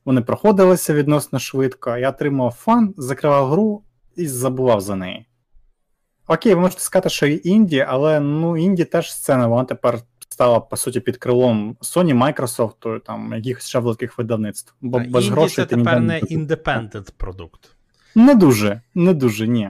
вони 0.05 0.21
проходилися 0.21 0.93
відносно 0.93 1.39
швидко, 1.39 1.97
я 1.97 2.09
отримав 2.09 2.51
фан, 2.51 2.93
закривав 2.97 3.49
гру 3.49 3.83
і 4.15 4.27
забував 4.27 4.81
за 4.81 4.95
неї. 4.95 5.25
Окей, 6.31 6.53
ви 6.53 6.61
можете 6.61 6.81
сказати, 6.81 7.09
що 7.09 7.27
і 7.27 7.41
інді, 7.43 7.85
але 7.87 8.19
ну 8.19 8.57
інді 8.57 8.85
теж 8.85 9.13
сцена, 9.13 9.47
вона 9.47 9.63
тепер 9.63 9.99
стала 10.29 10.59
по 10.59 10.77
суті 10.77 10.99
під 10.99 11.17
крилом 11.17 11.77
Sony, 11.81 12.13
Microsoft, 12.13 12.99
там 12.99 13.33
якихось 13.33 13.67
ще 13.67 13.79
великих 13.79 14.17
видавництв. 14.17 14.73
Бо 14.81 14.99
без 14.99 15.07
Інді 15.07 15.29
грошей 15.29 15.55
це 15.55 15.65
ти 15.65 15.75
тепер 15.75 15.99
не 15.99 16.19
індепендент 16.19 17.13
продукт. 17.17 17.75
Не 18.15 18.35
дуже, 18.35 18.81
не 18.95 19.13
дуже, 19.13 19.47
ні. 19.47 19.69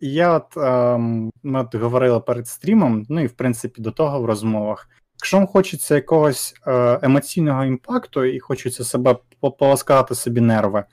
Я 0.00 0.32
от, 0.32 0.56
ем, 0.56 1.30
ми 1.42 1.60
от 1.60 1.74
говорили 1.74 2.20
перед 2.20 2.48
стрімом, 2.48 3.06
ну 3.08 3.20
і 3.20 3.26
в 3.26 3.32
принципі 3.32 3.82
до 3.82 3.90
того 3.90 4.20
в 4.20 4.24
розмовах. 4.24 4.88
Якщо 5.18 5.36
вам 5.36 5.46
хочеться 5.46 5.94
якогось 5.94 6.54
е, 6.66 6.98
емоційного 7.02 7.64
імпакту 7.64 8.24
і 8.24 8.40
хочеться 8.40 8.84
себе 8.84 9.16
пополаскати 9.40 10.14
собі 10.14 10.40
нерви, 10.40 10.84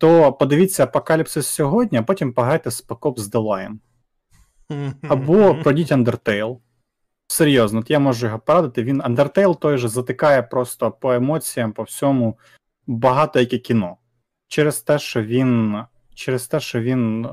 то 0.00 0.32
подивіться 0.32 0.82
Апокаліпсис 0.84 1.46
сьогодні, 1.46 1.98
а 1.98 2.02
потім 2.02 2.32
пограйте 2.32 2.70
з 2.70 2.86
Ops 2.86 3.16
The 3.16 3.30
Line. 3.30 3.76
Або 5.08 5.54
пройдіть 5.54 5.92
Undertale. 5.92 6.58
Серйозно, 7.26 7.82
я 7.88 7.98
можу 7.98 8.26
його 8.26 8.38
порадити. 8.38 8.82
Він 8.82 9.02
Undertale 9.02 9.58
той 9.58 9.78
же 9.78 9.88
затикає 9.88 10.42
просто 10.42 10.90
по 10.90 11.12
емоціям, 11.12 11.72
по 11.72 11.82
всьому 11.82 12.38
багато 12.86 13.40
яке 13.40 13.58
кіно. 13.58 13.96
Через 14.48 14.80
те, 14.80 14.98
що 14.98 15.22
він. 15.22 15.78
Через 16.14 16.46
те, 16.46 16.60
що 16.60 16.80
він 16.80 17.24
е, 17.24 17.30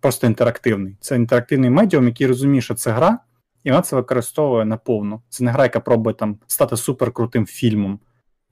просто 0.00 0.26
інтерактивний. 0.26 0.96
Це 1.00 1.16
інтерактивний 1.16 1.70
медіум, 1.70 2.06
який 2.06 2.26
розуміє, 2.26 2.60
що 2.60 2.74
це 2.74 2.90
гра, 2.90 3.18
і 3.64 3.70
вона 3.70 3.82
це 3.82 3.96
використовує 3.96 4.64
наповну. 4.64 5.22
Це 5.28 5.44
не 5.44 5.50
гра, 5.50 5.62
яка 5.62 5.80
пробує 5.80 6.14
там 6.14 6.38
стати 6.46 6.76
суперкрутим 6.76 7.46
фільмом. 7.46 8.00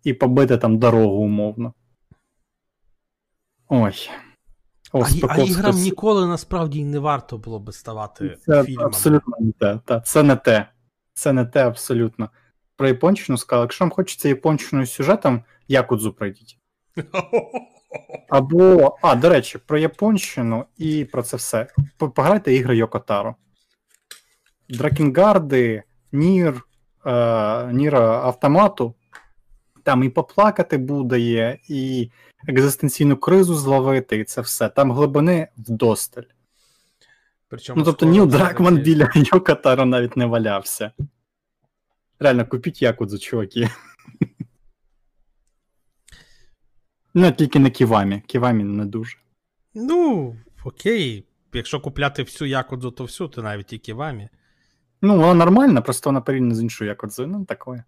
і 0.05 0.13
побити 0.13 0.57
там 0.57 0.79
дорогу 0.79 1.15
умовно. 1.15 1.75
Ой. 3.75 4.11
О, 4.93 5.03
А, 5.03 5.27
а 5.29 5.39
іграм 5.39 5.77
ніколи 5.77 6.27
насправді 6.27 6.85
не 6.85 6.99
варто 6.99 7.39
було 7.39 7.59
би 7.59 7.73
ставати 7.73 8.37
Це 8.47 8.65
фільмами. 8.65 8.87
абсолютно 8.87 9.37
не 9.41 9.53
те. 9.53 9.81
Та, 9.85 10.01
це 10.01 10.23
не 10.23 10.37
те. 10.37 10.69
Це 11.15 11.33
не 11.33 11.45
те 11.45 11.67
абсолютно. 11.67 12.31
Про 12.77 12.89
японщину 12.89 13.39
сказав, 13.39 13.63
якщо 13.65 13.85
вам 13.85 13.91
хочеться 13.91 14.29
японщиною 14.29 14.87
сюжетом, 14.87 15.45
якудзу 15.69 16.13
пройдіть. 16.13 16.59
Або, 18.29 18.97
а, 19.03 19.15
до 19.15 19.29
речі, 19.29 19.59
про 19.59 19.79
японщину 19.79 20.65
і 20.77 21.05
про 21.05 21.23
це 21.23 21.37
все. 21.37 21.67
Пограйте 21.99 22.55
ігри 22.55 22.77
Йокотаро. 22.77 23.35
Дракенгарди, 24.69 25.83
Нір, 26.13 26.63
е, 27.07 27.73
Нір 27.73 27.97
Автомату. 27.97 28.95
Там 29.83 30.05
і 30.05 30.09
поплакати 30.09 30.79
буде 30.79 31.21
є, 31.21 31.59
і 31.69 32.11
екзистенційну 32.49 33.17
кризу 33.17 33.55
зловити, 33.55 34.17
і 34.17 34.25
це 34.25 34.41
все. 34.41 34.69
Там 34.69 34.93
глибини 34.93 35.49
вдосталь. 35.57 36.23
Причому 37.49 37.79
Ну, 37.79 37.85
тобто 37.85 38.07
Ніл 38.07 38.27
Дракман 38.27 38.75
таки- 38.75 38.85
біля 38.85 39.11
Йокотаро 39.15 39.85
навіть 39.85 40.17
не 40.17 40.27
валявся. 40.27 40.93
Реально, 42.19 42.47
купіть 42.47 42.83
якудзу, 42.83 43.19
чуваки. 43.19 43.69
Ну, 47.15 47.33
тільки 47.33 47.59
не 47.59 47.71
Ківамі. 47.71 48.23
Ківамі 48.27 48.65
не 48.65 48.85
дуже. 48.85 49.19
Ну, 49.75 50.37
окей. 50.65 51.25
Якщо 51.53 51.81
купляти 51.81 52.23
всю 52.23 52.49
якудзу, 52.49 52.91
то 52.91 53.05
всю, 53.05 53.29
то 53.29 53.43
навіть 53.43 53.73
і 53.73 53.79
ківамі. 53.79 54.29
Ну, 55.03 55.17
вона 55.17 55.35
нормальна, 55.35 55.81
просто 55.81 56.11
вона 56.11 56.21
порівняно 56.21 56.55
з 56.55 56.63
іншою 56.63 56.89
якудзою. 56.91 57.29
Ну, 57.29 57.45
такое. 57.45 57.85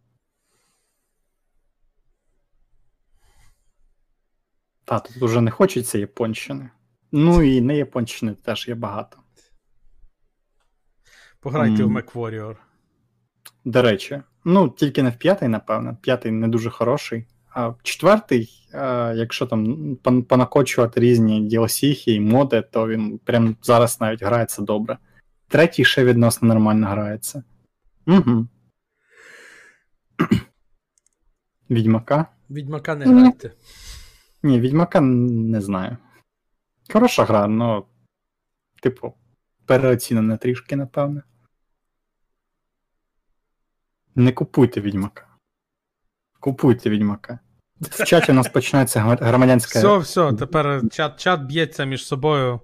Та, 4.85 4.99
тут 4.99 5.23
уже 5.23 5.41
не 5.41 5.51
хочеться 5.51 5.99
японщини. 5.99 6.71
Ну 7.13 7.43
і 7.43 7.61
не 7.61 7.77
японщини 7.77 8.35
теж 8.35 8.69
є 8.69 8.75
багато. 8.75 9.19
Пограйте 11.41 11.85
в 11.85 11.89
Мгм. 11.89 11.99
MacWarrior. 11.99 12.57
До 13.65 13.83
речі, 13.83 14.23
ну 14.45 14.69
тільки 14.69 15.03
не 15.03 15.11
в 15.11 15.17
п'ятий, 15.17 15.49
напевно. 15.49 15.97
П'ятий 16.03 16.33
не 16.33 16.49
дуже 16.49 16.71
хороший. 16.71 17.27
А 17.51 17.69
в 17.69 17.79
четвертий, 17.83 18.69
е, 18.75 19.15
якщо 19.17 19.47
там 19.47 19.97
понакочувати 20.29 21.01
різні 21.01 21.49
DLC 21.49 22.09
і 22.09 22.21
моди, 22.21 22.63
то 22.63 22.89
він 22.89 23.19
прям 23.19 23.57
зараз 23.63 24.01
навіть 24.01 24.23
грається 24.23 24.63
добре. 24.63 24.99
Третій 25.49 25.85
ще 25.85 26.05
відносно 26.05 26.49
нормально 26.49 26.87
грається. 26.87 27.43
Угу. 28.07 28.47
Відьмака? 31.71 32.27
Відьмака 32.51 32.95
не 32.95 33.05
грайте. 33.05 33.53
Ні, 34.45 34.61
Відьмака 34.61 35.01
не 35.01 35.61
знаю. 35.61 35.97
Хороша 36.93 37.25
гра, 37.25 37.45
але, 37.45 37.83
типу, 38.83 39.15
переоцінена 39.67 40.37
трішки, 40.37 40.77
напевне. 40.77 41.23
Не 44.15 44.33
купуйте 44.33 44.81
Відьмака. 44.81 45.27
Купуйте 46.41 46.91
Відьмака. 46.91 47.39
В 47.81 48.05
чаті 48.05 48.33
у 48.33 48.35
нас 48.35 48.49
починається 48.49 49.01
громадянська. 49.01 49.79
Все, 49.79 49.99
все, 49.99 50.33
тепер 50.33 50.83
чат, 50.91 51.21
чат 51.21 51.43
б'ється 51.43 51.85
між 51.85 52.07
собою. 52.07 52.61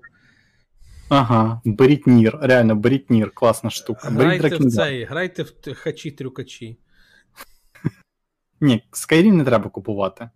Ага, 1.09 1.61
беріть 1.65 2.07
Нір, 2.07 2.39
реально, 2.41 2.77
беріть 2.77 3.11
Нір, 3.11 3.31
класна 3.31 3.71
штука. 3.71 4.11
Беріть 4.11 4.41
Грайте 4.41 4.57
в 4.57 4.71
цей, 4.73 5.05
грайте 5.05 5.43
в 5.43 5.53
хачі-трюкачі. 5.67 6.77
Ні, 8.61 8.85
Skyrim 8.93 9.33
не 9.33 9.45
треба 9.45 9.71
купувати. 9.71 10.31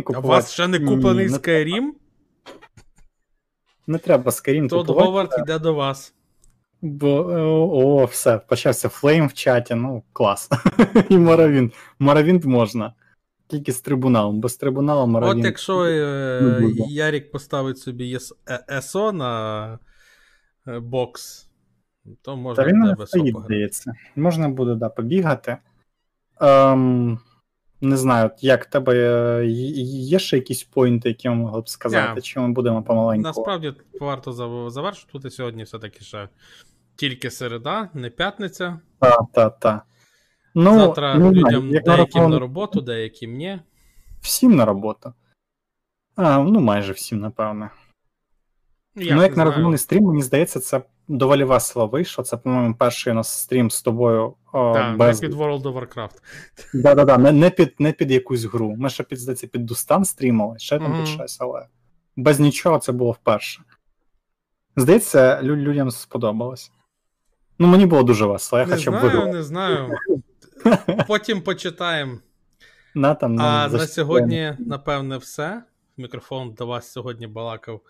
А 0.00 0.02
купувати. 0.02 0.26
у 0.26 0.30
вас 0.30 0.52
ще 0.52 0.68
не 0.68 0.78
куплений 0.80 1.26
Ні, 1.26 1.32
не 3.86 3.98
треба 3.98 4.32
Тодд 4.68 4.86
купувати. 4.86 5.06
Говард 5.06 5.30
йде 5.38 5.58
до 5.58 5.74
вас. 5.74 6.14
Бо 6.82 7.08
о, 7.08 8.02
о, 8.02 8.04
все, 8.04 8.38
почався 8.38 8.88
флейм 8.88 9.28
в 9.28 9.32
чаті, 9.32 9.74
ну 9.74 10.02
клас. 10.12 10.50
І 11.08 11.18
Morrowind. 11.18 11.72
Morrowind 11.98 12.42
можна. 12.44 12.94
Тільки 13.46 13.72
з 13.72 13.80
трибуналом, 13.80 14.40
без 14.40 14.56
трибуналу 14.56 15.06
Morrowind. 15.06 15.38
От 15.38 15.44
якщо 15.44 15.84
е. 15.84 16.62
Ярік 16.88 17.30
поставить 17.30 17.78
собі 17.78 18.18
е- 18.48 18.64
ЕСО 18.68 19.12
на 19.12 19.78
е, 20.68 20.78
бокс, 20.78 21.48
то 22.22 22.36
можна 22.36 22.64
Та 22.64 22.70
він 22.70 22.78
не 22.78 23.06
стоїть, 23.06 23.36
здається. 23.44 23.92
Можна 24.16 24.48
буде, 24.48 24.74
да, 24.74 24.88
побігати. 24.88 25.56
Ем, 26.40 27.18
не 27.84 27.96
знаю, 27.96 28.30
як 28.38 28.64
в 28.64 28.70
тебе 28.70 28.94
е, 29.40 29.46
є- 29.46 30.18
ще 30.18 30.36
якісь 30.36 30.62
поінти, 30.62 31.08
які 31.08 31.28
ми 31.28 31.34
могли 31.34 31.60
б 31.60 31.68
сказати, 31.68 32.12
Ні. 32.16 32.22
чи 32.22 32.40
ми 32.40 32.48
будемо 32.48 32.82
помаленьку? 32.82 33.22
Насправді 33.22 33.74
варто 34.00 34.32
зав- 34.32 34.70
завершувати 34.70 35.30
сьогодні 35.30 35.62
все-таки 35.62 36.04
ще 36.04 36.28
тільки 36.96 37.30
середа, 37.30 37.88
не 37.94 38.10
п'ятниця. 38.10 38.80
Та, 39.00 39.18
та, 39.32 39.50
та. 39.50 39.82
Ну, 40.54 40.74
Завтра 40.74 41.14
не 41.14 41.30
людям 41.30 41.68
як 41.70 41.84
деяким 41.84 42.22
марафон- 42.22 42.28
на 42.28 42.38
роботу, 42.38 42.80
деяким 42.80 43.32
ні. 43.32 43.60
Всім 44.20 44.56
на 44.56 44.64
роботу. 44.64 45.12
А, 46.16 46.38
ну, 46.38 46.60
майже 46.60 46.92
всім, 46.92 47.20
напевне. 47.20 47.70
Я 48.96 49.14
ну, 49.14 49.22
як 49.22 49.36
на 49.36 49.44
розмовний 49.44 49.78
стрім, 49.78 50.04
мені 50.04 50.22
здається, 50.22 50.60
це 50.60 50.82
доволі 51.08 51.44
весело 51.44 51.86
вийшло. 51.86 52.24
Це, 52.24 52.36
по-моєму, 52.36 52.74
перший 52.74 53.12
у 53.12 53.16
нас 53.16 53.28
стрім 53.38 53.70
з 53.70 53.82
тобою 53.82 54.34
Так, 54.54 54.96
без. 54.96 55.22
не 55.22 55.28
під 55.28 55.36
World 55.38 55.62
of 55.62 55.72
Warcraft. 55.72 56.20
Да-да-да, 56.74 57.18
не, 57.18 57.32
не, 57.32 57.50
під, 57.50 57.74
не 57.78 57.92
під 57.92 58.10
якусь 58.10 58.44
гру. 58.44 58.74
Ми 58.78 58.90
ще 58.90 59.02
під, 59.02 59.18
здається, 59.18 59.46
під 59.46 59.66
Дустан 59.66 60.04
стрімали, 60.04 60.58
ще 60.58 60.78
там 60.78 60.90
Мгм. 60.90 61.00
під 61.00 61.08
щось, 61.08 61.40
але 61.40 61.66
без 62.16 62.40
нічого 62.40 62.78
це 62.78 62.92
було 62.92 63.10
вперше. 63.10 63.62
Здається, 64.76 65.40
лю- 65.42 65.56
людям 65.56 65.90
сподобалось. 65.90 66.70
Ну, 67.58 67.66
мені 67.66 67.86
було 67.86 68.02
дуже 68.02 68.26
весело, 68.26 68.60
я 68.60 68.66
Не 68.66 68.76
хоча 68.76 68.90
б 68.90 68.94
виграв. 68.94 69.28
не 69.32 69.42
знаю. 69.42 69.90
Потім 71.08 71.40
почитаємо. 71.42 72.18
На, 72.94 73.14
там, 73.14 73.40
А 73.40 73.68
на 73.68 73.86
сьогодні, 73.86 74.56
напевне, 74.58 75.16
все. 75.16 75.62
Мікрофон 75.96 76.54
до 76.54 76.66
вас 76.66 76.92
сьогодні 76.92 77.26
балакав 77.26 77.80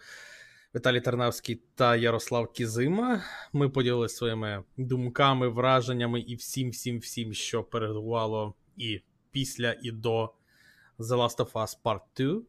Віталій 0.75 1.01
Тарнавський 1.01 1.63
та 1.75 1.97
Ярослав 1.97 2.53
Кізима. 2.53 3.23
Ми 3.53 3.69
поділилися 3.69 4.17
своїми 4.17 4.65
думками, 4.77 5.49
враженнями 5.49 6.21
і 6.21 6.35
всім, 6.35 6.71
всім, 6.71 6.99
всім, 6.99 7.35
що 7.35 7.63
передувало 7.65 8.55
і 8.77 9.01
після, 9.31 9.77
і 9.83 9.91
до 9.91 10.35
The 10.99 11.17
Last 11.17 11.37
of 11.37 11.53
Us 11.53 11.79
Part 11.85 12.01
2. 12.17 12.43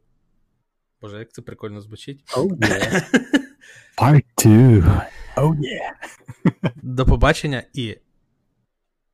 Боже, 1.02 1.20
як 1.20 1.32
це 1.34 1.42
прикольно 1.42 1.82
звучить. 1.82 2.24
Oh, 2.38 2.48
yeah. 2.48 3.04
Part 3.98 4.24
2. 4.82 5.08
Oh 5.36 5.56
yeah. 5.56 6.72
До 6.76 7.06
побачення 7.06 7.64
і 7.74 7.98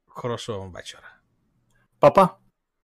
хорошого 0.05 0.59
вам 0.59 0.71
вечора. 0.71 1.15
Па-па. 1.99 2.40